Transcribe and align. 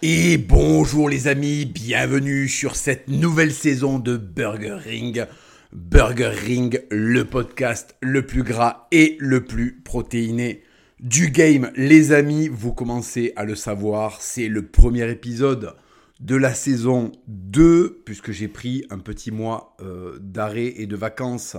Et 0.00 0.38
bonjour 0.38 1.08
les 1.08 1.26
amis, 1.26 1.64
bienvenue 1.64 2.46
sur 2.46 2.76
cette 2.76 3.08
nouvelle 3.08 3.52
saison 3.52 3.98
de 3.98 4.16
Burger 4.16 4.76
Ring. 4.84 5.26
Burger 5.72 6.28
Ring, 6.28 6.80
le 6.88 7.24
podcast 7.24 7.96
le 8.00 8.24
plus 8.24 8.44
gras 8.44 8.86
et 8.92 9.16
le 9.18 9.42
plus 9.44 9.80
protéiné 9.82 10.62
du 11.00 11.30
game. 11.30 11.72
Les 11.74 12.12
amis, 12.12 12.46
vous 12.46 12.72
commencez 12.72 13.32
à 13.34 13.44
le 13.44 13.56
savoir, 13.56 14.20
c'est 14.20 14.46
le 14.46 14.66
premier 14.66 15.10
épisode 15.10 15.74
de 16.20 16.36
la 16.36 16.54
saison 16.54 17.10
2, 17.26 18.02
puisque 18.04 18.30
j'ai 18.30 18.46
pris 18.46 18.84
un 18.90 18.98
petit 18.98 19.32
mois 19.32 19.74
euh, 19.80 20.16
d'arrêt 20.20 20.74
et 20.76 20.86
de 20.86 20.94
vacances 20.94 21.56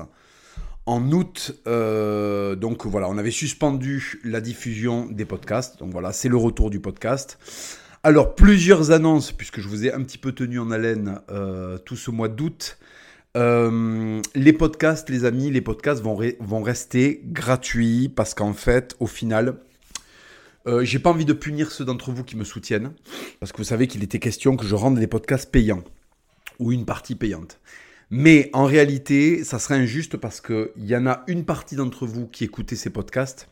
en 0.85 1.11
août. 1.11 1.59
Euh, 1.67 2.55
donc 2.55 2.85
voilà, 2.85 3.09
on 3.09 3.17
avait 3.17 3.31
suspendu 3.31 4.21
la 4.23 4.39
diffusion 4.39 5.07
des 5.07 5.25
podcasts. 5.25 5.77
Donc 5.77 5.91
voilà, 5.91 6.13
c'est 6.13 6.29
le 6.29 6.37
retour 6.37 6.69
du 6.69 6.79
podcast. 6.79 7.37
Alors, 8.01 8.33
plusieurs 8.33 8.91
annonces, 8.91 9.33
puisque 9.33 9.59
je 9.59 9.67
vous 9.67 9.85
ai 9.85 9.91
un 9.91 10.01
petit 10.03 10.17
peu 10.17 10.31
tenu 10.31 10.57
en 10.57 10.71
haleine 10.71 11.19
euh, 11.29 11.77
tout 11.77 11.97
ce 11.97 12.11
mois 12.11 12.29
d'août. 12.29 12.77
Euh, 13.35 14.21
les 14.35 14.53
podcasts, 14.53 15.09
les 15.09 15.25
amis, 15.25 15.51
les 15.51 15.59
podcasts 15.59 16.01
vont, 16.01 16.63
rester 16.63 17.21
gratuits 17.25 18.07
parce 18.07 18.33
qu'en 18.33 18.53
fait, 18.53 18.95
au 19.01 19.05
final, 19.05 19.57
euh, 20.65 20.85
j'ai 20.85 20.99
pas 20.99 21.09
envie 21.09 21.25
de 21.25 21.33
punir 21.33 21.71
ceux 21.73 21.83
d'entre 21.83 22.11
vous 22.11 22.23
qui 22.23 22.37
me 22.37 22.45
soutiennent 22.45 22.93
parce 23.41 23.51
que 23.51 23.57
vous 23.57 23.65
savez 23.65 23.87
qu'il 23.87 24.01
était 24.01 24.19
question 24.19 24.55
que 24.55 24.65
je 24.65 24.75
rende 24.75 24.97
les 24.97 25.07
podcasts 25.07 25.51
payants 25.51 25.83
ou 26.57 26.71
une 26.71 26.85
partie 26.85 27.15
payante. 27.15 27.59
Mais 28.11 28.49
en 28.53 28.63
réalité, 28.63 29.43
ça 29.43 29.59
serait 29.59 29.75
injuste 29.75 30.15
parce 30.15 30.39
qu'il 30.39 30.69
y 30.77 30.95
en 30.95 31.05
a 31.05 31.23
une 31.27 31.43
partie 31.43 31.75
d'entre 31.75 32.07
vous 32.07 32.27
qui 32.27 32.45
écoutez 32.45 32.77
ces 32.77 32.89
podcasts 32.91 33.49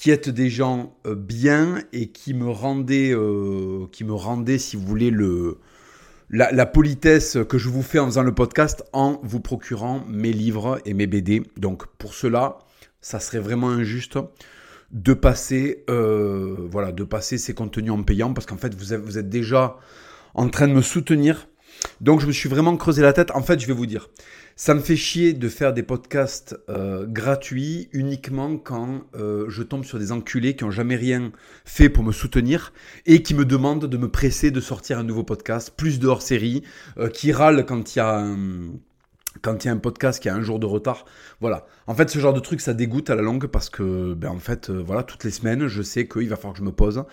qui 0.00 0.10
êtes 0.10 0.30
des 0.30 0.48
gens 0.48 0.96
euh, 1.06 1.14
bien 1.14 1.82
et 1.92 2.06
qui 2.08 2.32
me 2.32 2.48
rendaient, 2.48 3.12
euh, 3.12 3.86
qui 3.92 4.04
me 4.04 4.14
rendaient, 4.14 4.56
si 4.56 4.76
vous 4.76 4.86
voulez, 4.86 5.10
le, 5.10 5.58
la, 6.30 6.64
politesse 6.64 7.36
que 7.46 7.58
je 7.58 7.68
vous 7.68 7.82
fais 7.82 7.98
en 7.98 8.06
faisant 8.06 8.22
le 8.22 8.34
podcast 8.34 8.82
en 8.94 9.20
vous 9.22 9.40
procurant 9.40 10.02
mes 10.08 10.32
livres 10.32 10.80
et 10.86 10.94
mes 10.94 11.06
BD. 11.06 11.42
Donc 11.58 11.84
pour 11.98 12.14
cela, 12.14 12.60
ça 13.02 13.20
serait 13.20 13.40
vraiment 13.40 13.68
injuste 13.68 14.18
de 14.90 15.12
passer, 15.12 15.84
euh, 15.90 16.56
voilà, 16.70 16.92
de 16.92 17.04
passer 17.04 17.36
ces 17.36 17.52
contenus 17.52 17.92
en 17.92 18.02
payant 18.02 18.32
parce 18.32 18.46
qu'en 18.46 18.56
fait 18.56 18.74
vous 18.74 18.94
êtes 18.94 19.28
déjà 19.28 19.76
en 20.32 20.48
train 20.48 20.66
de 20.66 20.72
me 20.72 20.82
soutenir. 20.82 21.46
Donc 22.00 22.20
je 22.20 22.26
me 22.26 22.32
suis 22.32 22.48
vraiment 22.48 22.74
creusé 22.78 23.02
la 23.02 23.12
tête. 23.12 23.30
En 23.32 23.42
fait, 23.42 23.60
je 23.60 23.66
vais 23.66 23.72
vous 23.72 23.86
dire, 23.86 24.08
ça 24.60 24.74
me 24.74 24.80
fait 24.80 24.94
chier 24.94 25.32
de 25.32 25.48
faire 25.48 25.72
des 25.72 25.82
podcasts 25.82 26.54
euh, 26.68 27.06
gratuits 27.06 27.88
uniquement 27.94 28.58
quand 28.58 29.04
euh, 29.14 29.46
je 29.48 29.62
tombe 29.62 29.86
sur 29.86 29.98
des 29.98 30.12
enculés 30.12 30.54
qui 30.54 30.64
n'ont 30.64 30.70
jamais 30.70 30.96
rien 30.96 31.32
fait 31.64 31.88
pour 31.88 32.04
me 32.04 32.12
soutenir 32.12 32.74
et 33.06 33.22
qui 33.22 33.32
me 33.32 33.46
demandent 33.46 33.86
de 33.86 33.96
me 33.96 34.10
presser 34.10 34.50
de 34.50 34.60
sortir 34.60 34.98
un 34.98 35.02
nouveau 35.02 35.24
podcast, 35.24 35.72
plus 35.74 35.98
de 35.98 36.06
hors-série, 36.06 36.62
euh, 36.98 37.08
qui 37.08 37.32
râlent 37.32 37.64
quand 37.64 37.96
il 37.96 38.00
y 38.00 38.02
a 38.02 38.18
un 38.18 38.72
quand 39.42 39.64
il 39.64 39.68
y 39.68 39.70
a 39.70 39.72
un 39.72 39.78
podcast 39.78 40.20
qui 40.22 40.28
a 40.28 40.34
un 40.34 40.42
jour 40.42 40.58
de 40.58 40.66
retard, 40.66 41.04
voilà. 41.40 41.66
En 41.86 41.94
fait, 41.94 42.10
ce 42.10 42.18
genre 42.18 42.32
de 42.32 42.40
truc, 42.40 42.60
ça 42.60 42.74
dégoûte 42.74 43.10
à 43.10 43.14
la 43.14 43.22
longue 43.22 43.46
parce 43.46 43.70
que, 43.70 44.14
ben, 44.14 44.28
en 44.28 44.38
fait, 44.38 44.70
euh, 44.70 44.82
voilà, 44.84 45.02
toutes 45.02 45.24
les 45.24 45.30
semaines, 45.30 45.66
je 45.66 45.82
sais 45.82 46.06
qu'il 46.06 46.28
va 46.28 46.36
falloir 46.36 46.52
que 46.52 46.58
je 46.58 46.64
me 46.64 46.72
pose 46.72 47.04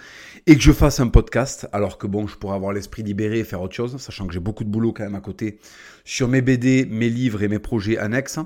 et 0.45 0.55
que 0.55 0.61
je 0.61 0.71
fasse 0.71 0.99
un 0.99 1.07
podcast, 1.07 1.67
alors 1.71 1.97
que 1.97 2.07
bon, 2.07 2.27
je 2.27 2.35
pourrais 2.35 2.55
avoir 2.55 2.73
l'esprit 2.73 3.03
libéré 3.03 3.39
et 3.39 3.43
faire 3.43 3.61
autre 3.61 3.75
chose, 3.75 3.97
sachant 3.97 4.27
que 4.27 4.33
j'ai 4.33 4.39
beaucoup 4.39 4.63
de 4.63 4.69
boulot 4.69 4.93
quand 4.93 5.03
même 5.03 5.15
à 5.15 5.21
côté 5.21 5.59
sur 6.05 6.27
mes 6.27 6.41
BD, 6.41 6.85
mes 6.89 7.09
livres 7.09 7.43
et 7.43 7.47
mes 7.47 7.59
projets 7.59 7.97
annexes. 7.97 8.39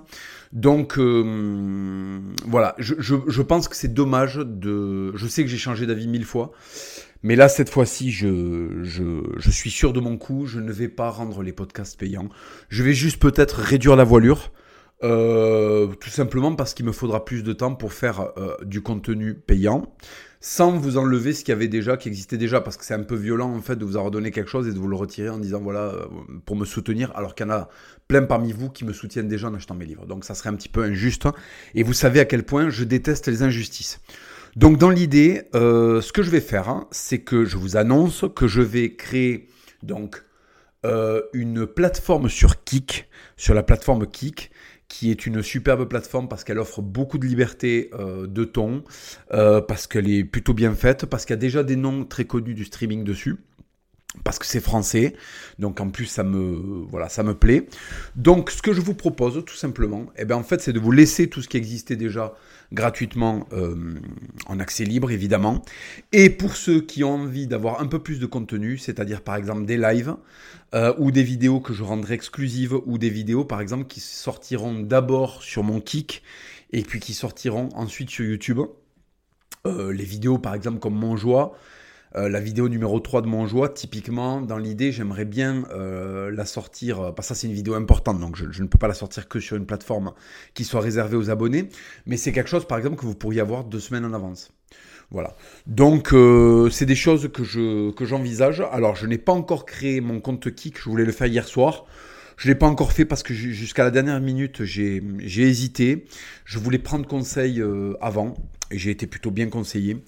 Donc, 0.54 0.98
euh, 0.98 2.20
voilà, 2.46 2.76
je, 2.78 2.96
je, 3.00 3.16
je 3.28 3.42
pense 3.42 3.68
que 3.68 3.76
c'est 3.76 3.94
dommage 3.94 4.38
de. 4.38 5.16
Je 5.16 5.28
sais 5.28 5.44
que 5.44 5.50
j'ai 5.50 5.58
changé 5.58 5.86
d'avis 5.86 6.08
mille 6.08 6.26
fois. 6.26 6.52
Mais 7.24 7.36
là, 7.36 7.50
cette 7.50 7.70
fois-ci, 7.70 8.12
je, 8.12 8.84
je, 8.84 9.52
suis 9.52 9.72
sûr 9.72 9.94
de 9.94 10.00
mon 10.00 10.18
coup. 10.18 10.48
Je 10.48 10.60
ne 10.60 10.72
vais 10.72 10.88
pas 10.90 11.10
rendre 11.10 11.44
les 11.44 11.54
podcasts 11.54 12.00
payants. 12.00 12.30
Je 12.70 12.84
vais 12.84 12.94
juste 12.94 13.22
peut-être 13.22 13.60
réduire 13.60 13.96
la 13.96 14.04
voilure. 14.04 14.52
Euh, 15.04 15.88
tout 16.00 16.12
simplement 16.12 16.56
parce 16.56 16.76
qu'il 16.76 16.86
me 16.86 16.92
faudra 16.92 17.26
plus 17.26 17.44
de 17.44 17.54
temps 17.54 17.74
pour 17.74 17.92
faire 17.92 18.32
euh, 18.38 18.56
du 18.64 18.82
contenu 18.82 19.34
payant 19.34 19.92
sans 20.44 20.72
vous 20.72 20.98
enlever 20.98 21.34
ce 21.34 21.44
qui 21.44 21.52
avait 21.52 21.68
déjà, 21.68 21.98
qui 21.98 22.08
existait 22.08 22.38
déjà, 22.38 22.62
parce 22.62 22.76
que 22.76 22.84
c'est 22.84 22.96
un 22.96 23.04
peu 23.04 23.16
violent 23.16 23.54
en 23.54 23.62
fait 23.62 23.76
de 23.76 23.86
vous 23.86 23.96
avoir 23.96 24.10
donné 24.10 24.32
quelque 24.32 24.50
chose 24.50 24.68
et 24.68 24.74
de 24.74 24.80
vous 24.80 24.88
le 24.88 24.96
retirer 24.96 25.30
en 25.30 25.38
disant 25.38 25.62
voilà 25.62 25.82
euh, 25.82 26.06
pour 26.46 26.56
me 26.56 26.66
soutenir, 26.66 27.12
alors 27.16 27.36
qu'il 27.36 27.46
y 27.46 27.50
en 27.50 27.54
a 27.54 27.70
plein 28.08 28.24
parmi 28.24 28.52
vous 28.52 28.70
qui 28.70 28.84
me 28.84 28.92
soutiennent 28.92 29.28
déjà 29.28 29.48
en 29.48 29.54
achetant 29.54 29.76
mes 29.76 29.86
livres. 29.86 30.08
Donc 30.08 30.26
ça 30.26 30.34
serait 30.34 30.50
un 30.50 30.56
petit 30.56 30.68
peu 30.68 30.84
injuste. 30.84 31.28
Et 31.76 31.84
vous 31.84 31.94
savez 31.94 32.20
à 32.20 32.26
quel 32.26 32.44
point 32.44 32.70
je 32.70 32.84
déteste 32.84 33.28
les 33.28 33.44
injustices. 33.44 34.02
Donc 34.56 34.78
dans 34.78 34.90
l'idée, 34.90 35.44
euh, 35.56 36.02
ce 36.02 36.12
que 36.12 36.24
je 36.24 36.30
vais 36.30 36.42
faire, 36.42 36.70
hein, 36.70 36.88
c'est 36.92 37.20
que 37.20 37.46
je 37.46 37.58
vous 37.58 37.78
annonce 37.78 38.26
que 38.36 38.48
je 38.48 38.62
vais 38.62 38.96
créer 38.96 39.48
donc 39.82 40.24
euh, 40.86 41.22
une 41.34 41.66
plateforme 41.66 42.28
sur 42.28 42.64
Kik, 42.64 43.08
sur 43.38 43.54
la 43.54 43.64
plateforme 43.64 44.06
Kik, 44.08 44.52
qui 44.90 45.10
est 45.10 45.26
une 45.26 45.42
superbe 45.42 45.88
plateforme 45.88 46.28
parce 46.28 46.44
qu'elle 46.44 46.60
offre 46.60 46.82
beaucoup 46.82 47.18
de 47.18 47.26
liberté 47.26 47.92
euh, 47.94 48.28
de 48.28 48.44
ton, 48.44 48.84
parce 49.30 49.88
qu'elle 49.88 50.10
est 50.10 50.26
plutôt 50.26 50.54
bien 50.54 50.74
faite, 50.74 51.06
parce 51.06 51.26
qu'il 51.26 51.34
y 51.34 51.36
a 51.36 51.38
déjà 51.38 51.64
des 51.64 51.78
noms 51.78 52.04
très 52.04 52.26
connus 52.26 52.54
du 52.54 52.66
streaming 52.66 53.06
dessus 53.06 53.38
parce 54.24 54.40
que 54.40 54.46
c'est 54.46 54.60
français, 54.60 55.16
donc 55.58 55.80
en 55.80 55.90
plus 55.90 56.06
ça 56.06 56.24
me 56.24 56.86
voilà 56.90 57.08
ça 57.08 57.24
me 57.24 57.34
plaît. 57.34 57.68
Donc 58.16 58.52
ce 58.52 58.62
que 58.62 58.74
je 58.74 58.82
vous 58.82 58.94
propose 58.94 59.44
tout 59.46 59.56
simplement, 59.56 60.08
eh 60.18 60.26
ben 60.26 60.36
en 60.36 60.44
fait 60.44 60.62
c'est 60.62 60.74
de 60.74 60.80
vous 60.80 60.92
laisser 60.92 61.30
tout 61.30 61.42
ce 61.42 61.48
qui 61.48 61.58
existait 61.58 61.96
déjà 61.96 62.34
gratuitement 62.74 63.48
euh, 63.54 63.76
en 64.48 64.60
accès 64.60 64.86
libre 64.86 65.12
évidemment. 65.12 65.62
Et 66.12 66.30
pour 66.30 66.56
ceux 66.56 66.82
qui 66.82 67.04
ont 67.04 67.16
envie 67.16 67.48
d'avoir 67.48 67.82
un 67.82 67.88
peu 67.88 68.00
plus 68.00 68.20
de 68.20 68.26
contenu, 68.26 68.78
c'est-à-dire 68.78 69.22
par 69.22 69.36
exemple 69.36 69.66
des 69.66 69.78
lives 69.78 70.16
euh, 70.74 70.94
ou 70.98 71.12
des 71.12 71.24
vidéos 71.24 71.60
que 71.60 71.74
je 71.74 71.84
rendrai 71.84 72.14
exclusives 72.14 72.80
ou 72.86 72.98
des 72.98 73.10
vidéos 73.10 73.44
par 73.44 73.62
exemple 73.62 73.86
qui 73.86 74.00
sortiront 74.00 74.80
d'abord 74.80 75.44
sur 75.44 75.64
mon 75.64 75.82
kick 75.82 76.24
et 76.72 76.84
puis 76.84 77.00
qui 77.00 77.14
sortiront 77.14 77.70
ensuite 77.74 78.10
sur 78.10 78.26
YouTube. 78.26 78.62
Euh, 79.66 79.92
les 79.92 80.06
vidéos 80.06 80.38
par 80.38 80.56
exemple 80.56 80.80
comme 80.80 80.96
mon 80.96 81.18
joie 81.18 81.58
euh, 82.18 82.28
la 82.28 82.42
vidéo 82.42 82.68
numéro 82.68 83.00
3 83.00 83.22
de 83.22 83.28
mon 83.28 83.48
joie, 83.48 83.70
typiquement, 83.70 84.42
dans 84.42 84.58
l'idée, 84.58 84.92
j'aimerais 84.92 85.24
bien 85.24 85.64
euh, 85.72 86.30
la 86.30 86.46
sortir, 86.46 87.00
euh, 87.00 87.12
parce 87.12 87.30
que 87.30 87.34
ça 87.34 87.40
c'est 87.40 87.48
une 87.48 87.54
vidéo 87.54 87.74
importante, 87.76 88.20
donc 88.20 88.36
je, 88.36 88.62
ne 88.62 88.68
peux 88.68 88.78
pas 88.78 88.90
la 88.90 88.94
sortir 88.94 89.30
que 89.30 89.40
sur 89.40 89.56
une 89.56 89.66
plateforme 89.66 90.12
qui 90.54 90.66
soit 90.66 90.82
réservée 90.82 91.16
aux 91.16 91.30
abonnés, 91.30 91.70
mais 92.06 92.18
c'est 92.18 92.34
quelque 92.34 92.50
chose, 92.50 92.68
par 92.68 92.78
exemple, 92.78 92.98
que 92.98 93.06
vous 93.06 93.16
pourriez 93.16 93.40
avoir 93.40 93.64
deux 93.64 93.80
semaines 93.80 94.04
en 94.04 94.14
avance. 94.14 94.52
Voilà. 95.10 95.36
Donc, 95.68 96.14
c'est 96.72 96.86
des 96.86 96.96
choses 96.96 97.30
que, 97.34 97.44
je, 97.44 97.92
que 97.92 98.06
j'envisage. 98.06 98.64
Alors, 98.72 98.96
je 98.96 99.08
n'ai 99.08 99.18
pas 99.18 99.34
encore 99.34 99.66
créé 99.66 100.00
mon 100.00 100.22
compte 100.22 100.54
Kik, 100.54 100.80
je 100.80 100.90
voulais 100.90 101.04
le 101.04 101.12
faire 101.12 101.28
hier 101.28 101.46
soir. 101.46 101.86
Je 102.38 102.48
ne 102.48 102.54
l'ai 102.54 102.58
pas 102.58 102.66
encore 102.66 102.94
fait 102.94 103.04
parce 103.04 103.22
que 103.22 103.34
jusqu'à 103.34 103.84
la 103.84 103.92
dernière 103.92 104.22
minute, 104.22 104.64
j'ai, 104.64 105.02
hésité. 105.20 106.06
Je 106.46 106.60
voulais 106.60 106.80
prendre 106.80 107.06
conseil 107.06 107.62
avant 108.00 108.36
j'ai 108.78 108.92
été 108.92 109.08
plutôt 109.08 109.32
bien 109.32 109.50
conseillé. 109.50 110.04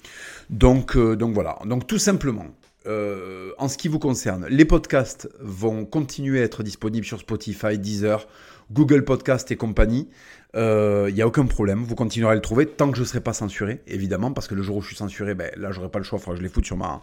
Donc, 0.50 0.96
euh, 0.96 1.16
donc 1.16 1.34
voilà. 1.34 1.58
Donc 1.66 1.86
tout 1.86 1.98
simplement, 1.98 2.46
euh, 2.86 3.52
en 3.58 3.68
ce 3.68 3.78
qui 3.78 3.88
vous 3.88 3.98
concerne, 3.98 4.46
les 4.48 4.64
podcasts 4.64 5.28
vont 5.40 5.84
continuer 5.84 6.40
à 6.40 6.44
être 6.44 6.62
disponibles 6.62 7.06
sur 7.06 7.18
Spotify, 7.18 7.78
Deezer, 7.78 8.26
Google 8.72 9.04
Podcast 9.04 9.50
et 9.50 9.56
compagnie. 9.56 10.08
Il 10.54 10.60
euh, 10.60 11.10
n'y 11.10 11.20
a 11.20 11.26
aucun 11.26 11.46
problème, 11.46 11.82
vous 11.82 11.96
continuerez 11.96 12.32
à 12.32 12.34
le 12.36 12.40
trouver 12.40 12.66
tant 12.66 12.88
que 12.90 12.96
je 12.96 13.02
ne 13.02 13.06
serai 13.06 13.20
pas 13.20 13.32
censuré, 13.32 13.80
évidemment, 13.88 14.32
parce 14.32 14.46
que 14.46 14.54
le 14.54 14.62
jour 14.62 14.76
où 14.76 14.82
je 14.82 14.86
suis 14.86 14.96
censuré, 14.96 15.34
ben, 15.34 15.50
là, 15.56 15.72
j'aurai 15.72 15.88
pas 15.88 15.98
le 15.98 16.04
choix, 16.04 16.18
il 16.20 16.22
faudra 16.22 16.34
que 16.34 16.38
je 16.38 16.46
les 16.46 16.52
foute 16.52 16.64
sur 16.64 16.76
ma, 16.76 17.02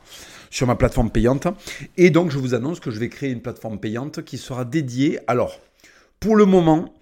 sur 0.49 0.67
ma 0.67 0.75
plateforme 0.75 1.11
payante. 1.11 1.47
Et 1.97 2.11
donc, 2.11 2.31
je 2.31 2.37
vous 2.37 2.53
annonce 2.53 2.79
que 2.79 2.91
je 2.91 2.99
vais 2.99 3.09
créer 3.09 3.29
une 3.29 3.41
plateforme 3.41 3.77
payante 3.77 4.23
qui 4.23 4.37
sera 4.37 4.63
dédiée. 4.63 5.19
Alors, 5.27 5.59
pour 6.21 6.37
le 6.37 6.45
moment, 6.45 6.93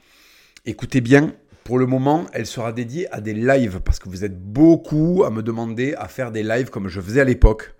écoutez 0.66 1.02
bien, 1.02 1.36
pour 1.64 1.78
le 1.78 1.86
moment, 1.86 2.26
elle 2.34 2.46
sera 2.46 2.72
dédiée 2.72 3.12
à 3.14 3.22
des 3.22 3.34
lives 3.34 3.80
parce 3.84 4.00
que 4.00 4.10
vous 4.10 4.24
êtes 4.26 4.40
beaucoup 4.40 5.24
à 5.26 5.30
me 5.30 5.44
demander 5.44 5.94
à 5.96 6.08
faire 6.08 6.32
des 6.32 6.44
lives 6.44 6.70
comme 6.70 6.88
je 6.88 7.00
faisais 7.02 7.22
à 7.22 7.26
l'époque. 7.26 7.76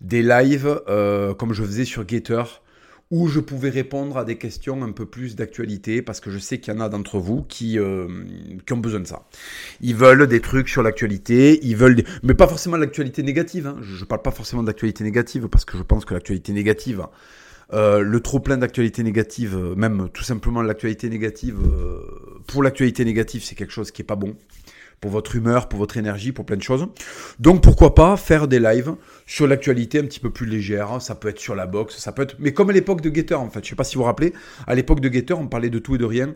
Des 0.00 0.22
lives 0.22 0.80
euh, 0.88 1.34
comme 1.34 1.52
je 1.52 1.62
faisais 1.62 1.84
sur 1.84 2.04
Gator 2.04 2.62
où 3.10 3.28
je 3.28 3.38
pouvais 3.38 3.70
répondre 3.70 4.18
à 4.18 4.24
des 4.24 4.36
questions 4.36 4.82
un 4.82 4.90
peu 4.90 5.06
plus 5.06 5.36
d'actualité 5.36 6.02
parce 6.02 6.20
que 6.20 6.30
je 6.30 6.38
sais 6.38 6.58
qu'il 6.58 6.74
y 6.74 6.76
en 6.76 6.80
a 6.80 6.88
d'entre 6.88 7.18
vous 7.18 7.42
qui, 7.42 7.78
euh, 7.78 8.08
qui 8.66 8.72
ont 8.72 8.78
besoin 8.78 9.00
de 9.00 9.06
ça. 9.06 9.28
Ils 9.80 9.94
veulent 9.94 10.26
des 10.26 10.40
trucs 10.40 10.68
sur 10.68 10.82
l'actualité, 10.82 11.60
ils 11.62 11.76
veulent 11.76 12.02
mais 12.24 12.34
pas 12.34 12.48
forcément 12.48 12.76
l'actualité 12.76 13.22
négative. 13.22 13.68
Hein. 13.68 13.76
Je 13.82 14.00
ne 14.00 14.04
parle 14.06 14.22
pas 14.22 14.32
forcément 14.32 14.64
d'actualité 14.64 15.04
négative 15.04 15.48
parce 15.48 15.64
que 15.64 15.78
je 15.78 15.82
pense 15.82 16.04
que 16.04 16.14
l'actualité 16.14 16.52
négative 16.52 17.06
euh, 17.72 18.00
le 18.00 18.20
trop 18.20 18.38
plein 18.38 18.56
d'actualités 18.56 19.02
négatives, 19.02 19.56
même 19.76 20.08
tout 20.12 20.22
simplement 20.22 20.62
l'actualité 20.62 21.08
négative, 21.08 21.58
pour 22.46 22.62
l'actualité 22.62 23.04
négative, 23.04 23.42
c'est 23.44 23.54
quelque 23.54 23.72
chose 23.72 23.90
qui 23.90 24.02
est 24.02 24.06
pas 24.06 24.16
bon. 24.16 24.36
pour 24.98 25.10
votre 25.10 25.36
humeur, 25.36 25.68
pour 25.68 25.78
votre 25.78 25.98
énergie, 25.98 26.32
pour 26.32 26.46
plein 26.46 26.56
de 26.56 26.62
choses. 26.62 26.88
Donc 27.38 27.62
pourquoi 27.62 27.94
pas 27.94 28.16
faire 28.16 28.48
des 28.48 28.58
lives 28.58 28.94
sur 29.26 29.46
l'actualité 29.46 29.98
un 29.98 30.04
petit 30.04 30.20
peu 30.20 30.30
plus 30.30 30.46
légère. 30.46 31.02
Ça 31.02 31.14
peut 31.14 31.28
être 31.28 31.38
sur 31.38 31.54
la 31.54 31.66
boxe, 31.66 31.98
ça 31.98 32.12
peut 32.12 32.22
être. 32.22 32.36
Mais 32.38 32.54
comme 32.54 32.70
à 32.70 32.72
l'époque 32.72 33.02
de 33.02 33.14
Getter 33.14 33.34
en 33.34 33.50
fait. 33.50 33.62
Je 33.62 33.68
sais 33.68 33.76
pas 33.76 33.84
si 33.84 33.96
vous 33.96 34.00
vous 34.00 34.06
rappelez. 34.06 34.32
À 34.66 34.74
l'époque 34.74 35.00
de 35.00 35.12
Getter, 35.12 35.34
on 35.34 35.48
parlait 35.48 35.68
de 35.68 35.78
tout 35.78 35.96
et 35.96 35.98
de 35.98 36.06
rien. 36.06 36.28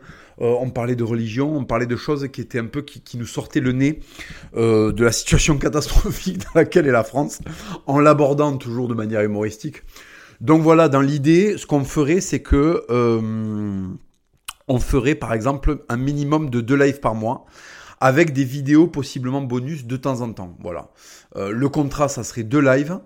Euh, 0.43 0.55
on 0.61 0.69
parlait 0.69 0.95
de 0.95 1.05
religion, 1.05 1.57
on 1.57 1.65
parlait 1.65 1.87
de 1.87 1.97
choses 1.97 2.29
qui 2.31 2.43
étaient 2.43 2.59
un 2.59 2.67
peu 2.67 2.83
qui, 2.83 3.17
nous 3.17 3.27
sortaient 3.27 3.61
le 3.61 3.73
nez 3.73 4.01
euh, 4.57 4.93
de 4.93 5.05
la 5.05 5.13
situation 5.13 5.57
catastrophique 5.67 6.41
dans 6.41 6.61
laquelle 6.61 6.87
est 6.87 6.93
la 6.93 7.05
France, 7.05 7.41
en 7.87 7.99
l'abordant 7.99 8.55
toujours 8.59 8.89
de 8.89 8.95
manière 8.95 9.23
humoristique. 9.23 9.83
Donc 10.41 10.63
voilà, 10.63 10.89
dans 10.89 11.03
l'idée, 11.03 11.59
ce 11.59 11.67
qu'on 11.67 11.85
ferait, 11.85 12.21
c'est 12.21 12.41
que 12.41 12.85
euh, 12.89 13.89
on 14.71 14.79
ferait 14.79 15.17
par 15.17 15.35
exemple 15.35 15.83
un 15.89 15.97
minimum 15.97 16.49
de 16.49 16.61
deux 16.61 16.77
lives 16.77 17.01
par 17.01 17.17
mois 17.17 17.45
avec 18.01 18.33
des 18.33 18.45
vidéos 18.45 18.87
possiblement 18.87 19.43
bonus 19.43 19.85
de 19.85 19.97
temps 19.97 20.23
en 20.23 20.33
temps. 20.33 20.57
Voilà. 20.61 20.89
Euh, 21.37 21.51
le 21.51 21.69
contrat, 21.69 22.09
ça 22.09 22.23
serait 22.25 22.45
deux 22.45 22.61
lives, 22.61 22.99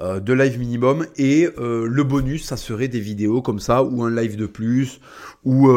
euh, 0.00 0.18
deux 0.18 0.32
lives 0.32 0.58
minimum, 0.58 1.06
et 1.16 1.48
euh, 1.58 1.86
le 1.86 2.02
bonus, 2.04 2.46
ça 2.46 2.56
serait 2.56 2.88
des 2.88 2.98
vidéos 2.98 3.42
comme 3.42 3.60
ça, 3.60 3.84
ou 3.84 4.02
un 4.02 4.10
live 4.10 4.36
de 4.36 4.46
plus, 4.46 5.00
ou, 5.44 5.68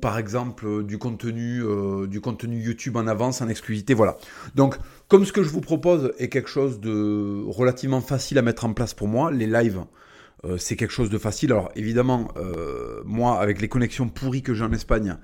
par 0.00 0.18
exemple 0.18 0.82
du 0.82 0.98
contenu, 0.98 1.62
du 2.08 2.20
contenu 2.20 2.58
YouTube 2.58 2.96
en 2.96 3.06
avance, 3.06 3.42
en 3.42 3.48
exclusivité. 3.48 3.92
Voilà. 3.92 4.16
Donc, 4.54 4.76
comme 5.08 5.24
ce 5.26 5.32
que 5.32 5.42
je 5.42 5.50
vous 5.50 5.60
propose 5.60 6.14
est 6.18 6.30
quelque 6.30 6.50
chose 6.50 6.80
de 6.80 7.44
relativement 7.46 8.00
facile 8.00 8.38
à 8.38 8.42
mettre 8.42 8.64
en 8.64 8.72
place 8.72 8.94
pour 8.94 9.08
moi, 9.08 9.30
les 9.30 9.46
lives 9.46 9.84
euh, 10.44 10.58
c'est 10.58 10.76
quelque 10.76 10.90
chose 10.92 11.10
de 11.10 11.18
facile. 11.18 11.52
Alors 11.52 11.70
évidemment, 11.74 12.28
euh, 12.36 13.02
moi, 13.04 13.40
avec 13.40 13.60
les 13.60 13.68
connexions 13.68 14.08
pourries 14.08 14.42
que 14.42 14.54
j'ai 14.54 14.64
en 14.64 14.72
Espagne, 14.72 15.16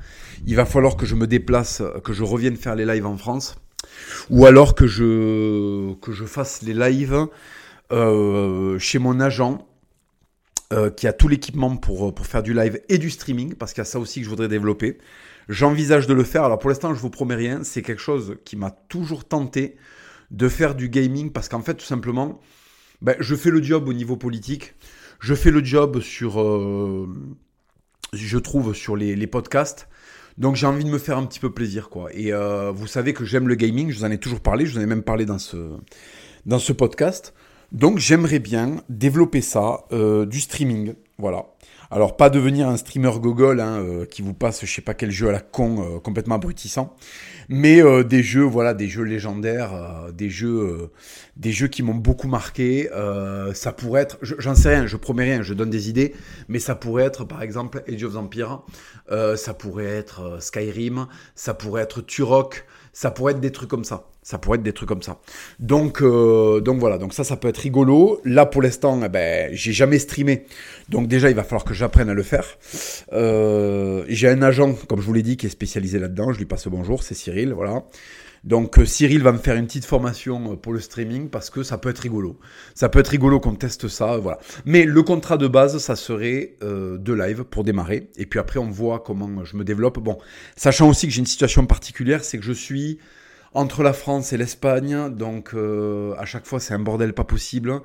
il 0.46 0.56
va 0.56 0.64
falloir 0.64 0.96
que 0.96 1.06
je 1.06 1.14
me 1.14 1.26
déplace, 1.26 1.82
que 2.04 2.12
je 2.12 2.22
revienne 2.22 2.56
faire 2.56 2.74
les 2.74 2.86
lives 2.86 3.06
en 3.06 3.16
France, 3.16 3.56
ou 4.30 4.46
alors 4.46 4.74
que 4.74 4.86
je, 4.86 5.94
fasse 6.26 6.62
les 6.62 6.74
lives 6.74 7.26
euh, 7.92 8.78
chez 8.78 8.98
mon 8.98 9.20
agent. 9.20 9.66
qui 10.96 11.08
a 11.08 11.12
tout 11.12 11.26
l'équipement 11.26 11.76
pour, 11.76 12.14
pour 12.14 12.26
faire 12.26 12.44
du 12.44 12.54
live 12.54 12.80
et 12.88 12.98
du 12.98 13.10
streaming, 13.10 13.54
parce 13.54 13.72
qu'il 13.72 13.80
y 13.80 13.86
a 13.86 13.90
ça 13.90 13.98
aussi 13.98 14.20
que 14.20 14.24
je 14.24 14.30
voudrais 14.30 14.48
développer. 14.48 14.98
J'envisage 15.48 16.06
de 16.06 16.14
le 16.14 16.22
faire. 16.22 16.44
Alors 16.44 16.60
pour 16.60 16.70
l'instant, 16.70 16.94
je 16.94 17.00
vous 17.00 17.10
promets 17.10 17.34
rien. 17.34 17.64
C'est 17.64 17.82
quelque 17.82 18.00
chose 18.00 18.36
qui 18.44 18.54
m'a 18.56 18.70
toujours 18.70 19.24
tenté 19.24 19.76
de 20.30 20.48
faire 20.48 20.76
du 20.76 20.88
gaming, 20.88 21.32
parce 21.32 21.48
qu'en 21.48 21.60
fait, 21.60 21.74
tout 21.74 21.84
simplement, 21.84 22.40
ben, 23.02 23.16
je 23.18 23.34
fais 23.34 23.50
le 23.50 23.60
job 23.60 23.88
au 23.88 23.92
niveau 23.92 24.16
politique. 24.16 24.74
Je 25.20 25.34
fais 25.34 25.50
le 25.50 25.62
job 25.62 26.00
sur, 26.00 26.40
euh, 26.40 27.06
je 28.14 28.38
trouve, 28.38 28.74
sur 28.74 28.96
les, 28.96 29.26
podcasts. 29.26 29.86
Donc 30.38 30.56
j'ai 30.56 30.66
envie 30.66 30.84
de 30.84 30.88
me 30.88 30.98
faire 30.98 31.18
un 31.18 31.26
petit 31.26 31.40
peu 31.40 31.52
plaisir, 31.52 31.90
quoi. 31.90 32.08
Et 32.14 32.32
euh, 32.32 32.70
vous 32.70 32.86
savez 32.86 33.12
que 33.12 33.26
j'aime 33.26 33.46
le 33.46 33.54
gaming, 33.54 33.90
je 33.90 33.98
vous 33.98 34.04
en 34.04 34.10
ai 34.10 34.18
toujours 34.18 34.40
parlé, 34.40 34.64
je 34.64 34.72
vous 34.72 34.78
en 34.78 34.82
ai 34.82 34.86
même 34.86 35.02
parlé 35.02 35.26
dans 35.26 35.38
ce, 35.38 35.76
dans 36.46 36.58
ce 36.58 36.72
podcast. 36.72 37.34
Donc 37.70 37.98
j'aimerais 37.98 38.38
bien 38.38 38.82
développer 38.88 39.42
ça, 39.42 39.84
euh, 39.92 40.24
du 40.24 40.40
streaming, 40.40 40.94
voilà. 41.18 41.44
Alors 41.92 42.16
pas 42.16 42.30
devenir 42.30 42.68
un 42.68 42.76
streamer 42.76 43.18
gogol 43.18 43.58
hein, 43.58 43.80
euh, 43.80 44.06
qui 44.06 44.22
vous 44.22 44.32
passe 44.32 44.64
je 44.64 44.72
sais 44.72 44.80
pas 44.80 44.94
quel 44.94 45.10
jeu 45.10 45.28
à 45.28 45.32
la 45.32 45.40
con 45.40 45.82
euh, 45.82 45.98
complètement 45.98 46.36
abrutissant, 46.36 46.94
mais 47.48 47.82
euh, 47.82 48.04
des 48.04 48.22
jeux 48.22 48.44
voilà 48.44 48.74
des 48.74 48.86
jeux 48.86 49.02
légendaires, 49.02 50.06
des 50.14 50.30
jeux 50.30 50.92
des 51.36 51.50
jeux 51.50 51.66
qui 51.66 51.82
m'ont 51.82 51.96
beaucoup 51.96 52.28
marqué. 52.28 52.88
ça 53.54 53.72
pourrait 53.72 54.02
être, 54.02 54.18
j'en 54.22 54.54
sais 54.54 54.68
rien, 54.68 54.86
je 54.86 54.96
promets 54.96 55.24
rien, 55.24 55.42
je 55.42 55.52
donne 55.52 55.70
des 55.70 55.88
idées, 55.88 56.14
mais 56.48 56.60
ça 56.60 56.76
pourrait 56.76 57.04
être 57.04 57.24
par 57.24 57.42
exemple 57.42 57.82
Age 57.88 58.04
of 58.04 58.16
Empires, 58.16 58.62
ça 59.36 59.54
pourrait 59.54 59.86
être 59.86 60.38
Skyrim, 60.40 61.08
ça 61.34 61.54
pourrait 61.54 61.82
être 61.82 62.02
Turok, 62.02 62.66
ça 62.92 63.10
pourrait 63.10 63.32
être 63.32 63.40
des 63.40 63.52
trucs 63.52 63.70
comme 63.70 63.84
ça. 63.84 64.10
Ça 64.30 64.38
pourrait 64.38 64.58
être 64.58 64.62
des 64.62 64.72
trucs 64.72 64.88
comme 64.88 65.02
ça. 65.02 65.18
Donc, 65.58 66.02
euh, 66.02 66.60
donc 66.60 66.78
voilà, 66.78 66.98
donc 66.98 67.14
ça, 67.14 67.24
ça 67.24 67.36
peut 67.36 67.48
être 67.48 67.58
rigolo. 67.58 68.20
Là, 68.24 68.46
pour 68.46 68.62
l'instant, 68.62 69.00
eh 69.04 69.08
ben, 69.08 69.50
j'ai 69.52 69.72
jamais 69.72 69.98
streamé. 69.98 70.44
Donc 70.88 71.08
déjà, 71.08 71.30
il 71.30 71.34
va 71.34 71.42
falloir 71.42 71.64
que 71.64 71.74
j'apprenne 71.74 72.08
à 72.08 72.14
le 72.14 72.22
faire. 72.22 72.46
Euh, 73.12 74.04
j'ai 74.06 74.28
un 74.28 74.40
agent, 74.42 74.74
comme 74.86 75.00
je 75.00 75.06
vous 75.06 75.14
l'ai 75.14 75.24
dit, 75.24 75.36
qui 75.36 75.46
est 75.46 75.50
spécialisé 75.50 75.98
là-dedans. 75.98 76.32
Je 76.32 76.38
lui 76.38 76.44
passe 76.44 76.64
le 76.66 76.70
bonjour, 76.70 77.02
c'est 77.02 77.16
Cyril, 77.16 77.52
voilà. 77.54 77.82
Donc 78.44 78.78
euh, 78.78 78.86
Cyril 78.86 79.20
va 79.20 79.32
me 79.32 79.38
faire 79.38 79.56
une 79.56 79.66
petite 79.66 79.84
formation 79.84 80.56
pour 80.56 80.72
le 80.72 80.78
streaming 80.78 81.28
parce 81.28 81.50
que 81.50 81.64
ça 81.64 81.76
peut 81.76 81.90
être 81.90 81.98
rigolo. 81.98 82.38
Ça 82.76 82.88
peut 82.88 83.00
être 83.00 83.08
rigolo 83.08 83.40
qu'on 83.40 83.56
teste 83.56 83.88
ça, 83.88 84.16
voilà. 84.16 84.38
Mais 84.64 84.84
le 84.84 85.02
contrat 85.02 85.38
de 85.38 85.48
base, 85.48 85.76
ça 85.78 85.96
serait 85.96 86.54
euh, 86.62 86.98
de 86.98 87.12
live 87.12 87.42
pour 87.42 87.64
démarrer. 87.64 88.10
Et 88.16 88.26
puis 88.26 88.38
après, 88.38 88.60
on 88.60 88.70
voit 88.70 89.00
comment 89.00 89.44
je 89.44 89.56
me 89.56 89.64
développe. 89.64 89.98
Bon, 89.98 90.18
sachant 90.54 90.88
aussi 90.88 91.08
que 91.08 91.12
j'ai 91.12 91.18
une 91.18 91.26
situation 91.26 91.66
particulière, 91.66 92.22
c'est 92.22 92.38
que 92.38 92.44
je 92.44 92.52
suis 92.52 92.98
entre 93.52 93.82
la 93.82 93.92
France 93.92 94.32
et 94.32 94.36
l'Espagne, 94.36 95.10
donc 95.10 95.54
euh, 95.54 96.14
à 96.18 96.24
chaque 96.24 96.46
fois 96.46 96.60
c'est 96.60 96.74
un 96.74 96.78
bordel 96.78 97.12
pas 97.12 97.24
possible. 97.24 97.80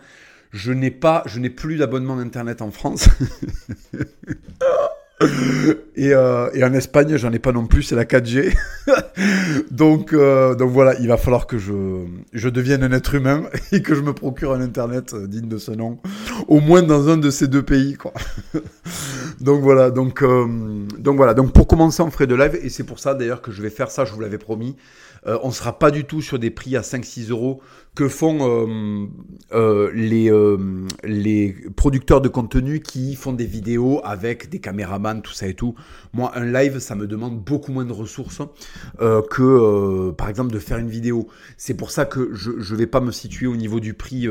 Je 0.52 0.72
n'ai 0.72 0.92
pas, 0.92 1.24
je 1.26 1.40
n'ai 1.40 1.50
plus 1.50 1.78
d'abonnement 1.78 2.18
internet 2.18 2.62
en 2.62 2.72
France. 2.72 3.10
et, 5.98 6.14
euh, 6.14 6.50
et, 6.54 6.64
en 6.64 6.74
Espagne, 6.74 7.18
j'en 7.18 7.34
ai 7.34 7.40
pas 7.40 7.52
non 7.52 7.66
plus, 7.66 7.84
c'est 7.84 7.96
la 7.96 8.06
4G. 8.06 8.56
donc, 9.72 10.14
euh, 10.14 10.56
donc 10.56 10.72
voilà, 10.72 10.98
il 11.00 11.10
va 11.10 11.18
falloir 11.18 11.46
que 11.46 11.58
je, 11.58 12.06
je 12.32 12.48
devienne 12.48 12.84
un 12.84 12.94
être 12.94 13.16
humain 13.16 13.44
et 13.74 13.82
que 13.82 13.96
je 13.96 14.02
me 14.02 14.14
procure 14.14 14.54
un 14.54 14.62
internet 14.62 15.14
digne 15.14 15.50
de 15.50 15.58
ce 15.58 15.72
nom, 15.72 16.00
au 16.48 16.62
moins 16.62 16.84
dans 16.84 17.10
un 17.10 17.18
de 17.18 17.32
ces 17.32 17.50
deux 17.50 17.64
pays, 17.64 17.96
quoi. 17.96 18.14
donc 19.42 19.62
voilà, 19.62 19.92
donc, 19.92 20.24
donc 20.24 21.18
voilà, 21.18 21.34
donc 21.34 21.52
pour 21.52 21.68
commencer, 21.68 22.02
on 22.02 22.12
ferait 22.12 22.28
de 22.28 22.36
live 22.36 22.58
et 22.62 22.70
c'est 22.70 22.86
pour 22.86 23.00
ça 23.00 23.14
d'ailleurs 23.14 23.42
que 23.42 23.52
je 23.52 23.62
vais 23.62 23.72
faire 23.72 23.92
ça, 23.92 24.06
je 24.06 24.14
vous 24.14 24.22
l'avais 24.22 24.38
promis. 24.38 24.78
Euh, 25.28 25.40
on 25.44 25.48
ne 25.48 25.54
sera 25.54 25.80
pas 25.80 25.92
du 25.92 26.06
tout 26.06 26.22
sur 26.22 26.40
des 26.40 26.52
prix 26.52 26.76
à 26.76 26.82
5-6 26.82 27.30
euros 27.30 27.62
que 27.96 28.10
font 28.10 28.38
euh, 28.42 29.08
euh, 29.54 29.92
les, 29.94 30.30
les 31.04 31.56
producteurs 31.76 32.20
de 32.20 32.28
contenu 32.28 32.82
qui 32.82 33.16
font 33.16 33.32
des 33.32 33.46
vidéos 33.46 34.02
avec 34.04 34.50
des 34.50 34.60
caméramans, 34.60 35.22
tout 35.22 35.32
ça 35.32 35.48
et 35.48 35.54
tout. 35.54 35.76
Moi, 36.14 36.32
un 36.36 36.46
live, 36.46 36.80
ça 36.80 36.96
me 36.96 37.08
demande 37.08 37.40
beaucoup 37.40 37.72
moins 37.72 37.86
de 37.86 37.94
ressources 37.94 38.42
que, 39.00 40.12
par 40.12 40.30
exemple, 40.30 40.54
de 40.54 40.60
faire 40.60 40.78
une 40.78 40.90
vidéo. 40.90 41.28
C'est 41.58 41.74
pour 41.74 41.92
ça 41.92 42.06
que 42.06 42.32
je 42.34 42.52
ne 42.52 42.78
vais 42.78 42.88
pas 42.88 43.00
me 43.00 43.12
situer 43.12 43.48
au 43.48 43.56
niveau 43.56 43.80
du 43.80 43.94
prix 43.94 44.28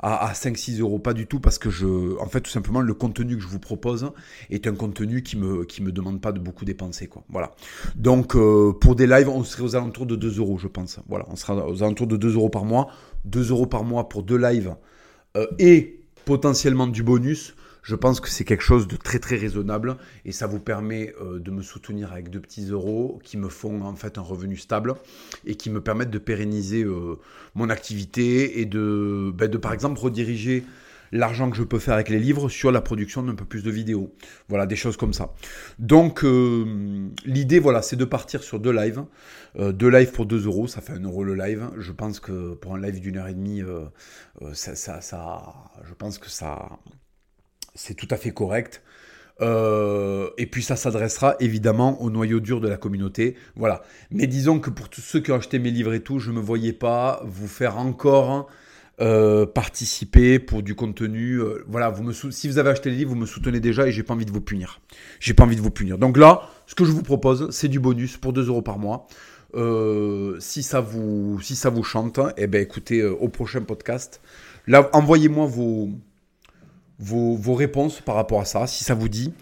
à, 0.00 0.26
à 0.26 0.32
5-6 0.32 0.80
euros, 0.80 0.98
pas 0.98 1.14
du 1.14 1.26
tout, 1.26 1.40
parce 1.40 1.58
que 1.58 1.70
je, 1.70 2.20
en 2.20 2.26
fait, 2.26 2.40
tout 2.40 2.50
simplement, 2.50 2.80
le 2.80 2.94
contenu 2.94 3.36
que 3.36 3.42
je 3.42 3.48
vous 3.48 3.58
propose 3.58 4.12
est 4.50 4.66
un 4.66 4.74
contenu 4.74 5.22
qui 5.22 5.36
me, 5.36 5.64
qui 5.64 5.82
me 5.82 5.92
demande 5.92 6.20
pas 6.20 6.32
de 6.32 6.38
beaucoup 6.38 6.64
dépenser, 6.64 7.06
quoi. 7.06 7.24
Voilà. 7.28 7.54
Donc, 7.96 8.36
pour 8.80 8.94
des 8.94 9.06
lives, 9.06 9.28
on 9.28 9.42
serait 9.44 9.62
aux 9.62 9.76
alentours 9.76 10.06
de 10.06 10.16
2 10.16 10.38
euros, 10.38 10.58
je 10.58 10.68
pense. 10.68 11.00
Voilà, 11.08 11.24
on 11.28 11.36
sera 11.36 11.66
aux 11.68 11.82
alentours 11.82 12.06
de 12.06 12.16
2 12.16 12.34
euros 12.34 12.48
par 12.48 12.64
mois. 12.64 12.83
2 13.24 13.50
euros 13.50 13.66
par 13.66 13.84
mois 13.84 14.08
pour 14.08 14.22
deux 14.22 14.36
lives 14.36 14.74
euh, 15.36 15.46
et 15.58 16.00
potentiellement 16.24 16.86
du 16.86 17.02
bonus. 17.02 17.54
Je 17.82 17.94
pense 17.94 18.18
que 18.18 18.30
c'est 18.30 18.44
quelque 18.44 18.62
chose 18.62 18.88
de 18.88 18.96
très 18.96 19.18
très 19.18 19.36
raisonnable 19.36 19.98
et 20.24 20.32
ça 20.32 20.46
vous 20.46 20.58
permet 20.58 21.14
euh, 21.20 21.38
de 21.38 21.50
me 21.50 21.60
soutenir 21.60 22.12
avec 22.12 22.30
deux 22.30 22.40
petits 22.40 22.64
euros 22.70 23.20
qui 23.22 23.36
me 23.36 23.50
font 23.50 23.82
en 23.82 23.94
fait 23.94 24.16
un 24.16 24.22
revenu 24.22 24.56
stable 24.56 24.94
et 25.44 25.54
qui 25.54 25.68
me 25.68 25.82
permettent 25.82 26.10
de 26.10 26.18
pérenniser 26.18 26.82
euh, 26.82 27.18
mon 27.54 27.68
activité 27.68 28.60
et 28.60 28.64
de, 28.64 29.30
ben, 29.34 29.50
de 29.50 29.58
par 29.58 29.74
exemple 29.74 30.00
rediriger 30.00 30.64
l'argent 31.14 31.48
que 31.48 31.56
je 31.56 31.62
peux 31.62 31.78
faire 31.78 31.94
avec 31.94 32.08
les 32.08 32.18
livres 32.18 32.48
sur 32.48 32.72
la 32.72 32.80
production 32.80 33.22
d'un 33.22 33.36
peu 33.36 33.44
plus 33.44 33.62
de 33.62 33.70
vidéos. 33.70 34.12
Voilà, 34.48 34.66
des 34.66 34.76
choses 34.76 34.96
comme 34.96 35.14
ça. 35.14 35.32
Donc, 35.78 36.24
euh, 36.24 37.08
l'idée, 37.24 37.60
voilà, 37.60 37.82
c'est 37.82 37.96
de 37.96 38.04
partir 38.04 38.42
sur 38.42 38.58
deux 38.58 38.72
lives. 38.72 39.04
Euh, 39.56 39.72
deux 39.72 39.88
lives 39.88 40.10
pour 40.10 40.26
2 40.26 40.44
euros, 40.46 40.66
ça 40.66 40.80
fait 40.80 40.92
un 40.92 41.02
euro 41.02 41.22
le 41.22 41.34
live. 41.34 41.70
Je 41.78 41.92
pense 41.92 42.18
que 42.18 42.54
pour 42.54 42.74
un 42.74 42.80
live 42.80 43.00
d'une 43.00 43.16
heure 43.16 43.28
et 43.28 43.34
demie, 43.34 43.62
euh, 43.62 43.84
ça, 44.52 44.74
ça, 44.74 45.54
je 45.84 45.94
pense 45.94 46.18
que 46.18 46.28
ça, 46.28 46.68
c'est 47.74 47.94
tout 47.94 48.08
à 48.10 48.16
fait 48.16 48.32
correct. 48.32 48.82
et 49.40 50.46
puis 50.50 50.62
ça 50.62 50.76
s'adressera 50.76 51.36
évidemment 51.38 52.00
au 52.02 52.10
noyau 52.10 52.40
dur 52.40 52.60
de 52.60 52.68
la 52.68 52.76
communauté. 52.76 53.36
Voilà. 53.54 53.82
Mais 54.10 54.26
disons 54.26 54.58
que 54.58 54.70
pour 54.70 54.88
tous 54.88 55.00
ceux 55.00 55.20
qui 55.20 55.30
ont 55.30 55.36
acheté 55.36 55.60
mes 55.60 55.70
livres 55.70 55.94
et 55.94 56.00
tout, 56.02 56.18
je 56.18 56.32
ne 56.32 56.36
me 56.36 56.40
voyais 56.40 56.72
pas 56.72 57.22
vous 57.24 57.48
faire 57.48 57.78
encore 57.78 58.48
euh, 59.00 59.44
participer 59.46 60.38
pour 60.38 60.62
du 60.62 60.74
contenu. 60.74 61.40
Euh, 61.40 61.64
voilà, 61.66 61.90
vous 61.90 62.02
me 62.02 62.12
si 62.12 62.48
vous 62.48 62.58
avez 62.58 62.70
acheté 62.70 62.90
les 62.90 62.96
livres, 62.96 63.10
vous 63.10 63.16
me 63.16 63.26
soutenez 63.26 63.60
déjà 63.60 63.86
et 63.86 63.92
j'ai 63.92 64.02
pas 64.02 64.14
envie 64.14 64.26
de 64.26 64.30
vous 64.30 64.40
punir. 64.40 64.80
J'ai 65.20 65.34
pas 65.34 65.44
envie 65.44 65.56
de 65.56 65.60
vous 65.60 65.70
punir. 65.70 65.98
Donc 65.98 66.16
là, 66.16 66.42
ce 66.66 66.74
que 66.74 66.84
je 66.84 66.92
vous 66.92 67.02
propose, 67.02 67.50
c'est 67.50 67.68
du 67.68 67.80
bonus 67.80 68.16
pour 68.16 68.32
2 68.32 68.48
euros 68.48 68.62
par 68.62 68.78
mois. 68.78 69.06
Euh, 69.54 70.36
si 70.40 70.62
ça 70.62 70.80
vous 70.80 71.38
chante, 71.82 72.20
eh 72.36 72.46
ben 72.46 72.62
écoutez 72.62 73.04
au 73.04 73.28
prochain 73.28 73.62
podcast. 73.62 74.20
Là, 74.66 74.88
envoyez-moi 74.92 75.46
vos 75.46 75.90
vos, 76.98 77.54
réponses 77.54 78.00
par 78.00 78.14
rapport 78.14 78.40
à 78.40 78.44
ça, 78.44 78.66
si 78.66 78.84
ça 78.84 78.94
vous 78.94 79.08
dit. 79.08 79.32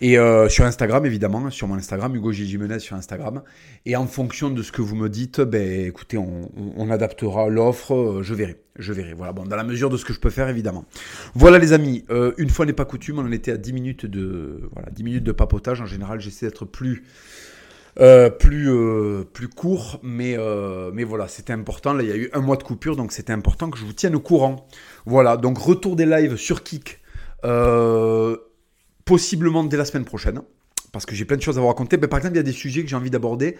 Et 0.00 0.18
euh, 0.18 0.48
sur 0.48 0.64
Instagram, 0.64 1.06
évidemment, 1.06 1.50
sur 1.50 1.66
mon 1.66 1.76
Instagram, 1.76 2.14
Hugo 2.14 2.32
Gimenez 2.32 2.78
sur 2.80 2.96
Instagram. 2.96 3.42
Et 3.86 3.96
en 3.96 4.06
fonction 4.06 4.50
de 4.50 4.62
ce 4.62 4.72
que 4.72 4.82
vous 4.82 4.94
me 4.94 5.08
dites, 5.08 5.40
ben, 5.40 5.86
écoutez, 5.86 6.18
on, 6.18 6.90
adaptera 6.90 7.48
l'offre, 7.48 7.94
euh, 7.94 8.22
je 8.22 8.34
verrai. 8.34 8.56
Je 8.78 8.92
verrai. 8.92 9.14
Voilà, 9.14 9.32
bon, 9.32 9.44
dans 9.44 9.56
la 9.56 9.64
mesure 9.64 9.90
de 9.90 9.96
ce 9.96 10.04
que 10.04 10.12
je 10.12 10.20
peux 10.20 10.30
faire, 10.30 10.48
évidemment. 10.48 10.84
Voilà, 11.34 11.58
les 11.58 11.72
amis, 11.72 12.04
euh, 12.10 12.32
une 12.38 12.50
fois 12.50 12.66
n'est 12.66 12.72
pas 12.72 12.84
coutume, 12.84 13.18
on 13.18 13.22
en 13.22 13.32
était 13.32 13.52
à 13.52 13.56
10 13.56 13.72
minutes 13.72 14.06
de, 14.06 14.68
voilà, 14.72 14.90
10 14.90 15.02
minutes 15.02 15.24
de 15.24 15.32
papotage. 15.32 15.80
En 15.80 15.86
général, 15.86 16.20
j'essaie 16.20 16.46
d'être 16.46 16.64
plus 16.64 17.04
Euh, 18.00 18.30
plus, 18.30 18.70
euh, 18.70 19.24
plus 19.24 19.48
court, 19.48 19.98
mais, 20.04 20.36
euh, 20.38 20.92
mais 20.94 21.02
voilà, 21.02 21.26
c'était 21.26 21.52
important. 21.52 21.92
Là, 21.92 22.04
il 22.04 22.08
y 22.08 22.12
a 22.12 22.16
eu 22.16 22.30
un 22.32 22.40
mois 22.40 22.56
de 22.56 22.62
coupure, 22.62 22.94
donc 22.94 23.10
c'était 23.10 23.32
important 23.32 23.70
que 23.70 23.78
je 23.78 23.84
vous 23.84 23.92
tienne 23.92 24.14
au 24.14 24.20
courant. 24.20 24.68
Voilà, 25.04 25.36
donc 25.36 25.58
retour 25.58 25.96
des 25.96 26.06
lives 26.06 26.36
sur 26.36 26.62
Kik, 26.62 27.00
possiblement 29.04 29.64
dès 29.64 29.76
la 29.76 29.84
semaine 29.84 30.04
prochaine, 30.04 30.42
parce 30.92 31.06
que 31.06 31.16
j'ai 31.16 31.24
plein 31.24 31.36
de 31.36 31.42
choses 31.42 31.58
à 31.58 31.60
vous 31.60 31.66
raconter. 31.66 31.96
Mais 31.96 32.06
par 32.06 32.20
exemple, 32.20 32.36
il 32.36 32.38
y 32.38 32.40
a 32.40 32.44
des 32.44 32.52
sujets 32.52 32.84
que 32.84 32.88
j'ai 32.88 32.96
envie 32.96 33.10
d'aborder 33.10 33.56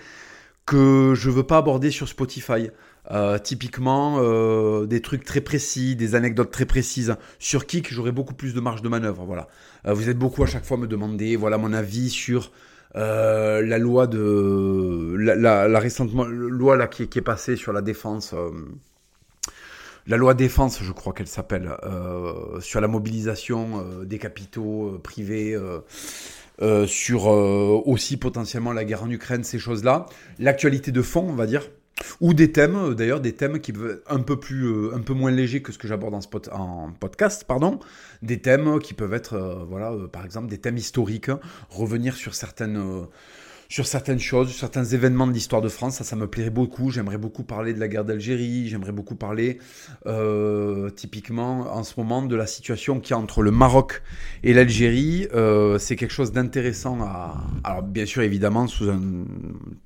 que 0.67 1.15
je 1.17 1.31
veux 1.31 1.45
pas 1.45 1.57
aborder 1.57 1.91
sur 1.91 2.07
Spotify. 2.09 2.69
typiquement, 3.43 4.23
des 4.85 5.01
trucs 5.01 5.25
très 5.25 5.41
précis, 5.41 5.97
des 5.97 6.15
anecdotes 6.15 6.53
très 6.53 6.67
précises. 6.67 7.17
Sur 7.41 7.67
Kik, 7.67 7.93
j'aurai 7.93 8.13
beaucoup 8.13 8.35
plus 8.35 8.55
de 8.55 8.61
marge 8.61 8.83
de 8.83 8.89
manœuvre. 8.89 9.25
Voilà. 9.25 9.49
vous 9.85 10.09
êtes 10.09 10.19
beaucoup 10.19 10.45
à 10.45 10.47
chaque 10.47 10.65
fois 10.65 10.77
à 10.77 10.81
me 10.81 10.87
demander, 10.87 11.35
voilà 11.35 11.59
mon 11.59 11.73
avis 11.73 12.11
sur 12.11 12.53
euh, 12.97 13.61
la 13.63 13.79
loi 13.79 14.07
de 14.07 15.15
la, 15.19 15.69
la, 15.69 15.79
récente 15.79 16.11
loi 16.15 16.77
là 16.77 16.87
qui, 16.87 17.03
est 17.03 17.23
passée 17.23 17.57
sur 17.57 17.75
la 17.75 17.83
défense 17.83 18.33
euh, 18.33 18.51
la 20.07 20.17
loi 20.17 20.33
défense 20.33 20.83
je 20.83 20.93
crois 20.93 21.13
qu'elle 21.13 21.27
s'appelle 21.27 21.71
euh, 21.85 22.61
sur 22.61 22.81
la 22.81 22.89
mobilisation 22.89 23.85
des 24.05 24.19
capitaux 24.19 24.99
privés 25.03 25.55
sur 26.87 27.27
aussi 27.27 28.17
potentiellement 28.17 28.73
la 28.73 28.85
guerre 28.85 29.03
en 29.03 29.11
Ukraine 29.11 29.45
ces 29.45 29.59
choses 29.59 29.85
là 29.85 30.07
l'actualité 30.39 30.91
de 30.91 31.03
fond 31.03 31.27
on 31.29 31.35
va 31.35 31.47
dire 31.47 31.69
ou 32.21 32.35
des 32.35 32.53
thèmes, 32.53 32.77
euh, 32.77 32.95
d'ailleurs, 32.95 33.21
des 33.21 33.35
thèmes 33.35 33.61
qui 33.61 33.73
peuvent 33.73 34.03
un 34.09 34.21
peu, 34.21 34.39
plus, 34.39 34.67
euh, 34.67 34.95
un 34.95 35.01
peu 35.01 35.15
moins 35.15 35.31
légers 35.31 35.63
que 35.63 35.73
ce 35.73 35.79
que 35.79 35.89
j'aborde 35.89 36.15
en, 36.53 36.93
podcast, 36.93 37.45
pardon. 37.45 37.79
Des 38.23 38.41
thèmes 38.41 38.79
qui 38.81 38.95
peuvent 38.95 39.15
être, 39.15 39.35
euh, 39.35 39.65
voilà, 39.69 39.95
par 40.11 40.25
exemple, 40.25 40.49
des 40.49 40.59
thèmes 40.59 40.77
historiques, 40.77 41.31
revenir 41.69 42.17
sur 42.17 42.35
certaines 42.35 43.07
sur 43.69 43.87
certaines 43.87 44.19
choses, 44.19 44.49
sur 44.49 44.59
certains 44.59 44.85
événements 44.85 45.27
de 45.27 45.33
l'histoire 45.33 45.61
de 45.61 45.69
France. 45.69 45.97
Ça, 45.97 46.05
ça 46.05 46.17
me 46.17 46.27
plairait 46.27 46.51
beaucoup. 46.51 46.91
J'aimerais 46.91 47.19
beaucoup 47.19 47.43
parler 47.43 47.75
de 47.75 47.81
la 47.81 47.89
guerre 47.89 48.05
d'Algérie. 48.05 48.69
J'aimerais 48.69 48.93
beaucoup 48.93 49.15
parler, 49.15 49.59
euh, 50.07 50.89
typiquement, 50.91 51.75
en 51.75 51.83
ce 51.83 51.95
moment, 51.99 52.23
de 52.23 52.35
la 52.35 52.47
situation 52.47 53.01
a 53.11 53.15
entre 53.15 53.43
le 53.43 53.51
Maroc 53.51 54.03
et 54.43 54.55
l'Algérie. 54.55 55.29
Euh, 55.35 55.79
c'est 55.79 55.97
quelque 55.97 56.13
chose 56.13 56.33
d'intéressant 56.33 56.99
à. 57.03 57.45
Alors, 57.65 57.83
bien 57.83 58.07
sûr, 58.07 58.23
évidemment, 58.23 58.67
un... 58.81 59.01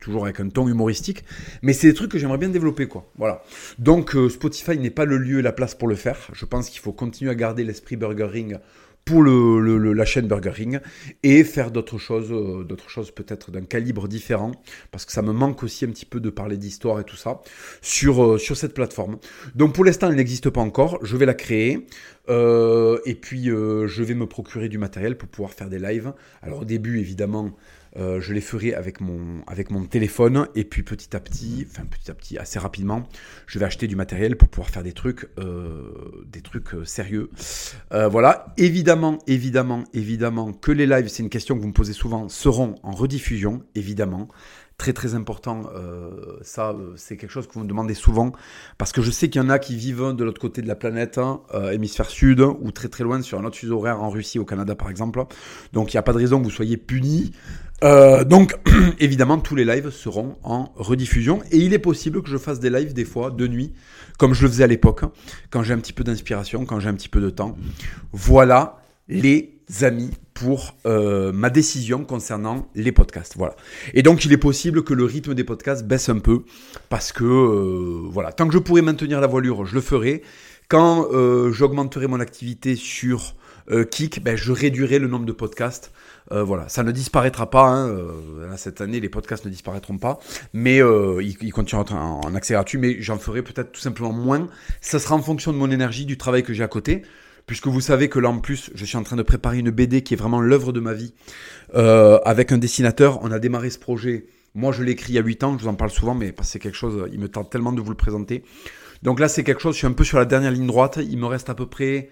toujours 0.01 0.25
avec 0.25 0.39
un 0.39 0.49
ton 0.49 0.69
humoristique. 0.69 1.25
Mais 1.62 1.73
c'est 1.73 1.89
des 1.89 1.95
trucs 1.95 2.11
que 2.11 2.19
j'aimerais 2.19 2.39
bien 2.39 2.49
développer, 2.51 2.87
quoi. 2.87 3.11
Voilà. 3.17 3.43
Donc, 3.79 4.15
euh, 4.15 4.29
Spotify 4.29 4.79
n'est 4.79 4.91
pas 4.91 5.05
le 5.05 5.19
lieu 5.19 5.41
et 5.41 5.43
la 5.43 5.53
place 5.53 5.75
pour 5.75 5.89
le 5.89 5.97
faire. 5.97 6.19
Je 6.33 6.45
pense 6.45 6.71
qu'il 6.71 6.81
faut 6.81 6.93
continuer 6.93 7.31
à 7.31 7.35
garder 7.35 7.65
l'esprit 7.65 7.97
Burger 7.97 8.27
Ring 8.27 8.59
pour 9.04 9.23
la 9.25 10.04
chaîne 10.04 10.26
Burger 10.28 10.52
King 10.54 10.78
et 11.23 11.44
faire 11.44 11.71
d'autres 11.71 11.99
choses, 11.99 12.30
euh, 12.30 12.64
d'autres 12.64 12.88
choses 12.88 13.11
peut-être 13.11 13.50
d'un 13.50 13.62
calibre 13.62 14.06
différent, 14.06 14.52
parce 14.90 15.04
que 15.04 15.12
ça 15.12 15.23
me 15.23 15.32
manque 15.32 15.62
aussi 15.62 15.85
un 15.85 15.88
petit 15.88 16.06
peu 16.06 16.21
de 16.21 16.30
parler 16.30 16.56
d'histoire 16.56 17.00
et 17.00 17.04
tout 17.04 17.16
ça 17.16 17.40
sur, 17.80 18.25
euh, 18.25 18.38
cette 18.38 18.75
plateforme. 18.75 19.18
Donc 19.54 19.75
pour 19.75 19.85
l'instant, 19.85 20.09
elle 20.09 20.16
n'existe 20.16 20.50
pas 20.50 20.61
encore, 20.61 20.99
je 21.02 21.16
vais 21.16 21.26
la 21.26 21.35
créer. 21.35 21.87
Euh, 22.28 23.00
et 23.04 23.16
puis 23.16 23.47
je 23.47 24.02
vais 24.02 24.14
me 24.14 24.26
procurer 24.26 24.68
du 24.68 24.78
matériel 24.78 25.16
pour 25.16 25.28
pouvoir 25.28 25.52
faire 25.52 25.68
des 25.68 25.80
lives. 25.80 26.12
Alors 26.42 26.61
au 26.61 26.64
début 26.64 27.00
évidemment 27.00 27.50
euh, 27.97 28.21
je 28.21 28.33
les 28.33 28.41
ferai 28.41 28.75
avec 28.75 29.01
mon, 29.01 29.43
avec 29.47 29.71
mon 29.71 29.85
téléphone. 29.85 30.49
Et 30.55 30.65
puis 30.65 30.83
petit 30.83 31.15
à 31.17 31.21
petit, 31.21 31.67
enfin 31.71 31.85
petit 31.85 32.11
à 32.11 32.15
petit, 32.15 32.39
assez 32.39 32.59
rapidement, 32.59 33.09
je 33.47 33.59
vais 33.59 33.65
acheter 33.65 33.87
du 33.87 33.97
matériel 33.97 34.37
pour 34.37 34.49
pouvoir 34.49 34.71
faire 34.71 34.83
des 34.83 34.93
trucs, 34.93 35.29
euh, 35.39 36.25
des 36.27 36.41
trucs 36.41 36.75
euh, 36.75 36.85
sérieux. 36.85 37.31
voilà, 37.91 38.47
évidemment, 38.57 39.19
évidemment, 39.27 39.85
évidemment 39.93 40.53
que 40.53 40.73
les 40.73 40.87
lives, 40.87 41.09
c'est 41.09 41.23
une 41.23 41.31
question 41.31 41.57
que 41.57 41.61
vous 41.61 41.69
me 41.69 41.73
posez 41.73 41.93
souvent, 41.93 42.29
seront 42.29 42.77
en 42.83 42.93
rediffusion, 42.93 43.63
évidemment 43.75 44.29
très 44.83 44.93
très 44.93 45.15
important. 45.15 45.62
ça, 46.43 46.75
c'est 46.97 47.17
quelque 47.17 47.31
chose 47.31 47.47
que 47.47 47.55
vous 47.55 47.61
me 47.61 47.69
demandez 47.69 47.95
souvent 47.95 48.33
parce 48.79 48.91
que 48.91 49.01
je 49.01 49.12
sais 49.12 49.31
qu'il 49.31 49.41
y 49.41 49.45
en 49.45 49.49
a 49.49 49.61
qui 49.61 49.77
vivent 49.77 50.12
de 50.12 50.25
l'autre 50.25 50.41
côté 50.41 50.61
de 50.61 50.67
la 50.67 50.75
planète, 50.75 51.19
hein, 51.19 51.41
hémisphère 51.71 52.11
sud, 52.11 52.41
ou 52.41 52.73
très 52.73 52.89
très 52.89 53.05
loin 53.05 53.23
sur 53.23 53.39
un 53.39 53.45
autre 53.45 53.57
fuseau 53.57 53.79
horaire 53.79 54.03
en 54.03 54.11
Russie, 54.11 54.41
au 54.41 54.45
Canada 54.45 54.75
par 54.75 54.91
exemple. 54.91 55.25
Donc 55.73 55.93
il 55.93 55.97
n'y 55.97 56.01
a 56.01 56.03
pas 56.03 56.12
de 56.12 56.19
raison 56.19 56.41
que 56.41 56.45
vous 56.45 56.51
soyez 56.51 56.77
punis 56.77 57.33
euh, 57.83 58.25
donc, 58.25 58.55
évidemment, 59.01 59.39
tous 59.39 59.57
les 59.57 59.65
lives 59.65 59.91
seront 59.91 60.37
en 60.43 60.73
rediffusion. 60.77 61.43
Et 61.51 61.59
il 61.59 61.75
est 61.75 61.79
possible 61.79 62.23
que 62.23 62.29
je 62.29 62.37
fasse 62.37 62.61
des 62.61 62.71
lives 62.71 62.95
des 62.95 63.05
fois 63.05 63.31
de 63.31 63.47
nuit, 63.49 63.73
comme 64.19 64.35
je 64.35 64.43
le 64.43 64.49
faisais 64.49 64.65
à 64.65 64.69
l'époque, 64.69 65.03
quand 65.51 65.62
j'ai 65.62 65.75
un 65.75 65.79
petit 65.79 65.93
peu 65.93 66.05
d'inspiration, 66.05 66.65
quand 66.65 66.81
j'ai 66.81 66.89
un 66.89 66.95
petit 66.95 67.09
peu 67.09 67.21
de 67.21 67.31
temps. 67.31 67.57
Voilà 68.12 68.79
les 69.09 69.62
amis 69.81 70.11
pour 70.35 70.76
euh, 70.87 71.33
ma 71.33 71.50
décision 71.50 72.05
concernant 72.05 72.69
les 72.75 72.93
podcasts. 72.93 73.37
Voilà. 73.37 73.57
Et 73.95 74.02
donc, 74.02 74.25
il 74.25 74.33
est 74.33 74.38
possible 74.38 74.85
que 74.85 74.95
le 74.95 75.05
rythme 75.05 75.35
des 75.35 75.45
podcasts 75.45 75.85
baisse 75.85 76.09
un 76.09 76.19
peu 76.19 76.43
parce 76.88 77.12
que, 77.12 77.25
euh, 77.25 78.09
voilà, 78.11 78.33
tant 78.33 78.47
que 78.47 78.55
je 78.55 78.59
pourrai 78.59 78.83
maintenir 78.83 79.21
la 79.21 79.26
voilure, 79.26 79.64
je 79.64 79.75
le 79.75 79.81
ferai. 79.81 80.23
Quand 80.69 81.09
j'augmenterai 81.50 82.07
mon 82.07 82.19
activité 82.19 82.76
sur 82.76 83.35
Kik, 83.91 84.25
ben, 84.25 84.37
je 84.38 84.52
réduirai 84.52 84.99
le 84.99 85.07
nombre 85.07 85.26
de 85.26 85.33
podcasts 85.33 85.93
euh, 86.31 86.43
voilà, 86.45 86.69
ça 86.69 86.83
ne 86.83 86.93
disparaîtra 86.93 87.50
pas. 87.50 87.64
Hein, 87.64 87.88
euh, 87.88 88.57
cette 88.57 88.81
année, 88.81 89.00
les 89.00 89.09
podcasts 89.09 89.45
ne 89.45 89.50
disparaîtront 89.50 89.99
pas, 89.99 90.19
mais 90.52 90.81
euh, 90.83 91.23
ils, 91.23 91.52
continueront 91.52 91.95
en, 91.95 92.21
en, 92.25 92.35
accès 92.35 92.55
gratuit. 92.55 92.79
Mais 92.79 92.97
j'en 93.00 93.19
ferai 93.19 93.43
peut-être 93.43 93.73
tout 93.73 93.81
simplement 93.81 94.12
moins. 94.12 94.49
Ça 94.81 94.99
sera 94.99 95.14
en 95.14 95.23
fonction 95.23 95.52
de 95.52 95.59
mon 95.59 95.71
énergie, 95.71 96.07
du 96.07 96.17
travail 96.17 96.43
que 96.43 96.52
j'ai 96.52 96.62
à 96.62 96.69
côté. 96.69 97.02
Puisque 97.47 97.67
vous 97.67 97.81
savez 97.81 98.09
que 98.09 98.19
là 98.19 98.31
en 98.31 98.39
plus, 98.39 98.71
je 98.75 98.85
suis 98.85 98.97
en 98.97 99.03
train 99.03 99.17
de 99.17 99.23
préparer 99.23 99.59
une 99.59 99.71
BD 99.71 100.03
qui 100.03 100.15
est 100.15 100.17
vraiment 100.17 100.41
l'œuvre 100.41 100.73
de 100.73 100.81
ma 100.81 100.95
vie 100.95 101.13
avec 101.73 102.53
un 102.53 102.59
dessinateur. 102.59 103.21
On 103.23 103.31
a 103.31 103.39
démarré 103.39 103.71
ce 103.71 103.79
projet. 103.79 104.27
Moi, 104.55 104.73
je 104.73 104.83
l'ai 104.83 104.93
écrit 104.93 105.13
il 105.13 105.17
y 105.17 105.19
a 105.19 105.23
8 105.23 105.45
ans. 105.45 105.59
Je 105.59 105.65
vous 105.65 105.69
en 105.69 105.75
parle 105.75 105.91
souvent, 105.91 106.15
mais 106.15 106.35
c'est 106.43 106.59
quelque 106.59 106.77
chose. 106.77 107.09
Il 107.13 107.21
me 107.21 107.29
tente 107.29 107.51
tellement 107.51 107.73
de 107.73 107.81
vous 107.81 107.91
le 107.91 107.97
présenter. 107.97 108.45
Donc 109.03 109.19
là, 109.21 109.29
c'est 109.29 109.45
quelque 109.45 109.61
chose. 109.61 109.75
Je 109.75 109.79
suis 109.79 109.87
un 109.87 109.93
peu 109.93 110.05
sur 110.05 110.19
la 110.19 110.25
dernière 110.25 110.51
ligne 110.51 110.67
droite. 110.67 110.99
Il 111.03 111.19
me 111.19 111.27
reste 111.27 111.51
à 111.51 111.55
peu 111.55 111.67
près 111.67 112.11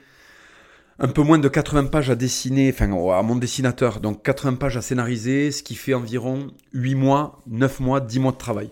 un 1.02 1.08
peu 1.08 1.22
moins 1.22 1.38
de 1.38 1.48
80 1.48 1.86
pages 1.86 2.10
à 2.10 2.14
dessiner, 2.14 2.70
enfin 2.74 2.92
à 2.92 3.22
mon 3.22 3.36
dessinateur, 3.36 4.00
donc 4.00 4.22
80 4.22 4.56
pages 4.56 4.76
à 4.76 4.82
scénariser, 4.82 5.50
ce 5.50 5.62
qui 5.62 5.74
fait 5.74 5.94
environ 5.94 6.48
8 6.74 6.94
mois, 6.94 7.40
9 7.46 7.80
mois, 7.80 8.02
10 8.02 8.18
mois 8.18 8.32
de 8.32 8.36
travail. 8.36 8.70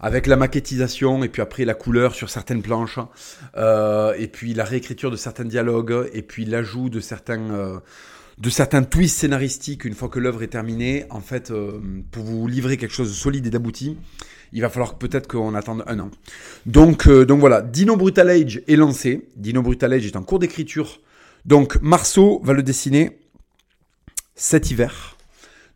Avec 0.00 0.26
la 0.26 0.36
maquettisation 0.36 1.22
et 1.24 1.28
puis 1.28 1.42
après 1.42 1.64
la 1.64 1.74
couleur 1.74 2.14
sur 2.14 2.30
certaines 2.30 2.62
planches, 2.62 2.98
euh, 3.56 4.14
et 4.18 4.28
puis 4.28 4.54
la 4.54 4.64
réécriture 4.64 5.10
de 5.10 5.16
certains 5.16 5.44
dialogues, 5.44 6.08
et 6.12 6.22
puis 6.22 6.44
l'ajout 6.44 6.88
de 6.88 7.00
certains, 7.00 7.50
euh, 7.50 7.78
de 8.38 8.50
certains 8.50 8.82
twists 8.82 9.18
scénaristiques 9.18 9.84
une 9.84 9.94
fois 9.94 10.08
que 10.08 10.18
l'œuvre 10.18 10.42
est 10.42 10.48
terminée. 10.48 11.06
En 11.10 11.20
fait, 11.20 11.50
euh, 11.50 11.80
pour 12.10 12.24
vous 12.24 12.46
livrer 12.46 12.76
quelque 12.76 12.94
chose 12.94 13.10
de 13.10 13.14
solide 13.14 13.46
et 13.46 13.50
d'abouti, 13.50 13.96
il 14.52 14.60
va 14.60 14.68
falloir 14.68 14.98
peut-être 14.98 15.26
qu'on 15.26 15.54
attende 15.54 15.84
un 15.86 15.98
an. 15.98 16.10
Donc, 16.66 17.08
donc 17.08 17.40
voilà, 17.40 17.62
Dino 17.62 17.96
Brutal 17.96 18.30
Age 18.30 18.62
est 18.68 18.76
lancé. 18.76 19.28
Dino 19.36 19.62
Brutal 19.62 19.92
Age 19.92 20.06
est 20.06 20.16
en 20.16 20.22
cours 20.22 20.38
d'écriture 20.38 21.00
donc 21.44 21.78
Marceau 21.82 22.40
va 22.42 22.54
le 22.54 22.62
dessiner 22.62 23.18
cet 24.34 24.70
hiver. 24.70 25.16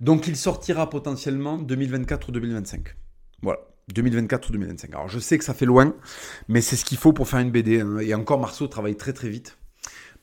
Donc 0.00 0.26
il 0.26 0.36
sortira 0.36 0.88
potentiellement 0.88 1.58
2024 1.58 2.28
ou 2.28 2.32
2025. 2.32 2.96
Voilà. 3.42 3.60
2024 3.94 4.48
ou 4.48 4.52
2025. 4.52 4.94
Alors 4.94 5.08
je 5.08 5.18
sais 5.18 5.38
que 5.38 5.44
ça 5.44 5.54
fait 5.54 5.66
loin, 5.66 5.94
mais 6.48 6.60
c'est 6.60 6.76
ce 6.76 6.84
qu'il 6.84 6.98
faut 6.98 7.12
pour 7.12 7.28
faire 7.28 7.40
une 7.40 7.50
BD. 7.50 7.80
Hein. 7.80 7.98
Et 7.98 8.14
encore, 8.14 8.40
Marceau 8.40 8.66
travaille 8.66 8.96
très 8.96 9.12
très 9.12 9.28
vite. 9.28 9.58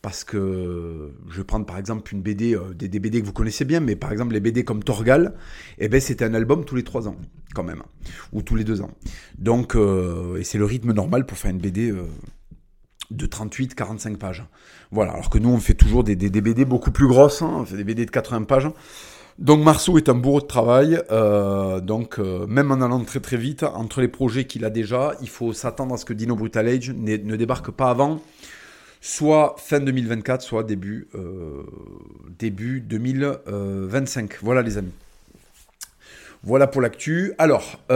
Parce 0.02 0.24
que 0.24 1.16
je 1.32 1.38
vais 1.38 1.44
prendre 1.44 1.66
par 1.66 1.80
exemple 1.80 2.14
une 2.14 2.22
BD, 2.22 2.56
euh, 2.56 2.76
des, 2.76 3.00
BD 3.00 3.22
que 3.22 3.26
vous 3.26 3.34
connaissez 3.34 3.66
bien, 3.66 3.80
mais 3.80 3.96
par 3.96 4.12
exemple 4.12 4.34
les 4.34 4.40
BD 4.40 4.64
comme 4.64 4.84
Torgal, 4.84 5.34
eh 5.80 5.88
ben, 5.88 6.00
c'était 6.00 6.26
un 6.26 6.36
album 6.36 6.64
tous 6.64 6.76
les 6.76 6.84
trois 6.84 7.08
ans, 7.08 7.16
quand 7.56 7.64
même. 7.64 7.82
Ou 8.32 8.44
tous 8.44 8.56
les 8.56 8.64
deux 8.64 8.82
ans. 8.82 8.92
Donc, 9.40 9.76
euh, 9.76 10.38
et 10.38 10.44
c'est 10.44 10.60
le 10.60 10.66
rythme 10.66 10.94
normal 10.94 11.26
pour 11.26 11.40
faire 11.40 11.50
une 11.50 11.58
BD 11.58 11.90
euh, 11.90 12.06
de 13.10 13.26
38-45 13.26 14.18
pages. 14.18 14.46
Voilà, 14.92 15.14
alors 15.14 15.32
que 15.32 15.40
nous 15.40 15.50
on 15.50 15.58
fait 15.58 15.74
toujours 15.74 16.04
des, 16.04 16.16
des, 16.16 16.42
BD 16.42 16.66
beaucoup 16.66 16.92
plus 16.92 17.08
grosses, 17.08 17.42
hein. 17.42 17.52
on 17.56 17.66
fait 17.66 17.78
des 17.78 17.84
BD 17.84 18.06
de 18.06 18.12
80 18.12 18.44
pages. 18.44 18.70
Donc 19.38 19.62
Marceau 19.62 19.98
est 19.98 20.08
un 20.08 20.14
bourreau 20.14 20.40
de 20.40 20.46
travail, 20.46 20.98
euh, 21.12 21.82
donc 21.82 22.20
euh, 22.20 22.48
même 22.48 22.72
en 22.72 22.76
allant 22.76 23.04
très 23.04 23.20
très 23.20 23.36
vite, 23.36 23.64
entre 23.64 24.00
les 24.00 24.08
projets 24.08 24.46
qu'il 24.46 24.64
a 24.64 24.70
déjà, 24.70 25.12
il 25.22 25.28
faut 25.28 25.52
s'attendre 25.52 25.94
à 25.94 25.98
ce 25.98 26.06
que 26.06 26.14
Dino 26.14 26.38
Brutal 26.38 26.70
Age 26.70 26.92
ne 26.92 27.36
débarque 27.36 27.70
pas 27.72 27.90
avant, 27.90 28.22
soit 29.02 29.56
fin 29.58 29.82
2024, 29.82 30.42
soit 30.42 30.64
début, 30.64 31.10
euh, 31.16 31.64
début 32.40 32.80
2025. 32.80 34.38
Voilà 34.42 34.62
les 34.62 34.78
amis. 34.78 34.94
Voilà 36.44 36.68
pour 36.68 36.82
l'actu. 36.82 37.34
Alors, 37.38 37.82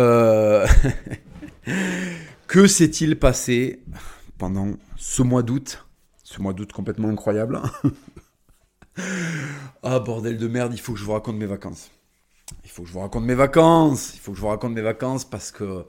que 2.48 2.68
s'est-il 2.68 3.18
passé 3.18 3.80
pendant 4.38 4.72
ce 4.98 5.22
mois 5.22 5.44
d'août? 5.44 5.86
Ce 6.26 6.42
mois 6.42 6.52
d'août 6.52 6.74
complètement 6.74 7.08
incroyable. 7.08 7.62
Ah 9.84 10.00
bordel 10.00 10.38
de 10.38 10.48
merde, 10.48 10.74
il 10.74 10.80
faut 10.80 10.94
que 10.94 11.00
je 11.00 11.06
vous 11.06 11.14
raconte 11.14 11.36
mes 11.36 11.46
vacances. 11.46 11.92
Il 12.64 12.70
faut 12.70 12.84
que 12.84 12.88
je 12.88 12.94
vous 12.94 13.00
raconte 13.00 13.24
mes 13.24 13.36
vacances. 13.36 14.14
Il 14.16 14.20
faut 14.20 14.32
que 14.32 14.38
je 14.38 14.42
vous 14.42 14.48
raconte 14.48 14.74
mes 14.74 14.82
vacances 14.82 15.26
parce 15.26 15.52
que 15.52 15.86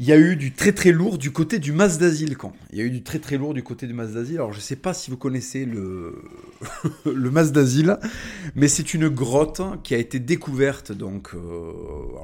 il 0.00 0.04
y 0.04 0.12
a 0.12 0.16
eu 0.16 0.36
du 0.36 0.52
très 0.52 0.70
très 0.70 0.92
lourd 0.92 1.18
du 1.18 1.32
côté 1.32 1.58
du 1.58 1.72
Mas 1.72 1.98
d'Asile. 1.98 2.36
Quand 2.36 2.52
il 2.70 2.78
y 2.78 2.80
a 2.80 2.84
eu 2.84 2.90
du 2.90 3.02
très 3.02 3.18
très 3.18 3.36
lourd 3.36 3.52
du 3.52 3.64
côté 3.64 3.88
du 3.88 3.94
Mas 3.94 4.12
d'Asile. 4.12 4.36
Alors 4.36 4.52
je 4.52 4.58
ne 4.58 4.62
sais 4.62 4.76
pas 4.76 4.94
si 4.94 5.10
vous 5.10 5.16
connaissez 5.16 5.64
le, 5.64 6.22
le 7.04 7.30
Mas 7.30 7.50
d'Asile, 7.50 7.98
mais 8.54 8.68
c'est 8.68 8.94
une 8.94 9.08
grotte 9.08 9.60
qui 9.82 9.94
a 9.94 9.98
été 9.98 10.20
découverte, 10.20 10.92
donc, 10.92 11.34
euh, 11.34 11.72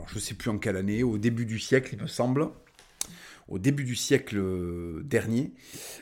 je 0.07 0.15
ne 0.15 0.21
sais 0.21 0.35
plus 0.35 0.51
en 0.51 0.59
quelle 0.59 0.77
année, 0.77 1.03
au 1.03 1.19
début 1.19 1.47
du 1.47 1.59
siècle, 1.59 1.91
il 1.95 2.03
me 2.03 2.07
semble. 2.07 2.49
Au 3.49 3.59
début 3.59 3.85
du 3.85 3.95
siècle 3.95 4.41
dernier, 5.05 5.53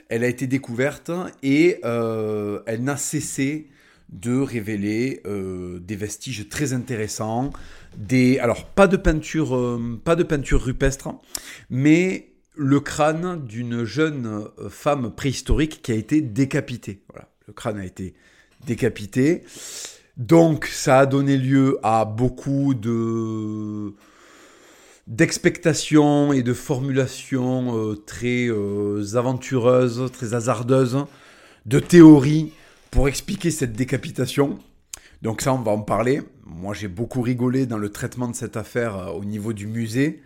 elle 0.09 0.23
a 0.23 0.29
été 0.29 0.47
découverte 0.47 1.11
et 1.43 1.79
euh, 1.85 2.61
elle 2.67 2.85
n'a 2.85 2.97
cessé 2.97 3.69
de 4.11 4.37
révéler 4.39 5.23
euh, 5.27 5.81
des 5.81 5.97
vestiges 5.97 6.49
très 6.49 6.73
intéressants, 6.73 7.51
des 7.97 8.39
alors 8.39 8.67
pas 8.67 8.87
de 8.87 8.97
peinture 8.97 9.57
euh, 9.57 10.01
pas 10.05 10.15
de 10.15 10.23
peinture 10.23 10.63
rupestre, 10.63 11.09
mais 11.69 12.29
le 12.55 12.79
crâne 12.79 13.45
d'une 13.45 13.85
jeune 13.85 14.47
femme 14.69 15.11
préhistorique 15.15 15.81
qui 15.83 15.93
a 15.93 15.95
été 15.95 16.21
décapitée. 16.21 17.03
Voilà, 17.09 17.29
le 17.49 17.55
crâne 17.55 17.79
a 17.79 17.85
été 17.85 18.15
décapité. 18.67 19.43
Donc 20.19 20.67
ça 20.67 21.01
a 21.01 21.07
donné 21.07 21.39
lieu 21.39 21.79
à 21.83 22.05
beaucoup 22.05 22.75
de 22.75 23.95
d'expectations 25.07 26.33
et 26.33 26.43
de 26.43 26.53
formulations 26.53 27.77
euh, 27.77 27.97
très 27.97 28.49
aventureuses, 29.17 30.11
très 30.13 30.35
hasardeuses, 30.35 31.05
de 31.67 31.79
théories 31.79 32.53
pour 32.91 33.09
expliquer 33.09 33.51
cette 33.51 33.73
décapitation. 33.73 34.59
Donc 35.23 35.41
ça, 35.41 35.55
on 35.55 35.59
va 35.59 35.71
en 35.71 35.81
parler. 35.81 36.23
Moi, 36.45 36.75
j'ai 36.75 36.89
beaucoup 36.89 37.23
rigolé 37.23 37.65
dans 37.67 37.79
le 37.79 37.89
traitement 37.91 38.29
de 38.29 38.35
cette 38.35 38.57
affaire 38.57 38.97
euh, 38.97 39.13
au 39.13 39.25
niveau 39.25 39.53
du 39.53 39.67
musée. 39.67 40.21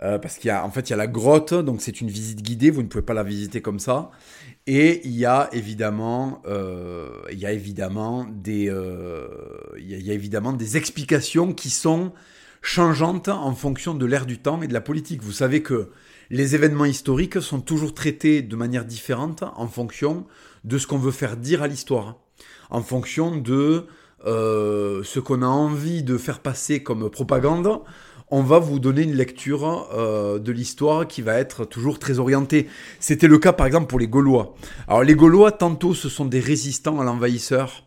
Euh, 0.00 0.18
parce 0.18 0.38
qu'il 0.38 0.48
y 0.48 0.50
a, 0.50 0.64
en 0.64 0.70
fait, 0.70 0.88
il 0.88 0.90
y 0.90 0.94
a 0.94 0.96
la 0.96 1.08
grotte, 1.08 1.52
donc 1.52 1.82
c'est 1.82 2.00
une 2.00 2.08
visite 2.08 2.40
guidée, 2.40 2.70
vous 2.70 2.82
ne 2.82 2.86
pouvez 2.86 3.02
pas 3.02 3.14
la 3.14 3.24
visiter 3.24 3.60
comme 3.60 3.80
ça. 3.80 4.12
Et 4.68 5.00
il 5.04 5.16
y 5.16 5.26
a 5.26 5.48
évidemment, 5.52 6.40
euh, 6.46 7.10
il 7.32 7.38
y 7.38 7.46
a 7.46 7.52
évidemment 7.52 8.24
des, 8.30 8.72
il, 9.76 10.06
y 10.06 10.10
a, 10.10 10.14
évidemment 10.14 10.52
des 10.52 10.76
explications 10.76 11.52
qui 11.52 11.70
sont 11.70 12.12
changeantes 12.68 13.28
en 13.28 13.54
fonction 13.54 13.94
de 13.94 14.04
l'ère 14.04 14.26
du 14.26 14.36
temps 14.38 14.60
et 14.60 14.68
de 14.68 14.74
la 14.74 14.82
politique. 14.82 15.22
Vous 15.22 15.32
savez 15.32 15.62
que 15.62 15.88
les 16.28 16.54
événements 16.54 16.84
historiques 16.84 17.40
sont 17.40 17.62
toujours 17.62 17.94
traités 17.94 18.42
de 18.42 18.56
manière 18.56 18.84
différente 18.84 19.42
en 19.56 19.66
fonction 19.68 20.26
de 20.64 20.76
ce 20.76 20.86
qu'on 20.86 20.98
veut 20.98 21.10
faire 21.10 21.38
dire 21.38 21.62
à 21.62 21.66
l'histoire, 21.66 22.16
en 22.68 22.82
fonction 22.82 23.34
de 23.36 23.86
euh, 24.26 25.02
ce 25.02 25.18
qu'on 25.18 25.40
a 25.40 25.46
envie 25.46 26.02
de 26.02 26.18
faire 26.18 26.40
passer 26.40 26.82
comme 26.82 27.08
propagande, 27.08 27.80
on 28.30 28.42
va 28.42 28.58
vous 28.58 28.78
donner 28.78 29.00
une 29.00 29.14
lecture 29.14 29.88
euh, 29.94 30.38
de 30.38 30.52
l'histoire 30.52 31.08
qui 31.08 31.22
va 31.22 31.38
être 31.38 31.64
toujours 31.64 31.98
très 31.98 32.18
orientée. 32.18 32.68
C'était 33.00 33.28
le 33.28 33.38
cas 33.38 33.54
par 33.54 33.66
exemple 33.66 33.86
pour 33.86 33.98
les 33.98 34.08
Gaulois. 34.08 34.54
Alors 34.88 35.04
les 35.04 35.14
Gaulois, 35.14 35.52
tantôt 35.52 35.94
ce 35.94 36.10
sont 36.10 36.26
des 36.26 36.40
résistants 36.40 37.00
à 37.00 37.04
l'envahisseur. 37.04 37.84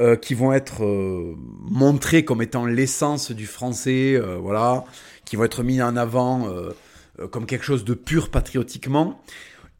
Euh, 0.00 0.14
qui 0.14 0.34
vont 0.34 0.52
être 0.52 0.84
montrés 1.68 2.24
comme 2.24 2.40
étant 2.40 2.66
l'essence 2.66 3.32
du 3.32 3.46
français, 3.46 4.16
voilà, 4.40 4.84
qui 5.24 5.34
vont 5.34 5.42
être 5.42 5.64
mis 5.64 5.82
en 5.82 5.96
avant 5.96 6.48
comme 7.32 7.46
quelque 7.46 7.64
chose 7.64 7.84
de 7.84 7.94
pur 7.94 8.30
patriotiquement. 8.30 9.20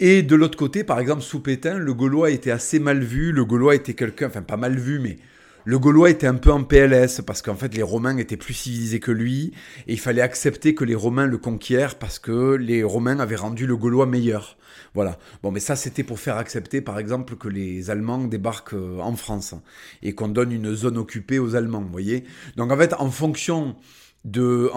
Et 0.00 0.22
de 0.22 0.36
l'autre 0.36 0.58
côté, 0.58 0.84
par 0.84 1.00
exemple, 1.00 1.22
sous 1.22 1.40
Pétain, 1.40 1.78
le 1.78 1.94
Gaulois 1.94 2.30
était 2.30 2.50
assez 2.50 2.78
mal 2.78 3.02
vu. 3.02 3.32
Le 3.32 3.44
Gaulois 3.44 3.74
était 3.74 3.94
quelqu'un, 3.94 4.28
enfin 4.28 4.42
pas 4.42 4.56
mal 4.56 4.76
vu, 4.76 4.98
mais 4.98 5.18
le 5.64 5.78
Gaulois 5.78 6.08
était 6.08 6.26
un 6.26 6.36
peu 6.36 6.50
en 6.50 6.62
PLS 6.62 7.20
parce 7.26 7.42
qu'en 7.42 7.54
fait 7.54 7.74
les 7.74 7.82
Romains 7.82 8.16
étaient 8.16 8.38
plus 8.38 8.54
civilisés 8.54 9.00
que 9.00 9.10
lui 9.10 9.52
et 9.86 9.92
il 9.92 10.00
fallait 10.00 10.22
accepter 10.22 10.74
que 10.74 10.84
les 10.84 10.94
Romains 10.94 11.26
le 11.26 11.36
conquièrent 11.36 11.96
parce 11.96 12.18
que 12.18 12.54
les 12.54 12.82
Romains 12.82 13.18
avaient 13.20 13.36
rendu 13.36 13.66
le 13.66 13.76
Gaulois 13.76 14.06
meilleur. 14.06 14.56
Voilà. 14.94 15.18
Bon, 15.42 15.50
mais 15.50 15.60
ça 15.60 15.76
c'était 15.76 16.02
pour 16.02 16.18
faire 16.18 16.36
accepter 16.36 16.80
par 16.80 16.98
exemple 16.98 17.36
que 17.36 17.48
les 17.48 17.90
Allemands 17.90 18.24
débarquent 18.24 18.74
euh, 18.74 19.00
en 19.00 19.16
France 19.16 19.54
et 20.02 20.14
qu'on 20.14 20.28
donne 20.28 20.52
une 20.52 20.74
zone 20.74 20.98
occupée 20.98 21.38
aux 21.38 21.54
Allemands, 21.56 21.82
vous 21.82 21.92
voyez. 21.92 22.24
Donc 22.56 22.72
en 22.72 22.76
fait 22.76 22.94
en 22.94 23.10
fonction 23.10 23.76
de, 24.24 24.70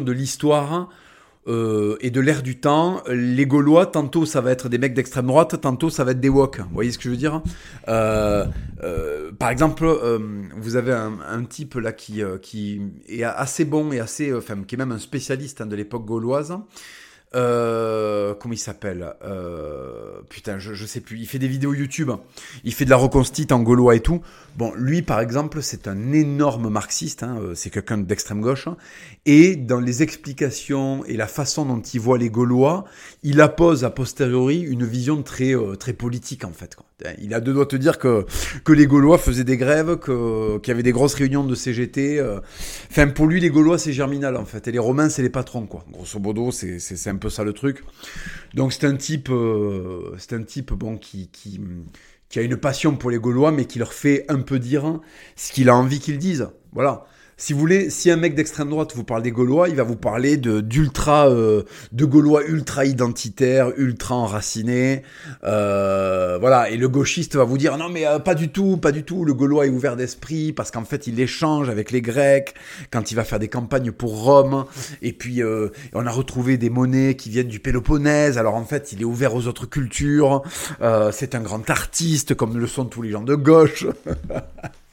de 0.00 0.12
l'histoire, 0.12 0.88
euh, 1.46 1.98
et 2.00 2.10
de 2.10 2.20
l'ère 2.20 2.42
du 2.42 2.58
temps, 2.58 3.02
les 3.08 3.44
Gaulois, 3.44 3.84
tantôt 3.86 4.24
ça 4.24 4.40
va 4.40 4.50
être 4.50 4.70
des 4.70 4.78
mecs 4.78 4.94
d'extrême 4.94 5.26
droite, 5.26 5.60
tantôt 5.60 5.90
ça 5.90 6.02
va 6.02 6.12
être 6.12 6.20
des 6.20 6.30
woks. 6.30 6.60
Vous 6.60 6.72
voyez 6.72 6.90
ce 6.90 6.96
que 6.96 7.04
je 7.04 7.10
veux 7.10 7.16
dire? 7.16 7.42
Euh, 7.88 8.46
Par 9.38 9.50
exemple, 9.50 9.86
vous 10.56 10.76
avez 10.76 10.92
un, 10.92 11.44
type 11.44 11.74
là 11.74 11.92
qui, 11.92 12.22
qui 12.40 12.80
est 13.08 13.24
assez 13.24 13.64
bon 13.64 13.92
et 13.92 14.00
assez, 14.00 14.32
enfin, 14.32 14.62
qui 14.66 14.74
est 14.74 14.78
même 14.78 14.92
un 14.92 14.98
spécialiste 14.98 15.60
hein, 15.60 15.66
de 15.66 15.76
l'époque 15.76 16.06
gauloise. 16.06 16.56
Euh, 18.34 18.38
comment 18.38 18.54
il 18.54 18.58
s'appelle 18.58 19.14
euh, 19.24 20.20
Putain, 20.28 20.58
je, 20.58 20.74
je 20.74 20.86
sais 20.86 21.00
plus. 21.00 21.18
Il 21.18 21.26
fait 21.26 21.38
des 21.38 21.48
vidéos 21.48 21.74
YouTube. 21.74 22.10
Il 22.64 22.74
fait 22.74 22.84
de 22.84 22.90
la 22.90 22.96
reconstite 22.96 23.52
en 23.52 23.60
gaulois 23.60 23.94
et 23.94 24.00
tout. 24.00 24.20
Bon, 24.56 24.72
lui, 24.74 25.02
par 25.02 25.20
exemple, 25.20 25.62
c'est 25.62 25.88
un 25.88 26.12
énorme 26.12 26.68
marxiste. 26.68 27.22
Hein, 27.22 27.38
euh, 27.40 27.54
c'est 27.54 27.70
quelqu'un 27.70 27.98
d'extrême 27.98 28.40
gauche. 28.40 28.68
Hein. 28.68 28.76
et 29.26 29.56
dans 29.56 29.80
les 29.80 30.02
explications 30.02 31.04
et 31.06 31.16
la 31.16 31.26
façon 31.26 31.64
dont 31.66 31.80
il 31.80 32.00
voit 32.00 32.18
les 32.18 32.30
Gaulois, 32.30 32.84
il 33.22 33.40
appose 33.40 33.84
a 33.84 33.90
posteriori 33.90 34.60
une 34.60 34.84
vision 34.84 35.22
très 35.22 35.54
très 35.78 35.92
politique 35.92 36.44
en 36.44 36.52
fait. 36.52 36.74
Quoi. 36.74 36.86
Il 37.20 37.34
a 37.34 37.40
deux 37.40 37.52
doigts 37.52 37.64
de 37.64 37.70
te 37.70 37.76
dire 37.76 37.98
que 37.98 38.24
que 38.64 38.72
les 38.72 38.86
Gaulois 38.86 39.18
faisaient 39.18 39.44
des 39.44 39.56
grèves, 39.56 39.98
qu'il 39.98 40.68
y 40.68 40.70
avait 40.70 40.82
des 40.82 40.92
grosses 40.92 41.14
réunions 41.14 41.44
de 41.44 41.54
CGT. 41.54 42.24
Enfin, 42.90 43.08
pour 43.08 43.26
lui, 43.26 43.40
les 43.40 43.50
Gaulois 43.50 43.78
c'est 43.78 43.92
germinal 43.92 44.36
en 44.36 44.44
fait, 44.44 44.68
et 44.68 44.72
les 44.72 44.78
Romains 44.78 45.08
c'est 45.08 45.22
les 45.22 45.30
patrons 45.30 45.66
quoi. 45.66 45.84
Grosso 45.90 46.18
modo, 46.18 46.52
c'est 46.52 46.78
c'est 46.78 47.10
un 47.10 47.16
peu 47.16 47.30
ça 47.30 47.44
le 47.44 47.52
truc. 47.52 47.82
Donc 48.54 48.72
c'est 48.72 48.86
un 48.86 48.96
type, 48.96 49.30
euh, 49.30 50.14
c'est 50.18 50.34
un 50.34 50.42
type 50.42 50.72
bon 50.72 50.96
qui, 50.96 51.28
qui, 51.28 51.60
qui 52.28 52.38
a 52.38 52.42
une 52.42 52.56
passion 52.56 52.96
pour 52.96 53.10
les 53.10 53.18
Gaulois, 53.18 53.50
mais 53.52 53.64
qui 53.64 53.78
leur 53.78 53.92
fait 53.92 54.24
un 54.28 54.40
peu 54.40 54.58
dire 54.58 55.00
ce 55.36 55.52
qu'il 55.52 55.68
a 55.68 55.76
envie 55.76 55.98
qu'ils 55.98 56.18
disent. 56.18 56.48
Voilà. 56.72 57.06
Si 57.36 57.52
vous 57.52 57.58
voulez, 57.58 57.90
si 57.90 58.12
un 58.12 58.16
mec 58.16 58.36
d'extrême 58.36 58.70
droite 58.70 58.92
vous 58.94 59.02
parle 59.02 59.22
des 59.22 59.32
Gaulois, 59.32 59.68
il 59.68 59.74
va 59.74 59.82
vous 59.82 59.96
parler 59.96 60.36
de 60.36 60.60
d'ultra, 60.60 61.28
euh, 61.28 61.64
de 61.90 62.04
Gaulois 62.04 62.44
ultra 62.46 62.84
identitaires, 62.84 63.72
ultra 63.76 64.14
enracinés, 64.14 65.02
euh, 65.42 66.38
voilà. 66.40 66.70
Et 66.70 66.76
le 66.76 66.88
gauchiste 66.88 67.34
va 67.34 67.42
vous 67.42 67.58
dire 67.58 67.76
non 67.76 67.88
mais 67.88 68.06
euh, 68.06 68.20
pas 68.20 68.36
du 68.36 68.50
tout, 68.50 68.76
pas 68.76 68.92
du 68.92 69.02
tout. 69.02 69.24
Le 69.24 69.34
Gaulois 69.34 69.66
est 69.66 69.70
ouvert 69.70 69.96
d'esprit 69.96 70.52
parce 70.52 70.70
qu'en 70.70 70.84
fait 70.84 71.08
il 71.08 71.18
échange 71.18 71.68
avec 71.68 71.90
les 71.90 72.02
Grecs 72.02 72.54
quand 72.92 73.10
il 73.10 73.16
va 73.16 73.24
faire 73.24 73.40
des 73.40 73.48
campagnes 73.48 73.90
pour 73.90 74.22
Rome. 74.22 74.64
Et 75.02 75.12
puis 75.12 75.42
on 75.92 76.06
a 76.06 76.10
retrouvé 76.10 76.56
des 76.56 76.70
monnaies 76.70 77.16
qui 77.16 77.30
viennent 77.30 77.48
du 77.48 77.58
Péloponnèse. 77.58 78.38
Alors 78.38 78.54
en 78.54 78.64
fait 78.64 78.92
il 78.92 79.02
est 79.02 79.04
ouvert 79.04 79.34
aux 79.34 79.48
autres 79.48 79.66
cultures. 79.66 80.42
c'est 81.12 81.34
un 81.34 81.40
grand 81.40 81.68
artiste 81.68 82.34
comme 82.34 82.56
le 82.58 82.66
sont 82.66 82.84
tous 82.84 83.02
les 83.02 83.10
gens 83.10 83.22
de 83.22 83.34
gauche. 83.34 83.86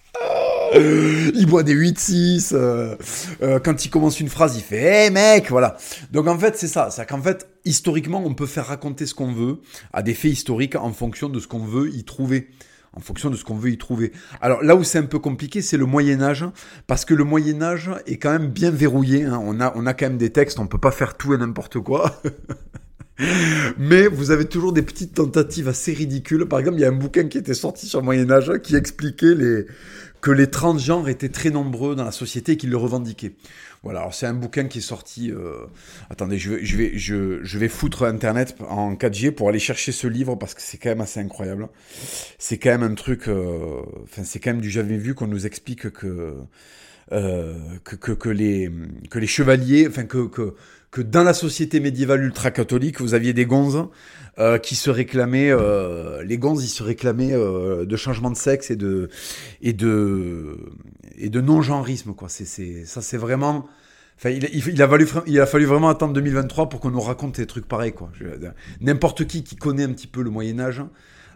il 0.75 1.45
boit 1.47 1.63
des 1.63 1.75
8-6. 1.75 2.51
Euh, 2.53 2.95
euh, 3.41 3.59
quand 3.59 3.85
il 3.85 3.89
commence 3.89 4.19
une 4.19 4.29
phrase, 4.29 4.55
il 4.57 4.63
fait 4.63 4.77
Hé 4.77 5.05
hey, 5.05 5.11
mec 5.11 5.49
Voilà. 5.49 5.77
Donc 6.11 6.27
en 6.27 6.37
fait, 6.37 6.57
c'est 6.57 6.67
ça. 6.67 6.89
C'est 6.91 7.05
qu'en 7.05 7.21
fait, 7.21 7.47
historiquement, 7.65 8.23
on 8.25 8.33
peut 8.33 8.45
faire 8.45 8.67
raconter 8.67 9.05
ce 9.05 9.13
qu'on 9.13 9.33
veut 9.33 9.59
à 9.93 10.01
des 10.01 10.13
faits 10.13 10.31
historiques 10.31 10.75
en 10.75 10.93
fonction 10.93 11.29
de 11.29 11.39
ce 11.39 11.47
qu'on 11.47 11.65
veut 11.65 11.89
y 11.93 12.03
trouver 12.03 12.47
en 12.93 12.99
fonction 12.99 13.29
de 13.29 13.37
ce 13.37 13.45
qu'on 13.45 13.55
veut 13.55 13.71
y 13.71 13.77
trouver. 13.77 14.11
Alors 14.41 14.61
là 14.63 14.75
où 14.75 14.83
c'est 14.83 14.97
un 14.97 15.05
peu 15.05 15.19
compliqué, 15.19 15.61
c'est 15.61 15.77
le 15.77 15.85
Moyen 15.85 16.21
Âge, 16.21 16.45
parce 16.87 17.05
que 17.05 17.13
le 17.13 17.23
Moyen 17.23 17.61
Âge 17.61 17.89
est 18.05 18.17
quand 18.17 18.31
même 18.31 18.49
bien 18.49 18.69
verrouillé. 18.69 19.23
Hein. 19.23 19.39
On, 19.41 19.61
a, 19.61 19.71
on 19.75 19.85
a 19.85 19.93
quand 19.93 20.07
même 20.07 20.17
des 20.17 20.31
textes, 20.31 20.59
on 20.59 20.67
peut 20.67 20.77
pas 20.77 20.91
faire 20.91 21.15
tout 21.15 21.33
et 21.33 21.37
n'importe 21.37 21.79
quoi. 21.79 22.21
Mais 23.77 24.07
vous 24.07 24.31
avez 24.31 24.45
toujours 24.45 24.73
des 24.73 24.81
petites 24.81 25.13
tentatives 25.13 25.67
assez 25.67 25.93
ridicules. 25.93 26.45
Par 26.47 26.59
exemple, 26.59 26.79
il 26.79 26.81
y 26.81 26.85
a 26.85 26.89
un 26.89 26.93
bouquin 26.93 27.27
qui 27.27 27.37
était 27.37 27.53
sorti 27.53 27.85
sur 27.85 27.99
le 27.99 28.05
Moyen 28.05 28.29
Âge 28.29 28.51
qui 28.61 28.75
expliquait 28.75 29.35
les, 29.35 29.67
que 30.21 30.31
les 30.31 30.47
transgenres 30.47 31.09
étaient 31.09 31.29
très 31.29 31.49
nombreux 31.49 31.95
dans 31.95 32.03
la 32.03 32.11
société 32.11 32.53
et 32.53 32.57
qu'ils 32.57 32.69
le 32.69 32.77
revendiquaient. 32.77 33.33
Voilà, 33.83 34.01
alors 34.01 34.13
c'est 34.13 34.27
un 34.27 34.35
bouquin 34.35 34.65
qui 34.65 34.77
est 34.77 34.81
sorti. 34.81 35.31
Euh... 35.31 35.65
Attendez, 36.11 36.37
je 36.37 36.51
vais, 36.51 36.63
je, 36.63 36.77
vais, 36.77 36.97
je, 36.97 37.39
je, 37.43 37.57
vais 37.57 37.67
foutre 37.67 38.03
Internet 38.03 38.55
en 38.69 38.93
4G 38.93 39.31
pour 39.31 39.49
aller 39.49 39.57
chercher 39.59 39.91
ce 39.91 40.05
livre 40.05 40.35
parce 40.35 40.53
que 40.53 40.61
c'est 40.61 40.77
quand 40.77 40.89
même 40.89 41.01
assez 41.01 41.19
incroyable. 41.19 41.67
C'est 42.37 42.59
quand 42.59 42.69
même 42.69 42.83
un 42.83 42.93
truc. 42.93 43.27
Euh... 43.27 43.81
Enfin, 44.03 44.23
c'est 44.23 44.39
quand 44.39 44.51
même 44.51 44.61
du 44.61 44.69
jamais 44.69 44.97
vu 44.97 45.15
qu'on 45.15 45.27
nous 45.27 45.47
explique 45.47 45.89
que, 45.89 46.35
euh, 47.11 47.57
que, 47.83 47.95
que, 47.95 48.11
que, 48.11 48.29
les, 48.29 48.71
que 49.09 49.17
les 49.17 49.27
chevaliers. 49.27 49.87
Enfin, 49.87 50.03
que, 50.03 50.27
que 50.27 50.53
que 50.91 51.01
dans 51.01 51.23
la 51.23 51.33
société 51.33 51.79
médiévale 51.79 52.23
ultra-catholique, 52.23 52.99
vous 52.99 53.13
aviez 53.13 53.31
des 53.33 53.45
gonzes 53.45 53.85
euh, 54.39 54.57
qui 54.57 54.75
se 54.75 54.89
réclamaient, 54.89 55.49
euh, 55.49 56.21
les 56.23 56.37
gonzes, 56.37 56.63
ils 56.65 56.69
se 56.69 56.83
réclamaient 56.83 57.33
euh, 57.33 57.85
de 57.85 57.95
changement 57.95 58.29
de 58.29 58.35
sexe 58.35 58.71
et 58.71 58.75
de 58.75 59.09
et 59.61 59.71
de 59.71 60.57
et 61.17 61.29
de 61.29 61.41
non-genrisme, 61.41 62.13
quoi. 62.13 62.27
C'est 62.27 62.45
c'est 62.45 62.85
ça, 62.85 63.01
c'est 63.01 63.17
vraiment. 63.17 63.67
Enfin, 64.17 64.29
il, 64.29 64.81
a 64.83 64.87
fallu, 64.87 65.07
il 65.25 65.39
a 65.39 65.47
fallu 65.47 65.65
vraiment 65.65 65.89
attendre 65.89 66.13
2023 66.13 66.69
pour 66.69 66.79
qu'on 66.79 66.91
nous 66.91 66.99
raconte 66.99 67.37
des 67.37 67.47
trucs 67.47 67.67
pareils, 67.67 67.93
quoi. 67.93 68.11
N'importe 68.79 69.25
qui 69.25 69.43
qui 69.43 69.55
connaît 69.55 69.83
un 69.83 69.93
petit 69.93 70.05
peu 70.05 70.21
le 70.21 70.29
Moyen 70.29 70.59
Âge, 70.59 70.83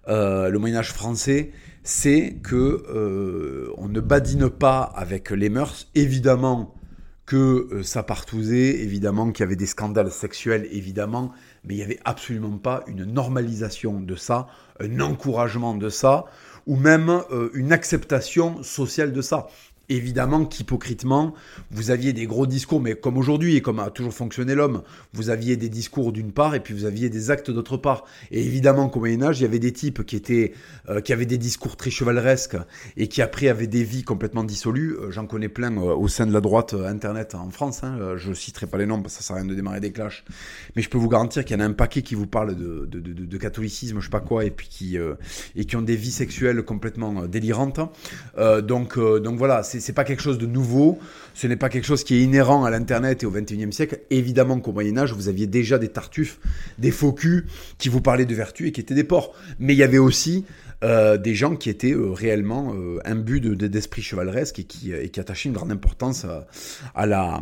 le 0.07 0.55
Moyen 0.57 0.75
Âge 0.75 0.91
français, 0.91 1.51
c'est 1.81 2.37
que 2.43 3.73
on 3.77 3.87
ne 3.87 3.99
badine 4.01 4.49
pas 4.49 4.81
avec 4.81 5.31
les 5.31 5.49
mœurs, 5.49 5.87
évidemment 5.95 6.74
que 7.25 7.81
ça 7.83 8.03
partousait, 8.03 8.81
évidemment, 8.81 9.31
qu'il 9.31 9.43
y 9.43 9.47
avait 9.47 9.55
des 9.55 9.65
scandales 9.65 10.11
sexuels, 10.11 10.67
évidemment, 10.71 11.31
mais 11.63 11.73
il 11.73 11.77
n'y 11.77 11.83
avait 11.83 11.99
absolument 12.05 12.57
pas 12.57 12.83
une 12.87 13.03
normalisation 13.05 13.99
de 13.99 14.15
ça, 14.15 14.47
un 14.79 14.99
encouragement 14.99 15.75
de 15.75 15.89
ça, 15.89 16.25
ou 16.67 16.75
même 16.75 17.21
une 17.53 17.71
acceptation 17.71 18.61
sociale 18.63 19.11
de 19.11 19.21
ça 19.21 19.47
évidemment 19.89 20.45
qu'hypocritement, 20.45 21.33
vous 21.71 21.91
aviez 21.91 22.13
des 22.13 22.25
gros 22.25 22.47
discours, 22.47 22.81
mais 22.81 22.95
comme 22.95 23.17
aujourd'hui 23.17 23.55
et 23.55 23.61
comme 23.61 23.79
a 23.79 23.89
toujours 23.89 24.13
fonctionné 24.13 24.55
l'homme, 24.55 24.81
vous 25.13 25.29
aviez 25.29 25.57
des 25.57 25.69
discours 25.69 26.11
d'une 26.11 26.31
part 26.31 26.55
et 26.55 26.59
puis 26.59 26.73
vous 26.73 26.85
aviez 26.85 27.09
des 27.09 27.31
actes 27.31 27.51
d'autre 27.51 27.77
part. 27.77 28.05
Et 28.31 28.43
évidemment 28.43 28.89
qu'au 28.89 28.99
Moyen 28.99 29.21
Âge, 29.21 29.39
il 29.39 29.43
y 29.43 29.45
avait 29.45 29.59
des 29.59 29.73
types 29.73 30.05
qui 30.05 30.15
étaient, 30.15 30.53
euh, 30.89 31.01
qui 31.01 31.13
avaient 31.13 31.25
des 31.25 31.37
discours 31.37 31.75
très 31.75 31.89
chevaleresques 31.89 32.57
et 32.97 33.07
qui 33.07 33.21
après 33.21 33.47
avaient 33.47 33.67
des 33.67 33.83
vies 33.83 34.03
complètement 34.03 34.43
dissolues. 34.43 34.95
Euh, 34.99 35.11
j'en 35.11 35.27
connais 35.27 35.49
plein 35.49 35.75
euh, 35.77 35.95
au 35.95 36.07
sein 36.07 36.25
de 36.25 36.33
la 36.33 36.41
droite 36.41 36.73
internet 36.73 37.35
en 37.35 37.49
France. 37.49 37.83
Hein. 37.83 38.15
je 38.17 38.33
citerai 38.33 38.67
pas 38.67 38.77
les 38.77 38.85
noms 38.85 39.01
parce 39.01 39.17
que 39.17 39.23
ça 39.23 39.27
sert 39.27 39.35
à 39.35 39.39
rien 39.39 39.47
de 39.47 39.55
démarrer 39.55 39.79
des 39.79 39.91
clashs, 39.91 40.23
mais 40.75 40.81
je 40.81 40.89
peux 40.89 40.97
vous 40.97 41.09
garantir 41.09 41.45
qu'il 41.45 41.57
y 41.57 41.61
en 41.61 41.63
a 41.63 41.67
un 41.67 41.73
paquet 41.73 42.01
qui 42.01 42.15
vous 42.15 42.27
parle 42.27 42.55
de, 42.55 43.37
catholicisme, 43.37 43.99
je 43.99 44.05
sais 44.05 44.09
pas 44.09 44.19
quoi, 44.19 44.45
et 44.45 44.51
puis 44.51 44.67
qui 44.67 44.97
et 45.55 45.65
qui 45.65 45.75
ont 45.75 45.81
des 45.81 45.95
vies 45.95 46.11
sexuelles 46.11 46.63
complètement 46.63 47.25
délirantes. 47.27 47.79
donc 48.63 48.97
donc 48.97 49.37
voilà, 49.37 49.63
c'est 49.63 49.74
c'est 49.79 49.93
pas 49.93 50.03
quelque 50.03 50.21
chose 50.21 50.37
de 50.37 50.45
nouveau, 50.45 50.99
ce 51.33 51.47
n'est 51.47 51.55
pas 51.55 51.69
quelque 51.69 51.85
chose 51.85 52.03
qui 52.03 52.15
est 52.15 52.21
inhérent 52.21 52.65
à 52.65 52.69
l'Internet 52.69 53.23
et 53.23 53.25
au 53.25 53.31
XXIe 53.31 53.71
siècle. 53.71 53.99
Évidemment 54.09 54.59
qu'au 54.59 54.71
Moyen 54.71 54.97
Âge, 54.97 55.13
vous 55.13 55.27
aviez 55.27 55.47
déjà 55.47 55.77
des 55.77 55.89
tartuffes, 55.89 56.39
des 56.77 56.91
faux 56.91 57.13
culs 57.13 57.45
qui 57.77 57.89
vous 57.89 58.01
parlaient 58.01 58.25
de 58.25 58.35
vertu 58.35 58.67
et 58.67 58.71
qui 58.71 58.81
étaient 58.81 58.95
des 58.95 59.03
porcs. 59.03 59.33
Mais 59.59 59.73
il 59.73 59.77
y 59.77 59.83
avait 59.83 59.97
aussi 59.97 60.45
euh, 60.83 61.17
des 61.17 61.35
gens 61.35 61.55
qui 61.55 61.69
étaient 61.69 61.93
euh, 61.93 62.11
réellement 62.11 62.73
euh, 62.75 62.99
imbus 63.05 63.39
d'esprit 63.39 64.01
chevaleresque 64.01 64.59
et 64.59 64.63
qui, 64.65 64.93
et 64.93 65.09
qui 65.09 65.19
attachaient 65.19 65.49
une 65.49 65.55
grande 65.55 65.71
importance. 65.71 66.25
À 66.93 67.05
la 67.05 67.41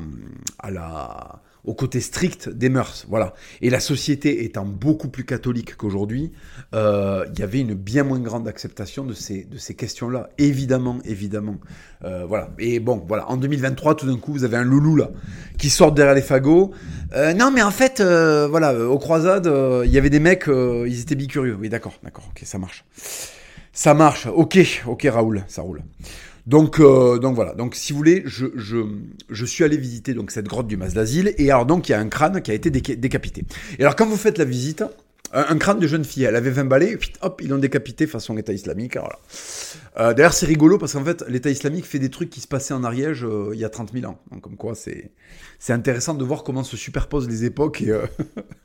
au 1.65 1.73
côté 1.73 2.01
strict 2.01 2.49
des 2.49 2.69
mœurs. 2.69 3.05
Voilà. 3.07 3.33
Et 3.61 3.69
la 3.69 3.79
société 3.79 4.43
étant 4.43 4.65
beaucoup 4.65 5.07
plus 5.07 5.23
catholique 5.23 5.75
qu'aujourd'hui, 5.77 6.31
euh, 6.73 7.25
il 7.33 7.39
y 7.39 7.43
avait 7.43 7.59
une 7.59 7.73
bien 7.73 8.03
moins 8.03 8.19
grande 8.19 8.47
acceptation 8.47 9.05
de 9.05 9.13
ces, 9.13 9.45
de 9.45 9.57
ces 9.57 9.73
questions-là. 9.73 10.29
Évidemment, 10.37 10.99
évidemment. 11.05 11.55
Euh, 12.03 12.25
voilà. 12.25 12.49
Et 12.59 12.79
bon, 12.79 13.03
voilà. 13.07 13.29
En 13.29 13.37
2023, 13.37 13.95
tout 13.95 14.07
d'un 14.07 14.17
coup, 14.17 14.33
vous 14.33 14.43
avez 14.43 14.57
un 14.57 14.63
loulou 14.63 14.95
là 14.95 15.11
qui 15.57 15.69
sort 15.69 15.93
derrière 15.93 16.15
les 16.15 16.21
fagots. 16.21 16.71
Euh, 17.13 17.33
non, 17.33 17.51
mais 17.51 17.63
en 17.63 17.71
fait, 17.71 18.01
voilà, 18.01 18.77
aux 18.77 18.99
croisades, 18.99 19.49
il 19.85 19.91
y 19.91 19.97
avait 19.97 20.09
des 20.09 20.19
mecs, 20.19 20.47
ils 20.47 20.99
étaient 20.99 21.15
bicurieux. 21.15 21.57
Oui, 21.59 21.69
d'accord, 21.69 21.93
d'accord. 22.03 22.25
Ok, 22.29 22.41
ça 22.43 22.57
marche. 22.57 22.83
Ça 23.71 23.93
marche. 23.93 24.27
Ok, 24.27 24.59
ok, 24.85 25.07
Raoul, 25.11 25.43
ça 25.47 25.61
roule. 25.61 25.81
Donc, 26.45 26.79
euh, 26.79 27.19
donc 27.19 27.35
voilà. 27.35 27.53
Donc, 27.53 27.75
si 27.75 27.93
vous 27.93 27.97
voulez, 27.97 28.23
je, 28.25 28.47
je, 28.55 28.77
je 29.29 29.45
suis 29.45 29.63
allé 29.63 29.77
visiter 29.77 30.13
donc 30.13 30.31
cette 30.31 30.47
grotte 30.47 30.67
du 30.67 30.77
Mas 30.77 30.93
d'Asile. 30.93 31.33
Et 31.37 31.51
alors, 31.51 31.65
donc, 31.65 31.89
il 31.89 31.93
y 31.93 31.95
a 31.95 31.99
un 31.99 32.09
crâne 32.09 32.41
qui 32.41 32.51
a 32.51 32.53
été 32.53 32.69
décapité. 32.69 33.45
Et 33.79 33.83
alors, 33.83 33.95
quand 33.95 34.05
vous 34.05 34.17
faites 34.17 34.37
la 34.37 34.45
visite, 34.45 34.83
un, 35.31 35.57
crâne 35.57 35.79
de 35.79 35.87
jeune 35.87 36.05
fille, 36.05 36.25
elle 36.25 36.35
avait 36.35 36.51
20 36.51 36.65
balais, 36.65 36.97
hop, 37.21 37.41
ils 37.43 37.49
l'ont 37.49 37.57
décapité 37.57 38.05
façon 38.05 38.37
État 38.37 38.53
islamique. 38.53 38.97
Voilà. 38.97 39.17
Euh, 39.97 40.13
D'ailleurs, 40.13 40.33
c'est 40.33 40.45
rigolo 40.45 40.77
parce 40.77 40.93
qu'en 40.93 41.03
fait, 41.03 41.23
l'État 41.27 41.49
islamique 41.49 41.85
fait 41.85 41.99
des 41.99 42.09
trucs 42.09 42.29
qui 42.29 42.39
se 42.39 42.47
passaient 42.47 42.73
en 42.73 42.83
Ariège 42.83 43.23
euh, 43.23 43.51
il 43.53 43.59
y 43.59 43.65
a 43.65 43.69
30 43.69 43.93
000 43.93 44.05
ans. 44.11 44.19
Donc, 44.31 44.41
comme 44.41 44.57
quoi, 44.57 44.75
c'est 44.75 45.11
intéressant 45.69 46.13
de 46.13 46.23
voir 46.23 46.43
comment 46.43 46.63
se 46.63 46.77
superposent 46.77 47.27
les 47.27 47.45
époques 47.45 47.81
et. 47.81 47.97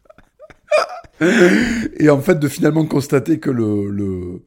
Et 1.99 2.11
en 2.11 2.21
fait 2.21 2.39
de 2.39 2.47
finalement 2.49 2.85
constater 2.87 3.39
que 3.41 3.51
le, 3.51 4.41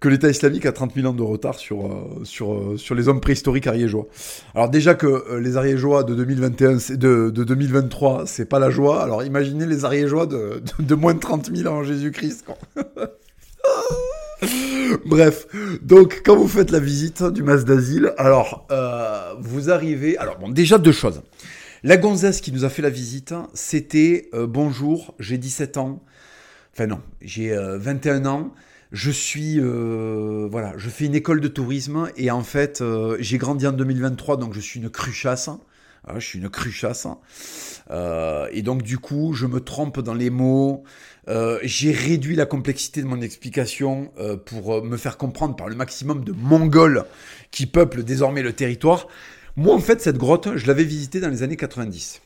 que 0.00 0.08
l'État 0.08 0.30
islamique 0.30 0.64
a 0.66 0.72
30 0.72 0.94
000 0.94 1.06
ans 1.06 1.12
de 1.12 1.22
retard 1.22 1.56
sur 1.56 1.86
euh, 1.86 2.24
sur 2.24 2.54
euh, 2.54 2.76
sur 2.78 2.94
les 2.94 3.08
hommes 3.08 3.20
préhistoriques 3.20 3.66
ariégeois. 3.66 4.06
Alors 4.54 4.70
déjà 4.70 4.94
que 4.94 5.06
euh, 5.06 5.40
les 5.40 5.56
ariégeois 5.56 6.04
de 6.04 6.14
2021 6.14 6.76
de, 6.96 7.30
de 7.30 7.44
2023 7.44 8.24
c'est 8.26 8.46
pas 8.46 8.58
la 8.58 8.70
joie. 8.70 9.02
Alors 9.02 9.22
imaginez 9.24 9.66
les 9.66 9.84
ariégeois 9.84 10.26
de, 10.26 10.62
de, 10.78 10.94
moins 10.94 11.12
de 11.14 11.20
30 11.20 11.54
000 11.54 11.72
ans 11.72 11.78
en 11.78 11.84
Jésus-Christ. 11.84 12.46
Bref, 15.04 15.46
donc 15.82 16.22
quand 16.24 16.34
vous 16.34 16.48
faites 16.48 16.70
la 16.70 16.80
visite 16.80 17.22
du 17.24 17.42
mas 17.42 17.66
d'asile, 17.66 18.14
alors 18.16 18.66
vous 19.38 19.70
arrivez. 19.70 20.16
Alors 20.16 20.38
bon, 20.38 20.48
déjà 20.48 20.78
deux 20.78 20.92
choses. 20.92 21.20
La 21.82 21.96
gonzesse 21.96 22.42
qui 22.42 22.52
nous 22.52 22.66
a 22.66 22.68
fait 22.68 22.82
la 22.82 22.90
visite, 22.90 23.32
c'était 23.54 24.28
euh, 24.34 24.46
bonjour, 24.46 25.14
j'ai 25.18 25.38
17 25.38 25.78
ans. 25.78 26.02
Enfin 26.74 26.86
non, 26.86 27.00
j'ai 27.22 27.56
21 27.56 28.26
euh, 28.26 28.28
ans. 28.28 28.54
Je 28.92 29.10
suis 29.10 29.58
euh, 29.58 30.46
voilà, 30.50 30.74
je 30.76 30.90
fais 30.90 31.06
une 31.06 31.14
école 31.14 31.40
de 31.40 31.48
tourisme 31.48 32.10
et 32.18 32.30
en 32.30 32.42
fait, 32.42 32.82
j'ai 33.18 33.38
grandi 33.38 33.66
en 33.66 33.72
2023 33.72 34.36
donc 34.36 34.52
je 34.52 34.60
suis 34.60 34.78
une 34.78 34.90
cruchasse. 34.90 35.48
Ah, 36.06 36.18
je 36.18 36.26
suis 36.26 36.38
une 36.38 36.50
cruchasse. 36.50 37.06
et 37.90 38.62
donc 38.62 38.82
du 38.82 38.98
coup, 38.98 39.32
je 39.32 39.46
me 39.46 39.60
trompe 39.60 40.00
dans 40.00 40.14
les 40.14 40.28
mots. 40.28 40.84
j'ai 41.62 41.92
réduit 41.92 42.36
la 42.36 42.46
complexité 42.46 43.00
de 43.00 43.06
mon 43.06 43.22
explication 43.22 44.12
pour 44.44 44.84
me 44.84 44.98
faire 44.98 45.16
comprendre 45.16 45.56
par 45.56 45.68
le 45.68 45.76
maximum 45.76 46.24
de 46.24 46.32
Mongols 46.32 47.04
qui 47.50 47.64
peuplent 47.64 48.02
désormais 48.04 48.42
le 48.42 48.52
territoire. 48.52 49.06
Moi, 49.60 49.74
en 49.74 49.78
fait, 49.78 50.00
cette 50.00 50.16
grotte, 50.16 50.56
je 50.56 50.66
l'avais 50.66 50.84
visitée 50.84 51.20
dans 51.20 51.28
les 51.28 51.42
années 51.42 51.58
90. 51.58 52.22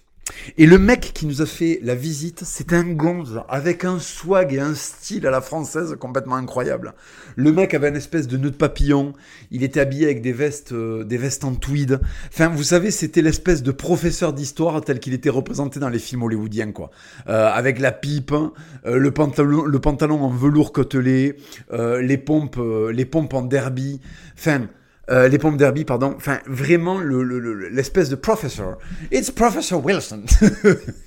Et 0.57 0.67
le 0.67 0.79
mec 0.79 1.11
qui 1.13 1.27
nous 1.27 1.43
a 1.43 1.47
fait 1.47 1.81
la 1.83 1.97
visite, 1.97 2.43
c'est 2.45 2.73
un 2.73 2.85
gonze 2.85 3.43
avec 3.49 3.85
un 3.85 3.99
swag 3.99 4.55
et 4.55 4.61
un 4.61 4.77
style 4.77 5.27
à 5.27 5.33
la 5.33 5.41
française 5.41 5.97
complètement 5.99 6.37
incroyable. 6.37 6.95
Le 7.35 7.51
mec 7.51 7.75
avait 7.75 7.89
une 7.89 7.97
espèce 7.97 8.29
de 8.29 8.37
nœud 8.37 8.53
de 8.53 8.57
papillon, 8.57 9.15
il 9.51 9.65
était 9.65 9.81
habillé 9.81 10.05
avec 10.05 10.23
des 10.23 10.33
vestes, 10.33 10.71
euh, 10.71 11.03
des 11.03 11.17
vestes 11.17 11.43
en 11.43 11.57
tweed. 11.57 11.99
Enfin, 12.29 12.51
vous 12.51 12.63
savez, 12.63 12.93
c'était 12.93 13.21
l'espèce 13.21 13.65
de 13.65 13.73
professeur 13.73 14.33
d'histoire 14.33 14.81
tel 14.81 15.01
qu'il 15.01 15.13
était 15.13 15.29
représenté 15.29 15.81
dans 15.81 15.89
les 15.89 15.99
films 15.99 16.23
hollywoodiens, 16.23 16.71
quoi. 16.71 16.93
Euh, 17.27 17.49
avec 17.49 17.81
la 17.81 17.91
pipe, 17.91 18.31
euh, 18.31 18.49
le 18.85 19.11
pantalon, 19.11 19.65
le 19.65 19.79
pantalon 19.81 20.23
en 20.23 20.31
velours 20.31 20.73
côtelé, 20.73 21.35
les 21.73 22.17
pompes, 22.17 22.61
les 22.93 23.05
pompes 23.05 23.35
en 23.35 23.43
derby. 23.43 24.01
Enfin. 24.39 24.69
Euh, 25.11 25.29
les 25.29 25.39
pompes 25.39 25.57
derby, 25.57 25.85
pardon. 25.85 26.15
Enfin, 26.17 26.39
vraiment 26.47 26.99
l'espèce 27.01 28.09
de 28.09 28.15
professor. 28.15 28.79
It's 29.13 29.31
Professor 29.31 29.85
Wilson. 29.85 30.23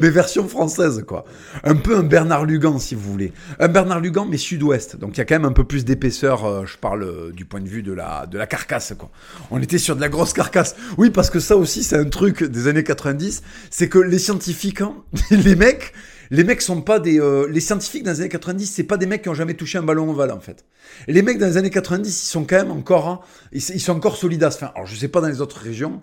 mais 0.00 0.10
version 0.10 0.48
française, 0.48 1.04
quoi. 1.06 1.24
Un 1.62 1.76
peu 1.76 1.96
un 1.96 2.02
Bernard 2.02 2.46
Lugan, 2.46 2.78
si 2.78 2.94
vous 2.94 3.10
voulez. 3.12 3.32
Un 3.58 3.68
Bernard 3.68 4.00
Lugan, 4.00 4.26
mais 4.26 4.38
sud-ouest. 4.38 4.96
Donc 4.96 5.16
il 5.16 5.18
y 5.18 5.20
a 5.20 5.24
quand 5.24 5.34
même 5.34 5.44
un 5.44 5.52
peu 5.52 5.64
plus 5.64 5.84
d'épaisseur. 5.84 6.44
Euh, 6.44 6.64
je 6.66 6.78
parle 6.78 7.02
euh, 7.02 7.32
du 7.32 7.44
point 7.44 7.60
de 7.60 7.68
vue 7.68 7.82
de 7.82 7.92
la, 7.92 8.26
de 8.26 8.38
la 8.38 8.46
carcasse, 8.46 8.94
quoi. 8.96 9.10
On 9.50 9.60
était 9.60 9.78
sur 9.78 9.94
de 9.94 10.00
la 10.00 10.08
grosse 10.08 10.32
carcasse. 10.32 10.74
Oui, 10.96 11.10
parce 11.10 11.28
que 11.28 11.40
ça 11.40 11.56
aussi, 11.56 11.82
c'est 11.82 11.96
un 11.96 12.08
truc 12.08 12.42
des 12.44 12.66
années 12.66 12.84
90. 12.84 13.42
C'est 13.70 13.88
que 13.88 13.98
les 13.98 14.18
scientifiques, 14.18 14.80
hein, 14.80 14.94
les 15.30 15.56
mecs, 15.56 15.92
les 16.30 16.44
mecs 16.44 16.62
sont 16.62 16.80
pas 16.80 16.98
des. 17.00 17.20
Euh, 17.20 17.48
les 17.50 17.60
scientifiques 17.60 18.04
dans 18.04 18.12
les 18.12 18.20
années 18.20 18.28
90, 18.28 18.66
c'est 18.66 18.84
pas 18.84 18.96
des 18.96 19.06
mecs 19.06 19.22
qui 19.22 19.28
ont 19.28 19.34
jamais 19.34 19.54
touché 19.54 19.78
un 19.78 19.82
ballon 19.82 20.10
ovale, 20.10 20.30
en 20.30 20.40
fait. 20.40 20.64
Les 21.08 21.22
mecs 21.22 21.38
dans 21.38 21.46
les 21.46 21.56
années 21.56 21.70
90, 21.70 22.08
ils 22.08 22.26
sont 22.26 22.44
quand 22.44 22.56
même 22.56 22.70
encore. 22.70 23.08
Hein, 23.08 23.20
ils, 23.52 23.60
sont 23.60 23.92
encore 23.92 24.16
solidaces. 24.16 24.56
Enfin, 24.56 24.72
alors 24.74 24.86
je 24.86 24.94
sais 24.94 25.08
pas 25.08 25.20
dans 25.20 25.28
les 25.28 25.40
autres 25.40 25.58
régions. 25.58 26.00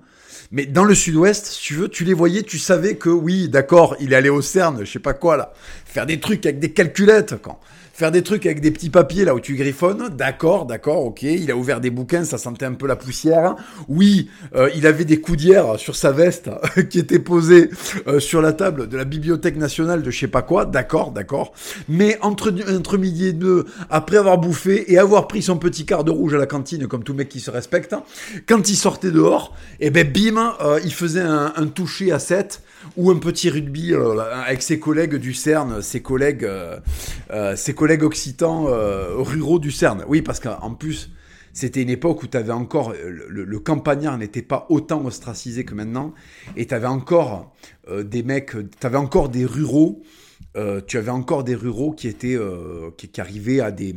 Mais 0.52 0.66
dans 0.66 0.84
le 0.84 0.96
sud-ouest, 0.96 1.46
si 1.46 1.62
tu 1.62 1.74
veux, 1.74 1.90
tu 1.90 2.04
les 2.04 2.14
voyais, 2.14 2.44
tu 2.44 2.58
savais 2.58 2.96
que 2.96 3.10
oui, 3.10 3.50
d'accord, 3.50 3.96
il 4.00 4.14
est 4.14 4.16
allé 4.16 4.30
au 4.30 4.42
CERN, 4.42 4.80
je 4.80 4.90
sais 4.90 5.00
pas 5.00 5.14
quoi 5.14 5.36
là, 5.36 5.52
faire 5.86 6.06
des 6.06 6.22
trucs 6.22 6.46
avec 6.46 6.60
des 6.60 6.72
calculettes 6.72 7.36
quand 7.42 7.60
faire 7.98 8.12
des 8.12 8.22
trucs 8.22 8.46
avec 8.46 8.62
des 8.62 8.70
petits 8.70 8.92
papiers 8.92 9.26
là 9.26 9.34
où 9.34 9.40
tu 9.40 9.56
griffonnes, 9.56 10.10
d'accord, 10.10 10.68
d'accord, 10.68 11.04
ok, 11.04 11.24
il 11.24 11.50
a 11.50 11.56
ouvert 11.56 11.82
des 11.82 11.90
bouquins, 11.90 12.24
ça 12.26 12.38
sentait 12.38 12.68
un 12.68 12.76
peu 12.76 12.86
la 12.86 12.96
poussière. 12.96 13.56
Oui, 13.88 14.30
euh, 14.56 14.70
il 14.76 14.86
avait 14.86 15.04
des 15.04 15.20
coudières 15.20 15.80
sur 15.80 15.96
sa 15.96 16.12
veste 16.12 16.52
qui 16.92 17.00
étaient 17.00 17.18
posées 17.18 17.72
euh, 18.06 18.20
sur 18.20 18.40
la 18.40 18.54
table 18.54 18.88
de 18.88 18.98
la 18.98 19.04
Bibliothèque 19.04 19.58
nationale 19.58 20.04
de 20.04 20.12
je 20.12 20.20
sais 20.20 20.28
pas 20.28 20.44
quoi, 20.44 20.66
d'accord, 20.66 21.10
d'accord. 21.10 21.54
Mais 21.90 22.20
entre, 22.22 22.54
entre 22.72 23.00
midi 23.00 23.30
et 23.30 23.34
deux, 23.34 23.66
après 23.90 24.18
avoir 24.18 24.38
bouffé 24.38 24.94
et 24.94 25.00
avoir 25.00 25.28
pris 25.28 25.42
son 25.42 25.58
petit 25.58 25.88
quart 25.88 26.04
de 26.04 26.12
rouge 26.12 26.36
à 26.36 26.38
la 26.38 26.46
cantine, 26.46 26.86
comme 26.86 27.04
tout 27.04 27.16
mec 27.16 27.30
qui 27.30 27.40
se 27.40 27.50
respecte, 27.50 27.96
quand 28.48 28.70
il 28.70 28.76
sortait 28.76 29.10
dehors, 29.10 29.56
et 29.80 29.88
eh 29.88 29.90
ben 29.90 30.08
bim, 30.08 30.54
euh, 30.62 30.80
il 30.84 30.94
faisait 30.94 31.22
un, 31.22 31.52
un 31.56 31.66
toucher 31.66 32.12
à 32.12 32.20
7 32.20 32.62
ou 32.96 33.12
un 33.12 33.18
petit 33.18 33.50
rugby 33.50 33.94
euh, 33.94 34.20
avec 34.20 34.62
ses 34.62 34.80
collègues 34.80 35.16
du 35.16 35.34
CERN, 35.34 35.82
ses 35.82 36.02
collègues, 36.02 36.46
euh, 36.46 36.80
euh, 37.32 37.56
ses 37.56 37.74
collègues 37.74 38.04
occitans 38.04 38.66
ruraux 39.18 39.60
du 39.60 39.72
CERN. 39.72 40.04
Oui, 40.08 40.22
parce 40.22 40.40
qu'en 40.40 40.74
plus, 40.74 41.12
c'était 41.54 41.82
une 41.82 41.90
époque 41.90 42.24
où 42.24 42.28
tu 42.28 42.38
encore 42.52 42.94
le, 42.94 43.60
campagnard 43.60 44.18
n'était 44.18 44.42
pas 44.42 44.66
autant 44.70 45.04
ostracisé 45.06 45.66
que 45.66 45.74
maintenant, 45.74 46.14
et 46.56 46.68
tu 46.68 46.74
avais 46.74 46.88
encore 46.88 47.54
des 47.90 48.24
mecs, 48.24 48.52
tu 48.52 48.88
avais 48.88 48.98
encore 48.98 49.30
des 49.30 49.46
ruraux. 49.46 50.04
tu 50.88 50.98
avais 50.98 51.12
encore 51.12 51.44
des 51.44 51.56
ruraux 51.56 51.94
qui 51.94 52.08
étaient 52.08 52.38
qui, 52.98 53.22
arrivaient 53.22 53.60
à 53.60 53.72
des 53.72 53.96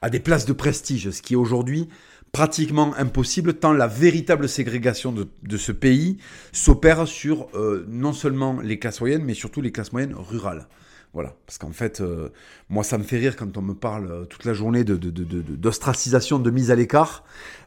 à 0.00 0.08
des 0.10 0.20
places 0.20 0.46
de 0.46 0.52
prestige, 0.52 1.10
ce 1.10 1.22
qui 1.22 1.36
aujourd'hui 1.36 1.88
pratiquement 2.32 2.94
impossible 2.96 3.54
tant 3.54 3.74
la 3.74 3.86
véritable 3.86 4.48
ségrégation 4.48 5.12
de, 5.12 5.56
ce 5.58 5.70
pays 5.70 6.16
s'opère 6.50 7.06
sur 7.06 7.48
euh, 7.54 7.84
non 7.88 8.14
seulement 8.14 8.58
les 8.62 8.78
classes 8.78 9.00
moyennes, 9.00 9.22
mais 9.22 9.34
surtout 9.34 9.60
les 9.60 9.70
classes 9.70 9.92
moyennes 9.92 10.14
rurales. 10.14 10.66
Voilà, 11.14 11.34
parce 11.44 11.58
qu'en 11.58 11.72
fait, 11.72 12.00
euh, 12.00 12.30
moi, 12.70 12.82
ça 12.82 12.96
me 12.96 13.02
fait 13.02 13.18
rire 13.18 13.36
quand 13.36 13.58
on 13.58 13.62
me 13.62 13.74
parle 13.74 14.10
euh, 14.10 14.24
toute 14.24 14.46
la 14.46 14.54
journée 14.54 14.82
d'ostracisation, 14.82 16.38
de, 16.38 16.44
de, 16.44 16.50
mise 16.50 16.70
à 16.70 16.74
l'écart. 16.74 17.24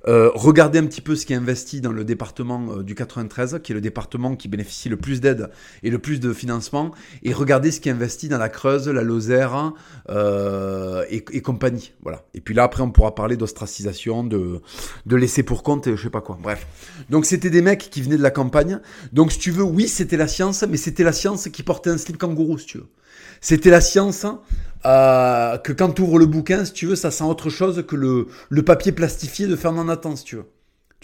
Euh, 0.07 0.31
regardez 0.33 0.79
un 0.79 0.85
petit 0.87 1.01
peu 1.01 1.15
ce 1.15 1.27
qui 1.27 1.33
est 1.33 1.35
investi 1.35 1.79
dans 1.79 1.91
le 1.91 2.03
département 2.03 2.77
du 2.77 2.95
93, 2.95 3.59
qui 3.61 3.71
est 3.71 3.75
le 3.75 3.81
département 3.81 4.35
qui 4.35 4.47
bénéficie 4.47 4.89
le 4.89 4.97
plus 4.97 5.21
d'aide 5.21 5.51
et 5.83 5.91
le 5.91 5.99
plus 5.99 6.19
de 6.19 6.33
financement, 6.33 6.89
et 7.21 7.33
regardez 7.33 7.69
ce 7.71 7.79
qui 7.79 7.89
est 7.89 7.91
investi 7.91 8.29
dans 8.29 8.39
la 8.39 8.49
Creuse, 8.49 8.87
la 8.87 9.03
Lozère 9.03 9.73
et, 10.09 11.23
et, 11.31 11.41
compagnie. 11.41 11.93
Voilà. 12.01 12.23
Et 12.33 12.41
puis 12.41 12.55
là, 12.55 12.63
après, 12.63 12.81
on 12.81 12.89
pourra 12.89 13.13
parler 13.13 13.37
d'ostracisation, 13.37 14.23
de, 14.23 14.61
de 15.05 15.15
laisser 15.15 15.43
pour 15.43 15.61
compte 15.61 15.85
et 15.85 15.95
je 15.95 16.01
sais 16.01 16.09
pas 16.09 16.21
quoi. 16.21 16.39
Bref. 16.41 16.65
Donc, 17.11 17.25
c'était 17.25 17.51
des 17.51 17.61
mecs 17.61 17.91
qui 17.91 18.01
venaient 18.01 18.17
de 18.17 18.23
la 18.23 18.31
campagne. 18.31 18.79
Donc, 19.13 19.31
si 19.31 19.37
tu 19.37 19.51
veux, 19.51 19.63
oui, 19.63 19.87
c'était 19.87 20.17
la 20.17 20.27
science, 20.27 20.63
mais 20.67 20.77
c'était 20.77 21.03
la 21.03 21.13
science 21.13 21.47
qui 21.49 21.61
portait 21.61 21.91
un 21.91 21.97
slip 21.99 22.17
kangourou, 22.17 22.57
si 22.57 22.65
tu 22.65 22.77
veux. 22.79 22.87
C'était 23.47 23.69
la 23.69 23.79
science 23.79 24.25
hein, 24.25 24.41
euh, 24.87 25.59
que 25.59 25.71
quand 25.71 25.91
tu 25.91 26.01
ouvres 26.01 26.17
le 26.17 26.25
bouquin, 26.25 26.65
si 26.65 26.73
tu 26.73 26.87
veux, 26.87 26.95
ça 26.95 27.11
sent 27.11 27.25
autre 27.25 27.51
chose 27.51 27.85
que 27.87 27.95
le, 27.95 28.25
le 28.49 28.65
papier 28.65 28.91
plastifié 28.91 29.45
de 29.45 29.55
Fernand 29.55 29.83
Nathan, 29.83 30.15
si 30.15 30.23
tu 30.23 30.37
veux. 30.37 30.45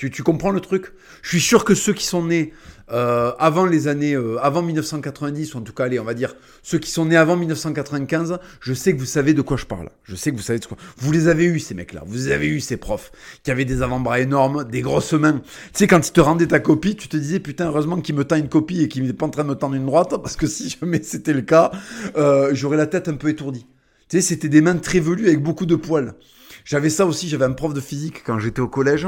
Tu, 0.09 0.23
comprends 0.23 0.49
le 0.49 0.61
truc? 0.61 0.93
Je 1.21 1.29
suis 1.29 1.41
sûr 1.41 1.63
que 1.63 1.75
ceux 1.75 1.93
qui 1.93 2.05
sont 2.05 2.25
nés 2.25 2.53
euh, 2.91 3.33
avant 3.37 3.67
les 3.67 3.87
années, 3.87 4.15
euh, 4.15 4.37
avant 4.41 4.63
1990, 4.63 5.53
ou 5.53 5.59
en 5.59 5.61
tout 5.61 5.73
cas, 5.73 5.85
allez, 5.85 5.99
on 5.99 6.03
va 6.03 6.15
dire, 6.15 6.35
ceux 6.63 6.79
qui 6.79 6.89
sont 6.89 7.05
nés 7.05 7.17
avant 7.17 7.37
1995, 7.37 8.39
je 8.59 8.73
sais 8.73 8.93
que 8.93 8.97
vous 8.97 9.05
savez 9.05 9.35
de 9.35 9.43
quoi 9.43 9.57
je 9.57 9.65
parle. 9.65 9.89
Je 10.03 10.15
sais 10.15 10.31
que 10.31 10.37
vous 10.37 10.41
savez 10.41 10.57
de 10.57 10.65
quoi. 10.65 10.77
Vous 10.97 11.11
les 11.11 11.27
avez 11.27 11.45
eu, 11.45 11.59
ces 11.59 11.75
mecs-là. 11.75 12.01
Vous 12.07 12.29
avez 12.29 12.47
eu 12.47 12.59
ces 12.61 12.77
profs 12.77 13.11
qui 13.43 13.51
avaient 13.51 13.65
des 13.65 13.83
avant-bras 13.83 14.19
énormes, 14.19 14.63
des 14.63 14.81
grosses 14.81 15.13
mains. 15.13 15.33
Tu 15.33 15.69
sais, 15.73 15.87
quand 15.87 16.07
ils 16.07 16.11
te 16.11 16.21
rendaient 16.21 16.47
ta 16.47 16.59
copie, 16.59 16.95
tu 16.95 17.07
te 17.07 17.17
disais, 17.17 17.39
putain, 17.39 17.67
heureusement 17.67 18.01
qu'il 18.01 18.15
me 18.15 18.23
tend 18.23 18.37
une 18.37 18.49
copie 18.49 18.81
et 18.81 18.87
qu'il 18.87 19.03
n'est 19.03 19.13
pas 19.13 19.27
en 19.27 19.29
train 19.29 19.43
de 19.43 19.49
me 19.49 19.55
tendre 19.55 19.75
une 19.75 19.85
droite, 19.85 20.15
parce 20.21 20.35
que 20.35 20.47
si 20.47 20.75
jamais 20.81 21.03
c'était 21.03 21.33
le 21.33 21.41
cas, 21.41 21.71
euh, 22.17 22.49
j'aurais 22.53 22.77
la 22.77 22.87
tête 22.87 23.07
un 23.07 23.15
peu 23.15 23.29
étourdie. 23.29 23.67
Tu 24.09 24.17
sais, 24.17 24.21
c'était 24.21 24.49
des 24.49 24.61
mains 24.61 24.77
très 24.77 24.99
velues 24.99 25.27
avec 25.27 25.43
beaucoup 25.43 25.67
de 25.67 25.75
poils. 25.75 26.15
J'avais 26.65 26.89
ça 26.89 27.05
aussi, 27.05 27.29
j'avais 27.29 27.45
un 27.45 27.51
prof 27.51 27.73
de 27.73 27.79
physique 27.79 28.23
quand 28.25 28.39
j'étais 28.39 28.61
au 28.61 28.67
collège. 28.67 29.07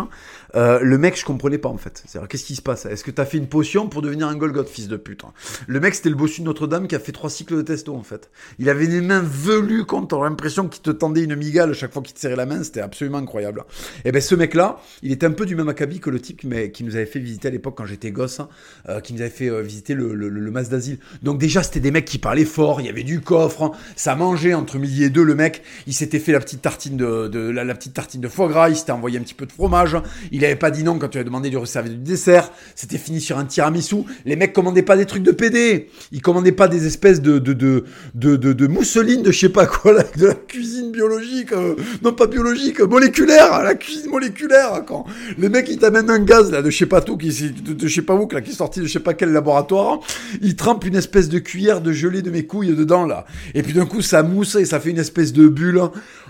Euh, 0.55 0.79
le 0.81 0.97
mec, 0.97 1.17
je 1.17 1.25
comprenais 1.25 1.57
pas 1.57 1.69
en 1.69 1.77
fait. 1.77 2.03
C'est-à-dire, 2.05 2.27
qu'est-ce 2.27 2.45
qui 2.45 2.55
se 2.55 2.61
passe? 2.61 2.85
Est-ce 2.85 3.03
que 3.03 3.11
t'as 3.11 3.25
fait 3.25 3.37
une 3.37 3.47
potion 3.47 3.87
pour 3.87 4.01
devenir 4.01 4.27
un 4.27 4.35
Golgoth, 4.35 4.69
fils 4.69 4.87
de 4.87 4.97
pute? 4.97 5.23
Le 5.67 5.79
mec, 5.79 5.95
c'était 5.95 6.09
le 6.09 6.15
bossu 6.15 6.41
de 6.41 6.45
Notre-Dame 6.45 6.87
qui 6.87 6.95
a 6.95 6.99
fait 6.99 7.11
trois 7.11 7.29
cycles 7.29 7.55
de 7.55 7.61
testo 7.61 7.95
en 7.95 8.03
fait. 8.03 8.29
Il 8.59 8.69
avait 8.69 8.87
des 8.87 9.01
mains 9.01 9.23
velues 9.23 9.85
quand 9.85 10.05
t'aurais 10.05 10.29
l'impression 10.29 10.67
qu'il 10.67 10.81
te 10.81 10.91
tendait 10.91 11.23
une 11.23 11.35
migale 11.35 11.73
chaque 11.73 11.93
fois 11.93 12.01
qu'il 12.01 12.13
te 12.13 12.19
serrait 12.19 12.35
la 12.35 12.45
main. 12.45 12.63
C'était 12.63 12.81
absolument 12.81 13.17
incroyable. 13.17 13.63
Et 14.05 14.11
ben 14.11 14.21
ce 14.21 14.35
mec-là, 14.35 14.79
il 15.01 15.11
était 15.11 15.25
un 15.25 15.31
peu 15.31 15.45
du 15.45 15.55
même 15.55 15.69
acabit 15.69 15.99
que 15.99 16.09
le 16.09 16.19
type 16.19 16.41
qui, 16.41 16.71
qui 16.71 16.83
nous 16.83 16.95
avait 16.95 17.05
fait 17.05 17.19
visiter 17.19 17.47
à 17.47 17.51
l'époque 17.51 17.75
quand 17.77 17.85
j'étais 17.85 18.11
gosse, 18.11 18.41
euh, 18.89 18.99
qui 18.99 19.13
nous 19.13 19.21
avait 19.21 19.29
fait 19.29 19.49
euh, 19.49 19.61
visiter 19.61 19.93
le, 19.93 20.13
le, 20.13 20.51
mas 20.51 20.69
d'asile. 20.69 20.99
Donc 21.23 21.39
déjà, 21.39 21.63
c'était 21.63 21.79
des 21.79 21.91
mecs 21.91 22.05
qui 22.05 22.19
parlaient 22.19 22.45
fort. 22.45 22.81
Il 22.81 22.85
y 22.85 22.89
avait 22.89 23.03
du 23.03 23.21
coffre. 23.21 23.71
Ça 23.95 24.15
mangeait 24.15 24.53
entre 24.53 24.77
midi 24.77 25.03
et 25.03 25.09
deux. 25.09 25.23
Le 25.23 25.35
mec, 25.35 25.63
il 25.87 25.93
s'était 25.93 26.19
fait 26.19 26.31
la 26.31 26.39
petite 26.39 26.61
tartine 26.61 26.97
de 26.97 27.42
la, 27.51 27.73
petite 27.75 27.93
tartine 27.93 28.21
de 28.21 28.27
foie 28.27 28.47
gras, 28.47 28.69
il 28.69 28.75
s'était 28.75 28.91
envoyé 28.91 29.17
un 29.17 29.21
petit 29.21 29.33
peu 29.33 29.45
de 29.45 29.51
fromage, 29.51 29.97
il 30.31 30.43
avait 30.45 30.55
pas 30.55 30.71
dit 30.71 30.83
non 30.83 30.99
quand 30.99 31.09
tu 31.09 31.17
as 31.17 31.23
demandé 31.23 31.49
de 31.49 31.65
servir 31.65 31.91
du 31.93 31.97
dessert, 31.97 32.51
c'était 32.75 32.97
fini 32.97 33.21
sur 33.21 33.37
un 33.37 33.45
tiramisu. 33.45 34.03
Les 34.25 34.35
mecs 34.35 34.53
commandaient 34.53 34.83
pas 34.83 34.97
des 34.97 35.05
trucs 35.05 35.23
de 35.23 35.31
PD, 35.31 35.89
ils 36.11 36.21
commandaient 36.21 36.51
pas 36.51 36.67
des 36.67 36.85
espèces 36.85 37.21
de 37.21 37.39
de 37.39 37.53
de 37.53 37.85
de, 38.15 38.35
de, 38.35 38.67
mousseline 38.67 39.23
de 39.23 39.31
je 39.31 39.39
sais 39.39 39.49
pas 39.49 39.65
quoi, 39.65 39.93
de 40.17 40.27
la 40.27 40.33
cuisine 40.33 40.91
biologique, 40.91 41.51
euh, 41.53 41.75
non 42.01 42.13
pas 42.13 42.27
biologique, 42.27 42.79
moléculaire, 42.81 43.63
la 43.63 43.75
cuisine 43.75 44.09
moléculaire. 44.09 44.83
Quand 44.85 45.05
les 45.37 45.49
mecs 45.49 45.69
ils 45.69 45.77
t'amènent 45.77 46.09
un 46.09 46.19
gaz 46.19 46.51
là 46.51 46.61
de 46.61 46.69
je 46.69 46.77
sais 46.77 46.85
pas 46.85 47.01
tout 47.01 47.17
qui 47.17 47.29
de, 47.29 47.87
je 47.87 47.93
sais 47.93 48.01
pas 48.01 48.15
où 48.15 48.27
qui 48.27 48.35
est 48.35 48.51
sorti 48.51 48.79
de 48.79 48.85
je 48.85 48.91
sais 48.91 48.99
pas 48.99 49.13
quel 49.13 49.31
laboratoire, 49.31 49.99
ils 50.41 50.55
trempent 50.55 50.85
une 50.85 50.95
espèce 50.95 51.29
de 51.29 51.39
cuillère 51.39 51.81
de 51.81 51.91
gelée 51.91 52.21
de 52.21 52.31
mes 52.31 52.45
couilles 52.45 52.75
dedans 52.75 53.05
là, 53.05 53.25
et 53.53 53.63
puis 53.63 53.73
d'un 53.73 53.85
coup 53.85 54.01
ça 54.01 54.23
mousse 54.23 54.55
et 54.55 54.65
ça 54.65 54.79
fait 54.79 54.91
une 54.91 54.99
espèce 54.99 55.33
de 55.33 55.47
bulle. 55.47 55.81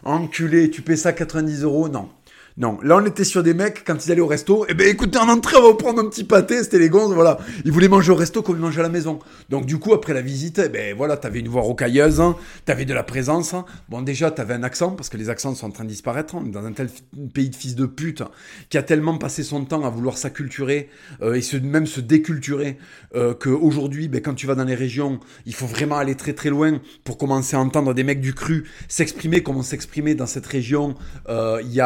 Enculé, 0.06 0.69
tu 0.69 0.82
paies 0.82 0.97
ça 1.04 1.12
90 1.12 1.63
euros 1.63 1.89
Non. 1.89 2.08
Non, 2.56 2.78
là 2.84 2.98
on 2.98 3.06
était 3.06 3.24
sur 3.24 3.42
des 3.42 3.56
mecs 3.56 3.84
quand 3.84 4.06
ils 4.06 4.12
allaient 4.12 4.22
au 4.22 4.28
resto. 4.28 4.66
Eh 4.70 4.76
ben 4.76 4.88
écoutez, 4.88 5.18
en 5.18 5.28
entrée, 5.28 5.58
on 5.58 5.70
va 5.70 5.74
prendre 5.74 6.00
un 6.02 6.08
petit 6.08 6.24
pâté. 6.24 6.63
C'était 6.63 6.78
les 6.78 6.89
gonzes, 6.89 7.13
voilà. 7.13 7.39
Ils 7.66 7.72
voulaient 7.72 7.88
manger 7.88 8.12
au 8.12 8.16
resto 8.16 8.44
comme 8.44 8.58
ils 8.58 8.62
mangeaient 8.62 8.82
à 8.82 8.84
la 8.84 8.89
maison. 8.89 9.18
Donc 9.50 9.66
du 9.66 9.80
coup, 9.80 9.94
après 9.94 10.13
la 10.13 10.22
visite, 10.22 10.62
eh 10.63 10.70
ben 10.70 10.96
voilà, 10.96 11.18
t'avais 11.18 11.39
une 11.39 11.48
voix 11.48 11.63
rocailleuse, 11.63 12.22
hein, 12.22 12.36
t'avais 12.66 12.86
de 12.86 12.94
la 12.94 13.02
présence. 13.02 13.56
Hein. 13.56 13.66
Bon 13.89 14.04
déjà, 14.04 14.30
t'avais 14.30 14.54
un 14.54 14.62
accent 14.62 14.92
parce 14.92 15.10
que 15.10 15.18
les 15.18 15.30
accents 15.30 15.56
sont 15.56 15.66
en 15.66 15.72
train 15.72 15.84
de 15.84 15.89
disparaître. 15.89 16.36
Hein, 16.36 16.44
dans 16.46 16.63
un 16.63 16.74
tel 16.74 16.89
pays 17.34 17.50
de 17.50 17.56
fils 17.56 17.76
de 17.76 17.88
pute 17.88 18.22
qui 18.70 18.78
a 18.78 18.84
tellement 18.84 19.18
passé 19.18 19.42
son 19.42 19.66
temps 19.66 19.84
à 19.84 19.89
vouloir 19.89 20.20
s'acculturer 20.20 20.89
euh, 21.24 21.34
et 21.34 21.60
même 21.60 21.88
se 21.88 22.02
déculturer 22.02 22.78
euh, 23.16 23.34
qu'aujourd'hui, 23.34 24.10
ben, 24.10 24.22
quand 24.22 24.36
tu 24.36 24.46
vas 24.46 24.54
dans 24.54 24.63
les 24.63 24.76
régions, 24.76 25.20
il 25.48 25.56
faut 25.56 25.66
vraiment 25.66 25.98
aller 25.98 26.13
très 26.13 26.34
très 26.34 26.52
loin 26.52 26.80
pour 27.04 27.18
commencer 27.18 27.56
à 27.56 27.60
entendre 27.60 27.96
des 27.96 28.04
mecs 28.04 28.22
du 28.22 28.36
cru 28.36 28.70
s'exprimer 28.88 29.42
comme 29.42 29.58
on 29.58 29.63
s'exprimait 29.63 30.13
dans 30.13 30.28
cette 30.28 30.46
région 30.46 30.94
euh, 31.30 31.60
il 31.63 31.72
y 31.72 31.74
y 31.74 31.80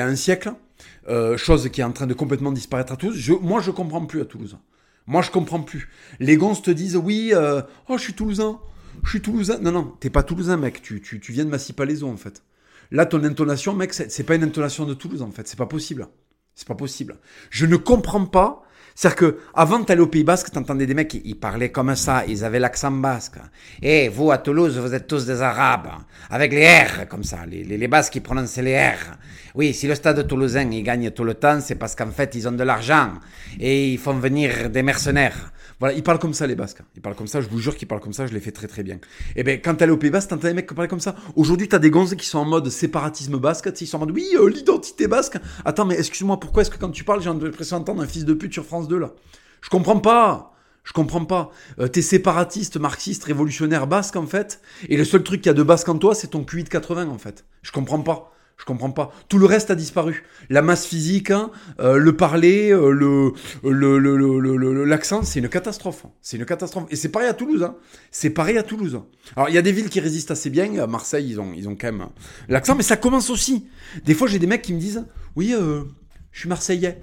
a 0.00 0.06
un 0.06 0.13
siècle, 0.16 0.52
euh, 1.08 1.36
chose 1.36 1.68
qui 1.70 1.80
est 1.80 1.84
en 1.84 1.92
train 1.92 2.06
de 2.06 2.14
complètement 2.14 2.52
disparaître 2.52 2.92
à 2.92 2.96
Toulouse. 2.96 3.30
Moi, 3.40 3.60
je 3.60 3.70
comprends 3.70 4.04
plus 4.06 4.20
à 4.20 4.24
Toulouse. 4.24 4.58
Moi, 5.06 5.22
je 5.22 5.30
comprends 5.30 5.60
plus. 5.60 5.88
Les 6.18 6.36
gonzes 6.36 6.62
te 6.62 6.70
disent 6.70 6.96
oui, 6.96 7.30
euh, 7.34 7.60
oh, 7.88 7.98
je 7.98 8.02
suis 8.02 8.14
toulousain, 8.14 8.58
je 9.02 9.10
suis 9.10 9.20
toulousain. 9.20 9.58
Non, 9.58 9.72
non, 9.72 9.94
t'es 10.00 10.10
pas 10.10 10.22
toulousain, 10.22 10.56
mec. 10.56 10.82
Tu, 10.82 11.00
tu, 11.02 11.20
tu 11.20 11.32
viens 11.32 11.44
de 11.44 11.50
Massy-Palaiso, 11.50 12.08
en 12.08 12.16
fait. 12.16 12.42
Là, 12.90 13.06
ton 13.06 13.22
intonation, 13.24 13.74
mec, 13.74 13.92
c'est 13.92 14.24
pas 14.24 14.34
une 14.34 14.44
intonation 14.44 14.86
de 14.86 14.94
Toulouse, 14.94 15.22
en 15.22 15.30
fait. 15.30 15.46
C'est 15.48 15.58
pas 15.58 15.66
possible. 15.66 16.08
C'est 16.54 16.68
pas 16.68 16.74
possible. 16.74 17.18
Je 17.50 17.66
ne 17.66 17.76
comprends 17.76 18.26
pas 18.26 18.62
c'est-à-dire 18.94 19.16
que 19.16 19.38
avant 19.54 19.80
d'aller 19.80 20.00
au 20.00 20.06
Pays 20.06 20.22
Basque, 20.22 20.52
t'entendais 20.52 20.86
des 20.86 20.94
mecs, 20.94 21.14
ils, 21.24 21.34
parlaient 21.34 21.70
comme 21.70 21.96
ça, 21.96 22.24
ils 22.28 22.44
avaient 22.44 22.60
l'accent 22.60 22.92
basque. 22.92 23.38
Et 23.82 24.04
eh, 24.04 24.08
vous 24.08 24.30
à 24.30 24.38
Toulouse, 24.38 24.78
vous 24.78 24.94
êtes 24.94 25.08
tous 25.08 25.26
des 25.26 25.42
Arabes, 25.42 25.88
avec 26.30 26.52
les 26.52 26.66
R 26.66 27.08
comme 27.08 27.24
ça, 27.24 27.44
les, 27.44 27.64
les, 27.64 27.76
les 27.76 27.88
Basques 27.88 28.12
qui 28.12 28.20
prononcent 28.20 28.56
les 28.62 28.78
R. 28.78 29.16
Oui, 29.56 29.74
si 29.74 29.88
le 29.88 29.96
Stade 29.96 30.26
Toulousain 30.28 30.70
il 30.70 30.82
gagne 30.84 31.10
tout 31.10 31.24
le 31.24 31.34
temps, 31.34 31.60
c'est 31.60 31.74
parce 31.74 31.96
qu'en 31.96 32.10
fait 32.10 32.34
ils 32.36 32.46
ont 32.46 32.52
de 32.52 32.62
l'argent 32.62 33.14
et 33.58 33.92
ils 33.92 33.98
font 33.98 34.14
venir 34.14 34.70
des 34.70 34.82
mercenaires. 34.82 35.52
Voilà, 35.84 35.98
ils 35.98 36.02
parlent 36.02 36.18
comme 36.18 36.32
ça 36.32 36.46
les 36.46 36.54
Basques. 36.54 36.80
Ils 36.96 37.02
parlent 37.02 37.14
comme 37.14 37.26
ça, 37.26 37.42
je 37.42 37.48
vous 37.50 37.58
jure 37.58 37.76
qu'ils 37.76 37.86
parlent 37.86 38.00
comme 38.00 38.14
ça, 38.14 38.26
je 38.26 38.32
les 38.32 38.40
fais 38.40 38.52
très 38.52 38.66
très 38.66 38.82
bien. 38.82 38.94
Et 38.94 39.40
eh 39.40 39.42
ben 39.42 39.60
quand 39.62 39.74
t'allais 39.74 39.92
au 39.92 39.98
Pays 39.98 40.08
Basque, 40.08 40.30
t'entendais 40.30 40.48
des 40.48 40.54
mecs 40.54 40.66
qui 40.66 40.74
parlaient 40.74 40.88
comme 40.88 40.98
ça. 40.98 41.14
Aujourd'hui, 41.36 41.68
t'as 41.68 41.78
des 41.78 41.90
gonzes 41.90 42.14
qui 42.14 42.24
sont 42.24 42.38
en 42.38 42.46
mode 42.46 42.70
séparatisme 42.70 43.36
basque, 43.36 43.70
ils 43.78 43.86
sont 43.86 43.98
en 43.98 44.00
mode 44.00 44.12
oui, 44.12 44.26
euh, 44.34 44.48
l'identité 44.48 45.08
basque. 45.08 45.36
Attends, 45.66 45.84
mais 45.84 45.98
excuse-moi, 45.98 46.40
pourquoi 46.40 46.62
est-ce 46.62 46.70
que 46.70 46.78
quand 46.78 46.88
tu 46.88 47.04
parles, 47.04 47.20
j'ai 47.20 47.28
l'impression 47.28 47.76
d'entendre 47.76 48.00
un 48.00 48.06
fils 48.06 48.24
de 48.24 48.32
pute 48.32 48.54
sur 48.54 48.64
France 48.64 48.88
2 48.88 48.96
là? 48.96 49.12
Je 49.60 49.68
comprends 49.68 50.00
pas. 50.00 50.54
Je 50.84 50.94
comprends 50.94 51.26
pas. 51.26 51.50
Euh, 51.78 51.86
t'es 51.86 52.00
séparatiste, 52.00 52.78
marxiste, 52.78 53.24
révolutionnaire 53.24 53.86
basque 53.86 54.16
en 54.16 54.26
fait, 54.26 54.62
et 54.88 54.96
le 54.96 55.04
seul 55.04 55.22
truc 55.22 55.42
qu'il 55.42 55.50
y 55.50 55.54
a 55.54 55.54
de 55.54 55.62
basque 55.62 55.90
en 55.90 55.98
toi, 55.98 56.14
c'est 56.14 56.28
ton 56.28 56.44
QI 56.44 56.64
de 56.64 56.70
80 56.70 57.10
en 57.10 57.18
fait. 57.18 57.44
Je 57.60 57.72
comprends 57.72 58.00
pas. 58.00 58.33
Je 58.56 58.64
comprends 58.64 58.90
pas. 58.90 59.12
Tout 59.28 59.38
le 59.38 59.46
reste 59.46 59.70
a 59.70 59.74
disparu. 59.74 60.24
La 60.48 60.62
masse 60.62 60.86
physique, 60.86 61.30
hein, 61.30 61.50
euh, 61.80 61.96
le 61.96 62.16
parler, 62.16 62.70
euh, 62.70 62.90
le, 62.90 64.84
l'accent, 64.84 65.22
c'est 65.22 65.40
une 65.40 65.48
catastrophe. 65.48 66.06
C'est 66.22 66.36
une 66.36 66.46
catastrophe. 66.46 66.86
Et 66.90 66.96
c'est 66.96 67.08
pareil 67.08 67.28
à 67.28 67.34
Toulouse. 67.34 67.64
Hein. 67.64 67.76
C'est 68.10 68.30
pareil 68.30 68.56
à 68.56 68.62
Toulouse. 68.62 69.00
Alors 69.36 69.48
il 69.48 69.54
y 69.54 69.58
a 69.58 69.62
des 69.62 69.72
villes 69.72 69.90
qui 69.90 70.00
résistent 70.00 70.30
assez 70.30 70.50
bien. 70.50 70.78
À 70.78 70.86
Marseille, 70.86 71.26
ils 71.28 71.40
ont, 71.40 71.52
ils 71.54 71.68
ont 71.68 71.76
quand 71.76 71.92
même 71.92 72.08
l'accent, 72.48 72.74
mais 72.74 72.82
ça 72.82 72.96
commence 72.96 73.28
aussi. 73.28 73.66
Des 74.04 74.14
fois, 74.14 74.28
j'ai 74.28 74.38
des 74.38 74.46
mecs 74.46 74.62
qui 74.62 74.72
me 74.72 74.80
disent, 74.80 75.04
oui, 75.34 75.52
euh, 75.52 75.82
je 76.30 76.40
suis 76.40 76.48
marseillais. 76.48 77.00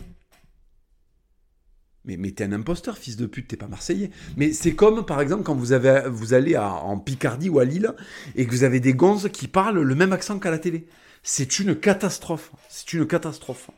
Mais, 2.05 2.17
mais 2.17 2.31
t'es 2.31 2.45
un 2.45 2.53
imposteur, 2.53 2.97
fils 2.97 3.15
de 3.17 3.27
pute, 3.27 3.49
t'es 3.49 3.57
pas 3.57 3.67
marseillais. 3.67 4.09
Mais 4.35 4.53
c'est 4.53 4.73
comme, 4.73 5.05
par 5.05 5.21
exemple, 5.21 5.43
quand 5.43 5.53
vous, 5.53 5.73
avez, 5.73 6.03
vous 6.09 6.33
allez 6.33 6.57
en 6.57 6.97
Picardie 6.97 7.49
ou 7.49 7.59
à 7.59 7.65
Lille 7.65 7.93
et 8.35 8.47
que 8.47 8.51
vous 8.51 8.63
avez 8.63 8.79
des 8.79 8.93
gonzes 8.93 9.29
qui 9.31 9.47
parlent 9.47 9.81
le 9.81 9.95
même 9.95 10.11
accent 10.13 10.39
qu'à 10.39 10.49
la 10.49 10.57
télé. 10.57 10.87
C'est 11.23 11.59
une 11.59 11.75
catastrophe. 11.75 12.51
C'est 12.69 12.93
une 12.93 13.07
catastrophe. 13.07 13.69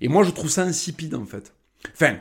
Et 0.00 0.08
moi, 0.08 0.24
je 0.24 0.30
trouve 0.30 0.50
ça 0.50 0.62
insipide, 0.62 1.14
en 1.14 1.24
fait. 1.24 1.54
Enfin, 1.92 2.16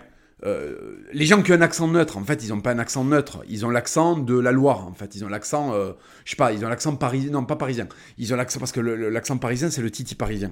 euh, 0.45 0.97
les 1.13 1.25
gens 1.25 1.41
qui 1.41 1.51
ont 1.51 1.55
un 1.55 1.61
accent 1.61 1.87
neutre, 1.87 2.17
en 2.17 2.23
fait, 2.23 2.43
ils 2.43 2.49
n'ont 2.49 2.61
pas 2.61 2.71
un 2.71 2.79
accent 2.79 3.03
neutre. 3.03 3.43
Ils 3.49 3.65
ont 3.65 3.69
l'accent 3.69 4.17
de 4.17 4.37
la 4.37 4.51
Loire, 4.51 4.85
en 4.85 4.93
fait. 4.93 5.15
Ils 5.15 5.25
ont 5.25 5.29
l'accent, 5.29 5.73
euh, 5.73 5.93
je 6.25 6.31
sais 6.31 6.35
pas, 6.35 6.51
ils 6.51 6.63
ont 6.65 6.69
l'accent 6.69 6.95
parisien. 6.95 7.31
Non, 7.31 7.45
pas 7.45 7.55
parisien. 7.55 7.87
Ils 8.17 8.33
ont 8.33 8.37
l'accent 8.37 8.59
parce 8.59 8.71
que 8.71 8.79
l'accent 8.79 9.37
parisien, 9.37 9.69
c'est 9.69 9.81
le 9.81 9.91
titi 9.91 10.15
parisien. 10.15 10.51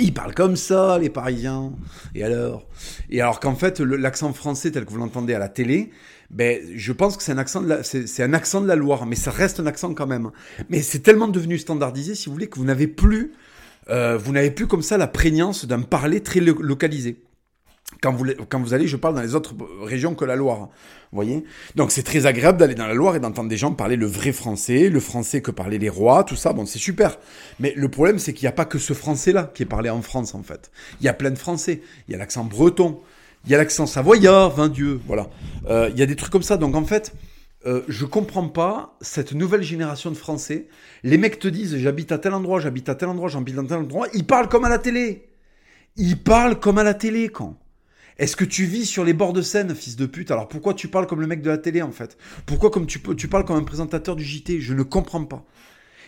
Ils 0.00 0.12
parlent 0.12 0.34
comme 0.34 0.56
ça, 0.56 0.98
les 0.98 1.08
Parisiens. 1.08 1.72
Et 2.16 2.24
alors? 2.24 2.66
Et 3.10 3.20
alors 3.20 3.38
qu'en 3.38 3.54
fait, 3.54 3.78
l'accent 3.78 4.32
français 4.32 4.72
tel 4.72 4.84
que 4.84 4.90
vous 4.90 4.98
l'entendez 4.98 5.34
à 5.34 5.38
la 5.38 5.48
télé, 5.48 5.92
ben, 6.30 6.60
je 6.74 6.92
pense 6.92 7.16
que 7.16 7.22
c'est 7.22 7.32
un 7.32 7.38
accent 7.38 7.62
de 7.62 7.68
la, 7.68 7.82
c'est, 7.82 8.22
un 8.22 8.32
accent 8.32 8.60
de 8.60 8.66
la 8.66 8.76
Loire, 8.76 9.06
mais 9.06 9.16
ça 9.16 9.30
reste 9.30 9.60
un 9.60 9.66
accent 9.66 9.94
quand 9.94 10.06
même. 10.06 10.30
Mais 10.68 10.82
c'est 10.82 11.00
tellement 11.00 11.28
devenu 11.28 11.58
standardisé, 11.58 12.14
si 12.14 12.26
vous 12.26 12.32
voulez, 12.32 12.48
que 12.48 12.58
vous 12.58 12.64
n'avez 12.64 12.86
plus, 12.86 13.32
euh, 13.90 14.16
vous 14.16 14.32
n'avez 14.32 14.50
plus 14.50 14.66
comme 14.66 14.82
ça 14.82 14.96
la 14.98 15.06
prégnance 15.06 15.66
d'un 15.66 15.82
parler 15.82 16.20
très 16.20 16.40
localisé. 16.40 17.22
Quand 18.02 18.12
vous, 18.12 18.26
quand 18.48 18.60
vous 18.60 18.74
allez, 18.74 18.86
je 18.86 18.96
parle 18.96 19.14
dans 19.14 19.22
les 19.22 19.34
autres 19.34 19.54
régions 19.82 20.14
que 20.14 20.24
la 20.24 20.36
Loire. 20.36 20.68
Vous 21.12 21.16
voyez 21.16 21.44
Donc 21.76 21.92
c'est 21.92 22.02
très 22.02 22.26
agréable 22.26 22.58
d'aller 22.58 22.74
dans 22.74 22.86
la 22.86 22.94
Loire 22.94 23.14
et 23.14 23.20
d'entendre 23.20 23.48
des 23.48 23.56
gens 23.56 23.72
parler 23.72 23.96
le 23.96 24.06
vrai 24.06 24.32
français, 24.32 24.88
le 24.88 25.00
français 25.00 25.42
que 25.42 25.50
parlaient 25.50 25.78
les 25.78 25.88
rois, 25.88 26.24
tout 26.24 26.34
ça. 26.34 26.52
Bon, 26.52 26.66
c'est 26.66 26.78
super. 26.78 27.18
Mais 27.60 27.72
le 27.76 27.88
problème, 27.88 28.18
c'est 28.18 28.32
qu'il 28.32 28.44
n'y 28.44 28.48
a 28.48 28.52
pas 28.52 28.64
que 28.64 28.78
ce 28.78 28.94
français-là 28.94 29.50
qui 29.54 29.62
est 29.62 29.66
parlé 29.66 29.90
en 29.90 30.02
France, 30.02 30.34
en 30.34 30.42
fait. 30.42 30.70
Il 31.00 31.06
y 31.06 31.08
a 31.08 31.12
plein 31.12 31.30
de 31.30 31.38
français. 31.38 31.82
Il 32.08 32.12
y 32.12 32.14
a 32.14 32.18
l'accent 32.18 32.44
breton. 32.44 33.00
Il 33.46 33.52
y 33.52 33.54
a 33.54 33.58
l'accent 33.58 33.86
savoyard, 33.86 34.50
vain 34.50 34.68
Dieu. 34.68 35.00
Voilà. 35.06 35.28
Euh, 35.68 35.90
il 35.92 35.98
y 35.98 36.02
a 36.02 36.06
des 36.06 36.16
trucs 36.16 36.32
comme 36.32 36.42
ça. 36.42 36.56
Donc 36.56 36.74
en 36.74 36.84
fait, 36.84 37.14
euh, 37.66 37.82
je 37.88 38.06
comprends 38.06 38.48
pas 38.48 38.96
cette 39.00 39.32
nouvelle 39.32 39.62
génération 39.62 40.10
de 40.10 40.16
Français. 40.16 40.68
Les 41.02 41.18
mecs 41.18 41.38
te 41.38 41.48
disent 41.48 41.76
j'habite 41.76 42.12
à 42.12 42.18
tel 42.18 42.32
endroit, 42.32 42.60
j'habite 42.60 42.88
à 42.88 42.94
tel 42.94 43.08
endroit, 43.08 43.28
j'habite 43.28 43.58
à 43.58 43.62
tel 43.64 43.78
endroit. 43.78 44.08
Ils 44.14 44.26
parlent 44.26 44.48
comme 44.48 44.64
à 44.64 44.68
la 44.68 44.78
télé. 44.78 45.28
Ils 45.96 46.22
parlent 46.22 46.58
comme 46.58 46.78
à 46.78 46.84
la 46.84 46.94
télé 46.94 47.28
quand. 47.28 47.58
Est-ce 48.16 48.36
que 48.36 48.44
tu 48.44 48.64
vis 48.64 48.86
sur 48.86 49.04
les 49.04 49.12
bords 49.12 49.32
de 49.32 49.42
Seine, 49.42 49.74
fils 49.74 49.96
de 49.96 50.06
pute? 50.06 50.30
Alors 50.30 50.48
pourquoi 50.48 50.72
tu 50.72 50.88
parles 50.88 51.06
comme 51.06 51.20
le 51.20 51.26
mec 51.26 51.42
de 51.42 51.50
la 51.50 51.58
télé 51.58 51.82
en 51.82 51.90
fait? 51.90 52.16
Pourquoi 52.46 52.70
comme 52.70 52.86
tu, 52.86 53.00
tu 53.16 53.28
parles 53.28 53.44
comme 53.44 53.56
un 53.56 53.64
présentateur 53.64 54.16
du 54.16 54.24
JT 54.24 54.60
Je 54.60 54.72
ne 54.72 54.82
comprends 54.84 55.24
pas. 55.24 55.44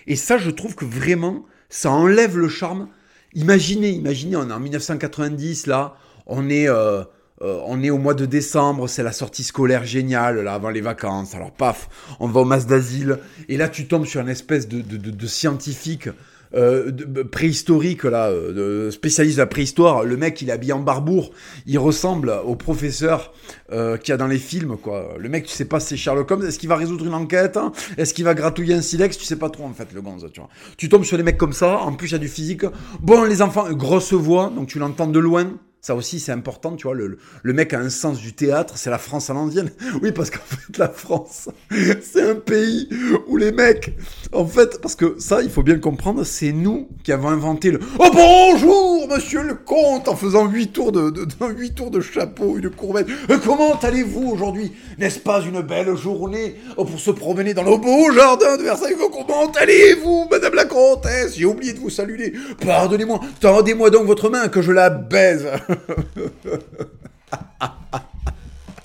Et 0.07 0.17
ça, 0.17 0.39
je 0.39 0.51
trouve 0.51 0.75
que 0.75 0.85
vraiment, 0.85 1.45
ça 1.69 1.91
enlève 1.91 2.39
le 2.39 2.49
charme. 2.49 2.89
Imaginez, 3.35 3.91
imaginez, 3.91 4.37
on 4.37 4.49
est 4.49 4.53
en 4.53 4.61
1990 4.61 5.67
là, 5.67 5.97
on 6.27 6.49
est 6.49 6.69
euh, 6.69 7.05
euh, 7.43 7.61
on 7.67 7.83
est 7.83 7.91
au 7.91 7.99
mois 7.99 8.15
de 8.15 8.25
décembre, 8.25 8.89
c'est 8.89 9.03
la 9.03 9.13
sortie 9.13 9.45
scolaire 9.45 9.85
géniale, 9.85 10.43
là, 10.43 10.55
avant 10.55 10.71
les 10.71 10.81
vacances. 10.81 11.35
Alors, 11.35 11.51
paf, 11.51 11.89
on 12.19 12.29
va 12.29 12.41
au 12.41 12.45
mas 12.45 12.67
d'asile. 12.67 13.19
Et 13.49 13.57
là, 13.57 13.69
tu 13.69 13.87
tombes 13.87 14.07
sur 14.07 14.21
une 14.21 14.29
espèce 14.29 14.69
de, 14.69 15.27
scientifique 15.27 16.09
euh, 16.55 16.91
préhistorique, 17.31 18.05
là, 18.05 18.29
euh, 18.29 18.91
spécialiste 18.91 19.37
de 19.37 19.43
la 19.43 19.47
préhistoire. 19.47 20.05
Le 20.05 20.17
mec, 20.17 20.41
il 20.41 20.49
est 20.49 20.53
habillé 20.53 20.73
en 20.73 20.81
barbour. 20.81 21.31
Il 21.67 21.79
ressemble 21.79 22.33
au 22.45 22.57
professeur 22.57 23.35
qu'il 23.69 24.09
y 24.09 24.13
a 24.13 24.17
dans 24.17 24.29
les 24.29 24.39
films, 24.39 24.79
quoi. 24.79 25.17
Le 25.19 25.29
mec, 25.29 25.45
tu 25.45 25.53
sais 25.53 25.67
pas, 25.67 25.81
c'est 25.81 25.97
Sherlock 25.97 26.31
Holmes. 26.31 26.47
Est-ce 26.47 26.59
qu'il 26.59 26.71
va 26.71 26.77
résoudre 26.77 27.05
une 27.05 27.15
enquête 27.15 27.59
hein? 27.59 27.73
Est-ce 27.99 28.15
qu'il 28.15 28.25
va 28.25 28.33
gratouiller 28.33 28.75
un 28.75 28.83
silex? 28.83 29.19
Tu 29.19 29.25
sais 29.25 29.37
pas 29.37 29.51
trop, 29.51 29.65
en 29.65 29.75
fait, 29.75 29.89
le 29.93 30.01
gonze, 30.01 30.27
tu 30.33 30.41
vois. 30.41 30.49
Tu 30.79 30.89
tombes 30.89 31.05
sur 31.05 31.19
des 31.19 31.23
mecs 31.23 31.37
comme 31.37 31.53
ça. 31.53 31.79
En 31.81 31.93
plus, 31.93 32.09
il 32.09 32.13
y 32.13 32.15
a 32.15 32.19
du 32.19 32.29
physique. 32.29 32.65
Bon, 33.01 33.25
les 33.25 33.43
enfants, 33.43 33.71
grosse 33.73 34.15
voix, 34.15 34.51
donc 34.55 34.69
tu 34.69 34.79
l'entends 34.79 35.09
de 35.09 35.19
loin. 35.19 35.53
Ça 35.81 35.95
aussi, 35.95 36.19
c'est 36.19 36.33
important, 36.33 36.75
tu 36.75 36.89
vois. 36.89 36.97
Le, 36.97 37.17
le, 37.43 37.53
mec 37.53 37.73
a 37.73 37.79
un 37.79 37.91
sens 37.91 38.19
du 38.19 38.33
théâtre, 38.33 38.77
c'est 38.77 38.91
la 38.91 38.99
France 38.99 39.31
à. 39.31 39.35
Oui, 40.03 40.11
parce 40.11 40.31
qu'en 40.31 40.39
fait, 40.45 40.79
la 40.79 40.89
France, 40.89 41.49
c'est 42.03 42.29
un 42.29 42.35
pays 42.35 42.89
où 43.29 43.37
les 43.37 43.53
mecs, 43.53 43.95
en 44.33 44.45
fait, 44.47 44.81
parce 44.81 44.97
que 44.97 45.15
ça, 45.21 45.43
il 45.43 45.51
faut 45.51 45.63
bien 45.63 45.75
le 45.75 45.81
comprendre, 45.81 46.25
c'est 46.25 46.51
nous 46.51 46.89
qui 47.05 47.13
avons 47.13 47.29
inventé 47.29 47.71
le 47.71 47.79
Oh 48.01 48.09
bonjour, 48.13 49.07
monsieur 49.09 49.43
le 49.43 49.55
comte, 49.55 50.09
en 50.09 50.17
faisant 50.17 50.49
huit 50.49 50.73
tours 50.73 50.91
de, 50.91 51.11
de, 51.11 51.25
huit 51.57 51.75
tours 51.75 51.93
de 51.93 52.01
chapeau, 52.01 52.59
une 52.59 52.71
courbette. 52.71 53.07
Euh, 53.31 53.39
comment 53.45 53.79
allez-vous 53.79 54.29
aujourd'hui? 54.29 54.73
N'est-ce 54.99 55.21
pas 55.21 55.41
une 55.43 55.61
belle 55.61 55.95
journée? 55.97 56.57
Oh, 56.77 56.85
pour 56.85 56.99
se 56.99 57.13
promener 57.13 57.55
dans 57.55 57.63
le 57.63 57.77
beau 57.77 58.13
jardin 58.13 58.57
de 58.57 58.65
Versailles 58.65 58.97
Comment 58.99 59.53
allez-vous, 59.53 60.27
madame 60.31 60.55
la 60.55 60.65
comtesse? 60.65 61.37
J'ai 61.37 61.45
oublié 61.45 61.73
de 61.75 61.79
vous 61.79 61.91
saluer. 61.91 62.33
Pardonnez-moi, 62.65 63.21
tendez-moi 63.41 63.91
donc 63.91 64.07
votre 64.07 64.31
main 64.31 64.49
que 64.49 64.63
je 64.63 64.73
la 64.73 64.91
baise. 64.91 65.47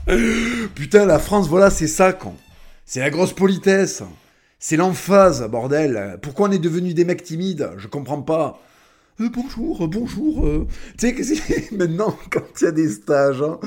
Putain, 0.75 1.05
la 1.05 1.19
France, 1.19 1.47
voilà, 1.47 1.69
c'est 1.69 1.87
ça, 1.87 2.13
quand. 2.13 2.35
C'est 2.85 2.99
la 2.99 3.09
grosse 3.09 3.33
politesse. 3.33 4.03
C'est 4.59 4.77
l'emphase, 4.77 5.47
bordel. 5.49 6.19
Pourquoi 6.21 6.49
on 6.49 6.51
est 6.51 6.59
devenu 6.59 6.93
des 6.93 7.05
mecs 7.05 7.23
timides? 7.23 7.71
Je 7.77 7.87
comprends 7.87 8.21
pas. 8.21 8.61
Euh, 9.19 9.29
bonjour, 9.33 9.87
bonjour. 9.87 10.45
Euh. 10.45 10.67
Tu 10.97 11.23
sais, 11.23 11.67
maintenant, 11.71 12.17
quand 12.29 12.43
il 12.59 12.63
y 12.65 12.67
a 12.67 12.71
des 12.71 12.89
stages 12.89 13.41
hein, 13.41 13.59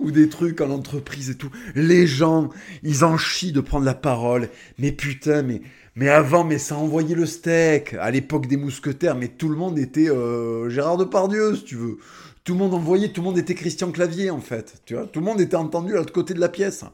ou 0.00 0.10
des 0.10 0.28
trucs 0.28 0.60
en 0.60 0.70
entreprise 0.70 1.30
et 1.30 1.34
tout, 1.36 1.50
les 1.74 2.06
gens, 2.06 2.50
ils 2.82 3.04
en 3.04 3.16
chient 3.16 3.52
de 3.52 3.60
prendre 3.60 3.84
la 3.84 3.94
parole. 3.94 4.48
Mais 4.78 4.92
putain, 4.92 5.42
mais, 5.42 5.62
mais 5.96 6.08
avant, 6.08 6.44
mais 6.44 6.58
ça 6.58 6.76
envoyait 6.76 7.14
le 7.14 7.26
steak. 7.26 7.94
À 7.94 8.10
l'époque 8.10 8.46
des 8.46 8.56
mousquetaires, 8.56 9.16
mais 9.16 9.28
tout 9.28 9.48
le 9.48 9.56
monde 9.56 9.78
était 9.78 10.10
euh, 10.10 10.68
Gérard 10.68 10.96
Depardieu, 10.96 11.56
si 11.56 11.64
tu 11.64 11.76
veux 11.76 11.98
tout 12.44 12.54
le 12.54 12.58
monde 12.58 12.74
envoyait, 12.74 13.08
tout 13.08 13.20
le 13.20 13.26
monde 13.26 13.38
était 13.38 13.54
Christian 13.54 13.92
Clavier 13.92 14.30
en 14.30 14.40
fait. 14.40 14.82
Tu 14.84 14.94
vois, 14.94 15.06
tout 15.06 15.20
le 15.20 15.26
monde 15.26 15.40
était 15.40 15.56
entendu 15.56 15.92
à 15.94 15.96
l'autre 15.96 16.12
côté 16.12 16.34
de 16.34 16.40
la 16.40 16.48
pièce. 16.48 16.84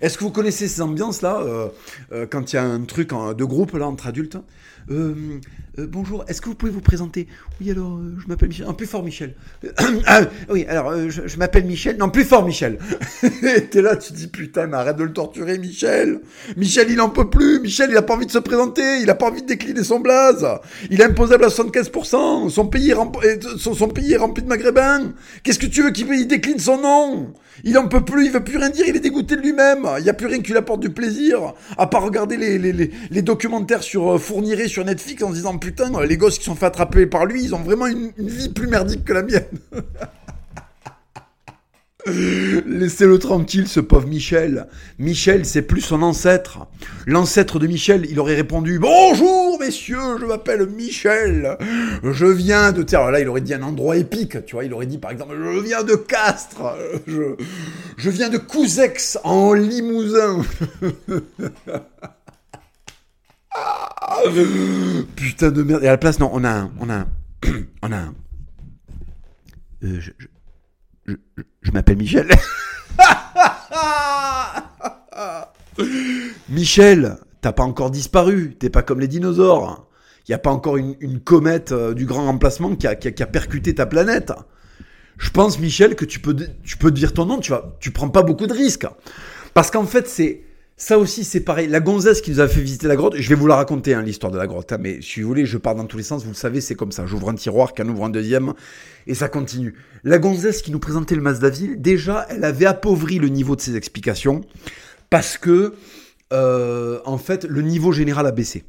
Est-ce 0.00 0.18
que 0.18 0.24
vous 0.24 0.30
connaissez 0.30 0.68
ces 0.68 0.82
ambiances-là, 0.82 1.40
euh, 1.40 1.68
euh, 2.12 2.26
quand 2.26 2.52
il 2.52 2.56
y 2.56 2.58
a 2.58 2.64
un 2.64 2.82
truc 2.82 3.10
de 3.10 3.44
groupe 3.44 3.72
là 3.72 3.88
entre 3.88 4.06
adultes? 4.06 4.38
Euh, 4.90 5.40
Bonjour, 5.78 6.24
est-ce 6.28 6.40
que 6.40 6.48
vous 6.48 6.54
pouvez 6.54 6.72
vous 6.72 6.80
présenter? 6.80 7.26
Oui, 7.60 7.70
alors, 7.70 8.00
je 8.18 8.26
m'appelle 8.26 8.48
Michel. 8.48 8.66
Non, 8.66 8.72
plus 8.72 8.86
fort, 8.86 9.02
Michel. 9.02 9.34
oui, 10.48 10.64
alors, 10.66 10.94
je, 11.10 11.36
m'appelle 11.36 11.66
Michel. 11.66 11.98
Non, 11.98 12.08
plus 12.08 12.24
fort, 12.24 12.42
Michel. 12.44 12.78
T'es 13.70 13.82
là, 13.82 13.96
tu 13.96 14.14
dis, 14.14 14.28
putain, 14.28 14.72
arrête 14.72 14.96
de 14.96 15.04
le 15.04 15.12
torturer, 15.12 15.58
Michel. 15.58 16.20
Michel, 16.56 16.86
il 16.90 17.00
en 17.02 17.10
peut 17.10 17.28
plus. 17.28 17.60
Michel, 17.60 17.90
il 17.90 17.96
a 17.98 18.02
pas 18.02 18.14
envie 18.14 18.24
de 18.24 18.30
se 18.30 18.38
présenter. 18.38 19.00
Il 19.02 19.10
a 19.10 19.14
pas 19.14 19.26
envie 19.26 19.42
de 19.42 19.46
décliner 19.46 19.84
son 19.84 20.00
blaze. 20.00 20.46
Il 20.90 21.02
est 21.02 21.04
imposable 21.04 21.44
à 21.44 21.48
75%. 21.48 22.48
Son 22.48 22.66
pays 22.66 22.90
est, 22.90 22.94
rempli, 22.94 23.28
son, 23.58 23.88
pays 23.88 24.14
est 24.14 24.16
rempli 24.16 24.42
de 24.42 24.48
maghrébins. 24.48 25.12
Qu'est-ce 25.42 25.58
que 25.58 25.66
tu 25.66 25.82
veux 25.82 25.90
qu'il 25.90 26.06
décline 26.26 26.58
son 26.58 26.78
nom 26.78 27.34
Il 27.64 27.76
en 27.76 27.88
peut 27.88 28.04
plus, 28.04 28.24
il 28.24 28.32
veut 28.32 28.42
plus 28.42 28.56
rien 28.56 28.70
dire, 28.70 28.86
il 28.88 28.96
est 28.96 29.00
dégoûté 29.00 29.36
de 29.36 29.42
lui-même. 29.42 29.86
Il 29.98 30.04
n'y 30.04 30.10
a 30.10 30.14
plus 30.14 30.26
rien 30.26 30.40
qui 30.40 30.52
lui 30.52 30.58
apporte 30.58 30.80
du 30.80 30.90
plaisir, 30.90 31.52
à 31.76 31.86
part 31.86 32.02
regarder 32.02 32.36
les, 32.36 33.22
documentaires 33.22 33.82
sur 33.82 34.12
euh, 34.12 34.18
Fourniret 34.18 34.68
sur 34.68 34.84
Netflix 34.84 35.22
en 35.22 35.30
disant 35.30 35.58
putain, 35.58 35.90
les 36.04 36.16
gosses 36.16 36.38
qui 36.38 36.44
sont 36.44 36.54
fait 36.54 36.66
attraper 36.66 37.06
par 37.06 37.26
lui, 37.26 37.49
ils 37.50 37.54
ont 37.54 37.62
vraiment 37.62 37.86
une, 37.86 38.12
vie 38.16 38.48
plus 38.48 38.68
merdique 38.68 39.04
que 39.04 39.12
la 39.12 39.22
mienne. 39.22 39.44
Laissez-le 42.06 43.18
tranquille, 43.18 43.68
ce 43.68 43.80
pauvre 43.80 44.06
Michel. 44.06 44.68
Michel, 44.98 45.44
c'est 45.44 45.60
plus 45.62 45.80
son 45.80 46.02
ancêtre. 46.02 46.68
L'ancêtre 47.06 47.58
de 47.58 47.66
Michel, 47.66 48.06
il 48.08 48.20
aurait 48.20 48.36
répondu 48.36 48.78
Bonjour, 48.78 49.58
messieurs, 49.58 50.18
je 50.18 50.24
m'appelle 50.24 50.66
Michel. 50.66 51.58
Je 52.04 52.26
viens 52.26 52.70
de. 52.72 52.84
Tiens, 52.84 53.10
là, 53.10 53.18
il 53.20 53.28
aurait 53.28 53.40
dit 53.40 53.52
un 53.52 53.62
endroit 53.62 53.96
épique, 53.96 54.46
tu 54.46 54.54
vois. 54.54 54.64
Il 54.64 54.72
aurait 54.72 54.86
dit, 54.86 54.98
par 54.98 55.10
exemple, 55.10 55.34
Je 55.36 55.58
viens 55.58 55.82
de 55.82 55.96
Castres. 55.96 56.76
Je, 57.06 58.10
viens 58.10 58.28
de 58.30 58.38
Couzex, 58.38 59.18
en 59.24 59.54
Limousin. 59.54 60.42
Putain 65.16 65.50
de 65.50 65.64
merde. 65.64 65.82
Et 65.82 65.88
à 65.88 65.90
la 65.90 65.98
place, 65.98 66.20
non, 66.20 66.30
on 66.32 66.44
a 66.44 66.50
un. 66.50 66.70
On 66.80 66.88
a 66.88 66.94
un. 66.94 67.08
on 67.82 67.92
a 67.92 67.96
un. 67.96 68.14
Euh, 69.82 70.00
je 71.62 71.70
m'appelle 71.72 71.96
Michel. 71.96 72.28
Michel, 76.48 77.16
t'as 77.40 77.52
pas 77.52 77.62
encore 77.62 77.90
disparu, 77.90 78.56
t'es 78.58 78.70
pas 78.70 78.82
comme 78.82 79.00
les 79.00 79.08
dinosaures. 79.08 79.86
Il 80.28 80.32
n'y 80.32 80.34
a 80.34 80.38
pas 80.38 80.50
encore 80.50 80.76
une, 80.76 81.20
comète 81.20 81.72
euh, 81.72 81.94
du 81.94 82.06
grand 82.06 82.26
remplacement 82.26 82.76
qui 82.76 82.86
a, 82.86 82.94
percuté 82.94 83.74
ta 83.74 83.86
planète. 83.86 84.32
Je 85.18 85.30
pense, 85.30 85.58
Michel, 85.58 85.96
que 85.96 86.04
tu 86.04 86.20
peux, 86.20 86.34
dire 86.90 87.12
ton 87.12 87.26
nom, 87.26 87.40
tu 87.40 87.90
prends 87.90 88.10
pas 88.10 88.22
beaucoup 88.22 88.46
de 88.46 88.52
risques. 88.52 88.86
Parce 89.54 89.70
qu'en 89.70 89.86
fait, 89.86 90.08
c'est 90.08 90.42
ça 90.80 90.98
aussi, 90.98 91.24
c'est 91.24 91.40
pareil. 91.40 91.68
La 91.68 91.80
gonzesse 91.80 92.22
qui 92.22 92.30
nous 92.30 92.40
a 92.40 92.48
fait 92.48 92.62
visiter 92.62 92.88
la 92.88 92.96
grotte, 92.96 93.14
je 93.14 93.28
vais 93.28 93.34
vous 93.34 93.46
la 93.46 93.56
raconter, 93.56 93.92
hein, 93.92 94.00
l'histoire 94.00 94.32
de 94.32 94.38
la 94.38 94.46
grotte. 94.46 94.72
Hein, 94.72 94.78
mais 94.80 95.02
si 95.02 95.20
vous 95.20 95.28
voulez, 95.28 95.44
je 95.44 95.58
pars 95.58 95.74
dans 95.74 95.84
tous 95.84 95.98
les 95.98 96.02
sens. 96.02 96.22
Vous 96.24 96.30
le 96.30 96.34
savez, 96.34 96.62
c'est 96.62 96.74
comme 96.74 96.90
ça. 96.90 97.04
J'ouvre 97.04 97.28
un 97.28 97.34
tiroir, 97.34 97.74
qu'un 97.74 97.86
ouvre 97.86 98.06
un 98.06 98.08
deuxième, 98.08 98.54
et 99.06 99.14
ça 99.14 99.28
continue. 99.28 99.74
La 100.04 100.18
gonzesse 100.18 100.62
qui 100.62 100.72
nous 100.72 100.78
présentait 100.78 101.16
le 101.16 101.20
Mazdaville, 101.20 101.82
déjà, 101.82 102.26
elle 102.30 102.44
avait 102.44 102.64
appauvri 102.64 103.18
le 103.18 103.28
niveau 103.28 103.56
de 103.56 103.60
ses 103.60 103.76
explications 103.76 104.40
parce 105.10 105.36
que, 105.36 105.74
euh, 106.32 107.00
en 107.04 107.18
fait, 107.18 107.44
le 107.44 107.60
niveau 107.60 107.92
général 107.92 108.26
a 108.26 108.32
baissé. 108.32 108.64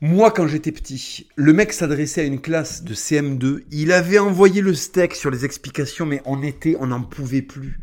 Moi, 0.00 0.30
quand 0.30 0.46
j'étais 0.46 0.72
petit, 0.72 1.28
le 1.36 1.52
mec 1.52 1.74
s'adressait 1.74 2.22
à 2.22 2.24
une 2.24 2.40
classe 2.40 2.84
de 2.84 2.94
CM2. 2.94 3.64
Il 3.70 3.92
avait 3.92 4.18
envoyé 4.18 4.62
le 4.62 4.72
steak 4.72 5.14
sur 5.14 5.30
les 5.30 5.44
explications, 5.44 6.06
mais 6.06 6.22
on 6.24 6.42
était, 6.42 6.74
on 6.80 6.86
n'en 6.86 7.02
pouvait 7.02 7.42
plus 7.42 7.80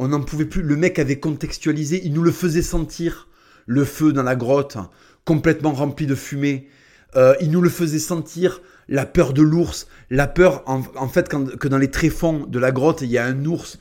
on 0.00 0.08
n'en 0.08 0.22
pouvait 0.22 0.46
plus. 0.46 0.62
Le 0.62 0.76
mec 0.76 0.98
avait 0.98 1.20
contextualisé, 1.20 2.00
il 2.04 2.14
nous 2.14 2.22
le 2.22 2.32
faisait 2.32 2.62
sentir, 2.62 3.28
le 3.66 3.84
feu 3.84 4.14
dans 4.14 4.22
la 4.22 4.34
grotte, 4.34 4.78
complètement 5.26 5.72
rempli 5.72 6.06
de 6.06 6.14
fumée. 6.14 6.68
Euh, 7.16 7.34
il 7.40 7.50
nous 7.50 7.60
le 7.60 7.68
faisait 7.68 7.98
sentir, 7.98 8.62
la 8.88 9.04
peur 9.04 9.34
de 9.34 9.42
l'ours, 9.42 9.88
la 10.08 10.26
peur 10.26 10.64
en, 10.66 11.08
fait 11.08 11.28
que 11.28 11.68
dans 11.68 11.78
les 11.78 11.90
tréfonds 11.90 12.46
de 12.46 12.58
la 12.58 12.72
grotte, 12.72 13.02
il 13.02 13.10
y 13.10 13.18
a 13.18 13.26
un 13.26 13.44
ours 13.44 13.78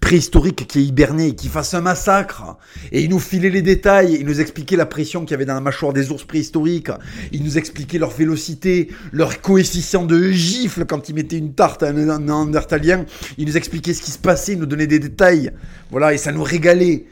préhistorique 0.00 0.66
qui 0.66 0.78
est 0.80 0.82
hiberné 0.82 1.34
qui 1.34 1.48
fasse 1.48 1.74
un 1.74 1.80
massacre. 1.80 2.56
Et 2.92 3.02
il 3.02 3.10
nous 3.10 3.18
filait 3.18 3.50
les 3.50 3.62
détails, 3.62 4.16
il 4.20 4.26
nous 4.26 4.40
expliquait 4.40 4.76
la 4.76 4.86
pression 4.86 5.22
qu'il 5.22 5.32
y 5.32 5.34
avait 5.34 5.44
dans 5.44 5.54
la 5.54 5.60
mâchoire 5.60 5.92
des 5.92 6.10
ours 6.10 6.24
préhistoriques, 6.24 6.90
il 7.32 7.42
nous 7.44 7.58
expliquait 7.58 7.98
leur 7.98 8.10
vélocité, 8.10 8.88
leur 9.12 9.40
coefficient 9.40 10.04
de 10.04 10.30
gifle 10.30 10.84
quand 10.86 11.08
ils 11.08 11.14
mettaient 11.14 11.38
une 11.38 11.54
tarte 11.54 11.82
à 11.82 11.88
un 11.88 12.18
néandertalien, 12.18 13.04
il 13.38 13.46
nous 13.46 13.56
expliquait 13.56 13.94
ce 13.94 14.02
qui 14.02 14.10
se 14.10 14.18
passait, 14.18 14.52
il 14.52 14.58
nous 14.58 14.66
donnait 14.66 14.86
des 14.86 14.98
détails. 14.98 15.52
Voilà, 15.90 16.12
et 16.14 16.18
ça 16.18 16.32
nous 16.32 16.42
régalait. 16.42 17.06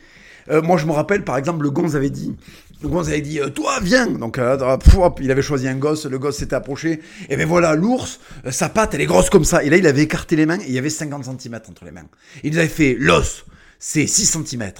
Euh, 0.50 0.60
moi, 0.60 0.76
je 0.76 0.86
me 0.86 0.92
rappelle, 0.92 1.24
par 1.24 1.38
exemple, 1.38 1.62
le 1.62 1.70
Gonz 1.70 1.96
avait 1.96 2.10
dit, 2.10 2.34
le 2.84 2.90
gosse 2.90 3.08
avait 3.08 3.20
dit, 3.20 3.40
euh, 3.40 3.48
toi, 3.48 3.78
viens. 3.82 4.06
Donc, 4.06 4.38
euh, 4.38 4.56
il 5.20 5.30
avait 5.30 5.42
choisi 5.42 5.66
un 5.66 5.74
gosse, 5.74 6.06
le 6.06 6.18
gosse 6.18 6.36
s'était 6.36 6.54
approché. 6.54 7.00
Et 7.28 7.36
ben 7.36 7.46
voilà, 7.46 7.74
l'ours, 7.74 8.20
euh, 8.46 8.50
sa 8.50 8.68
patte, 8.68 8.94
elle 8.94 9.00
est 9.00 9.06
grosse 9.06 9.30
comme 9.30 9.44
ça. 9.44 9.64
Et 9.64 9.70
là, 9.70 9.76
il 9.76 9.86
avait 9.86 10.02
écarté 10.02 10.36
les 10.36 10.46
mains 10.46 10.58
et 10.60 10.68
il 10.68 10.72
y 10.72 10.78
avait 10.78 10.90
50 10.90 11.24
cm 11.24 11.60
entre 11.68 11.84
les 11.84 11.90
mains. 11.90 12.04
Il 12.42 12.52
nous 12.52 12.58
avait 12.58 12.68
fait 12.68 12.96
l'os. 12.98 13.44
C'est 13.78 14.06
6 14.06 14.38
cm. 14.46 14.72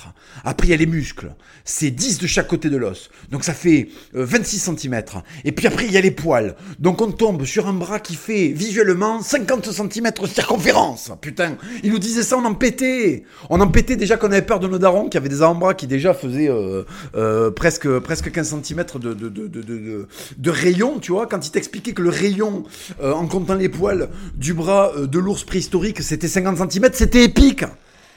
Après, 0.45 0.69
il 0.69 0.71
y 0.71 0.75
a 0.75 0.77
les 0.77 0.87
muscles, 0.87 1.35
c'est 1.65 1.91
10 1.91 2.19
de 2.19 2.27
chaque 2.27 2.49
côté 2.49 2.71
de 2.71 2.77
l'os. 2.77 3.11
Donc 3.31 3.45
ça 3.45 3.55
fait 3.55 3.89
26 4.13 4.69
euh, 4.69 4.77
cm. 4.77 5.03
Et 5.45 5.53
puis 5.53 5.67
après, 5.67 5.87
il 5.87 5.93
y 5.93 5.97
a 5.97 6.01
les 6.01 6.11
poils. 6.11 6.57
Donc 6.79 7.01
on 7.01 7.11
tombe 7.11 7.45
sur 7.45 7.69
un 7.69 7.73
bras 7.73 8.01
qui 8.01 8.15
fait 8.15 8.49
visuellement 8.49 9.21
50 9.23 9.71
cm 9.71 10.11
circonférence. 10.27 11.11
Putain, 11.21 11.57
ils 11.83 11.91
nous 11.91 11.99
disaient 11.99 12.23
ça, 12.23 12.39
on 12.39 12.45
en 12.45 12.55
pétait. 12.55 13.25
On 13.51 13.61
en 13.61 13.69
pétait 13.69 13.97
déjà 13.97 14.17
qu'on 14.17 14.33
avait 14.33 14.43
peur 14.43 14.61
de 14.61 14.69
nos 14.69 14.79
darons, 14.79 15.09
qui 15.09 15.17
avaient 15.17 15.29
des 15.29 15.43
avant-bras 15.43 15.75
qui 15.75 15.87
déjà 15.87 16.15
faisaient 16.15 16.49
euh, 16.49 16.85
euh, 17.15 17.51
presque, 17.51 17.89
presque 17.99 18.31
15 18.31 18.63
cm 18.63 18.85
de, 19.01 19.15
de, 19.15 19.29
de, 19.29 20.09
de, 20.39 20.51
rayon, 20.51 20.99
tu 20.99 21.13
vois. 21.13 21.27
Quand 21.27 21.47
ils 21.47 21.51
t'expliquaient 21.51 21.93
que 21.93 22.03
le 22.03 22.11
rayon, 22.11 22.65
en 23.03 23.27
comptant 23.27 23.55
les 23.55 23.69
poils 23.69 24.09
du 24.35 24.55
bras 24.55 24.93
de 24.97 25.19
l'ours 25.19 25.45
préhistorique, 25.45 26.03
c'était 26.03 26.29
50 26.29 26.73
cm, 26.73 26.91
c'était 26.93 27.25
épique. 27.25 27.65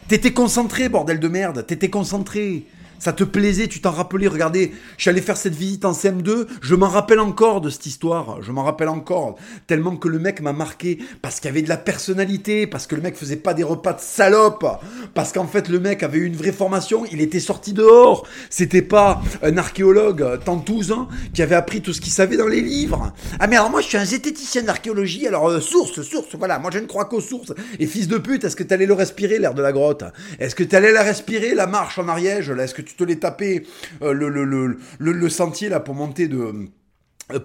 T'étais 0.08 0.32
concentré, 0.32 0.88
bordel 0.88 1.20
de 1.20 1.28
merde. 1.28 1.66
T'étais 1.68 1.89
concentré. 1.89 2.64
Ça 3.00 3.14
te 3.14 3.24
plaisait, 3.24 3.68
tu 3.68 3.80
t'en 3.80 3.91
rappelais. 3.91 4.28
Regardez, 4.28 4.74
j'allais 4.98 5.22
faire 5.22 5.38
cette 5.38 5.56
visite 5.56 5.86
en 5.86 5.91
CM2. 5.91 6.48
Je 6.62 6.76
m'en 6.76 6.88
rappelle 6.88 7.20
encore 7.20 7.62
de 7.62 7.70
cette 7.70 7.86
histoire. 7.86 8.41
Je 8.41 8.52
m'en 8.52 8.64
rappelle 8.64 8.89
encore. 8.89 9.36
Tellement 9.68 9.95
que 9.95 10.08
le 10.08 10.20
mec 10.20 10.41
m'a 10.41 10.54
marqué. 10.54 11.00
Parce 11.22 11.39
qu'il 11.39 11.50
avait 11.50 11.62
de 11.62 11.70
la 11.70 11.78
personnalité. 11.78 12.66
Parce 12.66 12.88
que 12.88 12.95
le 12.95 13.02
mec 13.02 13.16
faisait 13.16 13.36
pas 13.36 13.54
des 13.54 13.64
repas 13.64 13.93
de 13.93 14.02
salope. 14.02 14.66
Parce 15.14 15.32
qu'en 15.32 15.48
fait, 15.48 15.70
le 15.70 15.80
mec 15.80 16.02
avait 16.04 16.18
eu 16.18 16.26
une 16.26 16.36
vraie 16.36 16.52
formation. 16.52 17.06
Il 17.12 17.22
était 17.22 17.39
sorti 17.39 17.74
dehors. 17.74 18.26
C'était 18.50 18.82
pas 18.82 19.22
un 19.43 19.58
archéologue 19.58 20.39
tantouse 20.43 20.91
hein, 20.91 21.08
qui 21.34 21.41
avait 21.41 21.56
appris 21.56 21.82
tout 21.82 21.93
ce 21.93 22.02
qu'il 22.02 22.14
savait 22.14 22.38
dans 22.38 22.48
les 22.48 22.62
livres. 22.62 23.14
Ah, 23.39 23.48
mais 23.48 23.58
alors 23.58 23.70
moi, 23.70 23.82
je 23.82 23.88
suis 23.88 23.98
un 23.98 24.06
zététicien 24.06 24.64
d'archéologie. 24.64 25.28
Alors, 25.28 25.50
euh, 25.50 25.60
source, 25.60 26.02
source, 26.02 26.36
voilà. 26.36 26.60
Moi, 26.60 26.72
je 26.74 26.80
ne 26.80 26.86
crois 26.86 27.06
qu'aux 27.06 27.22
sources. 27.22 27.54
Et 27.80 27.86
fils 27.86 28.08
de 28.08 28.18
pute, 28.18 28.43
est-ce 28.43 28.56
que 28.56 28.64
t'allais 28.64 28.86
le 28.86 28.93
respirer, 28.93 29.38
l'air 29.38 29.54
de 29.54 29.62
la 29.62 29.72
grotte? 29.72 30.04
Est-ce 30.39 30.56
que 30.56 30.64
t'allais 30.64 30.91
la 30.91 31.04
respirer, 31.04 31.54
la 31.54 31.68
marche 31.68 32.00
en 32.00 32.08
Ariège 32.08 32.50
tu 32.88 32.96
te 32.96 33.04
l'es 33.04 33.18
tapé 33.18 33.66
euh, 34.02 34.14
le, 34.14 34.30
le, 34.30 34.46
le, 34.46 34.78
le, 35.00 35.30
sentier 35.30 35.70
là 35.70 35.80
pour 35.80 35.96
monter 35.96 36.28
de 36.28 36.70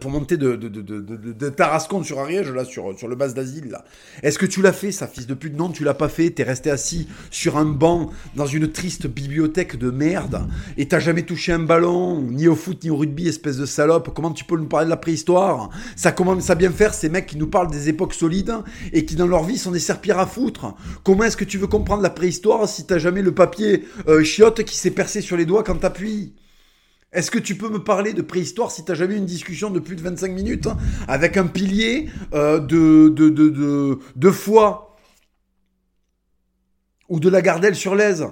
pour 0.00 0.12
monter 0.12 0.36
de, 0.36 0.54
de, 0.54 0.68
de, 0.68 0.80
de, 0.80 1.16
de 1.16 1.48
Tarascon 1.48 2.04
sur 2.04 2.20
Ariège, 2.20 2.52
là, 2.52 2.64
sur, 2.64 2.96
sur 2.96 3.08
le 3.08 3.16
bas 3.16 3.28
d'asile, 3.28 3.68
là. 3.70 3.84
Est-ce 4.22 4.38
que 4.38 4.46
tu 4.46 4.62
l'as 4.62 4.72
fait, 4.72 4.92
ça, 4.92 5.08
fils 5.08 5.26
de 5.26 5.34
pute? 5.34 5.56
Non, 5.56 5.70
tu 5.70 5.82
l'as 5.82 5.94
pas 5.94 6.08
fait. 6.08 6.30
T'es 6.30 6.44
resté 6.44 6.70
assis 6.70 7.08
sur 7.32 7.56
un 7.56 7.64
banc 7.64 8.10
dans 8.36 8.46
une 8.46 8.70
triste 8.70 9.08
bibliothèque 9.08 9.76
de 9.76 9.90
merde 9.90 10.46
et 10.76 10.86
t'as 10.86 11.00
jamais 11.00 11.22
touché 11.22 11.52
un 11.52 11.58
ballon, 11.58 12.22
ni 12.22 12.46
au 12.46 12.54
foot, 12.54 12.84
ni 12.84 12.90
au 12.90 12.96
rugby, 12.96 13.26
espèce 13.26 13.56
de 13.56 13.66
salope. 13.66 14.12
Comment 14.14 14.30
tu 14.30 14.44
peux 14.44 14.56
nous 14.56 14.66
parler 14.66 14.86
de 14.86 14.90
la 14.90 14.96
préhistoire? 14.96 15.70
Ça 15.96 16.12
commence 16.12 16.48
à 16.48 16.54
bien 16.54 16.70
faire, 16.70 16.94
ces 16.94 17.08
mecs 17.08 17.26
qui 17.26 17.36
nous 17.36 17.48
parlent 17.48 17.70
des 17.70 17.88
époques 17.88 18.14
solides 18.14 18.54
et 18.92 19.04
qui, 19.04 19.16
dans 19.16 19.26
leur 19.26 19.42
vie, 19.42 19.58
sont 19.58 19.72
des 19.72 19.80
serpillères 19.80 20.20
à 20.20 20.26
foutre. 20.26 20.74
Comment 21.02 21.24
est-ce 21.24 21.36
que 21.36 21.44
tu 21.44 21.58
veux 21.58 21.66
comprendre 21.66 22.02
la 22.02 22.10
préhistoire 22.10 22.68
si 22.68 22.86
t'as 22.86 22.98
jamais 22.98 23.22
le 23.22 23.34
papier 23.34 23.84
euh, 24.06 24.22
chiotte 24.22 24.62
qui 24.62 24.76
s'est 24.76 24.92
percé 24.92 25.20
sur 25.20 25.36
les 25.36 25.44
doigts 25.44 25.64
quand 25.64 25.76
t'appuies? 25.76 26.34
Est-ce 27.12 27.30
que 27.30 27.38
tu 27.38 27.56
peux 27.56 27.68
me 27.68 27.78
parler 27.78 28.14
de 28.14 28.22
préhistoire 28.22 28.70
si 28.70 28.84
t'as 28.84 28.94
jamais 28.94 29.14
eu 29.14 29.18
une 29.18 29.26
discussion 29.26 29.68
de 29.68 29.78
plus 29.78 29.96
de 29.96 30.00
25 30.00 30.32
minutes 30.32 30.66
hein, 30.66 30.78
avec 31.08 31.36
un 31.36 31.46
pilier 31.46 32.08
euh, 32.32 32.58
de, 32.58 34.30
foie 34.30 34.96
ou 37.10 37.20
de 37.20 37.28
la 37.28 37.42
gardelle 37.42 37.74
sur 37.74 37.94
l'aise? 37.94 38.26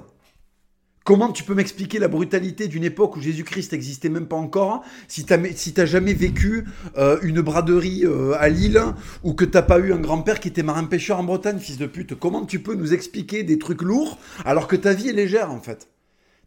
Comment 1.04 1.30
tu 1.30 1.44
peux 1.44 1.54
m'expliquer 1.54 1.98
la 1.98 2.08
brutalité 2.08 2.68
d'une 2.68 2.84
époque 2.84 3.16
où 3.16 3.20
Jésus-Christ 3.20 3.72
n'existait 3.72 4.08
même 4.08 4.28
pas 4.28 4.36
encore 4.36 4.82
si 5.08 5.24
t'as 5.26 5.38
si 5.54 5.74
jamais 5.76 6.14
vécu 6.14 6.66
euh, 6.96 7.18
une 7.22 7.42
braderie 7.42 8.04
euh, 8.04 8.34
à 8.38 8.48
Lille 8.48 8.80
ou 9.24 9.34
que 9.34 9.44
t'as 9.44 9.62
pas 9.62 9.78
eu 9.78 9.92
un 9.92 9.98
grand-père 9.98 10.40
qui 10.40 10.48
était 10.48 10.62
marin-pêcheur 10.62 11.18
en 11.18 11.24
Bretagne, 11.24 11.58
fils 11.58 11.78
de 11.78 11.86
pute? 11.86 12.14
Comment 12.14 12.46
tu 12.46 12.60
peux 12.60 12.74
nous 12.74 12.94
expliquer 12.94 13.42
des 13.42 13.58
trucs 13.58 13.82
lourds 13.82 14.18
alors 14.46 14.68
que 14.68 14.76
ta 14.76 14.94
vie 14.94 15.08
est 15.08 15.14
légère 15.14 15.50
en 15.50 15.60
fait? 15.60 15.88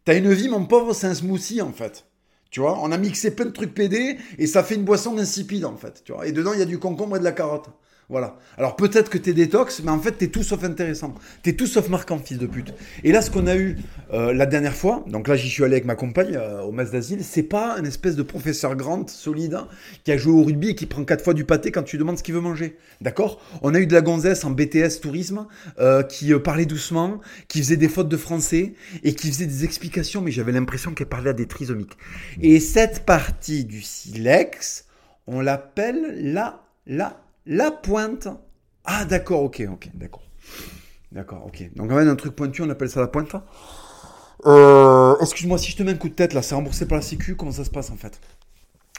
T'as 0.04 0.16
une 0.16 0.32
vie, 0.32 0.48
mon 0.48 0.66
pauvre, 0.66 0.94
c'est 0.94 1.06
un 1.06 1.14
smoothie 1.14 1.62
en 1.62 1.72
fait. 1.72 2.04
Tu 2.54 2.60
vois, 2.60 2.78
on 2.80 2.92
a 2.92 2.98
mixé 2.98 3.34
plein 3.34 3.46
de 3.46 3.50
trucs 3.50 3.74
PD 3.74 4.16
et 4.38 4.46
ça 4.46 4.62
fait 4.62 4.76
une 4.76 4.84
boisson 4.84 5.18
insipide 5.18 5.64
en 5.64 5.76
fait. 5.76 6.04
Tu 6.04 6.12
vois, 6.12 6.24
et 6.28 6.30
dedans 6.30 6.52
il 6.52 6.60
y 6.60 6.62
a 6.62 6.66
du 6.66 6.78
concombre 6.78 7.16
et 7.16 7.18
de 7.18 7.24
la 7.24 7.32
carotte. 7.32 7.68
Voilà. 8.10 8.36
Alors 8.58 8.76
peut-être 8.76 9.08
que 9.08 9.16
t'es 9.16 9.32
détox, 9.32 9.82
mais 9.82 9.90
en 9.90 9.98
fait 9.98 10.12
t'es 10.12 10.28
tout 10.28 10.42
sauf 10.42 10.62
intéressant. 10.62 11.14
T'es 11.42 11.54
tout 11.54 11.66
sauf 11.66 11.88
marquant, 11.88 12.18
fils 12.18 12.38
de 12.38 12.46
pute. 12.46 12.74
Et 13.02 13.12
là, 13.12 13.22
ce 13.22 13.30
qu'on 13.30 13.46
a 13.46 13.56
eu 13.56 13.78
euh, 14.12 14.34
la 14.34 14.44
dernière 14.44 14.74
fois, 14.74 15.04
donc 15.06 15.26
là 15.26 15.36
j'y 15.36 15.48
suis 15.48 15.64
allé 15.64 15.74
avec 15.74 15.86
ma 15.86 15.94
compagne 15.94 16.36
euh, 16.36 16.62
au 16.62 16.70
Mas 16.70 16.90
d'Asile, 16.90 17.24
c'est 17.24 17.42
pas 17.42 17.76
un 17.76 17.84
espèce 17.84 18.14
de 18.14 18.22
professeur 18.22 18.76
Grant 18.76 19.06
solide 19.08 19.54
hein, 19.54 19.68
qui 20.04 20.12
a 20.12 20.18
joué 20.18 20.32
au 20.32 20.42
rugby 20.42 20.70
et 20.70 20.74
qui 20.74 20.84
prend 20.84 21.02
quatre 21.04 21.24
fois 21.24 21.32
du 21.32 21.44
pâté 21.44 21.72
quand 21.72 21.82
tu 21.82 21.96
lui 21.96 22.00
demandes 22.00 22.18
ce 22.18 22.22
qu'il 22.22 22.34
veut 22.34 22.40
manger. 22.40 22.76
D'accord? 23.00 23.40
On 23.62 23.74
a 23.74 23.80
eu 23.80 23.86
de 23.86 23.94
la 23.94 24.02
gonzesse 24.02 24.44
en 24.44 24.50
BTS 24.50 25.00
tourisme 25.00 25.46
euh, 25.78 26.02
qui 26.02 26.34
parlait 26.34 26.66
doucement, 26.66 27.20
qui 27.48 27.60
faisait 27.60 27.76
des 27.78 27.88
fautes 27.88 28.08
de 28.08 28.16
français 28.18 28.74
et 29.02 29.14
qui 29.14 29.28
faisait 29.28 29.46
des 29.46 29.64
explications, 29.64 30.20
mais 30.20 30.30
j'avais 30.30 30.52
l'impression 30.52 30.92
qu'elle 30.92 31.08
parlait 31.08 31.30
à 31.30 31.34
des 31.34 31.46
trisomiques. 31.46 31.96
Et 32.42 32.60
cette 32.60 33.06
partie 33.06 33.64
du 33.64 33.80
silex, 33.80 34.84
on 35.26 35.40
l'appelle 35.40 36.32
la 36.32 36.60
la 36.86 37.23
la 37.46 37.70
pointe. 37.70 38.28
Ah, 38.84 39.04
d'accord, 39.04 39.42
ok, 39.42 39.62
ok, 39.70 39.90
d'accord. 39.94 40.22
D'accord, 41.12 41.46
ok. 41.46 41.70
Donc, 41.76 41.90
on 41.90 41.96
a 41.96 42.02
un 42.02 42.16
truc 42.16 42.34
pointu, 42.34 42.62
on 42.62 42.70
appelle 42.70 42.90
ça 42.90 43.00
la 43.00 43.06
pointe. 43.06 43.34
Euh, 44.46 45.16
excuse-moi, 45.20 45.58
si 45.58 45.70
je 45.70 45.76
te 45.76 45.82
mets 45.82 45.92
un 45.92 45.96
coup 45.96 46.08
de 46.08 46.14
tête 46.14 46.34
là, 46.34 46.42
c'est 46.42 46.54
remboursé 46.54 46.86
par 46.86 46.96
la 46.96 47.02
Sécu, 47.02 47.34
comment 47.36 47.52
ça 47.52 47.64
se 47.64 47.70
passe 47.70 47.90
en 47.90 47.96
fait? 47.96 48.20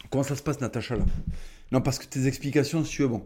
Comment 0.09 0.23
ça 0.23 0.35
se 0.35 0.41
passe, 0.41 0.59
Natacha 0.61 0.95
là? 0.95 1.05
Non, 1.72 1.82
parce 1.82 1.97
que 1.97 2.05
tes 2.05 2.28
explications, 2.28 2.84
si 2.84 2.91
tu 2.91 3.01
veux, 3.01 3.07
bon. 3.07 3.26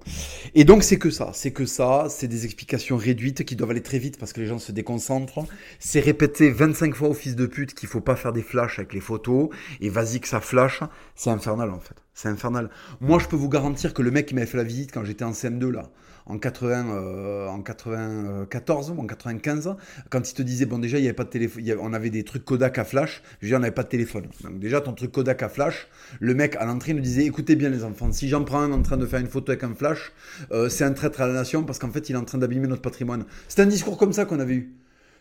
Et 0.55 0.63
donc, 0.63 0.83
c'est 0.83 0.97
que 0.97 1.09
ça. 1.09 1.31
C'est 1.33 1.51
que 1.51 1.65
ça. 1.65 2.07
C'est 2.09 2.29
des 2.29 2.45
explications 2.45 2.95
réduites 2.95 3.43
qui 3.43 3.57
doivent 3.57 3.71
aller 3.71 3.83
très 3.83 3.99
vite 3.99 4.17
parce 4.17 4.31
que 4.31 4.39
les 4.39 4.47
gens 4.47 4.59
se 4.59 4.71
déconcentrent. 4.71 5.45
C'est 5.79 5.99
répéter 5.99 6.49
25 6.49 6.95
fois 6.95 7.09
au 7.09 7.13
fils 7.13 7.35
de 7.35 7.45
pute 7.45 7.73
qu'il 7.73 7.89
faut 7.89 7.99
pas 7.99 8.15
faire 8.15 8.31
des 8.31 8.41
flashs 8.41 8.79
avec 8.79 8.93
les 8.93 9.01
photos. 9.01 9.49
Et 9.81 9.89
vas-y 9.89 10.21
que 10.21 10.27
ça 10.27 10.39
flash. 10.39 10.81
C'est 11.15 11.29
infernal, 11.29 11.69
en 11.69 11.79
fait. 11.79 11.95
C'est 12.13 12.29
infernal. 12.29 12.69
Moi, 13.01 13.19
je 13.19 13.27
peux 13.27 13.35
vous 13.35 13.49
garantir 13.49 13.93
que 13.93 14.01
le 14.01 14.09
mec 14.09 14.27
qui 14.27 14.35
m'avait 14.35 14.47
fait 14.47 14.57
la 14.57 14.63
visite 14.63 14.93
quand 14.93 15.03
j'étais 15.03 15.25
en 15.25 15.31
CM2, 15.31 15.69
là, 15.69 15.91
en 16.29 16.37
80, 16.37 16.89
euh, 16.89 17.47
en 17.47 17.61
94 17.61 18.91
ou 18.91 19.01
en 19.01 19.05
95, 19.05 19.75
quand 20.09 20.29
il 20.29 20.33
te 20.33 20.41
disait, 20.41 20.65
bon, 20.65 20.77
déjà, 20.77 20.99
il 20.99 21.05
y 21.05 21.09
avait 21.09 21.77
on 21.81 21.93
avait 21.93 22.09
des 22.11 22.23
trucs 22.23 22.45
Kodak 22.45 22.77
à 22.77 22.85
flash, 22.85 23.21
je 23.41 23.49
veux 23.49 23.55
on 23.55 23.59
n'avait 23.59 23.73
pas 23.73 23.83
de 23.83 23.89
téléphone. 23.89 24.27
Donc, 24.43 24.59
déjà, 24.59 24.79
ton 24.79 24.93
truc 24.93 25.11
Kodak 25.11 25.43
à 25.43 25.49
flash, 25.49 25.87
le 26.19 26.33
mec 26.35 26.55
à 26.55 26.65
l'entrée 26.65 26.93
nous 26.93 27.01
disait, 27.01 27.25
écoutez 27.25 27.55
bien, 27.55 27.69
les 27.69 27.83
enfants, 27.83 28.11
si 28.11 28.29
j'en 28.29 28.43
prends 28.43 28.61
un 28.61 28.71
en 28.71 28.81
train 28.83 28.97
de 28.97 29.05
faire 29.05 29.19
une 29.19 29.27
photo 29.27 29.51
avec 29.51 29.63
un 29.63 29.73
flash, 29.73 30.11
euh, 30.51 30.69
c'est 30.69 30.83
un 30.83 30.93
traître 30.93 31.19
à 31.21 31.27
la 31.27 31.33
nation 31.33 31.63
parce 31.63 31.79
qu'en 31.79 31.91
fait, 31.91 32.09
il 32.09 32.13
est 32.15 32.19
en 32.19 32.25
train 32.25 32.37
d'abîmer 32.37 32.67
notre 32.67 32.83
patrimoine. 32.83 33.25
C'est 33.47 33.61
un 33.61 33.65
discours 33.65 33.97
comme 33.97 34.13
ça 34.13 34.25
qu'on 34.25 34.39
avait 34.39 34.55
eu. 34.55 34.73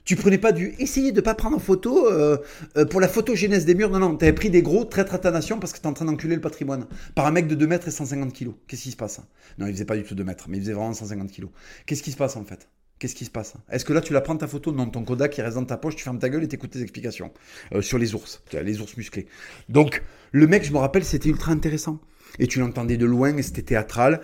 Tu 0.04 0.16
prenais 0.16 0.38
pas 0.38 0.52
du 0.52 0.74
essayer 0.78 1.12
de 1.12 1.20
pas 1.20 1.34
prendre 1.34 1.56
en 1.56 1.60
photo 1.60 2.06
euh, 2.06 2.38
euh, 2.76 2.86
pour 2.86 3.00
la 3.00 3.08
photogénèse 3.08 3.66
des 3.66 3.74
murs. 3.74 3.90
Non, 3.90 3.98
non, 3.98 4.16
tu 4.16 4.24
avais 4.24 4.32
pris 4.32 4.48
des 4.48 4.62
gros 4.62 4.84
traîtres 4.84 5.14
à 5.14 5.18
ta 5.18 5.30
nation 5.30 5.58
parce 5.58 5.72
que 5.72 5.78
tu 5.78 5.84
es 5.84 5.86
en 5.86 5.92
train 5.92 6.06
d'enculer 6.06 6.34
le 6.34 6.40
patrimoine. 6.40 6.86
Par 7.14 7.26
un 7.26 7.30
mec 7.30 7.46
de 7.46 7.54
2 7.54 7.66
mètres 7.66 7.88
et 7.88 7.90
150 7.90 8.32
kilos. 8.32 8.54
Qu'est-ce 8.66 8.82
qui 8.82 8.90
se 8.90 8.96
passe? 8.96 9.20
Non, 9.58 9.66
il 9.66 9.72
faisait 9.72 9.84
pas 9.84 9.96
du 9.96 10.04
tout 10.04 10.14
2 10.14 10.24
mètres, 10.24 10.46
mais 10.48 10.56
il 10.56 10.62
faisait 10.62 10.72
vraiment 10.72 10.94
150 10.94 11.30
kilos. 11.30 11.50
Qu'est-ce 11.84 12.02
qui 12.02 12.10
se 12.10 12.16
passe 12.16 12.36
en 12.36 12.44
fait? 12.44 12.68
Qu'est-ce 12.98 13.14
qui 13.14 13.26
se 13.26 13.30
passe? 13.30 13.54
Est-ce 13.70 13.84
que 13.84 13.92
là 13.92 14.00
tu 14.00 14.12
la 14.12 14.20
prends 14.20 14.36
ta 14.36 14.48
photo 14.48 14.72
Non, 14.72 14.88
ton 14.88 15.04
Kodak 15.04 15.32
qui 15.32 15.42
reste 15.42 15.56
dans 15.56 15.64
ta 15.64 15.76
poche, 15.76 15.94
tu 15.94 16.02
fermes 16.02 16.18
ta 16.18 16.30
gueule 16.30 16.42
et 16.42 16.48
t'écoutes 16.48 16.70
tes 16.70 16.82
explications 16.82 17.30
euh, 17.74 17.82
sur 17.82 17.98
les 17.98 18.14
ours, 18.14 18.42
les 18.52 18.80
ours 18.80 18.96
musclés. 18.96 19.26
Donc 19.68 20.02
le 20.32 20.46
mec, 20.46 20.64
je 20.64 20.72
me 20.72 20.78
rappelle, 20.78 21.04
c'était 21.04 21.28
ultra 21.28 21.52
intéressant. 21.52 22.00
Et 22.38 22.46
tu 22.46 22.60
l'entendais 22.60 22.96
de 22.96 23.06
loin 23.06 23.36
et 23.36 23.42
c'était 23.42 23.62
théâtral. 23.62 24.20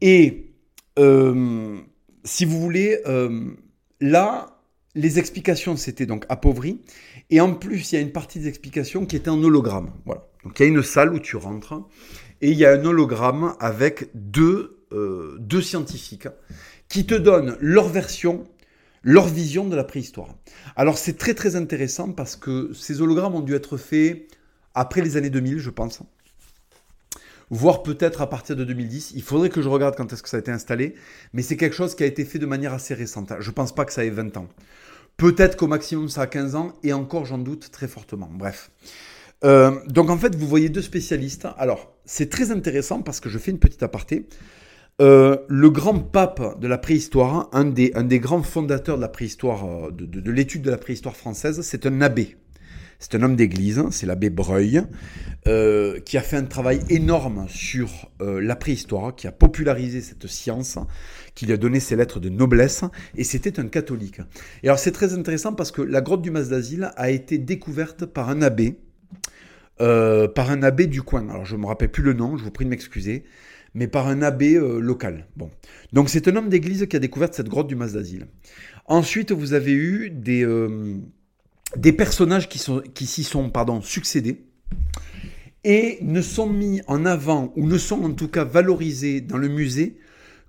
Et 0.00 0.46
si 0.96 2.44
vous 2.44 2.60
voulez, 2.60 3.00
là, 4.00 4.59
les 4.94 5.18
explications 5.18 5.76
s'étaient 5.76 6.06
donc 6.06 6.26
appauvries. 6.28 6.80
Et 7.30 7.40
en 7.40 7.54
plus, 7.54 7.92
il 7.92 7.94
y 7.94 7.98
a 7.98 8.00
une 8.00 8.12
partie 8.12 8.38
des 8.38 8.48
explications 8.48 9.06
qui 9.06 9.16
était 9.16 9.30
en 9.30 9.42
hologramme. 9.42 9.92
Voilà. 10.04 10.26
Donc 10.44 10.58
il 10.58 10.62
y 10.62 10.66
a 10.66 10.68
une 10.68 10.82
salle 10.82 11.12
où 11.12 11.18
tu 11.18 11.36
rentres 11.36 11.74
et 12.40 12.50
il 12.50 12.56
y 12.56 12.64
a 12.64 12.72
un 12.72 12.84
hologramme 12.84 13.54
avec 13.60 14.08
deux, 14.14 14.82
euh, 14.92 15.36
deux 15.38 15.60
scientifiques 15.60 16.28
qui 16.88 17.06
te 17.06 17.14
donnent 17.14 17.56
leur 17.60 17.88
version, 17.88 18.44
leur 19.02 19.26
vision 19.26 19.68
de 19.68 19.76
la 19.76 19.84
préhistoire. 19.84 20.34
Alors 20.76 20.98
c'est 20.98 21.18
très 21.18 21.34
très 21.34 21.56
intéressant 21.56 22.12
parce 22.12 22.36
que 22.36 22.72
ces 22.72 23.02
hologrammes 23.02 23.34
ont 23.34 23.40
dû 23.40 23.54
être 23.54 23.76
faits 23.76 24.26
après 24.74 25.02
les 25.02 25.16
années 25.16 25.30
2000, 25.30 25.58
je 25.58 25.70
pense. 25.70 26.00
Voire 27.50 27.82
peut-être 27.82 28.22
à 28.22 28.28
partir 28.28 28.54
de 28.54 28.64
2010. 28.64 29.12
Il 29.16 29.22
faudrait 29.22 29.50
que 29.50 29.60
je 29.60 29.68
regarde 29.68 29.96
quand 29.96 30.12
est-ce 30.12 30.22
que 30.22 30.28
ça 30.28 30.36
a 30.36 30.40
été 30.40 30.52
installé. 30.52 30.94
Mais 31.32 31.42
c'est 31.42 31.56
quelque 31.56 31.74
chose 31.74 31.94
qui 31.96 32.04
a 32.04 32.06
été 32.06 32.24
fait 32.24 32.38
de 32.38 32.46
manière 32.46 32.72
assez 32.72 32.94
récente. 32.94 33.32
Je 33.40 33.50
pense 33.50 33.74
pas 33.74 33.84
que 33.84 33.92
ça 33.92 34.04
ait 34.04 34.10
20 34.10 34.36
ans. 34.36 34.48
Peut-être 35.16 35.56
qu'au 35.56 35.66
maximum 35.66 36.08
ça 36.08 36.22
a 36.22 36.26
15 36.26 36.54
ans, 36.54 36.72
et 36.82 36.92
encore 36.92 37.26
j'en 37.26 37.38
doute 37.38 37.70
très 37.70 37.88
fortement. 37.88 38.30
Bref. 38.32 38.70
Euh, 39.44 39.72
donc 39.86 40.10
en 40.10 40.16
fait, 40.16 40.34
vous 40.34 40.46
voyez 40.46 40.68
deux 40.68 40.82
spécialistes. 40.82 41.48
Alors, 41.58 41.92
c'est 42.04 42.30
très 42.30 42.52
intéressant 42.52 43.02
parce 43.02 43.20
que 43.20 43.28
je 43.28 43.38
fais 43.38 43.50
une 43.50 43.58
petite 43.58 43.82
aparté. 43.82 44.26
Euh, 45.00 45.38
le 45.48 45.70
grand 45.70 45.98
pape 45.98 46.60
de 46.60 46.68
la 46.68 46.76
préhistoire, 46.76 47.48
un 47.52 47.64
des, 47.64 47.90
grands 48.20 48.42
fondateurs 48.42 48.96
de 48.96 49.02
la 49.02 49.08
préhistoire, 49.08 49.64
euh, 49.64 49.90
de 49.90 50.30
l'étude 50.30 50.62
de 50.62 50.70
la 50.70 50.76
préhistoire 50.76 51.16
française, 51.16 51.62
c'est 51.62 51.86
un 51.86 52.00
abbé. 52.02 52.36
C'est 53.00 53.14
un 53.14 53.22
homme 53.22 53.34
d'église, 53.34 53.78
hein, 53.78 53.88
c'est 53.90 54.04
l'abbé 54.04 54.28
Breuil, 54.28 54.82
euh, 55.48 55.98
qui 56.00 56.18
a 56.18 56.20
fait 56.20 56.36
un 56.36 56.44
travail 56.44 56.80
énorme 56.90 57.46
sur 57.48 58.10
euh, 58.20 58.42
la 58.42 58.56
préhistoire, 58.56 59.16
qui 59.16 59.26
a 59.26 59.32
popularisé 59.32 60.02
cette 60.02 60.26
science, 60.26 60.78
qui 61.34 61.46
lui 61.46 61.54
a 61.54 61.56
donné 61.56 61.80
ses 61.80 61.96
lettres 61.96 62.20
de 62.20 62.28
noblesse, 62.28 62.84
et 63.16 63.24
c'était 63.24 63.58
un 63.58 63.68
catholique. 63.68 64.20
Et 64.62 64.68
alors 64.68 64.78
c'est 64.78 64.92
très 64.92 65.14
intéressant 65.14 65.54
parce 65.54 65.72
que 65.72 65.80
la 65.80 66.02
grotte 66.02 66.20
du 66.20 66.30
Mas 66.30 66.50
d'Asile 66.50 66.90
a 66.96 67.10
été 67.10 67.38
découverte 67.38 68.04
par 68.04 68.28
un 68.28 68.42
abbé, 68.42 68.76
euh, 69.80 70.28
par 70.28 70.50
un 70.50 70.62
abbé 70.62 70.86
du 70.86 71.00
coin. 71.00 71.26
Alors 71.30 71.46
je 71.46 71.56
ne 71.56 71.62
me 71.62 71.66
rappelle 71.66 71.90
plus 71.90 72.02
le 72.02 72.12
nom, 72.12 72.36
je 72.36 72.44
vous 72.44 72.50
prie 72.50 72.66
de 72.66 72.70
m'excuser, 72.70 73.24
mais 73.72 73.88
par 73.88 74.08
un 74.08 74.20
abbé 74.20 74.60
local. 74.60 75.26
Bon, 75.36 75.48
donc 75.94 76.10
c'est 76.10 76.28
un 76.28 76.36
homme 76.36 76.50
d'église 76.50 76.86
qui 76.86 76.96
a 76.96 76.98
découvert 76.98 77.32
cette 77.32 77.48
grotte 77.48 77.68
du 77.68 77.76
Mas 77.76 77.94
d'Asile. 77.94 78.26
Ensuite, 78.84 79.32
vous 79.32 79.54
avez 79.54 79.72
eu 79.72 80.10
des 80.10 80.44
des 81.76 81.92
personnages 81.92 82.48
qui, 82.48 82.64
qui 82.94 83.06
s'y 83.06 83.24
sont 83.24 83.50
pardon, 83.50 83.80
succédés 83.80 84.44
et 85.64 85.98
ne 86.02 86.22
sont 86.22 86.48
mis 86.48 86.80
en 86.86 87.04
avant 87.04 87.52
ou 87.56 87.66
ne 87.66 87.78
sont 87.78 88.02
en 88.02 88.12
tout 88.12 88.28
cas 88.28 88.44
valorisés 88.44 89.20
dans 89.20 89.36
le 89.36 89.48
musée 89.48 89.98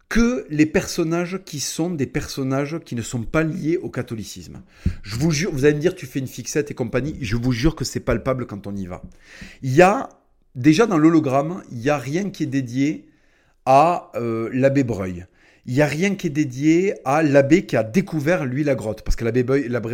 que 0.09 0.45
les 0.49 0.65
personnages 0.65 1.39
qui 1.45 1.61
sont 1.61 1.89
des 1.89 2.05
personnages 2.05 2.79
qui 2.83 2.95
ne 2.95 3.01
sont 3.01 3.23
pas 3.23 3.43
liés 3.43 3.77
au 3.77 3.89
catholicisme. 3.89 4.61
Je 5.03 5.15
vous 5.15 5.31
jure, 5.31 5.51
vous 5.53 5.63
allez 5.63 5.75
me 5.75 5.79
dire 5.79 5.95
tu 5.95 6.05
fais 6.05 6.19
une 6.19 6.27
fixette 6.27 6.69
et 6.69 6.73
compagnie, 6.73 7.17
je 7.21 7.37
vous 7.37 7.53
jure 7.53 7.75
que 7.75 7.85
c'est 7.85 8.01
palpable 8.01 8.45
quand 8.45 8.67
on 8.67 8.75
y 8.75 8.85
va. 8.87 9.01
Il 9.61 9.73
y 9.73 9.81
a 9.81 10.09
déjà 10.55 10.85
dans 10.85 10.97
l'hologramme, 10.97 11.63
il 11.71 11.77
n'y 11.77 11.89
a 11.89 11.97
rien 11.97 12.29
qui 12.29 12.43
est 12.43 12.47
dédié 12.47 13.07
à 13.65 14.11
euh, 14.15 14.49
l'abbé 14.51 14.83
Breuil 14.83 15.25
il 15.65 15.75
n'y 15.75 15.81
a 15.81 15.85
rien 15.85 16.15
qui 16.15 16.27
est 16.27 16.31
dédié 16.31 16.95
à 17.05 17.21
l'abbé 17.21 17.65
qui 17.65 17.75
a 17.75 17.83
découvert, 17.83 18.45
lui, 18.45 18.63
la 18.63 18.73
grotte. 18.73 19.03
Parce 19.03 19.15
que 19.15 19.23
l'abbé 19.23 19.43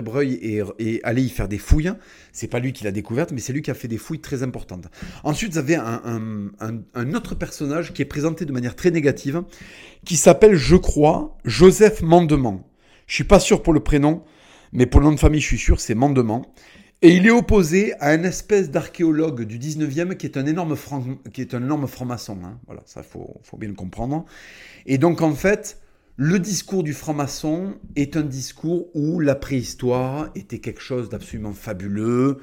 Breuil 0.01 0.39
est, 0.79 1.01
allé 1.03 1.21
y 1.23 1.29
faire 1.29 1.49
des 1.49 1.57
fouilles. 1.57 1.91
C'est 2.31 2.47
pas 2.47 2.59
lui 2.59 2.71
qui 2.71 2.85
l'a 2.85 2.91
découverte, 2.91 3.31
mais 3.31 3.41
c'est 3.41 3.51
lui 3.51 3.61
qui 3.61 3.71
a 3.71 3.73
fait 3.73 3.89
des 3.89 3.97
fouilles 3.97 4.21
très 4.21 4.43
importantes. 4.43 4.87
Ensuite, 5.23 5.53
vous 5.53 5.57
avez 5.57 5.75
un, 5.75 7.13
autre 7.13 7.35
personnage 7.35 7.93
qui 7.93 8.01
est 8.01 8.05
présenté 8.05 8.45
de 8.45 8.53
manière 8.53 8.75
très 8.75 8.91
négative, 8.91 9.43
qui 10.05 10.15
s'appelle, 10.15 10.55
je 10.55 10.77
crois, 10.77 11.37
Joseph 11.43 12.01
Mandement. 12.01 12.65
Je 13.05 13.15
suis 13.15 13.23
pas 13.25 13.39
sûr 13.39 13.61
pour 13.61 13.73
le 13.73 13.81
prénom, 13.81 14.23
mais 14.71 14.85
pour 14.85 15.01
le 15.01 15.07
nom 15.07 15.13
de 15.13 15.19
famille, 15.19 15.41
je 15.41 15.47
suis 15.47 15.57
sûr, 15.57 15.81
c'est 15.81 15.95
Mandement. 15.95 16.53
Et 17.03 17.15
il 17.15 17.27
est 17.27 17.31
opposé 17.31 17.93
à 17.99 18.09
un 18.09 18.23
espèce 18.23 18.71
d'archéologue 18.71 19.43
du 19.43 19.59
19e 19.59 20.17
qui 20.17 20.25
est 20.25 20.35
un 20.35 20.47
énorme, 20.47 20.75
franc, 20.75 21.03
qui 21.31 21.41
est 21.41 21.53
un 21.53 21.61
énorme 21.61 21.87
franc-maçon. 21.87 22.39
Hein. 22.43 22.59
Voilà, 22.65 22.81
ça 22.85 23.03
faut, 23.03 23.39
faut 23.43 23.57
bien 23.57 23.69
le 23.69 23.75
comprendre. 23.75 24.25
Et 24.87 24.97
donc 24.97 25.21
en 25.21 25.33
fait, 25.33 25.79
le 26.15 26.39
discours 26.39 26.81
du 26.81 26.93
franc-maçon 26.93 27.75
est 27.95 28.17
un 28.17 28.23
discours 28.23 28.87
où 28.95 29.19
la 29.19 29.35
préhistoire 29.35 30.31
était 30.33 30.57
quelque 30.57 30.81
chose 30.81 31.09
d'absolument 31.09 31.53
fabuleux, 31.53 32.39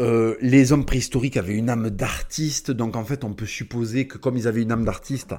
euh, 0.00 0.34
les 0.40 0.72
hommes 0.72 0.84
préhistoriques 0.84 1.36
avaient 1.36 1.54
une 1.54 1.70
âme 1.70 1.88
d'artiste, 1.88 2.72
donc 2.72 2.96
en 2.96 3.04
fait 3.04 3.22
on 3.22 3.32
peut 3.32 3.46
supposer 3.46 4.08
que 4.08 4.18
comme 4.18 4.36
ils 4.36 4.48
avaient 4.48 4.62
une 4.62 4.72
âme 4.72 4.84
d'artiste, 4.84 5.34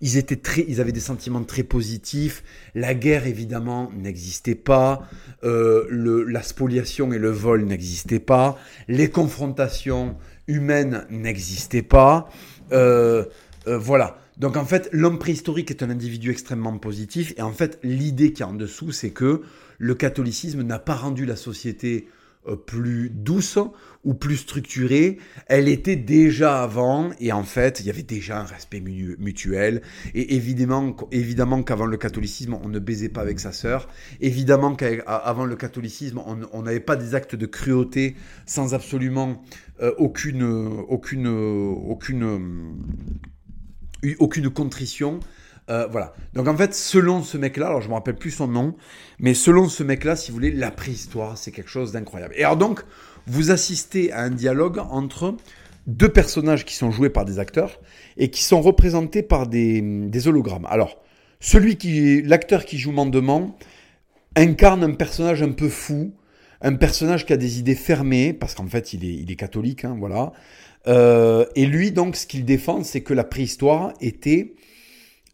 ils 0.00 0.16
étaient 0.16 0.36
très, 0.36 0.64
ils 0.66 0.80
avaient 0.80 0.92
des 0.92 1.00
sentiments 1.00 1.44
très 1.44 1.62
positifs. 1.62 2.42
La 2.74 2.94
guerre 2.94 3.26
évidemment 3.26 3.92
n'existait 3.94 4.54
pas, 4.54 5.02
euh, 5.44 6.24
la 6.26 6.42
spoliation 6.42 7.12
et 7.12 7.18
le 7.18 7.30
vol 7.30 7.64
n'existaient 7.64 8.18
pas, 8.18 8.58
les 8.88 9.10
confrontations 9.10 10.16
humaines 10.46 11.06
n'existaient 11.10 11.82
pas. 11.82 12.30
Euh, 12.72 13.26
voilà. 13.66 14.18
Donc 14.38 14.56
en 14.56 14.64
fait, 14.64 14.88
l'homme 14.92 15.18
préhistorique 15.18 15.70
est 15.70 15.82
un 15.82 15.90
individu 15.90 16.30
extrêmement 16.30 16.78
positif, 16.78 17.34
et 17.36 17.42
en 17.42 17.52
fait, 17.52 17.78
l'idée 17.82 18.32
qui 18.32 18.42
est 18.42 18.46
en 18.46 18.54
dessous, 18.54 18.92
c'est 18.92 19.10
que 19.10 19.42
le 19.78 19.94
catholicisme 19.94 20.62
n'a 20.62 20.78
pas 20.78 20.94
rendu 20.94 21.26
la 21.26 21.36
société 21.36 22.08
plus 22.66 23.10
douce 23.10 23.58
plus 24.14 24.38
structurée, 24.38 25.18
elle 25.46 25.68
était 25.68 25.96
déjà 25.96 26.62
avant 26.62 27.10
et 27.20 27.32
en 27.32 27.44
fait 27.44 27.80
il 27.80 27.86
y 27.86 27.90
avait 27.90 28.02
déjà 28.02 28.40
un 28.40 28.44
respect 28.44 28.80
mutuel. 28.80 29.82
Et 30.14 30.34
évidemment 30.36 30.96
évidemment 31.12 31.62
qu'avant 31.62 31.86
le 31.86 31.96
catholicisme 31.96 32.54
on 32.62 32.68
ne 32.68 32.78
baisait 32.78 33.08
pas 33.08 33.20
avec 33.20 33.40
sa 33.40 33.52
sœur, 33.52 33.88
évidemment 34.20 34.74
qu'avant 34.74 35.44
le 35.44 35.56
catholicisme 35.56 36.20
on 36.26 36.62
n'avait 36.62 36.80
pas 36.80 36.96
des 36.96 37.14
actes 37.14 37.34
de 37.34 37.46
cruauté 37.46 38.16
sans 38.46 38.74
absolument 38.74 39.42
euh, 39.80 39.92
aucune 39.98 40.42
aucune 40.88 41.26
aucune 41.26 42.76
aucune 44.18 44.50
contrition 44.50 45.20
euh, 45.70 45.86
voilà. 45.90 46.14
Donc 46.34 46.48
en 46.48 46.56
fait, 46.56 46.74
selon 46.74 47.22
ce 47.22 47.36
mec-là, 47.36 47.66
alors 47.66 47.80
je 47.80 47.88
me 47.88 47.94
rappelle 47.94 48.16
plus 48.16 48.30
son 48.30 48.48
nom, 48.48 48.74
mais 49.18 49.34
selon 49.34 49.68
ce 49.68 49.82
mec-là, 49.82 50.16
si 50.16 50.30
vous 50.30 50.36
voulez, 50.36 50.50
la 50.50 50.70
préhistoire, 50.70 51.36
c'est 51.36 51.50
quelque 51.50 51.70
chose 51.70 51.92
d'incroyable. 51.92 52.34
Et 52.36 52.44
alors 52.44 52.56
donc, 52.56 52.82
vous 53.26 53.50
assistez 53.50 54.12
à 54.12 54.22
un 54.22 54.30
dialogue 54.30 54.78
entre 54.90 55.36
deux 55.86 56.08
personnages 56.08 56.64
qui 56.64 56.74
sont 56.74 56.90
joués 56.90 57.10
par 57.10 57.24
des 57.24 57.38
acteurs 57.38 57.80
et 58.16 58.30
qui 58.30 58.42
sont 58.42 58.60
représentés 58.60 59.22
par 59.22 59.46
des, 59.46 60.10
hologrammes. 60.26 60.66
Alors, 60.66 61.02
celui 61.40 61.76
qui, 61.76 62.22
l'acteur 62.22 62.64
qui 62.64 62.78
joue 62.78 62.92
Mandement 62.92 63.56
incarne 64.36 64.84
un 64.84 64.92
personnage 64.92 65.42
un 65.42 65.52
peu 65.52 65.68
fou, 65.68 66.14
un 66.60 66.74
personnage 66.74 67.26
qui 67.26 67.32
a 67.32 67.36
des 67.36 67.58
idées 67.58 67.74
fermées, 67.74 68.32
parce 68.32 68.54
qu'en 68.54 68.66
fait, 68.66 68.92
il 68.92 69.04
est, 69.04 69.14
il 69.14 69.30
est 69.30 69.36
catholique, 69.36 69.84
hein, 69.84 69.96
voilà. 69.98 70.32
Euh, 70.86 71.46
et 71.54 71.66
lui, 71.66 71.92
donc, 71.92 72.16
ce 72.16 72.26
qu'il 72.26 72.44
défend, 72.44 72.82
c'est 72.82 73.00
que 73.00 73.14
la 73.14 73.24
préhistoire 73.24 73.92
était 74.00 74.54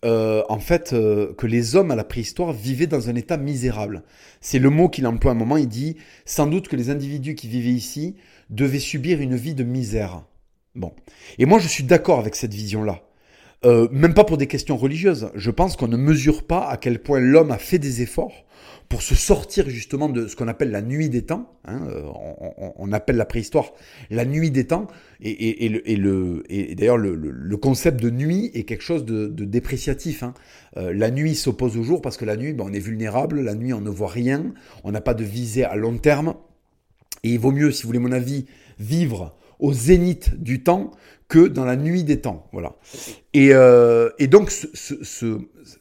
euh, 0.05 0.43
en 0.49 0.59
fait, 0.59 0.93
euh, 0.93 1.35
que 1.35 1.47
les 1.47 1.77
hommes 1.77 1.91
à 1.91 1.97
la 1.97 2.05
préhistoire 2.05 2.53
vivaient 2.53 2.87
dans 2.87 3.09
un 3.09 3.15
état 3.15 3.37
misérable. 3.37 4.03
C'est 4.41 4.59
le 4.59 4.71
mot 4.71 4.89
qu'il 4.89 5.07
emploie 5.07 5.33
à 5.33 5.35
un 5.35 5.39
moment. 5.39 5.57
Il 5.57 5.69
dit 5.69 5.97
sans 6.25 6.47
doute 6.47 6.69
que 6.69 6.77
les 6.77 6.91
individus 6.91 7.35
qui 7.35 7.49
vivaient 7.49 7.71
ici 7.71 8.17
devaient 8.51 8.79
subir 8.79 9.21
une 9.21 9.37
vie 9.37 9.55
de 9.55 9.65
misère. 9.65 10.25
Bon. 10.75 10.93
Et 11.39 11.47
moi, 11.47 11.59
je 11.59 11.69
suis 11.69 11.85
d'accord 11.85 12.19
avec 12.19 12.35
cette 12.35 12.53
vision-là. 12.53 13.03
Euh, 13.65 13.89
même 13.91 14.15
pas 14.15 14.25
pour 14.25 14.37
des 14.37 14.47
questions 14.47 14.77
religieuses. 14.77 15.31
Je 15.35 15.51
pense 15.51 15.77
qu'on 15.77 15.89
ne 15.89 15.97
mesure 15.97 16.43
pas 16.43 16.69
à 16.69 16.77
quel 16.77 16.99
point 16.99 17.21
l'homme 17.21 17.51
a 17.51 17.59
fait 17.59 17.79
des 17.79 18.03
efforts 18.03 18.45
pour 18.89 19.03
se 19.03 19.15
sortir 19.15 19.69
justement 19.71 20.09
de 20.09 20.27
ce 20.27 20.37
qu'on 20.37 20.49
appelle 20.49 20.71
la 20.71 20.83
nuit 20.83 21.09
des 21.09 21.23
temps. 21.23 21.51
Hein, 21.65 21.81
euh, 21.89 22.03
on, 22.77 22.93
appelle 22.93 23.17
la 23.17 23.25
préhistoire 23.25 23.73
la 24.11 24.25
nuit 24.27 24.51
des 24.51 24.67
temps. 24.67 24.87
Et, 25.23 25.65
et, 25.65 26.75
d'ailleurs, 26.75 26.99
le, 26.99 27.57
concept 27.57 28.01
de 28.01 28.11
nuit 28.11 28.51
est 28.55 28.65
quelque 28.65 28.85
chose 28.85 29.05
de, 29.05 29.29
dépréciatif. 29.29 30.23
Hein. 30.23 30.35
Euh, 30.77 30.93
la 30.93 31.11
nuit 31.11 31.35
s'oppose 31.35 31.77
au 31.79 31.83
jour 31.83 32.03
parce 32.03 32.17
que 32.17 32.25
la 32.25 32.37
nuit, 32.37 32.53
ben, 32.53 32.65
on 32.69 32.73
est 32.73 32.79
vulnérable. 32.79 33.41
La 33.41 33.55
nuit, 33.55 33.73
on 33.73 33.81
ne 33.81 33.91
voit 33.91 34.09
rien. 34.09 34.53
On 34.85 34.93
n'a 34.93 35.01
pas 35.01 35.15
de 35.15 35.25
visée 35.25 35.65
à 35.65 35.77
long 35.77 35.97
terme. 35.97 36.35
Et 37.23 37.31
il 37.31 37.39
vaut 37.39 37.53
mieux, 37.53 37.73
si 37.73 37.83
vous 37.83 37.89
voulez 37.89 37.99
mon 37.99 38.13
avis, 38.13 38.45
vivre 38.79 39.35
au 39.59 39.73
zénith 39.73 40.41
du 40.41 40.63
temps 40.63 40.91
que 41.29 41.47
dans 41.47 41.65
la 41.65 41.77
nuit 41.77 42.05
des 42.05 42.21
temps. 42.21 42.49
Voilà. 42.53 42.77
Et, 43.33 43.51
euh, 43.53 44.11
donc, 44.29 44.53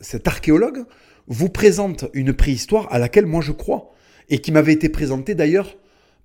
cet 0.02 0.28
archéologue 0.28 0.86
vous 1.28 1.50
présente 1.50 2.06
une 2.14 2.34
préhistoire 2.34 2.88
à 2.92 3.00
laquelle 3.00 3.26
moi 3.26 3.42
je 3.42 3.52
crois, 3.52 3.94
et 4.30 4.40
qui 4.40 4.52
m'avait 4.52 4.74
été 4.74 4.90
présentée 4.90 5.36
d'ailleurs 5.36 5.78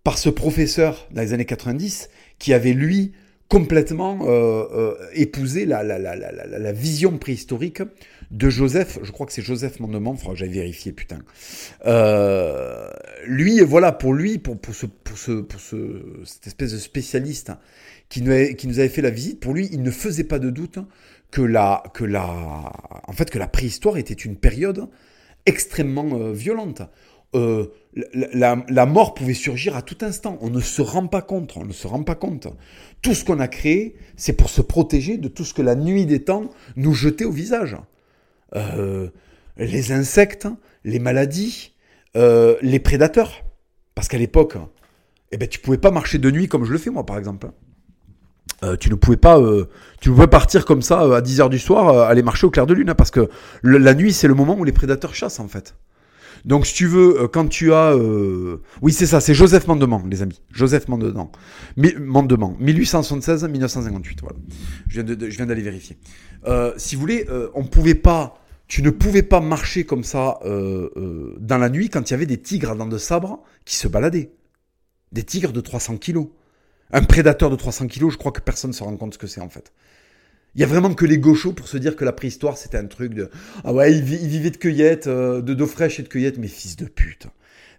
par 0.04 0.18
ce 0.18 0.30
professeur 0.30 1.08
dans 1.10 1.20
les 1.20 1.32
années 1.32 1.44
90, 1.44 2.08
qui 2.38 2.52
avait 2.52 2.72
lui 2.72 3.12
complètement 3.48 4.18
euh, 4.22 4.64
euh, 4.72 4.94
épousé 5.14 5.64
la, 5.64 6.72
vision 6.72 7.18
préhistorique 7.18 7.82
de 8.30 8.50
Joseph, 8.50 8.98
je 9.02 9.10
crois 9.10 9.26
que 9.26 9.32
c'est 9.32 9.42
Joseph 9.42 9.80
Mandement, 9.80 10.14
faudra 10.14 10.34
que 10.34 10.50
vérifier, 10.50 10.92
putain. 10.92 11.20
Euh, 11.86 12.90
lui, 13.26 13.60
voilà, 13.60 13.92
pour 13.92 14.12
lui, 14.12 14.38
pour, 14.38 14.58
pour, 14.58 14.74
ce, 14.74 14.86
pour, 14.86 15.16
ce, 15.16 15.40
pour 15.40 15.60
ce, 15.60 16.02
cette 16.24 16.46
espèce 16.46 16.72
de 16.72 16.78
spécialiste 16.78 17.52
qui 18.08 18.20
nous, 18.22 18.30
avait, 18.30 18.54
qui 18.54 18.68
nous 18.68 18.78
avait 18.78 18.90
fait 18.90 19.02
la 19.02 19.10
visite, 19.10 19.40
pour 19.40 19.54
lui, 19.54 19.68
il 19.72 19.82
ne 19.82 19.90
faisait 19.90 20.24
pas 20.24 20.38
de 20.38 20.50
doute 20.50 20.78
que 21.30 21.40
la, 21.40 21.82
que 21.94 22.04
la, 22.04 22.26
en 23.06 23.12
fait, 23.12 23.30
que 23.30 23.38
la 23.38 23.48
préhistoire 23.48 23.96
était 23.96 24.14
une 24.14 24.36
période 24.36 24.88
extrêmement 25.46 26.18
euh, 26.18 26.32
violente. 26.32 26.82
Euh, 27.34 27.66
la, 28.14 28.64
la, 28.68 28.86
mort 28.86 29.12
pouvait 29.12 29.34
surgir 29.34 29.76
à 29.76 29.82
tout 29.82 29.98
instant. 30.02 30.38
On 30.40 30.50
ne 30.50 30.60
se 30.60 30.80
rend 30.80 31.06
pas 31.06 31.20
compte. 31.20 31.56
On 31.56 31.64
ne 31.64 31.72
se 31.72 31.86
rend 31.86 32.02
pas 32.02 32.14
compte. 32.14 32.48
Tout 33.02 33.14
ce 33.14 33.24
qu'on 33.24 33.38
a 33.40 33.48
créé, 33.48 33.96
c'est 34.16 34.32
pour 34.32 34.48
se 34.48 34.62
protéger 34.62 35.18
de 35.18 35.28
tout 35.28 35.44
ce 35.44 35.52
que 35.52 35.60
la 35.60 35.74
nuit 35.74 36.06
des 36.06 36.24
temps 36.24 36.48
nous 36.76 36.94
jetait 36.94 37.26
au 37.26 37.32
visage. 37.32 37.76
Euh, 38.56 39.08
les 39.56 39.92
insectes, 39.92 40.48
les 40.84 40.98
maladies, 40.98 41.74
les 42.14 42.80
prédateurs. 42.80 43.44
Parce 43.94 44.08
qu'à 44.08 44.18
l'époque, 44.18 44.56
eh 45.32 45.36
ben, 45.36 45.48
tu 45.48 45.58
pouvais 45.58 45.78
pas 45.78 45.90
marcher 45.90 46.18
de 46.18 46.30
nuit 46.30 46.48
comme 46.48 46.64
je 46.64 46.72
le 46.72 46.78
fais 46.78 46.90
moi, 46.90 47.04
par 47.04 47.18
exemple. 47.18 47.50
Euh, 48.64 48.76
tu 48.76 48.90
ne 48.90 48.96
pouvais 48.96 49.16
pas, 49.16 49.38
euh, 49.38 49.66
tu 50.00 50.10
pouvais 50.10 50.26
partir 50.26 50.64
comme 50.64 50.82
ça 50.82 51.02
euh, 51.02 51.12
à 51.12 51.20
10h 51.20 51.48
du 51.48 51.60
soir, 51.60 52.08
aller 52.08 52.22
marcher 52.22 52.46
au 52.46 52.50
clair 52.50 52.66
de 52.66 52.74
lune, 52.74 52.90
hein, 52.90 52.94
parce 52.96 53.12
que 53.12 53.28
la 53.62 53.94
nuit, 53.94 54.12
c'est 54.12 54.26
le 54.26 54.34
moment 54.34 54.56
où 54.58 54.64
les 54.64 54.72
prédateurs 54.72 55.14
chassent, 55.14 55.38
en 55.38 55.48
fait. 55.48 55.76
Donc, 56.44 56.66
si 56.66 56.74
tu 56.74 56.86
veux, 56.86 57.28
quand 57.28 57.48
tu 57.48 57.72
as... 57.72 57.96
Oui, 58.80 58.92
c'est 58.92 59.06
ça, 59.06 59.20
c'est 59.20 59.34
Joseph 59.34 59.66
Mandement, 59.66 60.02
les 60.08 60.22
amis. 60.22 60.40
Joseph 60.52 60.86
Mandement. 60.86 61.32
Mandement, 61.98 62.56
1876-1958, 62.60 64.18
voilà. 64.22 64.36
Je 64.88 65.00
viens 65.02 65.46
d'aller 65.46 65.62
vérifier. 65.62 65.98
Si 66.76 66.94
vous 66.94 67.00
voulez, 67.00 67.26
on 67.54 67.64
pouvait 67.64 67.94
pas... 67.94 68.34
Tu 68.66 68.82
ne 68.82 68.90
pouvais 68.90 69.22
pas 69.22 69.40
marcher 69.40 69.84
comme 69.84 70.04
ça 70.04 70.38
dans 70.44 71.58
la 71.58 71.68
nuit 71.70 71.88
quand 71.88 72.10
il 72.10 72.12
y 72.12 72.14
avait 72.14 72.26
des 72.26 72.36
tigres 72.38 72.70
à 72.70 72.74
dents 72.74 72.86
de 72.86 72.98
sabre 72.98 73.42
qui 73.64 73.76
se 73.76 73.88
baladaient. 73.88 74.30
Des 75.12 75.22
tigres 75.22 75.52
de 75.52 75.60
300 75.60 75.96
kilos. 75.96 76.28
Un 76.90 77.02
prédateur 77.02 77.50
de 77.50 77.56
300 77.56 77.86
kilos, 77.86 78.12
je 78.12 78.18
crois 78.18 78.32
que 78.32 78.40
personne 78.40 78.70
ne 78.70 78.74
se 78.74 78.82
rend 78.82 78.96
compte 78.96 79.14
ce 79.14 79.18
que 79.18 79.26
c'est 79.26 79.40
en 79.40 79.48
fait. 79.48 79.72
Il 80.54 80.60
y 80.60 80.64
a 80.64 80.66
vraiment 80.66 80.94
que 80.94 81.04
les 81.04 81.18
gauchos 81.18 81.52
pour 81.52 81.68
se 81.68 81.76
dire 81.76 81.94
que 81.96 82.04
la 82.04 82.12
préhistoire 82.12 82.56
c'était 82.56 82.78
un 82.78 82.86
truc 82.86 83.12
de 83.12 83.30
ah 83.64 83.72
ouais 83.72 83.92
ils, 83.92 84.02
vivaient 84.02 84.50
de 84.50 84.56
cueillette, 84.56 85.06
euh, 85.06 85.42
de 85.42 85.54
d'eau 85.54 85.66
fraîche 85.66 86.00
et 86.00 86.02
de 86.02 86.08
cueillette, 86.08 86.38
mais 86.38 86.48
fils 86.48 86.76
de 86.76 86.86
pute, 86.86 87.26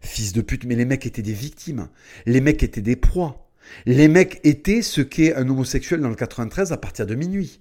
fils 0.01 0.33
de 0.33 0.41
pute. 0.41 0.65
Mais 0.65 0.75
les 0.75 0.85
mecs 0.85 1.05
étaient 1.05 1.23
des 1.23 1.33
victimes, 1.33 1.89
les 2.25 2.39
mecs 2.39 2.61
étaient 2.61 2.81
des 2.81 2.95
proies, 2.95 3.49
les 3.85 4.07
mecs 4.07 4.39
étaient 4.43 4.81
ce 4.81 5.01
qu'est 5.01 5.33
un 5.33 5.49
homosexuel 5.49 6.01
dans 6.01 6.09
le 6.09 6.15
93 6.15 6.71
à 6.71 6.77
partir 6.77 7.05
de 7.07 7.15
minuit. 7.15 7.59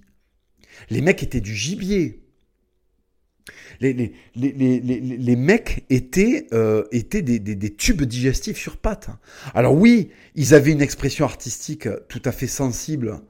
Les 0.89 1.01
mecs 1.01 1.23
étaient 1.23 1.41
du 1.41 1.55
gibier. 1.55 2.21
Les, 3.81 5.35
mecs 5.35 5.85
étaient, 5.89 6.47
euh, 6.53 6.83
étaient 6.91 7.21
des, 7.21 7.75
tubes 7.75 8.03
digestifs 8.03 8.57
sur 8.57 8.77
pattes. 8.77 9.09
Alors 9.53 9.75
oui, 9.75 10.09
ils 10.35 10.53
avaient 10.53 10.71
une 10.71 10.81
expression 10.81 11.25
artistique 11.25 11.87
tout 12.07 12.21
à 12.25 12.31
fait 12.31 12.47
sensible 12.47 13.21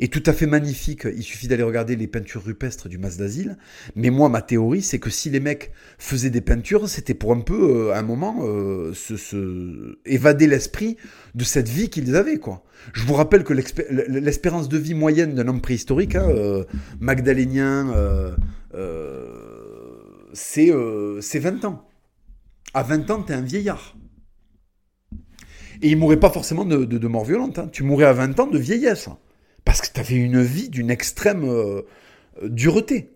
et 0.00 0.08
tout 0.08 0.22
à 0.26 0.32
fait 0.32 0.46
magnifique. 0.46 1.06
Il 1.16 1.22
suffit 1.22 1.48
d'aller 1.48 1.62
regarder 1.62 1.96
les 1.96 2.06
peintures 2.06 2.44
rupestres 2.44 2.88
du 2.88 2.98
Mas 2.98 3.16
d'Asile. 3.16 3.58
Mais 3.96 4.10
moi, 4.10 4.28
ma 4.28 4.42
théorie, 4.42 4.82
c'est 4.82 4.98
que 4.98 5.10
si 5.10 5.30
les 5.30 5.40
mecs 5.40 5.72
faisaient 5.98 6.30
des 6.30 6.40
peintures, 6.40 6.88
c'était 6.88 7.14
pour 7.14 7.32
un 7.32 7.40
peu, 7.40 7.88
euh, 7.88 7.92
à 7.92 7.98
un 7.98 8.02
moment, 8.02 8.38
euh, 8.42 8.92
se, 8.94 9.98
évader 10.06 10.46
l'esprit 10.46 10.96
de 11.34 11.44
cette 11.44 11.68
vie 11.68 11.88
qu'ils 11.88 12.14
avaient. 12.14 12.40
Je 12.92 13.04
vous 13.04 13.14
rappelle 13.14 13.42
que 13.42 13.52
l'espérance 13.52 14.68
de 14.68 14.78
vie 14.78 14.94
moyenne 14.94 15.34
d'un 15.34 15.48
homme 15.48 15.60
préhistorique, 15.60 16.14
hein, 16.14 16.28
euh, 16.28 16.64
magdalénien, 17.00 17.92
c'est 20.32 20.70
20 20.70 21.64
ans. 21.64 21.88
À 22.74 22.82
20 22.82 23.10
ans, 23.10 23.22
t'es 23.22 23.34
un 23.34 23.40
vieillard. 23.40 23.96
Et 25.80 25.90
il 25.90 25.96
mourrait 25.96 26.20
pas 26.20 26.30
forcément 26.30 26.64
de 26.64 27.08
mort 27.08 27.24
violente. 27.24 27.58
Hein. 27.58 27.68
Tu 27.72 27.82
mourrais 27.82 28.06
à 28.06 28.12
20 28.12 28.38
ans 28.40 28.46
de 28.46 28.58
vieillesse. 28.58 29.08
Parce 29.68 29.82
que 29.82 29.92
tu 29.92 30.00
avais 30.00 30.14
une 30.14 30.40
vie 30.40 30.70
d'une 30.70 30.90
extrême 30.90 31.44
euh, 31.44 31.82
dureté. 32.42 33.10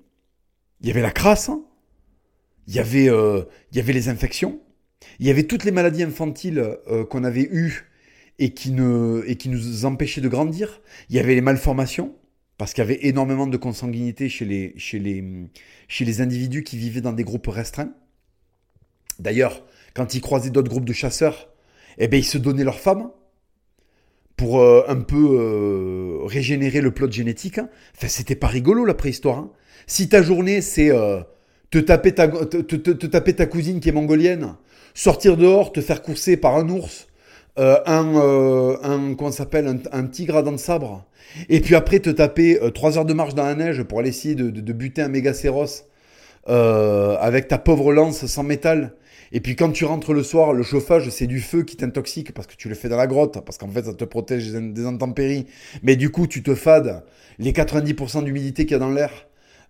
Il 0.82 0.86
y 0.86 0.90
avait 0.90 1.00
la 1.00 1.10
crasse, 1.10 1.48
hein. 1.48 1.62
il, 2.66 2.74
y 2.74 2.78
avait, 2.78 3.08
euh, 3.08 3.44
il 3.70 3.78
y 3.78 3.80
avait 3.80 3.94
les 3.94 4.10
infections, 4.10 4.60
il 5.18 5.26
y 5.26 5.30
avait 5.30 5.44
toutes 5.44 5.64
les 5.64 5.70
maladies 5.70 6.02
infantiles 6.02 6.58
euh, 6.58 7.06
qu'on 7.06 7.24
avait 7.24 7.48
eues 7.50 7.90
et 8.38 8.52
qui, 8.52 8.70
nous 8.70 9.84
empêchaient 9.86 10.20
de 10.20 10.28
grandir. 10.28 10.82
Il 11.08 11.16
y 11.16 11.18
avait 11.18 11.34
les 11.34 11.40
malformations, 11.40 12.14
parce 12.58 12.74
qu'il 12.74 12.82
y 12.82 12.86
avait 12.86 13.06
énormément 13.06 13.46
de 13.46 13.56
consanguinité 13.56 14.28
chez 14.28 14.44
les 14.44 16.20
individus 16.20 16.64
qui 16.64 16.76
vivaient 16.76 17.00
dans 17.00 17.14
des 17.14 17.24
groupes 17.24 17.46
restreints. 17.46 17.94
D'ailleurs, 19.18 19.64
quand 19.94 20.14
ils 20.14 20.20
croisaient 20.20 20.50
d'autres 20.50 20.68
groupes 20.68 20.84
de 20.84 20.92
chasseurs, 20.92 21.48
eh 21.96 22.08
ben, 22.08 22.18
ils 22.18 22.26
se 22.26 22.36
donnaient 22.36 22.64
leurs 22.64 22.78
femmes 22.78 23.10
pour 24.42 24.60
euh, 24.60 24.82
un 24.88 24.96
peu 24.96 25.38
euh, 25.38 26.26
régénérer 26.26 26.80
le 26.80 26.90
plot 26.90 27.08
génétique. 27.08 27.58
Hein. 27.58 27.68
Enfin, 27.96 28.08
c'était 28.08 28.34
pas 28.34 28.48
rigolo 28.48 28.84
la 28.84 28.94
préhistoire. 28.94 29.38
Hein. 29.38 29.50
Si 29.86 30.08
ta 30.08 30.20
journée 30.20 30.62
c'est 30.62 30.90
euh, 30.90 31.20
te, 31.70 31.78
taper 31.78 32.12
ta, 32.12 33.46
cousine 33.46 33.78
qui 33.78 33.88
est 33.88 33.92
mongolienne, 33.92 34.56
sortir 34.94 35.36
dehors, 35.36 35.70
te 35.70 35.80
faire 35.80 36.02
courser 36.02 36.36
par 36.36 36.56
un 36.56 36.68
ours, 36.70 37.06
un, 37.56 39.14
s'appelle, 39.30 39.80
un, 39.92 40.06
tigre 40.06 40.38
à 40.38 40.42
dents 40.42 40.50
de 40.50 40.56
sabre, 40.56 41.06
et 41.48 41.60
puis 41.60 41.76
après 41.76 42.00
te 42.00 42.10
taper 42.10 42.58
trois 42.74 42.98
heures 42.98 43.04
de 43.04 43.14
marche 43.14 43.34
dans 43.34 43.44
la 43.44 43.54
neige 43.54 43.84
pour 43.84 44.00
aller 44.00 44.08
essayer 44.08 44.34
de, 44.34 44.72
buter 44.72 45.02
un 45.02 45.08
mégacéros 45.08 45.84
avec 46.46 47.46
ta 47.46 47.58
pauvre 47.58 47.92
lance 47.92 48.26
sans 48.26 48.42
métal 48.42 48.92
et 49.32 49.40
puis 49.40 49.56
quand 49.56 49.70
tu 49.70 49.84
rentres 49.84 50.12
le 50.12 50.22
soir, 50.22 50.52
le 50.52 50.62
chauffage, 50.62 51.08
c'est 51.08 51.26
du 51.26 51.40
feu 51.40 51.62
qui 51.62 51.76
t'intoxique 51.76 52.32
parce 52.34 52.46
que 52.46 52.54
tu 52.54 52.68
le 52.68 52.74
fais 52.74 52.88
dans 52.88 52.96
la 52.96 53.06
grotte, 53.06 53.42
parce 53.44 53.56
qu'en 53.56 53.68
fait, 53.68 53.84
ça 53.84 53.94
te 53.94 54.04
protège 54.04 54.52
des 54.52 54.84
intempéries. 54.84 55.46
Mais 55.82 55.96
du 55.96 56.10
coup, 56.10 56.26
tu 56.26 56.42
te 56.42 56.54
fades 56.54 57.02
les 57.38 57.52
90% 57.52 58.24
d'humidité 58.24 58.64
qu'il 58.64 58.72
y 58.72 58.74
a 58.74 58.78
dans 58.78 58.90
l'air. 58.90 59.10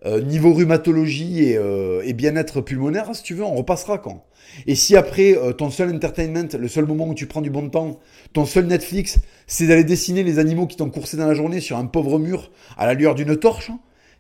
Euh, 0.04 0.20
niveau 0.20 0.52
rhumatologie 0.52 1.44
et, 1.44 1.56
euh, 1.56 2.02
et 2.04 2.12
bien-être 2.12 2.60
pulmonaire, 2.60 3.14
si 3.14 3.22
tu 3.22 3.34
veux, 3.34 3.44
on 3.44 3.54
repassera 3.54 3.98
quand. 3.98 4.26
Et 4.66 4.74
si 4.74 4.96
après, 4.96 5.36
euh, 5.36 5.52
ton 5.52 5.70
seul 5.70 5.94
entertainment, 5.94 6.48
le 6.58 6.66
seul 6.66 6.86
moment 6.86 7.06
où 7.06 7.14
tu 7.14 7.26
prends 7.26 7.40
du 7.40 7.50
bon 7.50 7.70
temps, 7.70 8.00
ton 8.32 8.44
seul 8.44 8.66
Netflix, 8.66 9.20
c'est 9.46 9.68
d'aller 9.68 9.84
dessiner 9.84 10.24
les 10.24 10.40
animaux 10.40 10.66
qui 10.66 10.76
t'ont 10.76 10.90
coursé 10.90 11.16
dans 11.16 11.28
la 11.28 11.34
journée 11.34 11.60
sur 11.60 11.76
un 11.76 11.86
pauvre 11.86 12.18
mur 12.18 12.50
à 12.76 12.86
la 12.86 12.94
lueur 12.94 13.14
d'une 13.14 13.36
torche, 13.36 13.70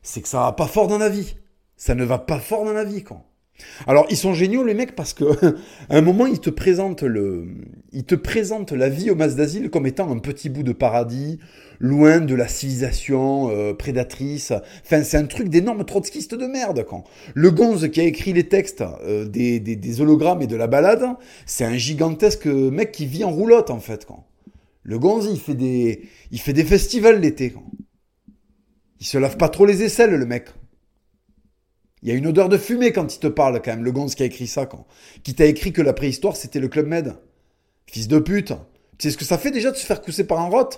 c'est 0.02 0.20
que 0.20 0.28
ça 0.28 0.38
va 0.40 0.52
pas 0.52 0.68
fort 0.68 0.86
dans 0.86 0.98
la 0.98 1.08
vie. 1.08 1.34
Ça 1.76 1.96
ne 1.96 2.04
va 2.04 2.18
pas 2.18 2.38
fort 2.38 2.64
dans 2.64 2.72
la 2.72 2.84
vie, 2.84 3.02
quand. 3.02 3.26
Alors 3.86 4.06
ils 4.10 4.16
sont 4.16 4.34
géniaux 4.34 4.64
les 4.64 4.74
mecs 4.74 4.94
parce 4.94 5.12
que 5.12 5.24
à 5.88 5.96
un 5.96 6.00
moment 6.00 6.26
ils 6.26 6.40
te 6.40 6.50
présentent 6.50 7.02
le, 7.02 7.46
ils 7.92 8.04
te 8.04 8.14
présentent 8.14 8.72
la 8.72 8.88
vie 8.88 9.10
au 9.10 9.14
mas 9.14 9.36
d'asile 9.36 9.70
comme 9.70 9.86
étant 9.86 10.10
un 10.10 10.18
petit 10.18 10.48
bout 10.48 10.62
de 10.62 10.72
paradis, 10.72 11.38
loin 11.80 12.20
de 12.20 12.34
la 12.34 12.48
civilisation 12.48 13.50
euh, 13.50 13.74
prédatrice. 13.74 14.52
Enfin 14.84 15.02
c'est 15.02 15.16
un 15.16 15.26
truc 15.26 15.48
d'énorme 15.48 15.84
trotskiste 15.84 16.34
de 16.34 16.46
merde 16.46 16.84
quand. 16.88 17.04
Le 17.34 17.50
gonze 17.50 17.88
qui 17.90 18.00
a 18.00 18.04
écrit 18.04 18.32
les 18.32 18.48
textes 18.48 18.84
euh, 19.04 19.26
des, 19.26 19.60
des, 19.60 20.00
hologrammes 20.00 20.42
et 20.42 20.46
de 20.46 20.56
la 20.56 20.66
balade, 20.66 21.04
c'est 21.46 21.64
un 21.64 21.76
gigantesque 21.76 22.46
mec 22.46 22.92
qui 22.92 23.06
vit 23.06 23.24
en 23.24 23.30
roulotte 23.30 23.70
en 23.70 23.80
fait 23.80 24.06
quand. 24.06 24.26
Le 24.82 24.98
gonze 24.98 25.28
il 25.30 25.38
fait 25.38 25.54
des, 25.54 26.08
il 26.30 26.40
fait 26.40 26.52
des 26.52 26.64
festivals 26.64 27.20
l'été 27.20 27.50
quand. 27.50 27.64
Il 29.00 29.06
se 29.06 29.18
lave 29.18 29.36
pas 29.36 29.48
trop 29.48 29.66
les 29.66 29.82
aisselles 29.82 30.14
le 30.14 30.26
mec. 30.26 30.48
Il 32.02 32.08
y 32.08 32.12
a 32.12 32.14
une 32.14 32.26
odeur 32.26 32.48
de 32.48 32.58
fumée 32.58 32.92
quand 32.92 33.14
il 33.14 33.20
te 33.20 33.28
parle, 33.28 33.60
quand 33.62 33.70
même, 33.70 33.84
le 33.84 33.92
gonze 33.92 34.14
qui 34.14 34.22
a 34.22 34.26
écrit 34.26 34.48
ça, 34.48 34.66
quand. 34.66 34.86
Qui 35.22 35.34
t'a 35.34 35.46
écrit 35.46 35.72
que 35.72 35.82
la 35.82 35.92
préhistoire, 35.92 36.36
c'était 36.36 36.58
le 36.58 36.68
Club 36.68 36.86
Med. 36.86 37.14
Fils 37.86 38.08
de 38.08 38.18
pute. 38.18 38.52
Tu 38.98 39.08
sais 39.08 39.10
ce 39.10 39.18
que 39.18 39.24
ça 39.24 39.38
fait 39.38 39.50
déjà 39.50 39.70
de 39.70 39.76
se 39.76 39.86
faire 39.86 40.02
cousser 40.02 40.26
par 40.26 40.40
un 40.40 40.48
rot 40.48 40.70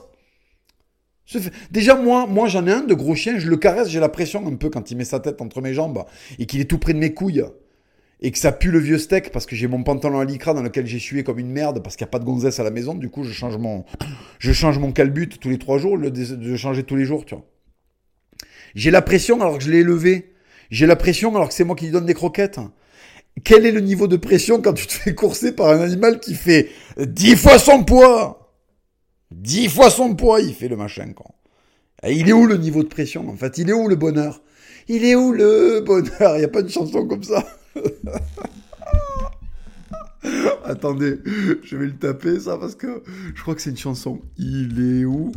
Déjà, 1.70 1.94
moi, 1.94 2.26
moi 2.26 2.48
j'en 2.48 2.66
ai 2.66 2.72
un 2.72 2.82
de 2.82 2.92
gros 2.92 3.14
chien, 3.14 3.38
je 3.38 3.48
le 3.48 3.56
caresse, 3.56 3.88
j'ai 3.88 4.00
la 4.00 4.10
pression 4.10 4.46
un 4.46 4.56
peu 4.56 4.68
quand 4.68 4.90
il 4.90 4.96
met 4.98 5.06
sa 5.06 5.20
tête 5.20 5.40
entre 5.40 5.62
mes 5.62 5.72
jambes 5.72 6.04
et 6.38 6.44
qu'il 6.44 6.60
est 6.60 6.66
tout 6.66 6.78
près 6.78 6.92
de 6.92 6.98
mes 6.98 7.14
couilles. 7.14 7.44
Et 8.20 8.30
que 8.30 8.38
ça 8.38 8.52
pue 8.52 8.70
le 8.70 8.78
vieux 8.78 8.98
steak 8.98 9.32
parce 9.32 9.44
que 9.44 9.56
j'ai 9.56 9.66
mon 9.66 9.82
pantalon 9.82 10.20
à 10.20 10.24
lycra 10.24 10.54
dans 10.54 10.62
lequel 10.62 10.86
j'ai 10.86 10.98
sué 10.98 11.24
comme 11.24 11.38
une 11.38 11.50
merde 11.50 11.82
parce 11.82 11.96
qu'il 11.96 12.04
n'y 12.04 12.08
a 12.08 12.12
pas 12.12 12.18
de 12.18 12.24
gonzesse 12.24 12.60
à 12.60 12.62
la 12.62 12.70
maison. 12.70 12.94
Du 12.94 13.10
coup, 13.10 13.24
je 13.24 13.32
change 13.32 13.56
mon, 13.56 13.84
je 14.38 14.52
change 14.52 14.78
mon 14.78 14.92
calbut 14.92 15.28
tous 15.28 15.50
les 15.50 15.58
trois 15.58 15.78
jours, 15.78 15.96
le 15.96 16.10
de 16.10 16.56
changer 16.56 16.84
tous 16.84 16.96
les 16.96 17.04
jours, 17.04 17.24
tu 17.24 17.34
vois. 17.34 17.44
J'ai 18.74 18.90
la 18.90 19.02
pression 19.02 19.40
alors 19.40 19.58
que 19.58 19.64
je 19.64 19.70
l'ai 19.70 19.78
élevé. 19.78 20.33
J'ai 20.70 20.86
la 20.86 20.96
pression 20.96 21.34
alors 21.34 21.48
que 21.48 21.54
c'est 21.54 21.64
moi 21.64 21.76
qui 21.76 21.86
lui 21.86 21.92
donne 21.92 22.06
des 22.06 22.14
croquettes. 22.14 22.60
Quel 23.42 23.66
est 23.66 23.72
le 23.72 23.80
niveau 23.80 24.06
de 24.06 24.16
pression 24.16 24.62
quand 24.62 24.74
tu 24.74 24.86
te 24.86 24.92
fais 24.92 25.14
courser 25.14 25.52
par 25.52 25.68
un 25.70 25.80
animal 25.80 26.20
qui 26.20 26.34
fait 26.34 26.70
10 26.98 27.36
fois 27.36 27.58
son 27.58 27.84
poids? 27.84 28.52
10 29.32 29.68
fois 29.68 29.90
son 29.90 30.14
poids, 30.14 30.40
il 30.40 30.54
fait 30.54 30.68
le 30.68 30.76
machin, 30.76 31.12
quand. 31.14 31.34
il 32.08 32.28
est 32.28 32.32
où 32.32 32.46
le 32.46 32.56
niveau 32.56 32.82
de 32.84 32.88
pression, 32.88 33.28
en 33.28 33.36
fait? 33.36 33.58
Il 33.58 33.68
est 33.68 33.72
où 33.72 33.88
le 33.88 33.96
bonheur? 33.96 34.40
Il 34.86 35.04
est 35.04 35.16
où 35.16 35.32
le 35.32 35.80
bonheur? 35.80 36.36
Il 36.36 36.38
n'y 36.38 36.44
a 36.44 36.48
pas 36.48 36.62
de 36.62 36.68
chanson 36.68 37.06
comme 37.06 37.24
ça? 37.24 37.44
Attendez, 40.64 41.18
je 41.62 41.76
vais 41.76 41.86
le 41.86 41.96
taper, 41.96 42.38
ça, 42.40 42.56
parce 42.56 42.76
que 42.76 43.02
je 43.34 43.42
crois 43.42 43.54
que 43.54 43.60
c'est 43.60 43.70
une 43.70 43.76
chanson. 43.76 44.20
Il 44.38 45.00
est 45.00 45.04
où? 45.04 45.32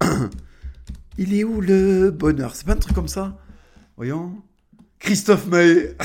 Il 1.18 1.34
est 1.34 1.44
où 1.44 1.60
le 1.60 2.10
bonheur? 2.10 2.56
C'est 2.56 2.66
pas 2.66 2.72
un 2.72 2.76
truc 2.76 2.94
comme 2.94 3.08
ça? 3.08 3.38
Voyons. 3.96 4.32
Christophe 5.02 5.46
Maé. 5.46 5.96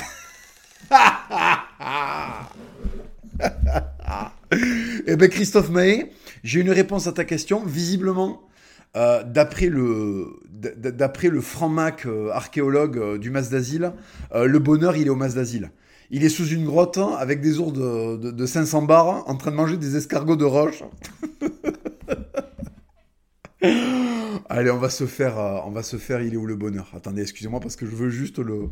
eh 5.08 5.16
bien, 5.16 5.28
Christophe 5.28 5.70
Maé, 5.70 6.12
j'ai 6.44 6.62
une 6.62 6.72
réponse 6.72 7.06
à 7.06 7.12
ta 7.12 7.24
question. 7.24 7.64
Visiblement, 7.64 8.42
euh, 8.96 9.24
d'après 9.24 9.68
le, 9.70 10.40
franc-mac 11.42 12.08
euh, 12.08 12.32
archéologue 12.32 12.98
euh, 12.98 13.18
du 13.20 13.30
Mas 13.30 13.52
d'Asile, 13.52 13.94
le 14.34 14.58
bonheur, 14.58 14.98
il 14.98 15.06
est 15.06 15.12
au 15.12 15.16
Mas 15.16 15.36
d'Asile. 15.36 15.70
Il 16.10 16.24
est 16.24 16.30
sous 16.30 16.48
une 16.48 16.66
grotte 16.66 16.98
avec 17.20 17.40
des 17.42 17.60
ours 17.60 17.74
de, 17.74 18.32
de 18.32 18.46
500 18.46 18.82
bars 18.84 19.30
en 19.30 19.36
train 19.36 19.52
de 19.52 19.58
manger 19.58 19.78
des 19.78 19.96
escargots 19.96 20.38
de 20.38 20.46
roche. 20.46 20.84
Allez, 24.50 24.70
on 24.70 24.78
va 24.78 24.90
se 24.90 25.08
faire, 25.08 25.40
euh, 25.40 25.60
on 25.66 25.72
va 25.72 25.82
se 25.82 25.98
faire. 25.98 26.22
Il 26.22 26.34
est 26.34 26.38
où 26.38 26.46
le 26.46 26.56
bonheur 26.56 26.92
Attendez, 26.94 27.24
excusez-moi 27.24 27.60
parce 27.60 27.76
que 27.76 27.88
je 27.88 27.96
veux 27.96 28.10
juste 28.10 28.38
le, 28.38 28.70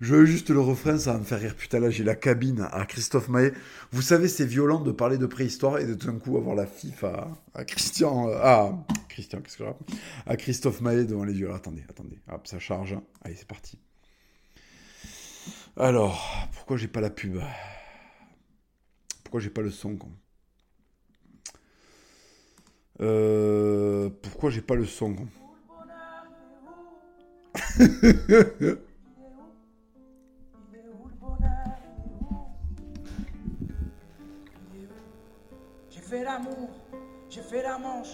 je 0.00 0.14
veux 0.14 0.24
juste 0.24 0.48
le 0.50 0.60
refrain. 0.60 0.98
Ça 0.98 1.12
va 1.12 1.18
me 1.18 1.24
faire 1.24 1.38
rire. 1.38 1.54
Putain, 1.54 1.80
là, 1.80 1.90
j'ai 1.90 2.02
la 2.02 2.14
cabine 2.14 2.66
à 2.72 2.86
Christophe 2.86 3.28
Maé. 3.28 3.52
Vous 3.92 4.00
savez, 4.00 4.28
c'est 4.28 4.46
violent 4.46 4.80
de 4.80 4.90
parler 4.90 5.18
de 5.18 5.26
préhistoire 5.26 5.78
et 5.78 5.86
de 5.86 5.94
tout 5.94 6.06
d'un 6.06 6.18
coup 6.18 6.38
avoir 6.38 6.54
la 6.54 6.66
fif 6.66 7.04
à, 7.04 7.64
Christian, 7.64 8.28
euh, 8.28 8.38
à 8.42 8.72
Christian, 9.08 9.40
qu'est-ce 9.40 9.58
que 9.58 9.64
j'ai 9.64 9.94
À 10.26 10.36
Christophe 10.36 10.80
Maé 10.80 11.04
devant 11.04 11.24
les 11.24 11.34
yeux. 11.34 11.52
attendez, 11.52 11.84
attendez. 11.88 12.18
Hop, 12.32 12.46
ça 12.46 12.58
charge. 12.58 12.96
Allez, 13.22 13.36
c'est 13.36 13.48
parti. 13.48 13.78
Alors, 15.76 16.48
pourquoi 16.54 16.78
j'ai 16.78 16.88
pas 16.88 17.02
la 17.02 17.10
pub? 17.10 17.38
Pourquoi 19.24 19.40
j'ai 19.40 19.50
pas 19.50 19.60
le 19.60 19.70
son 19.70 19.98
euh, 23.00 23.55
pourquoi 24.36 24.50
j'ai 24.50 24.60
pas 24.60 24.74
le 24.74 24.84
son 24.84 25.16
fait 36.02 36.22
l'amour, 36.22 36.68
j'ai 37.30 37.40
fait 37.40 37.62
la 37.62 37.78
manche. 37.78 38.08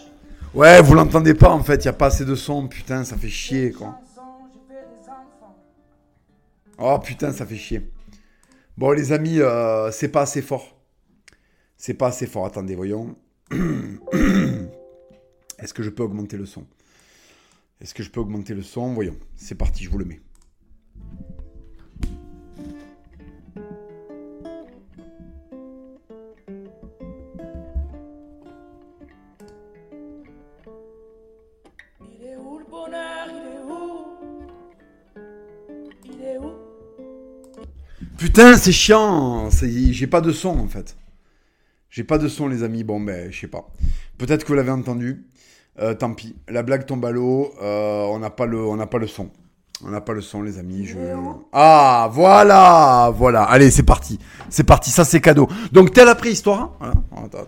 Ouais, 0.54 0.80
vous 0.80 0.94
l'entendez 0.94 1.34
pas 1.34 1.50
en 1.50 1.64
fait, 1.64 1.82
il 1.82 1.86
y 1.86 1.88
a 1.88 1.92
pas 1.92 2.06
assez 2.06 2.24
de 2.24 2.36
son, 2.36 2.68
putain, 2.68 3.02
ça 3.02 3.16
fait 3.16 3.28
chier 3.28 3.72
quoi. 3.72 3.98
Oh 6.78 7.00
putain, 7.00 7.32
ça 7.32 7.44
fait 7.44 7.56
chier. 7.56 7.90
Bon 8.78 8.92
les 8.92 9.10
amis, 9.10 9.40
euh, 9.40 9.90
c'est 9.90 10.08
pas 10.08 10.22
assez 10.22 10.40
fort. 10.40 10.80
C'est 11.76 11.94
pas 11.94 12.06
assez 12.06 12.28
fort, 12.28 12.46
attendez, 12.46 12.76
voyons. 12.76 13.16
Est-ce 15.62 15.72
que 15.72 15.84
je 15.84 15.90
peux 15.90 16.02
augmenter 16.02 16.36
le 16.36 16.44
son? 16.44 16.66
Est-ce 17.80 17.94
que 17.94 18.02
je 18.02 18.10
peux 18.10 18.18
augmenter 18.18 18.52
le 18.52 18.62
son? 18.62 18.94
Voyons, 18.94 19.16
c'est 19.36 19.54
parti, 19.54 19.84
je 19.84 19.90
vous 19.90 19.98
le 19.98 20.04
mets. 20.04 20.20
Putain, 38.18 38.56
c'est 38.56 38.72
chiant. 38.72 39.48
J'ai 39.50 40.06
pas 40.08 40.20
de 40.20 40.32
son 40.32 40.58
en 40.58 40.66
fait. 40.66 40.96
J'ai 41.90 42.04
pas 42.04 42.16
de 42.16 42.28
son, 42.28 42.48
les 42.48 42.62
amis. 42.62 42.82
Bon, 42.82 42.98
ben, 42.98 43.30
je 43.30 43.38
sais 43.38 43.46
pas. 43.46 43.70
Peut-être 44.22 44.44
que 44.44 44.48
vous 44.48 44.54
l'avez 44.54 44.70
entendu. 44.70 45.26
Euh, 45.80 45.94
tant 45.94 46.14
pis. 46.14 46.36
La 46.48 46.62
blague 46.62 46.86
tombe 46.86 47.04
à 47.04 47.10
l'eau. 47.10 47.52
Euh, 47.60 48.04
on 48.04 48.20
n'a 48.20 48.30
pas 48.30 48.46
le, 48.46 48.64
on 48.64 48.76
n'a 48.76 48.86
pas 48.86 48.98
le 48.98 49.08
son. 49.08 49.30
On 49.84 49.88
n'a 49.90 50.00
pas 50.00 50.12
le 50.12 50.20
son, 50.20 50.42
les 50.42 50.58
amis. 50.60 50.84
Je... 50.86 50.96
Ah, 51.52 52.08
voilà, 52.12 53.12
voilà. 53.16 53.42
Allez, 53.42 53.72
c'est 53.72 53.82
parti. 53.82 54.20
C'est 54.48 54.62
parti. 54.62 54.92
Ça, 54.92 55.04
c'est 55.04 55.20
cadeau. 55.20 55.48
Donc, 55.72 55.92
t'es 55.92 56.02
à 56.02 56.04
la 56.04 56.14
préhistoire. 56.14 56.76
hein. 56.80 56.92
Voilà. 57.10 57.44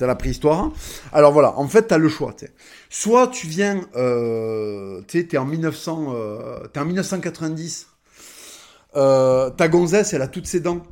À 0.00 0.06
la 0.06 0.14
préhistoire. 0.14 0.70
Alors 1.12 1.32
voilà. 1.32 1.58
En 1.58 1.66
fait, 1.66 1.82
t'as 1.88 1.98
le 1.98 2.08
choix. 2.08 2.32
t'sais. 2.32 2.52
Soit 2.90 3.26
tu 3.26 3.48
viens, 3.48 3.80
euh, 3.96 5.00
t'es 5.08 5.36
en 5.36 5.46
1900, 5.46 6.12
euh, 6.14 6.60
t'es 6.72 6.78
en 6.78 6.84
1990. 6.84 7.88
Euh, 8.94 9.50
ta 9.50 9.66
gonzesse, 9.66 10.12
elle 10.12 10.22
a 10.22 10.28
toutes 10.28 10.46
ses 10.46 10.60
dents. 10.60 10.82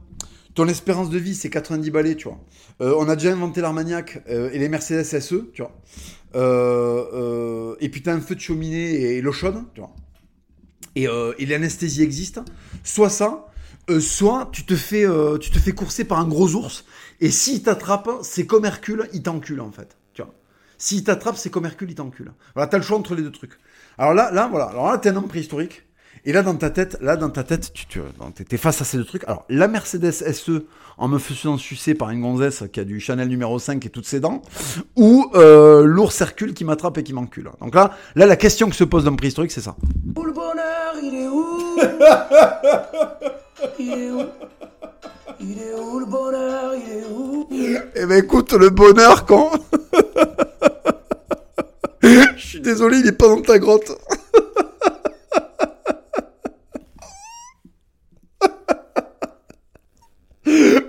Ton 0.56 0.66
espérance 0.68 1.10
de 1.10 1.18
vie, 1.18 1.34
c'est 1.34 1.50
90 1.50 1.90
balais, 1.90 2.14
tu 2.14 2.28
vois. 2.28 2.40
Euh, 2.80 2.94
on 2.96 3.10
a 3.10 3.14
déjà 3.14 3.30
inventé 3.30 3.60
l'Armagnac 3.60 4.22
euh, 4.30 4.48
et 4.54 4.58
les 4.58 4.70
Mercedes 4.70 5.04
SE, 5.04 5.50
tu 5.52 5.60
vois. 5.60 5.78
Euh, 6.34 7.76
et 7.80 7.90
puis 7.90 8.00
t'as 8.00 8.14
un 8.14 8.22
feu 8.22 8.34
de 8.34 8.40
cheminée 8.40 9.16
et 9.16 9.20
l'eau 9.20 9.32
chaude, 9.32 9.62
tu 9.74 9.80
vois. 9.80 9.94
Et, 10.94 11.08
et 11.38 11.44
l'anesthésie 11.44 12.02
existe. 12.02 12.40
Soit 12.84 13.10
ça, 13.10 13.48
soit 14.00 14.48
tu 14.50 14.64
te 14.64 14.74
fais, 14.74 15.04
tu 15.40 15.50
te 15.50 15.58
fais 15.58 15.72
courser 15.72 16.04
par 16.04 16.20
un 16.20 16.26
gros 16.26 16.54
ours. 16.54 16.86
Et 17.20 17.30
s'il 17.30 17.62
t'attrape, 17.62 18.08
c'est 18.22 18.46
comme 18.46 18.64
Hercule, 18.64 19.10
il 19.12 19.22
t'encule 19.22 19.60
en 19.60 19.72
fait. 19.72 19.98
Tu 20.14 20.22
vois. 20.22 20.32
S'il 20.78 21.04
t'attrape, 21.04 21.36
c'est 21.36 21.50
comme 21.50 21.66
Hercule, 21.66 21.90
il 21.90 21.96
t'encule. 21.96 22.32
Voilà, 22.54 22.66
t'as 22.66 22.78
le 22.78 22.82
choix 22.82 22.96
entre 22.96 23.14
les 23.14 23.22
deux 23.22 23.30
trucs. 23.30 23.58
Alors 23.98 24.14
là, 24.14 24.30
là, 24.32 24.48
voilà. 24.50 24.66
Alors 24.66 24.90
là, 24.90 24.96
t'es 24.96 25.10
un 25.10 25.16
homme 25.16 25.28
préhistorique. 25.28 25.85
Et 26.28 26.32
là, 26.32 26.42
dans 26.42 26.56
ta 26.56 26.70
tête, 26.70 26.98
là, 27.00 27.14
dans 27.16 27.30
ta 27.30 27.44
tête, 27.44 27.72
tu, 27.72 27.86
tu 27.86 28.00
t'es 28.44 28.56
face 28.56 28.82
à 28.82 28.84
ces 28.84 28.96
deux 28.96 29.04
trucs. 29.04 29.22
Alors, 29.28 29.44
la 29.48 29.68
Mercedes 29.68 30.10
SE, 30.10 30.64
en 30.98 31.06
me 31.06 31.18
faisant 31.18 31.56
sucer 31.56 31.94
par 31.94 32.10
une 32.10 32.20
gonzesse 32.20 32.64
qui 32.72 32.80
a 32.80 32.84
du 32.84 32.98
Chanel 32.98 33.28
numéro 33.28 33.60
5 33.60 33.86
et 33.86 33.90
toutes 33.90 34.06
ses 34.06 34.18
dents, 34.18 34.42
ou 34.96 35.30
euh, 35.36 35.84
l'ours 35.84 36.20
Hercule 36.20 36.52
qui 36.52 36.64
m'attrape 36.64 36.98
et 36.98 37.04
qui 37.04 37.12
m'encule. 37.12 37.48
Donc 37.60 37.76
là, 37.76 37.92
là, 38.16 38.26
la 38.26 38.34
question 38.34 38.68
que 38.68 38.74
se 38.74 38.82
pose 38.82 39.04
l'homme 39.04 39.16
préhistorique, 39.16 39.52
c'est 39.52 39.60
ça. 39.60 39.76
Où 40.16 40.24
le 40.24 40.32
bonheur 40.32 40.94
Il 41.00 41.14
est 41.14 41.28
où? 41.28 41.76
Il 43.78 43.92
est 43.92 44.10
où? 44.10 44.24
Il 45.38 45.58
est 45.58 45.74
où 45.80 46.00
le 46.00 46.06
bonheur? 46.06 46.72
Il 46.74 46.92
est 46.92 47.04
où? 47.08 47.48
Eh 47.94 48.04
ben 48.04 48.18
écoute, 48.18 48.52
le 48.52 48.70
bonheur 48.70 49.26
quand... 49.26 49.52
Je 52.02 52.36
suis 52.36 52.60
désolé, 52.60 52.98
il 52.98 53.06
est 53.06 53.12
pas 53.12 53.28
dans 53.28 53.42
ta 53.42 53.60
grotte. 53.60 53.92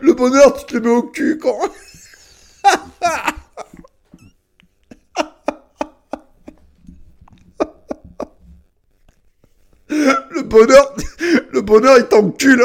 Le 0.02 0.14
bonheur, 0.14 0.54
tu 0.58 0.66
te 0.66 0.74
le 0.76 0.82
mets 0.82 0.90
au 0.90 1.04
cul 1.04 1.38
quand... 1.38 1.58
Le 9.90 10.42
bonheur, 10.44 10.96
le 11.52 11.62
bonheur, 11.62 11.98
il 11.98 12.06
t'encule. 12.06 12.64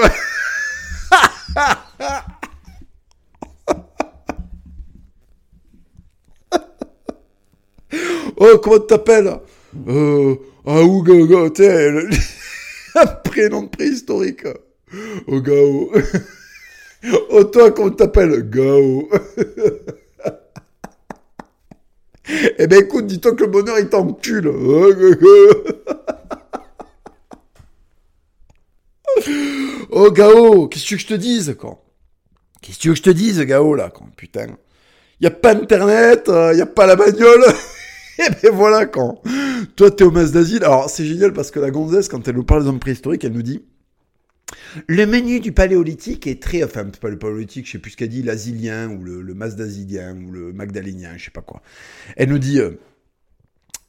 Oh, 8.37 8.59
comment 8.59 8.80
tu 8.80 8.87
t'appelles? 8.89 9.39
Euh, 9.89 10.35
ah, 10.66 10.83
ou 10.83 11.03
Gao, 11.05 11.49
tu 11.51 11.62
prénom 13.24 13.68
préhistorique. 13.68 14.47
Oh, 15.28 15.93
Gao. 17.03 17.18
Oh, 17.30 17.44
tu 17.44 17.96
t'appelles 17.96 18.48
Gao. 18.50 19.09
Eh 22.59 22.68
ben, 22.68 22.80
écoute, 22.84 23.07
dis-toi 23.09 23.34
que 23.34 23.42
le 23.42 23.50
bonheur, 23.50 23.78
il 23.80 23.88
t'encule. 23.88 24.44
Gao. 24.44 25.64
Oh, 29.94 30.11
Gao, 30.11 30.68
qu'est-ce 30.68 30.84
que 30.84 30.88
tu 30.88 30.94
veux 30.94 30.98
que 30.98 31.03
je 31.03 31.07
te 31.09 31.14
dise, 31.14 31.55
quoi? 31.59 31.84
Qu'est-ce 32.62 32.78
que 32.78 32.82
tu 32.82 32.88
veux 32.88 32.94
que 32.94 32.98
je 32.98 33.03
te 33.03 33.11
dise, 33.11 33.40
Gao, 33.40 33.74
là, 33.74 33.90
quand 33.90 34.07
Putain? 34.16 34.57
Y 35.20 35.26
a 35.26 35.30
pas 35.30 35.50
internet, 35.50 36.28
il 36.28 36.59
y 36.59 36.62
a 36.62 36.66
pas 36.66 36.86
la 36.86 36.96
bagnole. 36.96 37.44
Et 38.18 38.30
ben 38.42 38.53
voilà 38.53 38.86
quand. 38.86 39.20
Toi, 39.76 39.90
t'es 39.90 40.05
au 40.05 40.11
mas 40.11 40.32
d'asile. 40.32 40.64
Alors, 40.64 40.88
c'est 40.88 41.05
génial 41.05 41.32
parce 41.32 41.50
que 41.50 41.61
la 41.61 41.70
gonzesse, 41.70 42.09
quand 42.09 42.26
elle 42.26 42.36
nous 42.36 42.44
parle 42.44 42.62
des 42.62 42.68
hommes 42.68 42.80
préhistoriques, 42.80 43.24
elle 43.24 43.32
nous 43.32 43.42
dit 43.42 43.62
le 44.86 45.06
menu 45.06 45.40
du 45.40 45.52
paléolithique 45.52 46.26
est 46.26 46.42
très. 46.42 46.62
Enfin, 46.64 46.84
pas 46.84 47.10
le 47.10 47.18
paléolithique, 47.18 47.66
je 47.66 47.72
sais 47.72 47.78
plus 47.78 47.92
ce 47.92 47.96
qu'elle 47.96 48.08
dit, 48.08 48.22
l'asilien 48.22 48.90
ou 48.90 49.02
le, 49.02 49.22
le 49.22 49.34
ou 49.34 50.30
le 50.32 50.52
magdalénien, 50.52 51.16
je 51.16 51.24
sais 51.24 51.30
pas 51.30 51.42
quoi. 51.42 51.62
Elle 52.16 52.30
nous 52.30 52.38
dit. 52.38 52.58
euh, 52.60 52.72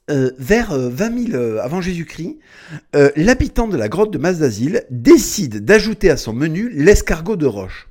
euh, 0.10 0.32
vers 0.38 0.74
euh, 0.74 0.90
20 0.90 1.28
000 1.32 1.38
euh, 1.38 1.60
avant 1.62 1.80
Jésus-Christ, 1.80 2.38
l'habitant 3.16 3.70
de 3.70 3.78
la 3.78 3.88
grotte 3.88 4.12
de 4.12 4.18
Masdazil 4.18 4.84
décide 4.90 5.64
d'ajouter 5.64 6.10
à 6.10 6.18
son 6.18 6.34
menu 6.34 6.70
l'escargot 6.70 7.38
de 7.38 7.46
roche. 7.46 7.88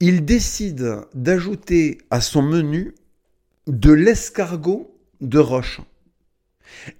Il 0.00 0.24
décide 0.24 0.96
d'ajouter 1.14 1.98
à 2.10 2.20
son 2.20 2.42
menu 2.42 2.94
de 3.68 3.92
l'escargot 3.92 4.98
de 5.20 5.38
roche. 5.38 5.80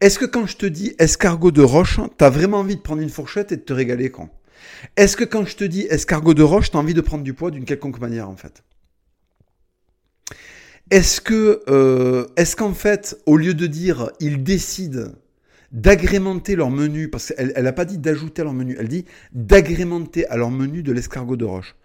Est-ce 0.00 0.18
que 0.18 0.24
quand 0.24 0.46
je 0.46 0.56
te 0.56 0.66
dis 0.66 0.94
escargot 0.98 1.50
de 1.50 1.62
roche, 1.62 2.00
t'as 2.16 2.30
vraiment 2.30 2.58
envie 2.58 2.76
de 2.76 2.80
prendre 2.80 3.02
une 3.02 3.10
fourchette 3.10 3.52
et 3.52 3.56
de 3.56 3.62
te 3.62 3.72
régaler 3.72 4.10
quand 4.10 4.30
Est-ce 4.96 5.16
que 5.16 5.24
quand 5.24 5.44
je 5.44 5.56
te 5.56 5.64
dis 5.64 5.86
escargot 5.90 6.34
de 6.34 6.42
roche, 6.42 6.70
t'as 6.70 6.78
envie 6.78 6.94
de 6.94 7.00
prendre 7.00 7.24
du 7.24 7.34
poids 7.34 7.50
d'une 7.50 7.64
quelconque 7.64 8.00
manière 8.00 8.28
en 8.28 8.36
fait? 8.36 8.62
Est-ce 10.90 11.20
que, 11.20 11.62
euh, 11.68 12.26
est-ce 12.36 12.56
qu'en 12.56 12.74
fait, 12.74 13.16
au 13.26 13.36
lieu 13.36 13.54
de 13.54 13.66
dire 13.66 14.10
ils 14.18 14.42
décident 14.42 15.12
d'agrémenter 15.70 16.56
leur 16.56 16.70
menu, 16.70 17.08
parce 17.08 17.28
qu'elle 17.28 17.62
n'a 17.62 17.72
pas 17.72 17.84
dit 17.84 17.98
d'ajouter 17.98 18.42
à 18.42 18.44
leur 18.44 18.54
menu, 18.54 18.76
elle 18.78 18.88
dit 18.88 19.04
d'agrémenter 19.32 20.26
à 20.26 20.36
leur 20.36 20.50
menu 20.50 20.82
de 20.82 20.92
l'escargot 20.92 21.36
de 21.36 21.44
roche? 21.44 21.76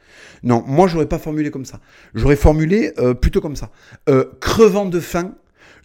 Non, 0.42 0.64
moi 0.66 0.88
j'aurais 0.88 1.08
pas 1.08 1.20
formulé 1.20 1.52
comme 1.52 1.66
ça. 1.66 1.80
J'aurais 2.16 2.36
formulé 2.36 2.94
euh, 2.98 3.14
plutôt 3.14 3.42
comme 3.42 3.56
ça. 3.56 3.70
Euh, 4.10 4.26
crevant 4.40 4.86
de 4.86 5.00
faim, 5.00 5.36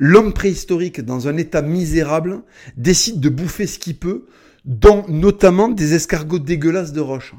l'homme 0.00 0.32
préhistorique 0.32 1.00
dans 1.02 1.28
un 1.28 1.36
état 1.36 1.62
misérable 1.62 2.42
décide 2.76 3.20
de 3.20 3.28
bouffer 3.28 3.68
ce 3.68 3.78
qu'il 3.78 3.96
peut, 3.96 4.26
dont 4.64 5.04
notamment 5.08 5.68
des 5.68 5.94
escargots 5.94 6.40
dégueulasses 6.40 6.92
de 6.92 7.00
roche. 7.00 7.34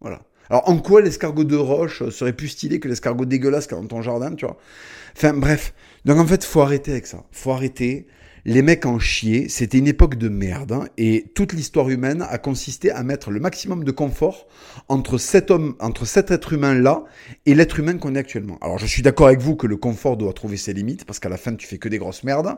Voilà. 0.00 0.20
Alors 0.50 0.68
en 0.68 0.76
quoi 0.78 1.00
l'escargot 1.00 1.44
de 1.44 1.56
roche 1.56 2.06
serait 2.10 2.34
plus 2.34 2.48
stylé 2.48 2.80
que 2.80 2.88
l'escargot 2.88 3.24
dégueulasse 3.24 3.66
qu'il 3.66 3.76
y 3.76 3.78
a 3.78 3.82
dans 3.82 3.88
ton 3.88 4.02
jardin, 4.02 4.34
tu 4.34 4.44
vois? 4.44 4.58
Enfin 5.16 5.32
bref. 5.32 5.72
Donc 6.04 6.18
en 6.18 6.26
fait, 6.26 6.44
faut 6.44 6.60
arrêter 6.60 6.90
avec 6.90 7.06
ça. 7.06 7.24
Faut 7.30 7.52
arrêter. 7.52 8.06
Les 8.44 8.62
mecs 8.62 8.86
en 8.86 8.98
chier, 8.98 9.48
c'était 9.48 9.78
une 9.78 9.86
époque 9.86 10.16
de 10.16 10.28
merde, 10.28 10.72
hein, 10.72 10.88
et 10.98 11.30
toute 11.34 11.52
l'histoire 11.52 11.88
humaine 11.88 12.26
a 12.28 12.38
consisté 12.38 12.90
à 12.90 13.04
mettre 13.04 13.30
le 13.30 13.38
maximum 13.38 13.84
de 13.84 13.92
confort 13.92 14.48
entre 14.88 15.16
cet 15.16 15.52
homme, 15.52 15.76
entre 15.78 16.06
cet 16.06 16.32
être 16.32 16.52
humain 16.52 16.74
là 16.74 17.04
et 17.46 17.54
l'être 17.54 17.78
humain 17.78 17.98
qu'on 17.98 18.16
est 18.16 18.18
actuellement. 18.18 18.58
Alors 18.60 18.78
je 18.78 18.86
suis 18.86 19.02
d'accord 19.02 19.28
avec 19.28 19.40
vous 19.40 19.54
que 19.54 19.68
le 19.68 19.76
confort 19.76 20.16
doit 20.16 20.32
trouver 20.32 20.56
ses 20.56 20.72
limites, 20.72 21.04
parce 21.04 21.20
qu'à 21.20 21.28
la 21.28 21.36
fin 21.36 21.54
tu 21.54 21.68
fais 21.68 21.78
que 21.78 21.88
des 21.88 21.98
grosses 21.98 22.24
merdes, 22.24 22.56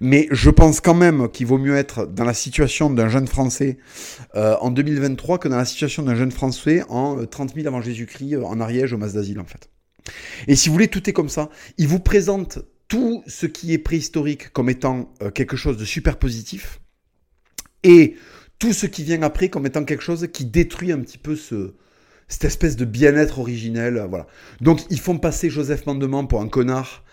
mais 0.00 0.28
je 0.30 0.50
pense 0.50 0.80
quand 0.80 0.94
même 0.94 1.28
qu'il 1.28 1.46
vaut 1.46 1.58
mieux 1.58 1.74
être 1.74 2.06
dans 2.06 2.24
la 2.24 2.34
situation 2.34 2.88
d'un 2.88 3.08
jeune 3.08 3.26
Français 3.26 3.78
euh, 4.36 4.54
en 4.60 4.70
2023 4.70 5.38
que 5.38 5.48
dans 5.48 5.56
la 5.56 5.64
situation 5.64 6.04
d'un 6.04 6.14
jeune 6.14 6.30
Français 6.30 6.84
en 6.88 7.18
euh, 7.18 7.26
30 7.26 7.54
000 7.56 7.66
avant 7.66 7.80
Jésus-Christ 7.80 8.34
euh, 8.34 8.44
en 8.44 8.60
Ariège 8.60 8.92
au 8.92 8.96
Mas 8.96 9.14
d'Asile 9.14 9.40
en 9.40 9.44
fait. 9.44 9.68
Et 10.46 10.54
si 10.54 10.68
vous 10.68 10.74
voulez, 10.74 10.88
tout 10.88 11.10
est 11.10 11.12
comme 11.12 11.28
ça. 11.28 11.48
Il 11.78 11.88
vous 11.88 11.98
présente 11.98 12.60
tout 12.88 13.22
ce 13.26 13.46
qui 13.46 13.72
est 13.72 13.78
préhistorique 13.78 14.50
comme 14.50 14.70
étant 14.70 15.12
euh, 15.22 15.30
quelque 15.30 15.56
chose 15.56 15.76
de 15.76 15.84
super 15.84 16.18
positif 16.18 16.80
et 17.82 18.16
tout 18.58 18.72
ce 18.72 18.86
qui 18.86 19.02
vient 19.04 19.22
après 19.22 19.48
comme 19.48 19.66
étant 19.66 19.84
quelque 19.84 20.02
chose 20.02 20.28
qui 20.32 20.44
détruit 20.44 20.92
un 20.92 21.00
petit 21.00 21.18
peu 21.18 21.36
ce, 21.36 21.74
cette 22.28 22.44
espèce 22.44 22.76
de 22.76 22.84
bien-être 22.84 23.38
originel, 23.38 24.04
voilà. 24.08 24.26
Donc 24.60 24.82
ils 24.90 25.00
font 25.00 25.18
passer 25.18 25.50
Joseph 25.50 25.86
Mandement 25.86 26.26
pour 26.26 26.40
un 26.40 26.48
connard 26.48 27.04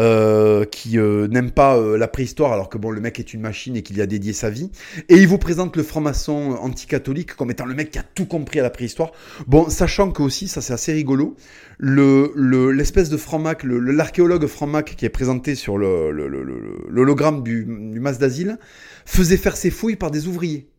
euh, 0.00 0.64
qui 0.64 0.98
euh, 0.98 1.28
n'aime 1.28 1.50
pas 1.50 1.76
euh, 1.76 1.98
la 1.98 2.08
préhistoire, 2.08 2.50
alors 2.50 2.70
que 2.70 2.78
bon, 2.78 2.90
le 2.90 3.02
mec 3.02 3.18
est 3.18 3.34
une 3.34 3.42
machine 3.42 3.76
et 3.76 3.82
qu'il 3.82 3.98
y 3.98 4.00
a 4.00 4.06
dédié 4.06 4.32
sa 4.32 4.48
vie. 4.48 4.70
Et 5.10 5.16
il 5.16 5.28
vous 5.28 5.36
présente 5.36 5.76
le 5.76 5.82
franc-maçon 5.82 6.56
anticatholique 6.62 7.34
comme 7.34 7.50
étant 7.50 7.66
le 7.66 7.74
mec 7.74 7.90
qui 7.90 7.98
a 7.98 8.02
tout 8.02 8.24
compris 8.24 8.58
à 8.58 8.62
la 8.62 8.70
préhistoire. 8.70 9.12
Bon, 9.46 9.68
sachant 9.68 10.10
que 10.10 10.22
aussi, 10.22 10.48
ça 10.48 10.62
c'est 10.62 10.72
assez 10.72 10.94
rigolo, 10.94 11.36
le 11.76 12.32
l'espèce 12.70 13.10
de 13.10 13.18
franc-mac, 13.18 13.64
l'archéologue 13.64 14.46
franc-mac 14.46 14.96
qui 14.96 15.04
est 15.04 15.10
présenté 15.10 15.54
sur 15.54 15.76
l'hologramme 15.76 17.42
du, 17.42 17.66
du 17.66 18.00
mas 18.00 18.18
d'asile 18.18 18.58
faisait 19.04 19.36
faire 19.36 19.58
ses 19.58 19.70
fouilles 19.70 19.96
par 19.96 20.10
des 20.10 20.26
ouvriers. 20.26 20.70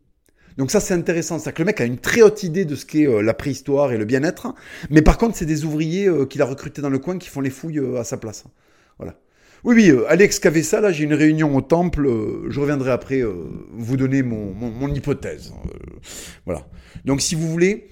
Donc 0.57 0.72
ça 0.72 0.80
c'est 0.80 0.95
intéressant, 0.95 1.38
c'est 1.38 1.53
que 1.53 1.61
le 1.61 1.68
mec 1.68 1.80
a 1.82 1.86
une 1.86 1.99
très 1.99 2.24
haute 2.24 2.41
idée 2.41 2.66
de 2.66 2.74
ce 2.74 2.88
qu'est 2.88 3.05
la 3.22 3.36
préhistoire 3.36 3.91
et 3.91 3.97
le 3.99 4.05
bien-être, 4.05 4.55
mais 4.89 5.03
par 5.03 5.20
contre 5.20 5.38
c'est 5.38 5.45
des 5.45 5.66
ouvriers 5.66 6.09
qu'il 6.32 6.41
a 6.41 6.45
recrutés 6.45 6.82
dans 6.82 6.89
le 6.89 6.97
coin 6.97 7.20
qui 7.20 7.30
font 7.30 7.41
les 7.41 7.51
fouilles 7.51 7.80
à 7.95 8.03
sa 8.03 8.18
place. 8.18 8.45
Voilà. 8.98 9.16
Oui, 9.64 9.76
oui, 9.76 9.89
euh, 9.91 10.06
allez 10.10 10.26
excaver 10.26 10.62
ça. 10.62 10.82
Là, 10.82 10.91
j'ai 10.91 11.06
une 11.06 11.14
réunion 11.14 11.56
au 11.56 11.62
temple. 11.62 12.06
euh, 12.06 12.50
je 12.50 12.60
reviendrai 12.60 12.91
après 12.91 13.22
euh, 13.22 13.34
vous 13.72 13.96
donner 13.96 14.22
mon, 14.22 14.54
mon, 14.54 14.94
hypothèse. 14.94 15.54
Euh, 15.66 16.00
voilà. 16.46 16.68
Donc, 17.06 17.22
si 17.22 17.36
vous 17.36 17.50
voulez, 17.50 17.89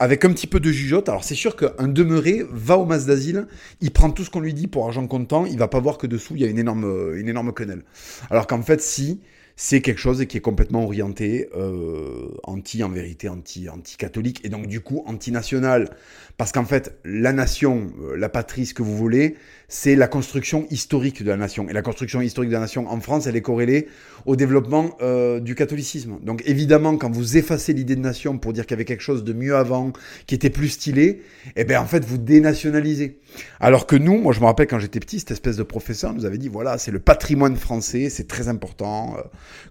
avec 0.00 0.24
un 0.24 0.32
petit 0.32 0.48
peu 0.48 0.58
de 0.58 0.72
jugeote, 0.72 1.08
alors 1.08 1.22
c'est 1.22 1.36
sûr 1.36 1.54
qu'un 1.54 1.86
demeuré 1.86 2.44
va 2.50 2.76
au 2.76 2.84
mas 2.84 3.06
d'asile, 3.06 3.46
il 3.80 3.92
prend 3.92 4.10
tout 4.10 4.24
ce 4.24 4.30
qu'on 4.30 4.40
lui 4.40 4.52
dit 4.52 4.66
pour 4.66 4.84
argent 4.84 5.06
comptant, 5.06 5.46
il 5.46 5.56
va 5.58 5.68
pas 5.68 5.78
voir 5.78 5.96
que 5.96 6.08
dessous, 6.08 6.34
il 6.34 6.42
y 6.42 6.44
a 6.44 6.48
une 6.48 6.58
énorme, 6.58 7.14
une 7.14 7.28
énorme 7.28 7.52
quenelle. 7.52 7.84
Alors 8.30 8.48
qu'en 8.48 8.62
fait, 8.62 8.80
si, 8.80 9.20
c'est 9.56 9.80
quelque 9.80 9.98
chose 9.98 10.24
qui 10.26 10.36
est 10.36 10.40
complètement 10.40 10.84
orienté 10.84 11.48
euh, 11.56 12.28
anti, 12.44 12.84
en 12.84 12.90
vérité, 12.90 13.30
anti, 13.30 13.70
anti-catholique, 13.70 14.44
et 14.44 14.50
donc 14.50 14.66
du 14.66 14.80
coup 14.80 15.02
anti-national. 15.06 15.88
Parce 16.36 16.52
qu'en 16.52 16.66
fait, 16.66 16.98
la 17.04 17.32
nation, 17.32 17.90
euh, 18.02 18.16
la 18.16 18.28
patrie, 18.28 18.66
ce 18.66 18.74
que 18.74 18.82
vous 18.82 18.96
voulez, 18.96 19.36
c'est 19.68 19.96
la 19.96 20.08
construction 20.08 20.66
historique 20.70 21.22
de 21.22 21.30
la 21.30 21.36
nation. 21.36 21.68
Et 21.68 21.72
la 21.72 21.82
construction 21.82 22.20
historique 22.20 22.50
de 22.50 22.54
la 22.54 22.60
nation 22.60 22.88
en 22.88 23.00
France, 23.00 23.26
elle 23.26 23.36
est 23.36 23.42
corrélée 23.42 23.88
au 24.24 24.36
développement 24.36 24.96
euh, 25.00 25.40
du 25.40 25.54
catholicisme. 25.54 26.18
Donc 26.22 26.42
évidemment, 26.46 26.96
quand 26.96 27.10
vous 27.10 27.36
effacez 27.36 27.72
l'idée 27.72 27.96
de 27.96 28.00
nation 28.00 28.38
pour 28.38 28.52
dire 28.52 28.64
qu'il 28.66 28.72
y 28.72 28.78
avait 28.78 28.84
quelque 28.84 29.02
chose 29.02 29.24
de 29.24 29.32
mieux 29.32 29.56
avant, 29.56 29.92
qui 30.26 30.34
était 30.34 30.50
plus 30.50 30.68
stylé, 30.68 31.22
eh 31.56 31.64
bien 31.64 31.80
en 31.80 31.86
fait, 31.86 32.04
vous 32.04 32.18
dénationalisez. 32.18 33.20
Alors 33.60 33.86
que 33.86 33.96
nous, 33.96 34.18
moi 34.18 34.32
je 34.32 34.40
me 34.40 34.46
rappelle 34.46 34.66
quand 34.66 34.78
j'étais 34.78 35.00
petit, 35.00 35.18
cette 35.20 35.30
espèce 35.30 35.56
de 35.56 35.62
professeur 35.62 36.14
nous 36.14 36.24
avait 36.24 36.38
dit, 36.38 36.48
voilà, 36.48 36.78
c'est 36.78 36.90
le 36.90 37.00
patrimoine 37.00 37.56
français, 37.56 38.08
c'est 38.10 38.28
très 38.28 38.48
important 38.48 39.16
euh, 39.18 39.22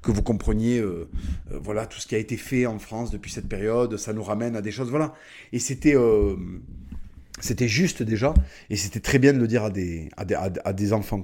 que 0.01 0.11
vous 0.11 0.21
compreniez 0.21 0.79
euh, 0.79 1.07
euh, 1.51 1.59
voilà 1.61 1.85
tout 1.85 1.99
ce 1.99 2.07
qui 2.07 2.15
a 2.15 2.17
été 2.17 2.37
fait 2.37 2.65
en 2.65 2.79
France 2.79 3.11
depuis 3.11 3.31
cette 3.31 3.47
période, 3.47 3.97
ça 3.97 4.13
nous 4.13 4.23
ramène 4.23 4.55
à 4.55 4.61
des 4.61 4.71
choses, 4.71 4.89
voilà. 4.89 5.13
Et 5.53 5.59
c'était... 5.59 5.95
c'était 7.41 7.67
juste 7.67 8.01
déjà, 8.01 8.33
et 8.69 8.77
c'était 8.77 9.01
très 9.01 9.19
bien 9.19 9.33
de 9.33 9.39
le 9.39 9.47
dire 9.47 9.65
à 9.65 9.69
des, 9.69 10.09
à 10.15 10.23
des, 10.23 10.35
à 10.35 10.73
des- 10.73 10.93
enfants. 10.93 11.21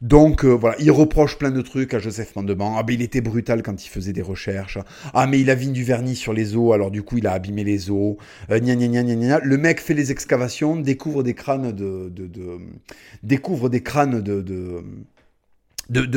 Donc 0.00 0.44
euh, 0.44 0.48
voilà, 0.48 0.76
il 0.80 0.90
reproche 0.90 1.36
plein 1.36 1.50
de 1.50 1.60
trucs 1.60 1.92
à 1.92 1.98
Joseph 1.98 2.34
Mandement. 2.34 2.78
Ah 2.78 2.82
ben 2.82 2.94
il 2.94 3.02
était 3.02 3.20
brutal 3.20 3.62
quand 3.62 3.84
il 3.84 3.88
faisait 3.88 4.14
des 4.14 4.22
recherches. 4.22 4.78
Ah 5.12 5.26
mais 5.26 5.38
il 5.40 5.50
a 5.50 5.56
mis 5.56 5.68
du 5.68 5.84
vernis 5.84 6.16
sur 6.16 6.32
les 6.32 6.56
os, 6.56 6.72
alors 6.72 6.90
du 6.90 7.02
coup 7.02 7.18
il 7.18 7.26
a 7.26 7.32
abîmé 7.32 7.62
les 7.62 7.90
os. 7.90 8.16
Euh. 8.50 8.58
Le 8.58 9.56
mec 9.56 9.80
fait 9.80 9.94
les 9.94 10.10
excavations, 10.10 10.76
découvre 10.76 11.22
des 11.22 11.34
crânes 11.34 11.72
de, 11.72 12.10
découvre 13.22 13.68
des 13.68 13.82
crânes 13.82 14.22
de 14.22 14.82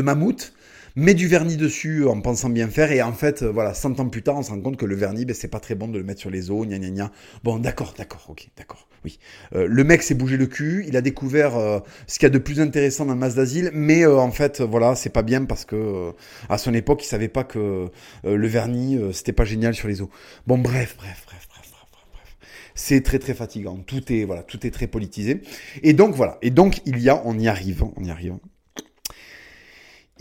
mammouth 0.01 0.53
met 0.95 1.13
du 1.13 1.27
vernis 1.27 1.57
dessus 1.57 2.05
en 2.07 2.19
pensant 2.21 2.49
bien 2.49 2.67
faire 2.67 2.91
et 2.91 3.01
en 3.01 3.13
fait 3.13 3.43
euh, 3.43 3.51
voilà 3.51 3.73
100 3.73 3.99
ans 3.99 4.09
plus 4.09 4.23
tard 4.23 4.37
on 4.37 4.43
se 4.43 4.51
rend 4.51 4.59
compte 4.59 4.77
que 4.77 4.85
le 4.85 4.95
vernis 4.95 5.25
ben, 5.25 5.33
c'est 5.33 5.47
pas 5.47 5.59
très 5.59 5.75
bon 5.75 5.87
de 5.87 5.97
le 5.97 6.03
mettre 6.03 6.19
sur 6.19 6.29
les 6.29 6.51
os 6.51 6.67
gna 6.67 6.77
gna 6.77 6.89
gna. 6.89 7.11
Bon 7.43 7.59
d'accord 7.59 7.93
d'accord 7.97 8.25
ok 8.29 8.49
d'accord 8.57 8.87
oui. 9.03 9.17
Euh, 9.55 9.65
le 9.67 9.83
mec 9.83 10.03
s'est 10.03 10.13
bougé 10.13 10.37
le 10.37 10.47
cul 10.47 10.85
il 10.87 10.95
a 10.95 11.01
découvert 11.01 11.57
euh, 11.57 11.79
ce 12.07 12.19
qu'il 12.19 12.25
y 12.25 12.27
a 12.27 12.29
de 12.29 12.37
plus 12.37 12.59
intéressant 12.59 13.05
dans 13.05 13.13
le 13.13 13.19
mas 13.19 13.35
d'asile 13.35 13.71
mais 13.73 14.03
euh, 14.03 14.17
en 14.17 14.31
fait 14.31 14.61
voilà 14.61 14.95
c'est 14.95 15.09
pas 15.09 15.23
bien 15.23 15.45
parce 15.45 15.65
que 15.65 15.75
euh, 15.75 16.11
à 16.49 16.57
son 16.57 16.73
époque 16.73 17.03
il 17.03 17.07
savait 17.07 17.27
pas 17.27 17.43
que 17.43 17.89
euh, 18.25 18.35
le 18.37 18.47
vernis 18.47 18.99
c'était 19.13 19.33
pas 19.33 19.45
génial 19.45 19.73
sur 19.73 19.87
les 19.87 20.01
os. 20.01 20.09
Bon 20.47 20.57
bref 20.57 20.95
bref 20.97 21.23
bref 21.25 21.47
bref 21.49 21.69
bref 21.73 21.87
bref 21.91 22.03
bref. 22.13 22.37
C'est 22.75 23.01
très 23.01 23.19
très 23.19 23.33
fatigant. 23.33 23.77
Tout 23.77 24.11
est 24.11 24.23
voilà 24.25 24.43
tout 24.43 24.65
est 24.65 24.71
très 24.71 24.87
politisé. 24.87 25.41
Et 25.83 25.93
donc 25.93 26.15
voilà. 26.15 26.37
Et 26.41 26.49
donc 26.51 26.81
il 26.85 26.99
y 26.99 27.09
a 27.09 27.21
on 27.25 27.37
y 27.39 27.47
arrive 27.47 27.83
on 27.95 28.03
y 28.03 28.11
arrive 28.11 28.35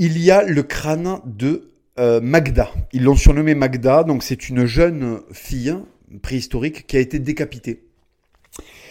il 0.02 0.16
y 0.16 0.30
a 0.30 0.42
le 0.44 0.62
crâne 0.62 1.18
de 1.26 1.72
euh, 1.98 2.22
Magda. 2.22 2.70
Ils 2.94 3.04
l'ont 3.04 3.16
surnommé 3.16 3.54
Magda, 3.54 4.02
donc 4.02 4.22
c'est 4.22 4.48
une 4.48 4.64
jeune 4.64 5.20
fille 5.30 5.76
préhistorique 6.22 6.86
qui 6.86 6.96
a 6.96 7.00
été 7.00 7.18
décapitée. 7.18 7.84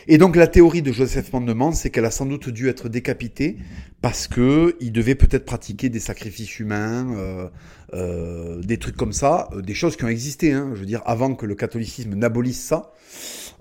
Et 0.07 0.19
donc 0.19 0.35
la 0.35 0.45
théorie 0.45 0.83
de 0.83 0.91
Joseph 0.91 1.33
Mandement, 1.33 1.71
c'est 1.71 1.89
qu'elle 1.89 2.05
a 2.05 2.11
sans 2.11 2.27
doute 2.27 2.49
dû 2.49 2.69
être 2.69 2.89
décapitée 2.89 3.57
parce 4.03 4.27
que 4.27 4.75
il 4.81 4.91
devait 4.91 5.15
peut-être 5.15 5.45
pratiquer 5.45 5.89
des 5.89 5.99
sacrifices 5.99 6.59
humains, 6.59 7.11
euh, 7.17 7.49
euh, 7.93 8.61
des 8.61 8.77
trucs 8.77 8.95
comme 8.95 9.13
ça, 9.13 9.49
des 9.57 9.73
choses 9.73 9.97
qui 9.97 10.05
ont 10.05 10.09
existé. 10.09 10.53
Hein, 10.53 10.73
je 10.75 10.81
veux 10.81 10.85
dire, 10.85 11.01
avant 11.07 11.33
que 11.33 11.47
le 11.47 11.55
catholicisme 11.55 12.13
n'abolisse 12.13 12.63
ça, 12.63 12.93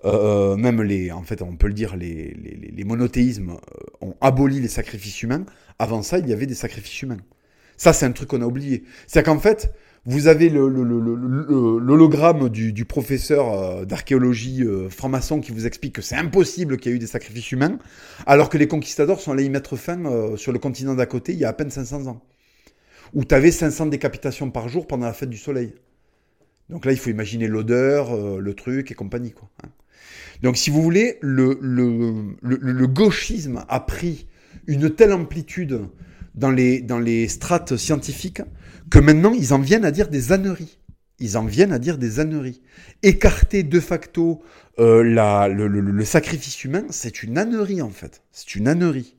même 0.04 0.82
les, 0.82 1.12
en 1.12 1.22
fait, 1.22 1.40
on 1.40 1.56
peut 1.56 1.68
le 1.68 1.72
dire, 1.72 1.96
les, 1.96 2.84
monothéismes 2.84 3.56
ont 4.02 4.16
aboli 4.20 4.60
les 4.60 4.68
sacrifices 4.68 5.22
humains. 5.22 5.46
Avant 5.78 6.02
ça, 6.02 6.18
il 6.18 6.28
y 6.28 6.34
avait 6.34 6.46
des 6.46 6.54
sacrifices 6.54 7.00
humains. 7.00 7.16
Ça, 7.78 7.94
c'est 7.94 8.04
un 8.04 8.12
truc 8.12 8.28
qu'on 8.28 8.42
a 8.42 8.46
oublié. 8.46 8.84
C'est-à-dire 9.06 9.32
qu'en 9.32 9.38
fait, 9.38 9.72
vous 10.04 10.26
avez 10.26 10.50
l'hologramme 10.50 12.48
du, 12.48 12.84
professeur 12.84 13.52
euh, 13.52 13.84
d'archéologie 13.84 14.64
euh, 14.64 14.88
franc-maçon 14.88 15.40
qui 15.40 15.52
vous 15.52 15.66
explique 15.66 15.94
que 15.94 16.02
c'est 16.02 16.16
impossible 16.16 16.76
qu'il 16.78 16.90
y 16.90 16.94
ait 16.94 16.96
eu 16.96 17.00
des 17.00 17.06
sacrifices 17.06 17.52
humains, 17.52 17.78
alors 18.26 18.48
que 18.48 18.58
les 18.58 18.68
conquistadors 18.68 19.20
sont 19.20 19.32
allés 19.32 19.44
y 19.44 19.50
mettre 19.50 19.76
fin 19.76 20.04
euh, 20.06 20.36
sur 20.36 20.52
le 20.52 20.58
continent 20.58 20.94
d'à 20.94 21.06
côté 21.06 21.32
il 21.32 21.38
y 21.38 21.44
a 21.44 21.48
à 21.48 21.52
peine 21.52 21.70
500 21.70 22.06
ans. 22.06 22.22
Où 23.14 23.24
tu 23.24 23.34
avais 23.34 23.50
500 23.50 23.86
décapitations 23.86 24.50
par 24.50 24.68
jour 24.68 24.86
pendant 24.86 25.06
la 25.06 25.14
fête 25.14 25.30
du 25.30 25.38
soleil. 25.38 25.74
Donc 26.68 26.84
là, 26.84 26.92
il 26.92 26.98
faut 26.98 27.08
imaginer 27.08 27.46
l'odeur, 27.46 28.14
le 28.38 28.54
truc 28.54 28.90
et 28.90 28.94
compagnie. 28.94 29.32
Quoi, 29.32 29.48
hein. 29.64 29.68
Donc 30.42 30.58
si 30.58 30.68
vous 30.68 30.82
voulez, 30.82 31.16
le, 31.22 31.58
le, 31.62 32.36
le, 32.42 32.56
le 32.60 32.86
gauchisme 32.86 33.64
a 33.68 33.80
pris 33.80 34.26
une 34.66 34.90
telle 34.90 35.12
amplitude 35.12 35.88
dans 36.38 36.50
les, 36.50 36.80
dans 36.80 36.98
les 37.00 37.28
strates 37.28 37.76
scientifiques 37.76 38.42
que 38.90 38.98
maintenant 38.98 39.32
ils 39.34 39.52
en 39.52 39.58
viennent 39.58 39.84
à 39.84 39.90
dire 39.90 40.08
des 40.08 40.32
âneries. 40.32 40.78
Ils 41.18 41.36
en 41.36 41.44
viennent 41.44 41.72
à 41.72 41.80
dire 41.80 41.98
des 41.98 42.20
âneries. 42.20 42.62
Écarter 43.02 43.64
de 43.64 43.80
facto 43.80 44.40
euh, 44.78 45.02
la, 45.02 45.48
le, 45.48 45.66
le- 45.66 45.80
le 45.80 46.04
sacrifice 46.04 46.62
humain, 46.64 46.84
c'est 46.90 47.22
une 47.24 47.36
ânerie 47.38 47.82
en 47.82 47.90
fait. 47.90 48.22
C'est 48.30 48.54
une 48.54 48.68
ânerie. 48.68 49.16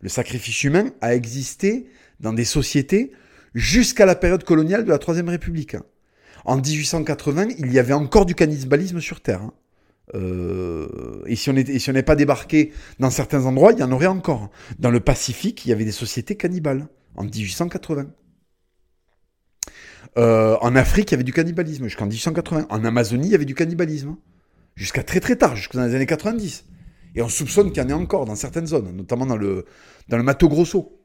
Le 0.00 0.08
sacrifice 0.08 0.62
humain 0.62 0.92
a 1.00 1.14
existé 1.14 1.86
dans 2.20 2.32
des 2.32 2.44
sociétés 2.44 3.12
jusqu'à 3.54 4.06
la 4.06 4.14
période 4.14 4.44
coloniale 4.44 4.84
de 4.84 4.90
la 4.90 4.98
Troisième 4.98 5.28
République. 5.28 5.76
En 6.44 6.56
1880, 6.56 7.48
il 7.58 7.72
y 7.72 7.78
avait 7.80 7.92
encore 7.92 8.26
du 8.26 8.34
cannibalisme 8.36 9.00
sur 9.00 9.20
Terre. 9.20 9.50
Euh, 10.14 11.22
et 11.26 11.36
si 11.36 11.50
on 11.50 11.52
n'était- 11.52 11.78
si 11.78 11.92
pas 12.02 12.16
débarqué 12.16 12.72
dans 12.98 13.10
certains 13.10 13.46
endroits, 13.46 13.72
il 13.72 13.78
y 13.78 13.82
en 13.82 13.92
aurait 13.92 14.06
encore. 14.06 14.50
Dans 14.78 14.90
le 14.90 15.00
Pacifique, 15.00 15.64
il 15.64 15.68
y 15.68 15.72
avait 15.72 15.84
des 15.84 15.92
sociétés 15.92 16.36
cannibales 16.36 16.88
en 17.16 17.24
1880. 17.24 18.06
Euh, 20.18 20.56
en 20.60 20.74
Afrique, 20.74 21.10
il 21.10 21.14
y 21.14 21.16
avait 21.16 21.24
du 21.24 21.32
cannibalisme 21.32 21.84
jusqu'en 21.84 22.06
1880. 22.06 22.66
En 22.70 22.84
Amazonie, 22.84 23.28
il 23.28 23.32
y 23.32 23.34
avait 23.34 23.44
du 23.44 23.54
cannibalisme. 23.54 24.16
Jusqu'à 24.74 25.02
très 25.02 25.20
très 25.20 25.36
tard, 25.36 25.56
jusqu'aux 25.56 25.78
les 25.78 25.94
années 25.94 26.06
90. 26.06 26.64
Et 27.14 27.22
on 27.22 27.28
soupçonne 27.28 27.72
qu'il 27.72 27.82
y 27.82 27.86
en 27.86 27.88
ait 27.88 27.92
encore 27.92 28.24
dans 28.24 28.36
certaines 28.36 28.66
zones, 28.66 28.94
notamment 28.96 29.26
dans 29.26 29.36
le, 29.36 29.66
dans 30.08 30.16
le 30.16 30.22
Mato 30.22 30.48
Grosso. 30.48 30.99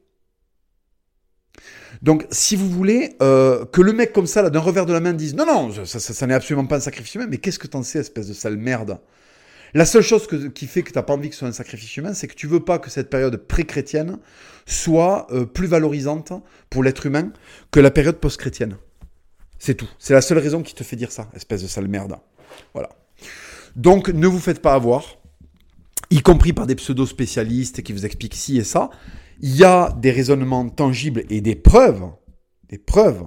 Donc, 2.02 2.26
si 2.30 2.56
vous 2.56 2.68
voulez, 2.68 3.16
euh, 3.22 3.64
que 3.64 3.80
le 3.80 3.92
mec 3.92 4.12
comme 4.12 4.26
ça, 4.26 4.42
là, 4.42 4.50
d'un 4.50 4.60
revers 4.60 4.86
de 4.86 4.92
la 4.92 5.00
main, 5.00 5.12
dise 5.12 5.34
non, 5.34 5.46
non, 5.46 5.84
ça, 5.84 6.26
n'est 6.26 6.34
absolument 6.34 6.66
pas 6.66 6.76
un 6.76 6.80
sacrifice 6.80 7.14
humain, 7.14 7.26
mais 7.28 7.38
qu'est-ce 7.38 7.58
que 7.58 7.66
t'en 7.66 7.82
sais, 7.82 8.00
espèce 8.00 8.28
de 8.28 8.34
sale 8.34 8.56
merde? 8.56 8.98
La 9.74 9.84
seule 9.84 10.02
chose 10.02 10.26
qui 10.54 10.66
fait 10.66 10.82
que 10.82 10.92
t'as 10.92 11.02
pas 11.02 11.12
envie 11.12 11.28
que 11.28 11.34
ce 11.34 11.40
soit 11.40 11.48
un 11.48 11.52
sacrifice 11.52 11.96
humain, 11.96 12.14
c'est 12.14 12.28
que 12.28 12.34
tu 12.34 12.46
veux 12.46 12.60
pas 12.60 12.78
que 12.78 12.88
cette 12.88 13.10
période 13.10 13.36
pré-chrétienne 13.36 14.18
soit 14.64 15.26
euh, 15.32 15.44
plus 15.44 15.66
valorisante 15.66 16.32
pour 16.70 16.82
l'être 16.82 17.04
humain 17.06 17.32
que 17.70 17.80
la 17.80 17.90
période 17.90 18.16
post-chrétienne. 18.16 18.76
C'est 19.58 19.74
tout. 19.74 19.88
C'est 19.98 20.14
la 20.14 20.22
seule 20.22 20.38
raison 20.38 20.62
qui 20.62 20.74
te 20.74 20.84
fait 20.84 20.96
dire 20.96 21.12
ça, 21.12 21.30
espèce 21.34 21.62
de 21.62 21.66
sale 21.66 21.88
merde. 21.88 22.16
Voilà. 22.72 22.90
Donc, 23.74 24.08
ne 24.08 24.26
vous 24.26 24.38
faites 24.38 24.62
pas 24.62 24.74
avoir, 24.74 25.18
y 26.10 26.20
compris 26.20 26.52
par 26.52 26.66
des 26.66 26.74
pseudo-spécialistes 26.74 27.82
qui 27.82 27.92
vous 27.92 28.06
expliquent 28.06 28.34
ci 28.34 28.58
et 28.58 28.64
ça. 28.64 28.90
Il 29.40 29.54
y 29.56 29.64
a 29.64 29.92
des 30.00 30.10
raisonnements 30.10 30.68
tangibles 30.68 31.24
et 31.30 31.40
des 31.40 31.54
preuves, 31.54 32.04
des 32.68 32.78
preuves, 32.78 33.24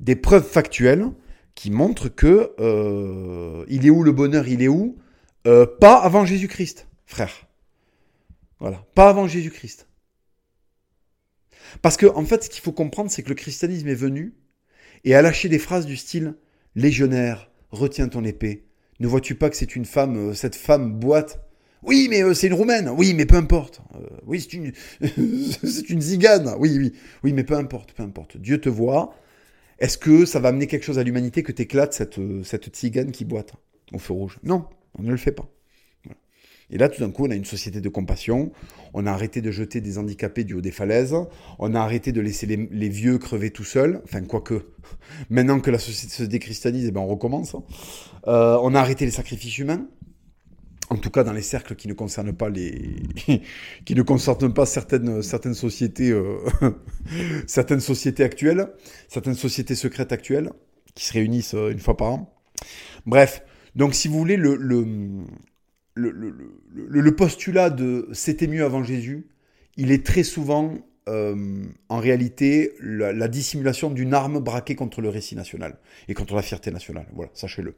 des 0.00 0.16
preuves 0.16 0.46
factuelles 0.46 1.06
qui 1.54 1.70
montrent 1.70 2.08
que 2.08 2.52
euh, 2.58 3.64
il 3.68 3.86
est 3.86 3.90
où 3.90 4.02
le 4.02 4.12
bonheur, 4.12 4.48
il 4.48 4.62
est 4.62 4.68
où 4.68 4.98
Euh, 5.46 5.66
Pas 5.66 5.96
avant 5.96 6.26
Jésus-Christ, 6.26 6.88
frère. 7.06 7.46
Voilà, 8.58 8.84
pas 8.94 9.08
avant 9.08 9.28
Jésus-Christ. 9.28 9.86
Parce 11.82 11.96
que 11.96 12.06
en 12.06 12.24
fait, 12.24 12.44
ce 12.44 12.50
qu'il 12.50 12.62
faut 12.62 12.72
comprendre, 12.72 13.10
c'est 13.10 13.22
que 13.22 13.28
le 13.28 13.34
christianisme 13.34 13.88
est 13.88 13.94
venu 13.94 14.34
et 15.04 15.14
a 15.14 15.22
lâché 15.22 15.48
des 15.48 15.58
phrases 15.58 15.86
du 15.86 15.96
style 15.96 16.34
légionnaire, 16.74 17.50
retiens 17.70 18.08
ton 18.08 18.24
épée, 18.24 18.66
Ne 18.98 19.06
vois-tu 19.06 19.34
pas 19.34 19.50
que 19.50 19.56
c'est 19.56 19.76
une 19.76 19.84
femme, 19.84 20.30
euh, 20.30 20.34
cette 20.34 20.56
femme 20.56 20.98
boite 20.98 21.45
Oui, 21.86 22.08
mais 22.10 22.22
euh, 22.22 22.34
c'est 22.34 22.48
une 22.48 22.54
roumaine. 22.54 22.88
Oui, 22.88 23.14
mais 23.14 23.26
peu 23.26 23.36
importe. 23.36 23.80
Euh, 23.94 24.06
oui, 24.26 24.40
c'est 24.40 24.54
une, 24.54 24.72
c'est 25.64 25.88
une 25.88 26.00
zigane. 26.00 26.54
Oui, 26.58 26.76
oui, 26.76 26.92
oui, 27.22 27.32
mais 27.32 27.44
peu 27.44 27.54
importe, 27.54 27.92
peu 27.92 28.02
importe. 28.02 28.36
Dieu 28.36 28.60
te 28.60 28.68
voit. 28.68 29.14
Est-ce 29.78 29.96
que 29.96 30.24
ça 30.24 30.40
va 30.40 30.48
amener 30.48 30.66
quelque 30.66 30.82
chose 30.82 30.98
à 30.98 31.04
l'humanité 31.04 31.42
que 31.42 31.52
t'éclates 31.52 31.92
cette, 31.92 32.18
euh, 32.18 32.42
cette 32.42 32.66
tzigane 32.68 33.12
qui 33.12 33.24
boite 33.24 33.52
au 33.92 33.98
feu 33.98 34.14
rouge? 34.14 34.38
Non, 34.42 34.64
on 34.98 35.02
ne 35.02 35.10
le 35.10 35.16
fait 35.16 35.32
pas. 35.32 35.48
Et 36.68 36.78
là, 36.78 36.88
tout 36.88 37.00
d'un 37.00 37.12
coup, 37.12 37.24
on 37.24 37.30
a 37.30 37.36
une 37.36 37.44
société 37.44 37.80
de 37.80 37.88
compassion. 37.88 38.50
On 38.92 39.06
a 39.06 39.12
arrêté 39.12 39.40
de 39.40 39.52
jeter 39.52 39.80
des 39.80 39.98
handicapés 39.98 40.42
du 40.42 40.54
haut 40.54 40.60
des 40.60 40.72
falaises. 40.72 41.14
On 41.60 41.76
a 41.76 41.80
arrêté 41.80 42.10
de 42.10 42.20
laisser 42.20 42.46
les, 42.46 42.88
vieux 42.88 43.18
crever 43.18 43.50
tout 43.50 43.62
seuls. 43.62 44.00
Enfin, 44.02 44.22
quoique, 44.22 44.72
maintenant 45.30 45.60
que 45.60 45.70
la 45.70 45.78
société 45.78 46.12
se 46.12 46.24
déchristianise, 46.24 46.86
eh 46.88 46.90
ben, 46.90 47.02
on 47.02 47.06
recommence. 47.06 47.54
On 48.24 48.74
a 48.74 48.80
arrêté 48.80 49.04
les 49.04 49.12
sacrifices 49.12 49.58
humains. 49.58 49.86
En 50.88 50.96
tout 50.96 51.10
cas, 51.10 51.24
dans 51.24 51.32
les 51.32 51.42
cercles 51.42 51.74
qui 51.74 51.88
ne 51.88 51.94
concernent 51.94 52.32
pas 52.32 52.48
les, 52.48 52.96
qui 53.84 53.94
ne 53.94 54.02
concernent 54.02 54.52
pas 54.52 54.66
certaines 54.66 55.22
certaines 55.22 55.54
sociétés, 55.54 56.10
euh, 56.10 56.38
certaines 57.46 57.80
sociétés 57.80 58.22
actuelles, 58.22 58.68
certaines 59.08 59.34
sociétés 59.34 59.74
secrètes 59.74 60.12
actuelles 60.12 60.50
qui 60.94 61.04
se 61.06 61.12
réunissent 61.12 61.54
euh, 61.54 61.70
une 61.70 61.80
fois 61.80 61.96
par 61.96 62.12
an. 62.12 62.34
Bref, 63.04 63.42
donc 63.74 63.94
si 63.94 64.08
vous 64.08 64.18
voulez 64.18 64.36
le 64.36 64.54
le 64.56 64.84
le, 65.94 66.10
le, 66.10 67.00
le, 67.00 67.16
postulat 67.16 67.70
de 67.70 68.08
c'était 68.12 68.46
mieux 68.46 68.64
avant 68.64 68.84
Jésus, 68.84 69.28
il 69.76 69.90
est 69.90 70.04
très 70.04 70.24
souvent 70.24 70.74
euh, 71.08 71.64
en 71.88 71.98
réalité 71.98 72.72
la 72.80 73.28
dissimulation 73.28 73.90
d'une 73.90 74.12
arme 74.12 74.40
braquée 74.40 74.74
contre 74.74 75.00
le 75.00 75.08
récit 75.08 75.36
national 75.36 75.78
et 76.08 76.14
contre 76.14 76.34
la 76.34 76.42
fierté 76.42 76.72
nationale. 76.72 77.06
Voilà, 77.14 77.30
sachez-le. 77.32 77.76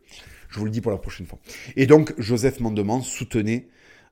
Je 0.49 0.59
vous 0.59 0.65
le 0.65 0.71
dis 0.71 0.81
pour 0.81 0.91
la 0.91 0.99
prochaine 0.99 1.27
fois. 1.27 1.39
Et 1.77 1.87
donc, 1.87 2.15
Joseph 2.19 2.61
Mandement 2.61 3.03
soutenait, 3.03 3.69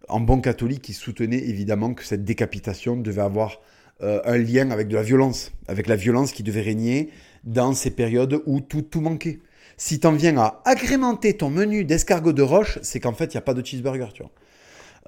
en 0.09 0.21
bon 0.21 0.41
catholique, 0.41 0.89
il 0.89 0.95
soutenait 0.95 1.39
évidemment 1.39 1.95
que 1.95 2.05
cette 2.05 2.25
décapitation 2.25 2.97
devait 2.97 3.23
avoir 3.23 3.61
euh, 4.03 4.21
un 4.25 4.37
lien 4.37 4.71
avec 4.71 4.89
de 4.89 4.95
la 4.95 5.03
violence, 5.03 5.53
avec 5.69 5.87
la 5.87 5.97
violence 5.97 6.33
qui 6.33 6.43
devait 6.43 6.61
régner 6.61 7.11
dans 7.45 7.73
ces 7.73 7.91
périodes 7.91 8.43
où 8.45 8.61
tout, 8.61 8.83
tout 8.83 9.01
manquait. 9.01 9.41
Si 9.79 10.01
t'en 10.01 10.13
viens 10.13 10.37
à 10.37 10.63
agrémenter 10.65 11.35
ton 11.37 11.51
menu 11.51 11.85
d'escargot 11.85 12.33
de 12.33 12.43
roche, 12.43 12.79
c'est 12.83 13.01
qu'en 13.01 13.13
fait, 13.15 13.27
il 13.27 13.37
n'y 13.37 13.39
a 13.39 13.43
pas 13.43 13.55
de 13.55 13.65
cheeseburger, 13.65 14.13
tu 14.13 14.23
vois. 14.23 14.33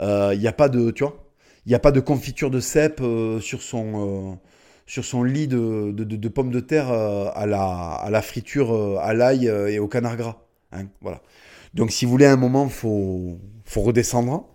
Euh, 0.00 0.32
Il 0.34 0.40
n'y 0.40 0.46
a 0.48 0.52
pas 0.52 0.68
de, 0.68 0.90
tu 0.90 1.04
vois, 1.04 1.26
il 1.66 1.74
a 1.74 1.78
pas 1.78 1.92
de 1.92 2.00
confiture 2.00 2.50
de 2.50 2.60
cèpe 2.60 3.00
euh, 3.02 3.40
sur 3.40 3.62
son... 3.62 4.38
lit 5.22 5.48
de, 5.48 6.28
pommes 6.28 6.50
de 6.50 6.60
terre 6.60 6.90
à, 6.90 7.46
la, 7.46 8.22
friture 8.22 8.98
à 9.00 9.12
l'ail 9.12 9.46
et 9.46 9.78
au 9.78 9.88
canard 9.88 10.16
gras. 10.16 10.47
Hein. 10.72 10.86
Donc 11.74 11.90
si 11.90 12.04
vous 12.04 12.10
voulez 12.10 12.26
à 12.26 12.32
un 12.32 12.36
moment, 12.36 12.68
faut, 12.68 13.38
redescendre. 13.76 14.48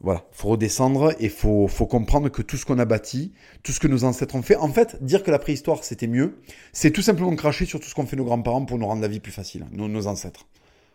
Voilà, 0.00 0.24
faut 0.32 0.48
redescendre 0.48 1.14
et 1.20 1.28
faut, 1.28 1.68
faut 1.68 1.86
comprendre 1.86 2.28
que 2.28 2.42
tout 2.42 2.56
ce 2.56 2.66
qu'on 2.66 2.80
a 2.80 2.84
bâti, 2.84 3.32
tout 3.62 3.70
ce 3.70 3.78
que 3.78 3.86
nos 3.86 4.02
ancêtres 4.02 4.34
ont 4.34 4.42
fait, 4.42 4.56
en 4.56 4.68
fait, 4.68 5.02
dire 5.04 5.22
que 5.22 5.30
la 5.30 5.38
préhistoire 5.38 5.84
c'était 5.84 6.08
mieux, 6.08 6.40
c'est 6.72 6.90
tout 6.90 7.02
simplement 7.02 7.34
cracher 7.36 7.66
sur 7.66 7.78
tout 7.78 7.88
ce 7.88 7.94
qu'ont 7.94 8.06
fait 8.06 8.16
nos 8.16 8.24
grands-parents 8.24 8.64
pour 8.64 8.78
nous 8.78 8.86
rendre 8.86 9.00
la 9.00 9.06
vie 9.06 9.20
plus 9.20 9.30
facile, 9.30 9.64
nos, 9.70 9.86
nos 9.86 10.08
ancêtres. 10.08 10.48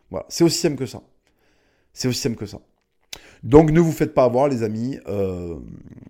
Voilà, 0.10 0.26
c'est 0.28 0.43
aussi 0.43 0.58
simple 0.58 0.76
que 0.76 0.86
ça. 0.86 1.01
C'est 1.93 2.10
aussi 2.10 2.20
simple 2.20 2.36
que 2.36 2.45
ça. 2.45 2.60
Donc 3.44 3.72
ne 3.72 3.80
vous 3.80 3.92
faites 3.92 4.14
pas 4.14 4.24
avoir, 4.24 4.48
les 4.48 4.64
amis. 4.64 5.00
euh, 5.08 5.56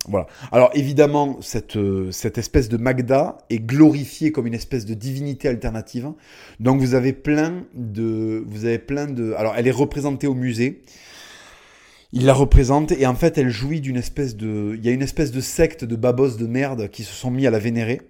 voilà. 0.08 0.28
Alors 0.52 0.70
évidemment, 0.74 1.38
cette, 1.42 1.76
euh, 1.76 2.12
cette 2.12 2.38
espèce 2.38 2.70
de 2.70 2.78
Magda 2.78 3.38
est 3.50 3.60
glorifiée 3.60 4.32
comme 4.32 4.48
une 4.48 4.54
espèce 4.54 4.86
de 4.86 4.94
divinité 4.94 5.48
alternative. 5.48 6.12
Donc 6.60 6.80
vous 6.80 6.94
avez 6.94 7.14
plein 7.14 7.66
de, 7.74 8.44
vous 8.48 8.66
avez 8.66 8.80
plein 8.80 9.08
de. 9.08 9.34
Alors 9.34 9.54
elle 9.58 9.68
est 9.68 9.72
représentée 9.72 10.28
au 10.28 10.34
musée. 10.34 10.84
Il 12.14 12.26
la 12.26 12.34
représente 12.34 12.94
et 12.94 13.06
en 13.06 13.16
fait 13.16 13.38
elle 13.38 13.50
jouit 13.50 13.82
d'une 13.82 13.98
espèce 13.98 14.38
de, 14.38 14.76
il 14.78 14.86
y 14.86 14.88
a 14.88 14.94
une 14.94 15.02
espèce 15.02 15.32
de 15.32 15.42
secte 15.42 15.84
de 15.84 15.96
babos 15.98 16.38
de 16.38 16.48
merde 16.48 16.90
qui 16.90 17.04
se 17.04 17.14
sont 17.14 17.30
mis 17.30 17.46
à 17.46 17.52
la 17.52 17.60
vénérer 17.60 18.02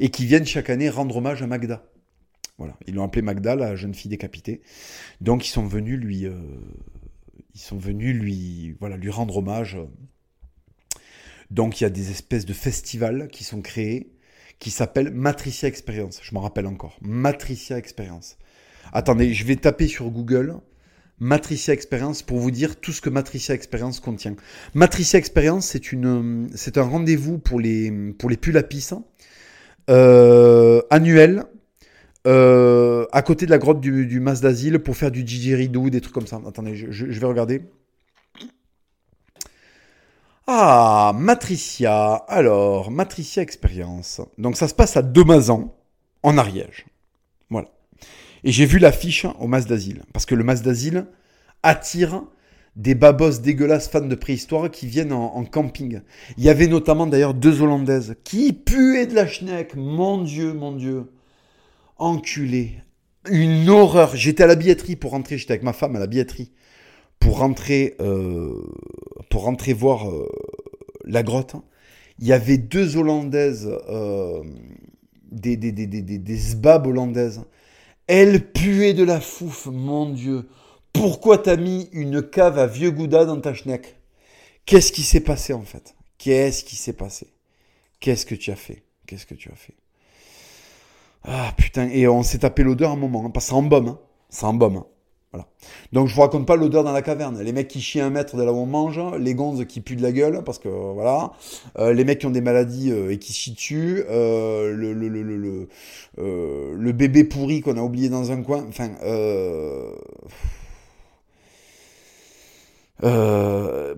et 0.00 0.10
qui 0.10 0.26
viennent 0.26 0.44
chaque 0.44 0.70
année 0.70 0.90
rendre 0.90 1.16
hommage 1.16 1.40
à 1.40 1.46
Magda. 1.46 1.84
Voilà, 2.58 2.76
ils 2.88 2.94
l'ont 2.94 3.04
appelée 3.04 3.22
Magda, 3.22 3.54
la 3.54 3.76
jeune 3.76 3.94
fille 3.94 4.10
décapitée. 4.10 4.60
Donc 5.20 5.46
ils 5.46 5.50
sont 5.50 5.64
venus 5.64 5.96
lui, 5.96 6.26
euh, 6.26 6.32
sont 7.58 7.78
venus 7.78 8.14
lui, 8.14 8.76
voilà, 8.80 8.96
lui 8.96 9.10
rendre 9.10 9.36
hommage. 9.36 9.78
Donc 11.50 11.80
il 11.80 11.84
y 11.84 11.86
a 11.86 11.90
des 11.90 12.10
espèces 12.10 12.44
de 12.44 12.52
festivals 12.52 13.28
qui 13.28 13.44
sont 13.44 13.62
créés, 13.62 14.12
qui 14.58 14.70
s'appellent 14.70 15.12
Matricia 15.12 15.68
Experience. 15.68 16.20
Je 16.22 16.34
m'en 16.34 16.40
rappelle 16.40 16.66
encore. 16.66 16.98
Matricia 17.00 17.78
Experience. 17.78 18.36
Attendez, 18.92 19.34
je 19.34 19.44
vais 19.44 19.56
taper 19.56 19.86
sur 19.86 20.10
Google 20.10 20.60
Matricia 21.20 21.74
Experience 21.74 22.22
pour 22.22 22.38
vous 22.38 22.50
dire 22.50 22.76
tout 22.76 22.92
ce 22.92 23.00
que 23.00 23.10
Matricia 23.10 23.54
Experience 23.54 23.98
contient. 24.00 24.36
Matricia 24.74 25.18
Experience, 25.18 25.76
c'est 26.54 26.78
un 26.78 26.82
rendez-vous 26.82 27.38
pour 27.38 27.60
les, 27.60 27.90
pour 28.18 28.30
les 28.30 28.36
pulapis 28.36 28.90
euh, 29.90 30.80
annuel 30.90 31.44
euh, 32.26 33.06
à 33.12 33.22
côté 33.22 33.46
de 33.46 33.50
la 33.50 33.58
grotte 33.58 33.80
du, 33.80 34.20
Mas 34.20 34.40
d'Asile 34.40 34.80
pour 34.80 34.96
faire 34.96 35.10
du 35.10 35.24
didgeridoo, 35.24 35.90
des 35.90 36.00
trucs 36.00 36.14
comme 36.14 36.26
ça. 36.26 36.40
Attendez, 36.46 36.74
je, 36.74 37.04
vais 37.04 37.26
regarder. 37.26 37.62
Ah, 40.46 41.12
Matricia. 41.16 42.14
Alors, 42.28 42.90
Matricia 42.90 43.42
Experience. 43.42 44.20
Donc, 44.38 44.56
ça 44.56 44.68
se 44.68 44.74
passe 44.74 44.96
à 44.96 45.02
Demazan, 45.02 45.74
en 46.22 46.38
Ariège. 46.38 46.86
Voilà. 47.50 47.68
Et 48.44 48.52
j'ai 48.52 48.66
vu 48.66 48.78
l'affiche 48.78 49.26
au 49.38 49.46
Mas 49.46 49.66
d'Asile. 49.66 50.02
Parce 50.12 50.26
que 50.26 50.34
le 50.34 50.44
Mas 50.44 50.62
d'Asile 50.62 51.06
attire 51.62 52.22
des 52.76 52.94
babos 52.94 53.40
dégueulasses 53.40 53.88
fans 53.88 54.00
de 54.00 54.14
préhistoire 54.14 54.70
qui 54.70 54.86
viennent 54.86 55.12
en, 55.12 55.34
en 55.34 55.44
camping. 55.44 56.00
Il 56.36 56.44
y 56.44 56.48
avait 56.48 56.68
notamment 56.68 57.06
d'ailleurs 57.06 57.34
deux 57.34 57.60
Hollandaises 57.60 58.14
qui 58.22 58.52
puaient 58.52 59.06
de 59.06 59.14
la 59.14 59.26
schneck. 59.26 59.74
Mon 59.74 60.22
Dieu, 60.22 60.52
mon 60.52 60.72
Dieu. 60.72 61.06
Enculé. 61.98 62.76
Une 63.30 63.68
horreur. 63.68 64.16
J'étais 64.16 64.44
à 64.44 64.46
la 64.46 64.54
billetterie 64.54 64.96
pour 64.96 65.10
rentrer. 65.10 65.38
J'étais 65.38 65.52
avec 65.52 65.62
ma 65.62 65.72
femme 65.72 65.96
à 65.96 65.98
la 65.98 66.06
billetterie 66.06 66.52
pour 67.18 67.38
rentrer, 67.38 67.96
euh, 68.00 68.62
pour 69.30 69.42
rentrer 69.42 69.72
voir 69.72 70.08
euh, 70.08 70.28
la 71.04 71.22
grotte. 71.22 71.56
Il 72.18 72.26
y 72.26 72.32
avait 72.32 72.58
deux 72.58 72.96
Hollandaises, 72.96 73.68
euh, 73.88 74.42
des, 75.30 75.56
des, 75.56 75.72
des, 75.72 75.86
des, 75.86 76.02
des, 76.02 76.66
hollandaises. 76.66 77.42
Elles 78.06 78.50
puaient 78.50 78.94
de 78.94 79.04
la 79.04 79.20
fouffe, 79.20 79.66
mon 79.66 80.10
Dieu. 80.10 80.48
Pourquoi 80.92 81.38
t'as 81.38 81.56
mis 81.56 81.88
une 81.92 82.22
cave 82.22 82.58
à 82.58 82.66
vieux 82.66 82.90
gouda 82.90 83.24
dans 83.24 83.40
ta 83.40 83.54
schneck? 83.54 83.96
Qu'est-ce 84.64 84.92
qui 84.92 85.02
s'est 85.02 85.20
passé 85.20 85.52
en 85.52 85.62
fait? 85.62 85.94
Qu'est-ce 86.16 86.64
qui 86.64 86.76
s'est 86.76 86.94
passé? 86.94 87.28
Qu'est-ce 88.00 88.26
que 88.26 88.34
tu 88.34 88.50
as 88.50 88.56
fait? 88.56 88.82
Qu'est-ce 89.06 89.26
que 89.26 89.34
tu 89.34 89.50
as 89.50 89.54
fait? 89.54 89.74
Ah 91.24 91.52
putain, 91.56 91.88
et 91.90 92.08
on 92.08 92.22
s'est 92.22 92.38
tapé 92.38 92.62
l'odeur 92.62 92.90
un 92.92 92.96
moment, 92.96 93.24
hein, 93.26 93.30
parce 93.30 93.46
que 93.46 93.50
ça 93.50 93.56
embaume, 93.56 93.88
hein. 93.88 93.98
ça 94.30 94.46
embaume. 94.48 94.76
hein. 94.78 94.86
Voilà. 95.32 95.46
Donc 95.92 96.08
je 96.08 96.14
vous 96.14 96.22
raconte 96.22 96.46
pas 96.46 96.56
l'odeur 96.56 96.84
dans 96.84 96.92
la 96.92 97.02
caverne. 97.02 97.42
Les 97.42 97.52
mecs 97.52 97.68
qui 97.68 97.82
chient 97.82 98.00
un 98.00 98.08
mètre 98.08 98.36
de 98.36 98.42
là 98.42 98.50
où 98.52 98.56
on 98.56 98.64
mange, 98.66 98.98
les 99.18 99.34
gonzes 99.34 99.66
qui 99.66 99.82
puent 99.82 99.96
de 99.96 100.02
la 100.02 100.12
gueule, 100.12 100.42
parce 100.44 100.58
que 100.58 100.68
voilà, 100.68 101.32
Euh, 101.78 101.92
les 101.92 102.04
mecs 102.04 102.18
qui 102.20 102.26
ont 102.26 102.30
des 102.30 102.40
maladies 102.40 102.90
euh, 102.90 103.10
et 103.12 103.18
qui 103.18 103.32
chient 103.34 103.52
dessus, 103.54 104.04
euh, 104.08 104.72
le, 104.74 104.94
bébé 106.92 107.24
pourri 107.24 107.60
qu'on 107.60 107.76
a 107.76 107.82
oublié 107.82 108.08
dans 108.08 108.32
un 108.32 108.42
coin. 108.42 108.64
Enfin, 108.68 108.88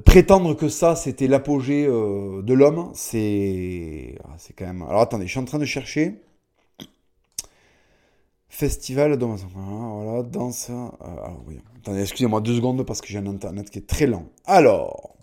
prétendre 0.05 0.55
que 0.55 0.69
ça 0.69 0.97
c'était 0.97 1.27
l'apogée 1.29 1.87
de 1.87 2.55
l'homme, 2.55 2.91
c'est 2.95 4.15
ah, 4.25 4.35
c'est 4.39 4.53
quand 4.55 4.67
même. 4.67 4.83
Alors 4.83 5.01
attendez, 5.03 5.27
je 5.27 5.31
suis 5.31 5.41
en 5.41 5.45
train 5.45 5.59
de 5.59 5.65
chercher. 5.65 6.21
Festival 8.53 9.17
de 9.17 9.25
voilà, 9.25 10.23
danse. 10.25 10.71
euh, 10.71 11.29
oui. 11.47 11.61
Attendez, 11.79 12.03
excusez-moi 12.03 12.41
deux 12.41 12.57
secondes 12.57 12.85
parce 12.85 13.01
que 13.01 13.07
j'ai 13.07 13.19
un 13.19 13.27
internet 13.27 13.71
qui 13.71 13.79
est 13.79 13.87
très 13.87 14.07
lent. 14.07 14.29
Alors, 14.45 15.17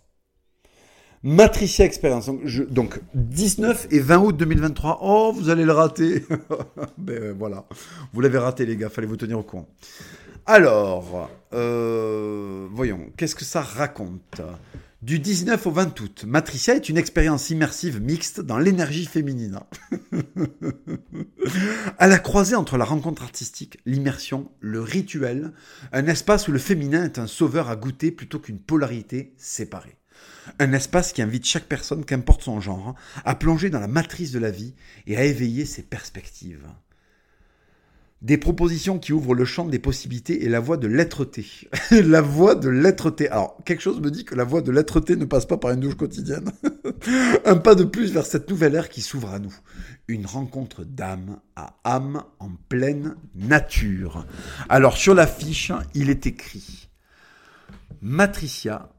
Matricia 1.23 1.83
Experience. 1.85 2.27
Donc, 2.27 2.39
je- 2.45 2.63
donc, 2.63 3.01
19 3.13 3.87
et 3.91 3.99
20 3.99 4.19
août 4.19 4.37
2023. 4.37 4.99
Oh, 5.01 5.33
vous 5.35 5.49
allez 5.49 5.65
le 5.65 5.73
rater. 5.73 6.23
ben 6.97 7.21
euh, 7.21 7.33
voilà, 7.37 7.65
vous 8.13 8.21
l'avez 8.21 8.37
raté 8.37 8.65
les 8.65 8.77
gars, 8.77 8.89
fallait 8.89 9.07
vous 9.07 9.17
tenir 9.17 9.37
au 9.37 9.43
courant. 9.43 9.67
Alors, 10.45 11.29
euh, 11.53 12.67
voyons, 12.71 13.07
qu'est-ce 13.17 13.35
que 13.35 13.43
ça 13.43 13.61
raconte? 13.61 14.41
Du 15.03 15.19
19 15.19 15.67
au 15.67 15.71
20 15.71 15.99
août, 15.99 16.25
Matricia 16.27 16.73
est 16.73 16.89
une 16.89 16.97
expérience 16.97 17.51
immersive 17.51 18.01
mixte 18.01 18.41
dans 18.41 18.57
l'énergie 18.57 19.05
féminine. 19.05 19.59
À 21.99 22.07
la 22.07 22.17
croisée 22.17 22.55
entre 22.55 22.77
la 22.77 22.85
rencontre 22.85 23.21
artistique, 23.21 23.77
l'immersion, 23.85 24.51
le 24.59 24.81
rituel, 24.81 25.53
un 25.91 26.07
espace 26.07 26.47
où 26.47 26.51
le 26.51 26.57
féminin 26.57 27.05
est 27.05 27.19
un 27.19 27.27
sauveur 27.27 27.69
à 27.69 27.75
goûter 27.75 28.09
plutôt 28.09 28.39
qu'une 28.39 28.57
polarité 28.57 29.35
séparée. 29.37 29.97
Un 30.57 30.73
espace 30.73 31.13
qui 31.13 31.21
invite 31.21 31.45
chaque 31.45 31.67
personne, 31.67 32.03
qu'importe 32.03 32.41
son 32.41 32.59
genre, 32.59 32.95
à 33.23 33.35
plonger 33.35 33.69
dans 33.69 33.79
la 33.79 33.87
matrice 33.87 34.31
de 34.31 34.39
la 34.39 34.49
vie 34.49 34.73
et 35.05 35.15
à 35.15 35.25
éveiller 35.25 35.65
ses 35.65 35.83
perspectives. 35.83 36.67
Des 38.21 38.37
propositions 38.37 38.97
qui 38.97 39.13
ouvrent 39.13 39.35
le 39.35 39.45
champ 39.45 39.65
des 39.65 39.79
possibilités 39.79 40.43
et 40.43 40.49
la 40.49 40.59
voie 40.59 40.77
de 40.77 40.87
l'être-té. 40.87 41.45
la 41.91 42.21
voie 42.21 42.55
de 42.55 42.69
l'être-té. 42.69 43.29
Alors, 43.29 43.57
quelque 43.63 43.81
chose 43.81 44.01
me 44.01 44.09
dit 44.09 44.25
que 44.25 44.35
la 44.35 44.43
voie 44.43 44.61
de 44.61 44.71
l'être-té 44.71 45.15
ne 45.15 45.25
passe 45.25 45.45
pas 45.45 45.57
par 45.57 45.71
une 45.71 45.81
douche 45.81 45.95
quotidienne. 45.95 46.51
Un 47.45 47.57
pas 47.57 47.75
de 47.75 47.83
plus 47.83 48.11
vers 48.11 48.25
cette 48.25 48.49
nouvelle 48.49 48.75
ère 48.75 48.89
qui 48.89 49.01
s'ouvre 49.01 49.29
à 49.29 49.39
nous. 49.39 49.55
Une 50.07 50.25
rencontre 50.25 50.83
d'âme 50.83 51.39
à 51.55 51.77
âme 51.83 52.23
en 52.39 52.49
pleine 52.69 53.15
nature. 53.35 54.25
Alors, 54.67 54.97
sur 54.97 55.13
l'affiche, 55.13 55.71
il 55.93 56.09
est 56.09 56.25
écrit 56.25 56.89
Matricia, 58.01 58.89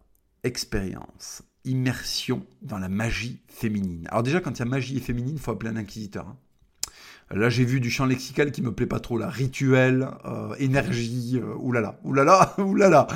expérience, 0.45 1.43
immersion 1.65 2.47
dans 2.63 2.79
la 2.79 2.89
magie 2.89 3.41
féminine. 3.49 4.07
Alors 4.11 4.23
déjà, 4.23 4.41
quand 4.41 4.53
il 4.53 4.59
y 4.61 4.63
a 4.63 4.65
magie 4.67 4.97
et 4.97 5.01
féminine, 5.01 5.35
il 5.37 5.41
faut 5.41 5.51
appeler 5.51 5.71
un 5.71 5.77
inquisiteur. 5.77 6.27
hein. 6.29 6.37
Là, 7.31 7.51
j'ai 7.51 7.65
vu 7.65 7.79
du 7.79 7.91
champ 7.91 8.07
lexical 8.07 8.51
qui 8.53 8.63
me 8.63 8.73
plaît 8.73 8.87
pas 8.87 9.01
trop, 9.01 9.19
là. 9.19 9.29
Rituel, 9.29 10.09
euh, 10.25 10.55
énergie, 10.59 11.39
euh, 11.43 11.55
oulala, 11.59 12.01
oulala, 12.03 12.55
oulala. 12.59 13.07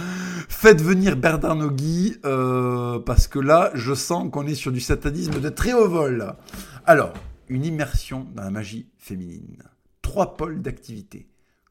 Faites 0.49 0.83
venir 0.83 1.17
Bernard 1.17 1.57
Nogui, 1.57 2.19
euh, 2.27 2.99
parce 2.99 3.27
que 3.27 3.39
là, 3.39 3.71
je 3.75 3.95
sens 3.95 4.31
qu'on 4.31 4.47
est 4.47 4.55
sur 4.55 4.71
du 4.71 4.81
satanisme 4.81 5.41
de 5.41 5.49
très 5.49 5.73
haut 5.73 5.89
vol. 5.89 6.35
Alors, 6.85 7.15
une 7.49 7.65
immersion 7.65 8.27
dans 8.35 8.43
la 8.43 8.51
magie 8.51 8.91
féminine. 8.99 9.63
Trois 10.03 10.37
pôles 10.37 10.61
d'activité. 10.61 11.29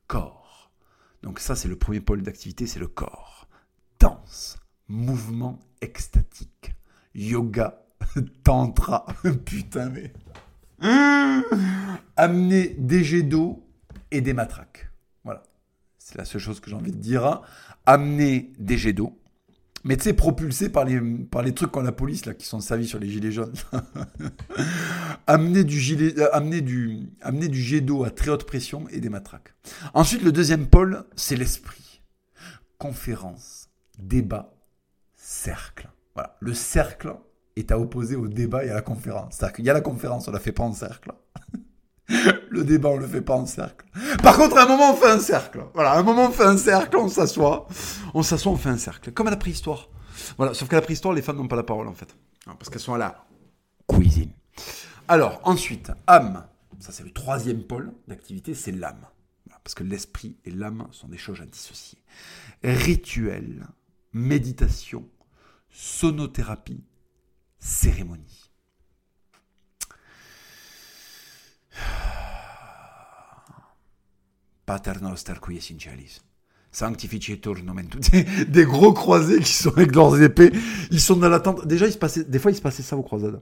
Corps. 0.08 0.72
Donc 1.22 1.40
ça, 1.40 1.56
c'est 1.56 1.68
le 1.68 1.76
premier 1.76 2.02
pôle 2.02 2.24
d'activité, 2.24 2.66
c'est 2.66 2.80
le 2.80 2.88
corps. 2.88 3.48
Danse, 4.00 4.58
mouvement 4.88 5.60
extatique, 5.82 6.74
yoga, 7.14 7.84
tantra. 8.44 9.06
Putain, 9.46 9.90
mais... 9.90 10.12
Amener 12.18 12.76
des 12.78 13.04
jets 13.04 13.24
d'eau 13.24 13.68
et 14.12 14.22
des 14.22 14.34
matraques. 14.34 14.92
Voilà. 15.24 15.44
C'est 15.98 16.18
la 16.18 16.26
seule 16.26 16.42
chose 16.42 16.60
que 16.60 16.70
j'ai 16.70 16.76
envie 16.76 16.92
de 16.92 16.98
dire. 16.98 17.42
Amener 17.86 18.52
des 18.60 18.78
jets 18.78 18.94
d'eau. 18.94 19.22
Mais 19.84 19.98
tu 19.98 20.04
sais, 20.04 20.14
propulsé 20.14 20.70
par 20.70 20.86
les, 20.86 21.00
par 21.02 21.42
les 21.42 21.54
trucs 21.54 21.72
comme 21.72 21.84
la 21.84 21.92
police, 21.92 22.26
là, 22.26 22.36
qui 22.36 22.46
sont 22.46 22.60
servis 22.60 22.88
sur 22.88 23.00
les 23.00 23.10
gilets 23.10 23.32
jaunes. 23.32 23.54
amener, 25.28 25.64
du 25.64 25.80
gilet, 25.80 26.14
euh, 26.20 26.30
amener, 26.36 26.62
du, 26.62 27.10
amener 27.22 27.48
du 27.48 27.60
jet 27.60 27.82
d'eau 27.82 28.04
à 28.04 28.12
très 28.12 28.30
haute 28.30 28.46
pression 28.46 28.88
et 28.90 29.00
des 29.00 29.10
matraques. 29.10 29.56
Ensuite, 29.96 30.22
le 30.22 30.32
deuxième 30.32 30.68
pôle, 30.68 31.06
c'est 31.16 31.36
l'esprit. 31.36 32.02
Conférence, 32.78 33.70
débat, 33.98 34.54
cercle. 35.16 35.90
Voilà. 36.14 36.38
Le 36.42 36.54
cercle 36.54 37.16
est 37.56 37.72
à 37.72 37.80
opposer 37.80 38.16
au 38.16 38.28
débat 38.28 38.66
et 38.66 38.70
à 38.70 38.76
la 38.76 38.82
conférence. 38.82 39.36
C'est-à-dire 39.36 39.56
qu'il 39.56 39.66
y 39.66 39.70
a 39.70 39.74
la 39.74 39.82
conférence, 39.82 40.28
on 40.28 40.32
la 40.32 40.40
fait 40.40 40.52
pas 40.52 40.64
en 40.64 40.74
cercle. 40.74 41.12
Le 42.50 42.64
débat, 42.64 42.90
on 42.90 42.98
le 42.98 43.08
fait 43.08 43.22
pas 43.22 43.36
en 43.36 43.46
cercle. 43.46 43.86
Par 44.22 44.36
contre, 44.36 44.58
à 44.58 44.64
un 44.64 44.68
moment, 44.68 44.92
on 44.92 44.96
fait 44.96 45.12
un 45.12 45.20
cercle. 45.20 45.64
Voilà, 45.74 45.92
à 45.92 46.00
un 46.00 46.04
moment, 46.04 46.26
on 46.26 46.32
fait 46.32 46.44
un 46.44 46.58
cercle, 46.58 46.98
on 46.98 47.08
s'assoit. 47.08 47.68
On 48.14 48.22
s'assoit, 48.22 48.52
on 48.52 48.58
fait 48.58 48.70
un 48.70 48.78
cercle. 48.78 49.12
Comme 49.14 49.28
à 49.28 49.32
la 49.32 49.38
préhistoire. 49.38 49.90
Voilà, 50.38 50.54
sauf 50.54 50.68
qu'à 50.68 50.76
la 50.76 50.82
préhistoire, 50.82 51.14
les 51.14 51.22
femmes 51.22 51.38
n'ont 51.38 51.48
pas 51.48 51.56
la 51.56 51.64
parole, 51.64 51.88
en 51.88 51.94
fait. 51.94 52.14
Parce 52.46 52.70
qu'elles 52.70 52.82
sont 52.82 52.94
à 52.94 52.98
la 52.98 53.26
cuisine. 53.88 54.32
Alors, 55.08 55.40
ensuite, 55.44 55.92
âme. 56.08 56.46
Ça, 56.80 56.92
c'est 56.92 57.04
le 57.04 57.12
troisième 57.12 57.64
pôle 57.64 57.94
d'activité, 58.08 58.54
c'est 58.54 58.72
l'âme. 58.72 59.06
Parce 59.64 59.76
que 59.76 59.84
l'esprit 59.84 60.38
et 60.46 60.52
l'âme 60.52 60.88
sont 60.92 61.08
des 61.08 61.18
choses 61.18 61.42
à 61.42 61.46
dissocier. 61.46 62.00
Rituel, 62.64 63.68
méditation, 64.14 65.08
sonothérapie, 65.70 66.84
cérémonie. 67.62 68.52
Pater 74.66 74.96
noster 75.02 75.36
qui 75.42 75.56
es 75.56 75.72
in 75.72 75.80
celis. 75.80 76.20
Nomen. 77.66 77.88
Des, 78.48 78.66
gros 78.66 78.94
croisés 78.94 79.40
qui 79.40 79.52
sont 79.52 79.72
avec 79.72 79.94
leurs 79.96 80.22
épées. 80.22 80.52
Ils 80.90 81.02
sont 81.02 81.18
dans 81.18 81.30
l'attente. 81.30 81.68
Déjà, 81.68 81.86
il 81.86 81.92
se 81.92 81.98
passait, 81.98 82.24
des 82.24 82.40
fois, 82.40 82.52
il 82.52 82.56
se 82.56 82.62
passait 82.62 82.84
ça 82.84 82.96
aux 82.98 83.04
croisades. 83.04 83.42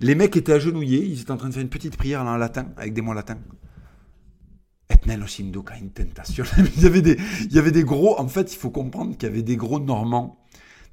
Les 0.00 0.14
mecs 0.14 0.36
étaient 0.36 0.52
agenouillés. 0.52 1.04
Ils 1.04 1.22
étaient 1.22 1.30
en 1.30 1.36
train 1.36 1.48
de 1.48 1.54
faire 1.54 1.62
une 1.62 1.68
petite 1.68 1.96
prière 1.96 2.22
en 2.22 2.36
latin, 2.36 2.68
avec 2.76 2.94
des 2.94 3.00
mots 3.00 3.14
latins. 3.14 3.38
Et 4.90 4.96
nello 5.06 5.26
in 5.40 5.88
tentation. 5.94 6.44
Il 6.76 6.82
y 6.82 6.86
avait 6.86 7.02
des, 7.02 7.16
il 7.42 7.52
y 7.52 7.58
avait 7.60 7.70
des 7.70 7.84
gros. 7.84 8.18
En 8.18 8.26
fait, 8.26 8.52
il 8.52 8.58
faut 8.58 8.70
comprendre 8.70 9.16
qu'il 9.16 9.28
y 9.28 9.32
avait 9.32 9.42
des 9.42 9.56
gros 9.56 9.78
Normands, 9.78 10.39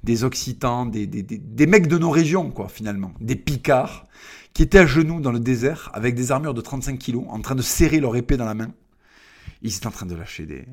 des 0.02 0.24
Occitans, 0.24 0.86
des, 0.86 1.06
des, 1.06 1.22
des, 1.22 1.66
mecs 1.66 1.88
de 1.88 1.98
nos 1.98 2.10
régions, 2.10 2.50
quoi, 2.50 2.68
finalement. 2.68 3.12
Des 3.20 3.36
Picards, 3.36 4.06
qui 4.54 4.62
étaient 4.62 4.78
à 4.78 4.86
genoux 4.86 5.20
dans 5.20 5.32
le 5.32 5.40
désert, 5.40 5.90
avec 5.92 6.14
des 6.14 6.32
armures 6.32 6.54
de 6.54 6.60
35 6.60 6.98
kilos, 6.98 7.24
en 7.28 7.40
train 7.40 7.54
de 7.54 7.62
serrer 7.62 8.00
leur 8.00 8.16
épée 8.16 8.36
dans 8.36 8.44
la 8.44 8.54
main. 8.54 8.72
Ils 9.62 9.76
étaient 9.76 9.86
en 9.86 9.92
train 9.92 10.06
de 10.06 10.14
lâcher 10.14 10.46
des. 10.46 10.64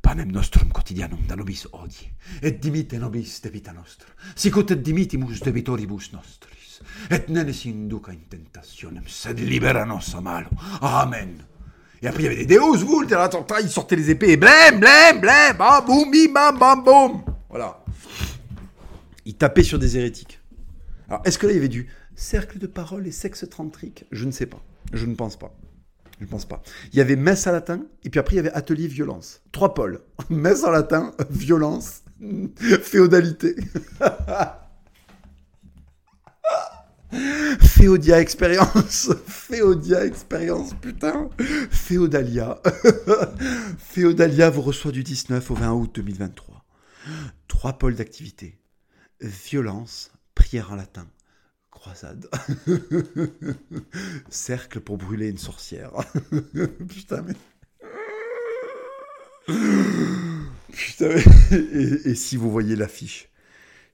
Panem 0.00 0.30
nostrum 0.30 0.70
quotidianum 0.70 1.26
da 1.26 1.34
nobis 1.34 1.66
odie, 1.72 2.08
et 2.40 2.52
dimite 2.52 2.94
nobis 2.94 3.40
de 3.42 3.48
vita 3.48 3.72
nostra, 3.72 4.06
sicut 4.36 4.70
et 4.70 4.76
dimitimus 4.76 5.40
debitoribus 5.40 6.12
nostris, 6.12 6.80
et 7.10 7.28
ne 7.28 7.42
nos 7.42 7.66
induca 7.66 8.12
in 8.12 8.28
tentationem, 8.30 9.08
sed 9.08 9.40
libera 9.40 9.84
nos 9.84 10.14
a. 10.14 10.44
Amen. 11.02 11.42
Et 12.00 12.06
après, 12.06 12.22
il 12.22 12.26
y 12.26 12.28
avait 12.28 12.44
des 12.44 12.54
Deus 12.54 12.84
Vult, 12.84 13.10
et 13.10 13.14
là, 13.14 13.28
ils 13.60 13.68
sortaient 13.68 13.96
les 13.96 14.10
épées, 14.10 14.32
et 14.32 14.36
blême, 14.36 14.78
blême, 14.78 15.20
blême, 15.20 15.56
bam, 15.56 15.84
boum, 15.84 16.10
bim, 16.12 16.32
bam, 16.32 16.58
bam, 16.58 16.84
boum. 16.84 17.22
Voilà. 17.56 17.82
Ils 19.24 19.34
tapaient 19.34 19.62
sur 19.62 19.78
des 19.78 19.96
hérétiques. 19.96 20.40
Alors, 21.08 21.22
est-ce 21.24 21.38
que 21.38 21.46
là, 21.46 21.54
il 21.54 21.56
y 21.56 21.58
avait 21.58 21.68
du 21.68 21.88
cercle 22.14 22.58
de 22.58 22.66
parole 22.66 23.06
et 23.06 23.10
sexe 23.10 23.48
tantrique 23.48 24.04
Je 24.12 24.26
ne 24.26 24.30
sais 24.30 24.44
pas. 24.44 24.62
Je 24.92 25.06
ne 25.06 25.14
pense 25.14 25.38
pas. 25.38 25.56
Je 26.20 26.26
ne 26.26 26.28
pense 26.28 26.44
pas. 26.44 26.62
Il 26.92 26.98
y 26.98 27.00
avait 27.00 27.16
messe 27.16 27.46
à 27.46 27.52
latin, 27.52 27.80
et 28.04 28.10
puis 28.10 28.20
après, 28.20 28.34
il 28.34 28.36
y 28.36 28.40
avait 28.40 28.52
atelier 28.52 28.88
violence. 28.88 29.40
Trois 29.52 29.72
pôles. 29.72 30.02
Messe 30.28 30.64
en 30.64 30.70
latin, 30.70 31.14
violence, 31.30 32.02
féodalité. 32.82 33.56
Féodia 37.60 38.20
expérience. 38.20 39.10
Féodia 39.26 40.04
expérience, 40.04 40.74
putain. 40.74 41.30
Féodalia. 41.70 42.60
Féodalia 43.78 44.50
vous 44.50 44.60
reçoit 44.60 44.92
du 44.92 45.02
19 45.02 45.50
au 45.50 45.54
20 45.54 45.72
août 45.72 45.90
2023. 45.94 46.56
Trois 47.48 47.74
pôles 47.74 47.94
d'activité. 47.94 48.58
Violence, 49.20 50.12
prière 50.34 50.72
en 50.72 50.76
latin, 50.76 51.08
croisade. 51.70 52.28
Cercle 54.28 54.80
pour 54.80 54.98
brûler 54.98 55.28
une 55.28 55.38
sorcière. 55.38 55.92
Putain, 56.88 57.22
mais. 57.22 57.34
Putain, 60.72 61.08
mais... 61.08 61.24
Et, 61.72 62.10
et 62.10 62.14
si 62.14 62.36
vous 62.36 62.50
voyez 62.50 62.76
l'affiche, 62.76 63.28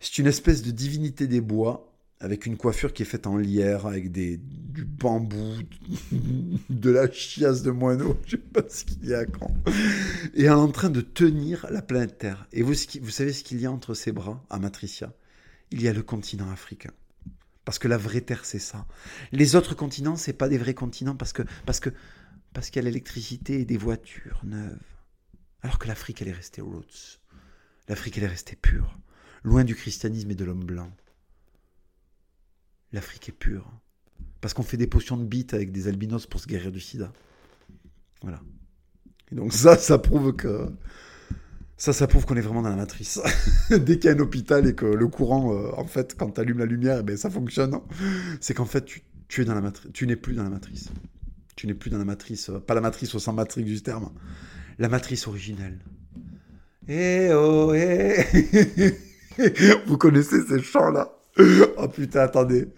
c'est 0.01 0.19
une 0.19 0.27
espèce 0.27 0.63
de 0.63 0.71
divinité 0.71 1.27
des 1.27 1.41
bois 1.41 1.92
avec 2.23 2.47
une 2.47 2.57
coiffure 2.57 2.93
qui 2.93 3.03
est 3.03 3.07
faite 3.07 3.27
en 3.27 3.37
lierre, 3.37 3.85
avec 3.85 4.13
des, 4.13 4.39
du 4.39 4.85
bambou, 4.85 5.57
de 6.71 6.91
la 6.91 7.11
chiasse 7.11 7.63
de 7.63 7.73
moineau, 7.73 8.17
je 8.27 8.33
sais 8.33 8.37
pas 8.39 8.63
ce 8.69 8.85
qu'il 8.85 9.05
y 9.07 9.13
a 9.13 9.27
quand. 9.27 9.53
Et 10.35 10.49
en 10.49 10.69
train 10.69 10.89
de 10.89 11.01
tenir 11.01 11.67
la 11.71 11.83
planète 11.83 12.19
Terre. 12.19 12.47
Et 12.53 12.63
vous 12.63 12.75
savez 12.75 13.33
ce 13.33 13.43
qu'il 13.43 13.61
y 13.61 13.67
a 13.67 13.73
entre 13.73 13.95
ses 13.95 14.13
bras, 14.13 14.43
à 14.51 14.61
Matricia? 14.61 15.13
Il 15.73 15.83
y 15.83 15.89
a 15.89 15.93
le 15.93 16.03
continent 16.03 16.49
africain. 16.49 16.93
Parce 17.65 17.81
que 17.81 17.89
la 17.89 17.99
vraie 17.99 18.21
Terre, 18.21 18.45
c'est 18.45 18.61
ça. 18.61 18.87
Les 19.33 19.57
autres 19.57 19.75
continents, 19.75 20.17
c'est 20.17 20.33
pas 20.33 20.49
des 20.49 20.59
vrais 20.59 20.75
continents 20.75 21.17
parce 21.17 21.33
que 21.33 21.43
parce 21.67 21.81
que 21.81 21.91
parce 22.53 22.71
qu'il 22.71 22.83
y 22.83 22.85
a 22.85 22.89
l'électricité 22.89 23.61
et 23.61 23.65
des 23.65 23.77
voitures 23.77 24.43
neuves. 24.45 24.79
Alors 25.63 25.79
que 25.79 25.89
l'Afrique, 25.89 26.23
elle 26.23 26.29
est 26.29 26.33
restée 26.33 26.61
roots. 26.61 27.21
L'Afrique, 27.89 28.19
elle 28.19 28.25
est 28.25 28.29
restée 28.29 28.57
pure, 28.57 28.99
loin 29.43 29.65
du 29.65 29.75
christianisme 29.75 30.31
et 30.31 30.35
de 30.35 30.45
l'homme 30.45 30.65
blanc. 30.65 30.91
L'Afrique 32.93 33.29
est 33.29 33.33
pure. 33.33 33.71
Parce 34.41 34.55
qu'on 34.55 34.63
fait 34.63 34.77
des 34.77 34.87
potions 34.87 35.17
de 35.17 35.25
bite 35.25 35.55
avec 35.55 35.73
des 35.73 35.89
albinos 35.89 36.27
pour 36.27 36.41
se 36.41 36.47
guérir 36.47 36.73
du 36.73 36.81
sida. 36.81 37.13
Voilà. 38.23 38.41
Et 39.31 39.35
donc 39.35 39.53
ça, 39.53 39.77
ça 39.77 39.99
prouve 39.99 40.35
que... 40.35 40.69
Ça, 41.77 41.93
ça 41.93 42.07
prouve 42.07 42.27
qu'on 42.27 42.37
est 42.37 42.43
vraiment 42.43 42.63
dans 42.63 42.69
la 42.69 42.77
matrice. 42.77 43.21
Dès 43.71 43.99
qu'il 43.99 44.05
y 44.05 44.09
a 44.13 44.17
un 44.17 44.21
hôpital 44.21 44.69
et 44.69 44.75
que 44.75 44.87
le 44.87 45.09
courant, 45.09 45.53
euh, 45.53 45.73
en 45.77 45.87
fait, 45.87 46.15
quand 46.17 46.31
tu 46.31 46.41
allumes 46.41 46.59
la 46.59 46.67
lumière, 46.67 46.99
eh 47.01 47.03
ben, 47.03 47.17
ça 47.17 47.29
fonctionne. 47.29 47.77
C'est 48.41 48.55
qu'en 48.55 48.67
fait, 48.67 48.85
tu, 49.29 49.41
es 49.41 49.45
dans 49.45 49.55
la 49.55 49.61
matrice. 49.61 49.91
Tu 49.93 50.07
n'es 50.07 50.15
plus 50.15 50.35
dans 50.35 50.45
la 50.45 50.51
matrice. 50.51 50.91
Tu 51.57 51.67
n'es 51.67 51.75
plus 51.75 51.91
dans 51.91 51.99
la 51.99 52.05
matrice. 52.05 52.51
euh, 52.51 52.61
Pas 52.61 52.75
la 52.75 52.81
matrice 52.81 53.15
au 53.17 53.19
sens 53.19 53.35
matrice 53.35 53.65
du 53.65 53.83
terme. 53.83 54.13
La 54.79 54.89
matrice 54.89 55.27
originelle. 55.27 55.81
Eh 56.89 57.31
oh, 57.33 57.73
eh 57.75 58.25
Vous 59.87 59.99
connaissez 59.99 60.43
ces 60.47 60.61
chants-là? 60.61 61.22
Oh 61.79 61.89
putain, 61.89 62.21
attendez. 62.21 62.69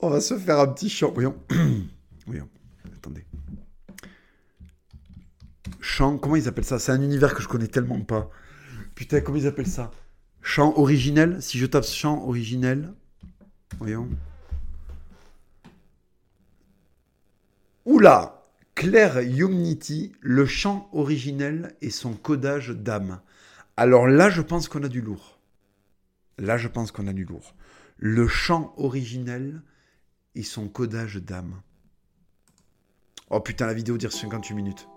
On 0.00 0.08
va 0.08 0.20
se 0.20 0.38
faire 0.38 0.58
un 0.60 0.68
petit 0.68 0.88
chant. 0.88 1.12
Voyons. 1.12 1.36
Voyons. 2.26 2.48
Attendez. 2.96 3.24
Chant, 5.80 6.18
comment 6.18 6.36
ils 6.36 6.48
appellent 6.48 6.64
ça? 6.64 6.78
C'est 6.78 6.92
un 6.92 7.02
univers 7.02 7.34
que 7.34 7.42
je 7.42 7.48
connais 7.48 7.66
tellement 7.66 8.00
pas. 8.00 8.30
Putain, 8.94 9.20
comment 9.20 9.38
ils 9.38 9.46
appellent 9.46 9.66
ça? 9.66 9.90
Chant 10.42 10.74
originel? 10.76 11.42
Si 11.42 11.58
je 11.58 11.66
tape 11.66 11.84
chant 11.84 12.24
originel. 12.26 12.92
Voyons. 13.78 14.08
Oula 17.84 18.38
Claire 18.74 19.22
Yomniti, 19.22 20.12
le 20.20 20.46
chant 20.46 20.88
originel 20.92 21.74
et 21.80 21.90
son 21.90 22.12
codage 22.12 22.70
d'âme. 22.70 23.20
Alors 23.76 24.06
là, 24.06 24.30
je 24.30 24.40
pense 24.40 24.68
qu'on 24.68 24.84
a 24.84 24.88
du 24.88 25.00
lourd. 25.00 25.40
Là, 26.38 26.56
je 26.58 26.68
pense 26.68 26.92
qu'on 26.92 27.08
a 27.08 27.12
du 27.12 27.24
lourd. 27.24 27.54
Le 27.98 28.28
chant 28.28 28.72
originel 28.76 29.60
et 30.34 30.44
son 30.44 30.68
codage 30.68 31.16
d'âme. 31.16 31.60
Oh 33.28 33.40
putain, 33.40 33.66
la 33.66 33.74
vidéo 33.74 33.98
dure 33.98 34.12
58 34.12 34.54
minutes. 34.54 34.88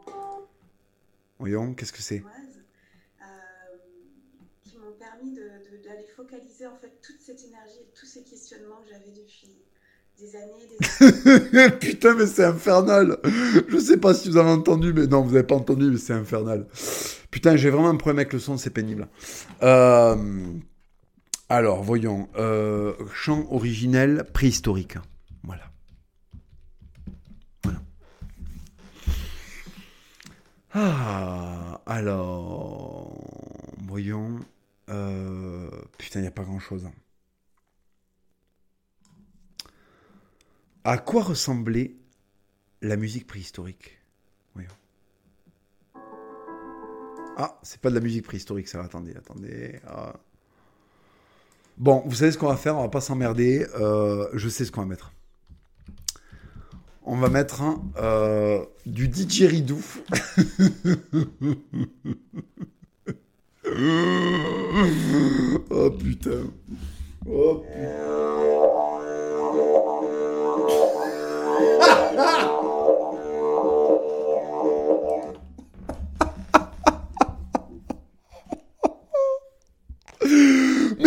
Voyons, 1.39 1.73
qu'est-ce 1.73 1.91
que 1.91 2.01
c'est? 2.03 2.23
Euh, 2.23 3.25
qui 4.63 4.77
m'ont 4.77 4.93
permis 4.99 5.33
d'aller 5.33 6.05
focaliser 6.15 6.67
en 6.67 6.77
fait 6.77 7.01
toute 7.01 7.19
cette 7.19 7.43
énergie 7.43 7.79
et 7.81 7.91
tous 7.99 8.05
ces 8.05 8.21
questionnements 8.21 8.81
que 8.83 8.89
j'avais 8.89 9.09
depuis 9.09 9.49
des 10.19 10.35
années, 10.35 10.67
des 10.69 11.57
années. 11.57 11.71
Putain, 11.79 12.13
mais 12.13 12.27
c'est 12.27 12.45
infernal. 12.45 13.17
Je 13.67 13.77
sais 13.79 13.97
pas 13.97 14.13
si 14.13 14.29
vous 14.29 14.37
avez 14.37 14.51
entendu, 14.51 14.93
mais 14.93 15.07
non, 15.07 15.23
vous 15.23 15.35
avez 15.35 15.47
pas 15.47 15.55
entendu, 15.55 15.89
mais 15.89 15.97
c'est 15.97 16.13
infernal. 16.13 16.67
Putain, 17.31 17.55
j'ai 17.55 17.71
vraiment 17.71 17.89
un 17.89 17.95
problème 17.95 18.19
avec 18.19 18.33
le 18.33 18.39
son, 18.39 18.57
c'est 18.57 18.69
pénible. 18.69 19.07
Euh, 19.63 20.15
alors, 21.51 21.83
voyons. 21.83 22.29
Euh, 22.35 22.95
chant 23.13 23.45
originel 23.51 24.25
préhistorique. 24.33 24.97
Voilà. 25.43 25.69
Voilà. 27.63 27.81
Ah, 30.71 31.81
alors. 31.85 33.17
Voyons. 33.79 34.39
Euh, 34.87 35.69
putain, 35.97 36.19
il 36.19 36.21
n'y 36.21 36.27
a 36.29 36.31
pas 36.31 36.43
grand 36.43 36.59
chose. 36.59 36.89
À 40.85 40.97
quoi 40.97 41.23
ressemblait 41.23 41.95
la 42.81 42.95
musique 42.95 43.27
préhistorique? 43.27 43.99
Voyons. 44.53 44.69
Ah, 47.35 47.59
c'est 47.61 47.81
pas 47.81 47.89
de 47.89 47.95
la 47.95 48.01
musique 48.01 48.23
préhistorique, 48.23 48.69
ça. 48.69 48.81
Attendez, 48.81 49.15
attendez. 49.17 49.81
Ah. 49.85 50.13
Bon, 51.81 52.03
vous 52.05 52.13
savez 52.17 52.31
ce 52.31 52.37
qu'on 52.37 52.47
va 52.47 52.57
faire? 52.57 52.77
On 52.77 52.83
va 52.83 52.89
pas 52.89 53.01
s'emmerder. 53.01 53.65
Euh, 53.79 54.27
je 54.33 54.47
sais 54.49 54.65
ce 54.65 54.71
qu'on 54.71 54.81
va 54.81 54.87
mettre. 54.87 55.13
On 57.01 57.17
va 57.17 57.27
mettre 57.27 57.63
euh, 57.97 58.63
du 58.85 59.07
didgeridoo. 59.07 59.79
oh 65.71 65.89
putain. 65.89 66.51
Oh 67.27 67.63
putain. 67.65 68.11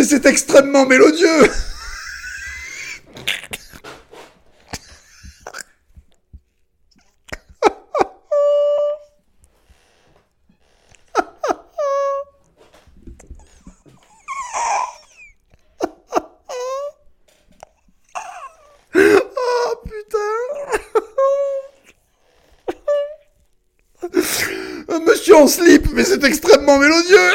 C'est 0.07 0.27
extrêmement 0.27 0.85
mélodieux. 0.85 1.51
Oh 18.95 19.75
putain. 19.85 20.19
Monsieur 25.07 25.37
en 25.37 25.47
slip, 25.47 25.87
mais 25.95 26.05
c'est 26.05 26.23
extrêmement 26.25 26.79
mélodieux 26.79 27.33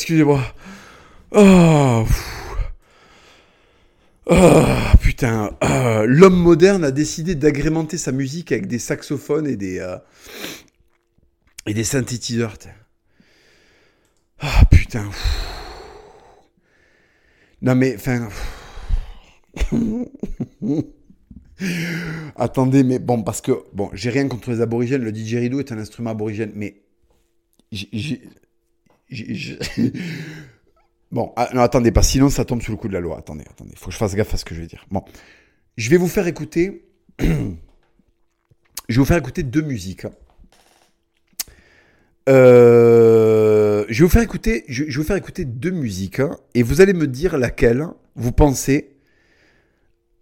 Excusez-moi. 0.00 0.40
Oh. 1.32 2.06
putain. 5.00 5.50
Ah, 5.60 6.04
L'homme 6.06 6.40
moderne 6.40 6.84
a 6.84 6.90
décidé 6.90 7.34
d'agrémenter 7.34 7.98
sa 7.98 8.10
musique 8.10 8.50
avec 8.50 8.66
des 8.66 8.78
saxophones 8.78 9.46
et 9.46 9.56
des... 9.56 9.78
euh, 9.78 9.96
et 11.66 11.74
des 11.74 11.84
synthétiseurs. 11.84 12.54
Ah 14.40 14.64
putain. 14.70 15.10
Non 17.62 17.74
mais. 17.74 17.96
Attendez, 22.36 22.82
mais 22.82 22.98
bon, 22.98 23.22
parce 23.22 23.40
que, 23.40 23.52
bon, 23.72 23.90
j'ai 23.92 24.10
rien 24.10 24.28
contre 24.28 24.50
les 24.50 24.60
aborigènes, 24.60 25.02
le 25.02 25.12
didgeridoo 25.12 25.60
est 25.60 25.72
un 25.72 25.78
instrument 25.78 26.10
aborigène, 26.10 26.52
mais... 26.54 26.82
j'ai- 27.72 28.22
Bon, 31.12 31.32
ah, 31.34 31.50
non, 31.54 31.62
attendez, 31.62 31.90
pas 31.90 32.02
sinon 32.02 32.28
ça 32.28 32.44
tombe 32.44 32.62
sous 32.62 32.70
le 32.70 32.76
coup 32.76 32.86
de 32.86 32.92
la 32.92 33.00
loi. 33.00 33.18
Attendez, 33.18 33.44
attendez, 33.50 33.72
faut 33.74 33.86
que 33.86 33.92
je 33.92 33.96
fasse 33.96 34.14
gaffe 34.14 34.32
à 34.32 34.36
ce 34.36 34.44
que 34.44 34.54
je 34.54 34.60
vais 34.60 34.68
dire. 34.68 34.86
Bon, 34.90 35.02
je 35.76 35.90
vais 35.90 35.96
vous 35.96 36.06
faire 36.06 36.28
écouter... 36.28 36.84
je 37.20 37.26
vais 37.26 38.96
vous 38.96 39.04
faire 39.04 39.16
écouter 39.16 39.42
deux 39.42 39.62
musiques. 39.62 40.06
Euh, 42.28 43.84
je 43.88 43.98
vais 43.98 44.04
vous 44.04 44.12
faire 44.12 44.22
écouter, 44.22 44.64
je 44.68 44.84
vais 44.84 44.92
vous 44.92 45.02
faire 45.02 45.16
écouter 45.16 45.44
deux 45.44 45.72
musiques 45.72 46.20
hein, 46.20 46.36
et 46.54 46.62
vous 46.62 46.80
allez 46.80 46.92
me 46.92 47.08
dire 47.08 47.38
laquelle 47.38 47.88
vous 48.14 48.30
pensez 48.30 48.94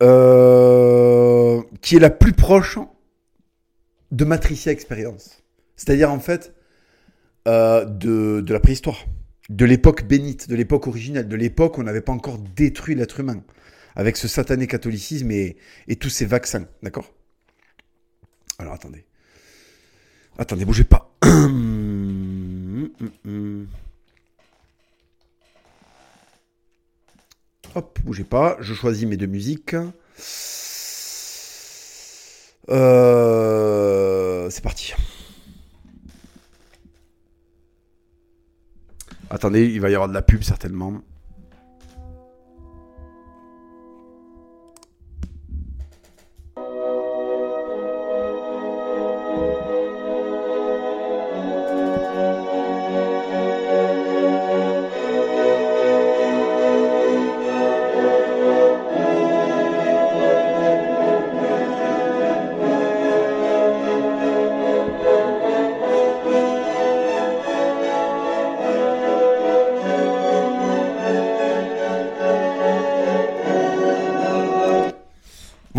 euh, 0.02 1.60
qui 1.82 1.96
est 1.96 2.00
la 2.00 2.08
plus 2.08 2.32
proche 2.32 2.78
de 4.10 4.24
Matricia 4.24 4.72
Experience. 4.72 5.42
C'est-à-dire 5.76 6.10
en 6.10 6.20
fait 6.20 6.54
euh, 7.48 7.84
de, 7.84 8.52
la 8.52 8.60
préhistoire, 8.60 9.06
de 9.48 9.64
l'époque 9.64 10.04
bénite, 10.06 10.48
de 10.48 10.54
l'époque 10.54 10.86
originelle, 10.86 11.26
de 11.26 11.36
l'époque 11.36 11.78
où 11.78 11.80
on 11.80 11.84
n'avait 11.84 12.00
pas 12.00 12.12
encore 12.12 12.38
détruit 12.38 12.94
l'être 12.94 13.18
humain 13.18 13.42
avec 13.96 14.16
ce 14.16 14.28
satané 14.28 14.66
catholicisme 14.68 15.30
et, 15.30 15.56
et 15.88 15.96
tous 15.96 16.10
ces 16.10 16.26
vaccins, 16.26 16.68
d'accord? 16.82 17.12
Alors 18.58 18.74
attendez. 18.74 19.04
Attendez, 20.38 20.64
bougez 20.64 20.84
pas. 20.84 21.10
Hop, 27.74 27.98
bougez 28.04 28.24
pas. 28.24 28.56
Je 28.60 28.74
choisis 28.74 29.06
mes 29.06 29.16
deux 29.16 29.26
musiques. 29.26 29.74
Euh, 32.70 34.50
C'est 34.50 34.62
parti. 34.62 34.94
Attendez, 39.38 39.66
il 39.66 39.80
va 39.80 39.88
y 39.88 39.94
avoir 39.94 40.08
de 40.08 40.14
la 40.14 40.22
pub 40.22 40.42
certainement. 40.42 41.00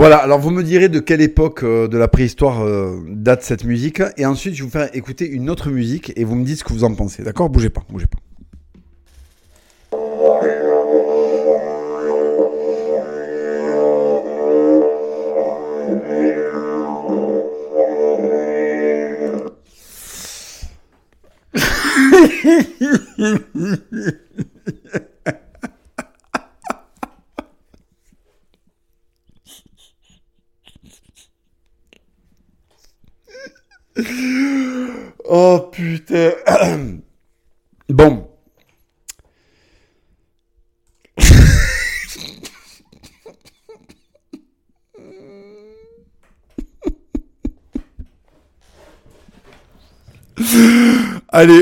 Voilà, 0.09 0.23
alors 0.23 0.39
vous 0.39 0.49
me 0.49 0.63
direz 0.63 0.89
de 0.89 0.99
quelle 0.99 1.21
époque 1.21 1.61
euh, 1.61 1.87
de 1.87 1.95
la 1.95 2.07
préhistoire 2.07 2.65
euh, 2.65 2.99
date 3.09 3.43
cette 3.43 3.63
musique. 3.63 4.01
Et 4.17 4.25
ensuite, 4.25 4.55
je 4.55 4.63
vais 4.63 4.65
vous 4.65 4.71
faire 4.71 4.89
écouter 4.95 5.29
une 5.29 5.51
autre 5.51 5.69
musique 5.69 6.13
et 6.15 6.23
vous 6.23 6.33
me 6.33 6.43
dites 6.43 6.57
ce 6.57 6.63
que 6.63 6.73
vous 6.73 6.83
en 6.83 6.95
pensez. 6.95 7.21
D'accord? 7.21 7.47
Bougez 7.51 7.69
pas, 7.69 7.83
bougez 7.91 8.07
pas. 8.07 8.17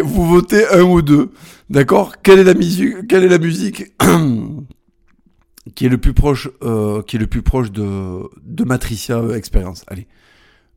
Vous 0.02 0.26
votez 0.26 0.68
un 0.68 0.84
ou 0.84 1.02
deux. 1.02 1.32
D'accord? 1.70 2.22
Quelle 2.22 2.40
est 2.40 2.44
la 2.44 2.54
musique 2.54 3.08
Quelle 3.08 3.24
est 3.24 3.30
la 3.30 3.38
musique 3.38 3.94
qui 5.76 5.86
est 5.86 5.90
le 5.90 5.98
plus 5.98 6.14
proche 6.14 6.50
euh, 6.64 7.02
qui 7.04 7.16
est 7.16 7.20
le 7.20 7.28
plus 7.28 7.42
proche 7.42 7.72
de 7.72 8.22
de 8.44 8.64
Matricia 8.64 9.18
euh, 9.18 9.36
Experience? 9.36 9.84
Allez. 9.88 10.08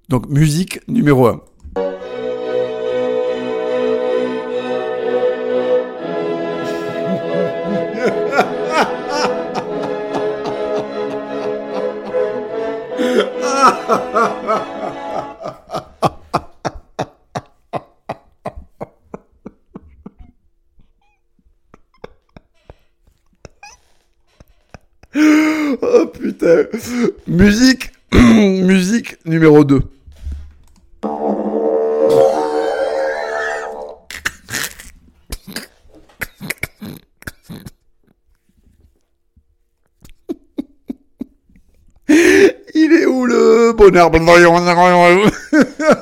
Donc 0.09 0.29
musique 0.29 0.81
numéro 0.89 1.27
1. 1.27 1.41
Où 43.81 43.91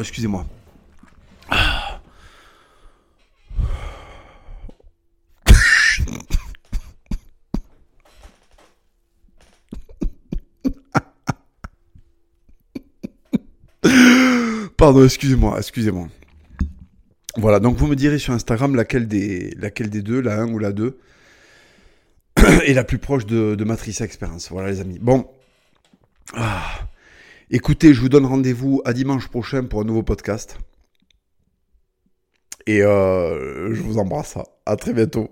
Excusez-moi. 0.00 0.46
Pardon, 14.76 15.04
excusez-moi, 15.04 15.58
excusez-moi. 15.58 16.08
Voilà, 17.36 17.60
donc 17.60 17.76
vous 17.76 17.86
me 17.86 17.94
direz 17.94 18.18
sur 18.18 18.32
Instagram 18.32 18.74
laquelle 18.74 19.06
des, 19.06 19.54
laquelle 19.58 19.90
des 19.90 20.00
deux, 20.00 20.20
la 20.20 20.40
1 20.40 20.52
ou 20.52 20.58
la 20.58 20.72
2, 20.72 20.98
est 22.66 22.72
la 22.72 22.84
plus 22.84 22.96
proche 22.96 23.26
de, 23.26 23.54
de 23.54 23.64
Matrice 23.64 24.00
Experience. 24.00 24.48
Voilà 24.50 24.70
les 24.70 24.80
amis. 24.80 24.98
Bon. 24.98 25.26
Écoutez, 27.52 27.94
je 27.94 28.00
vous 28.00 28.08
donne 28.08 28.26
rendez-vous 28.26 28.80
à 28.84 28.92
dimanche 28.92 29.26
prochain 29.26 29.64
pour 29.64 29.80
un 29.80 29.84
nouveau 29.84 30.04
podcast. 30.04 30.58
Et 32.68 32.80
euh, 32.80 33.74
je 33.74 33.82
vous 33.82 33.98
embrasse. 33.98 34.38
À 34.66 34.76
très 34.76 34.92
bientôt. 34.92 35.28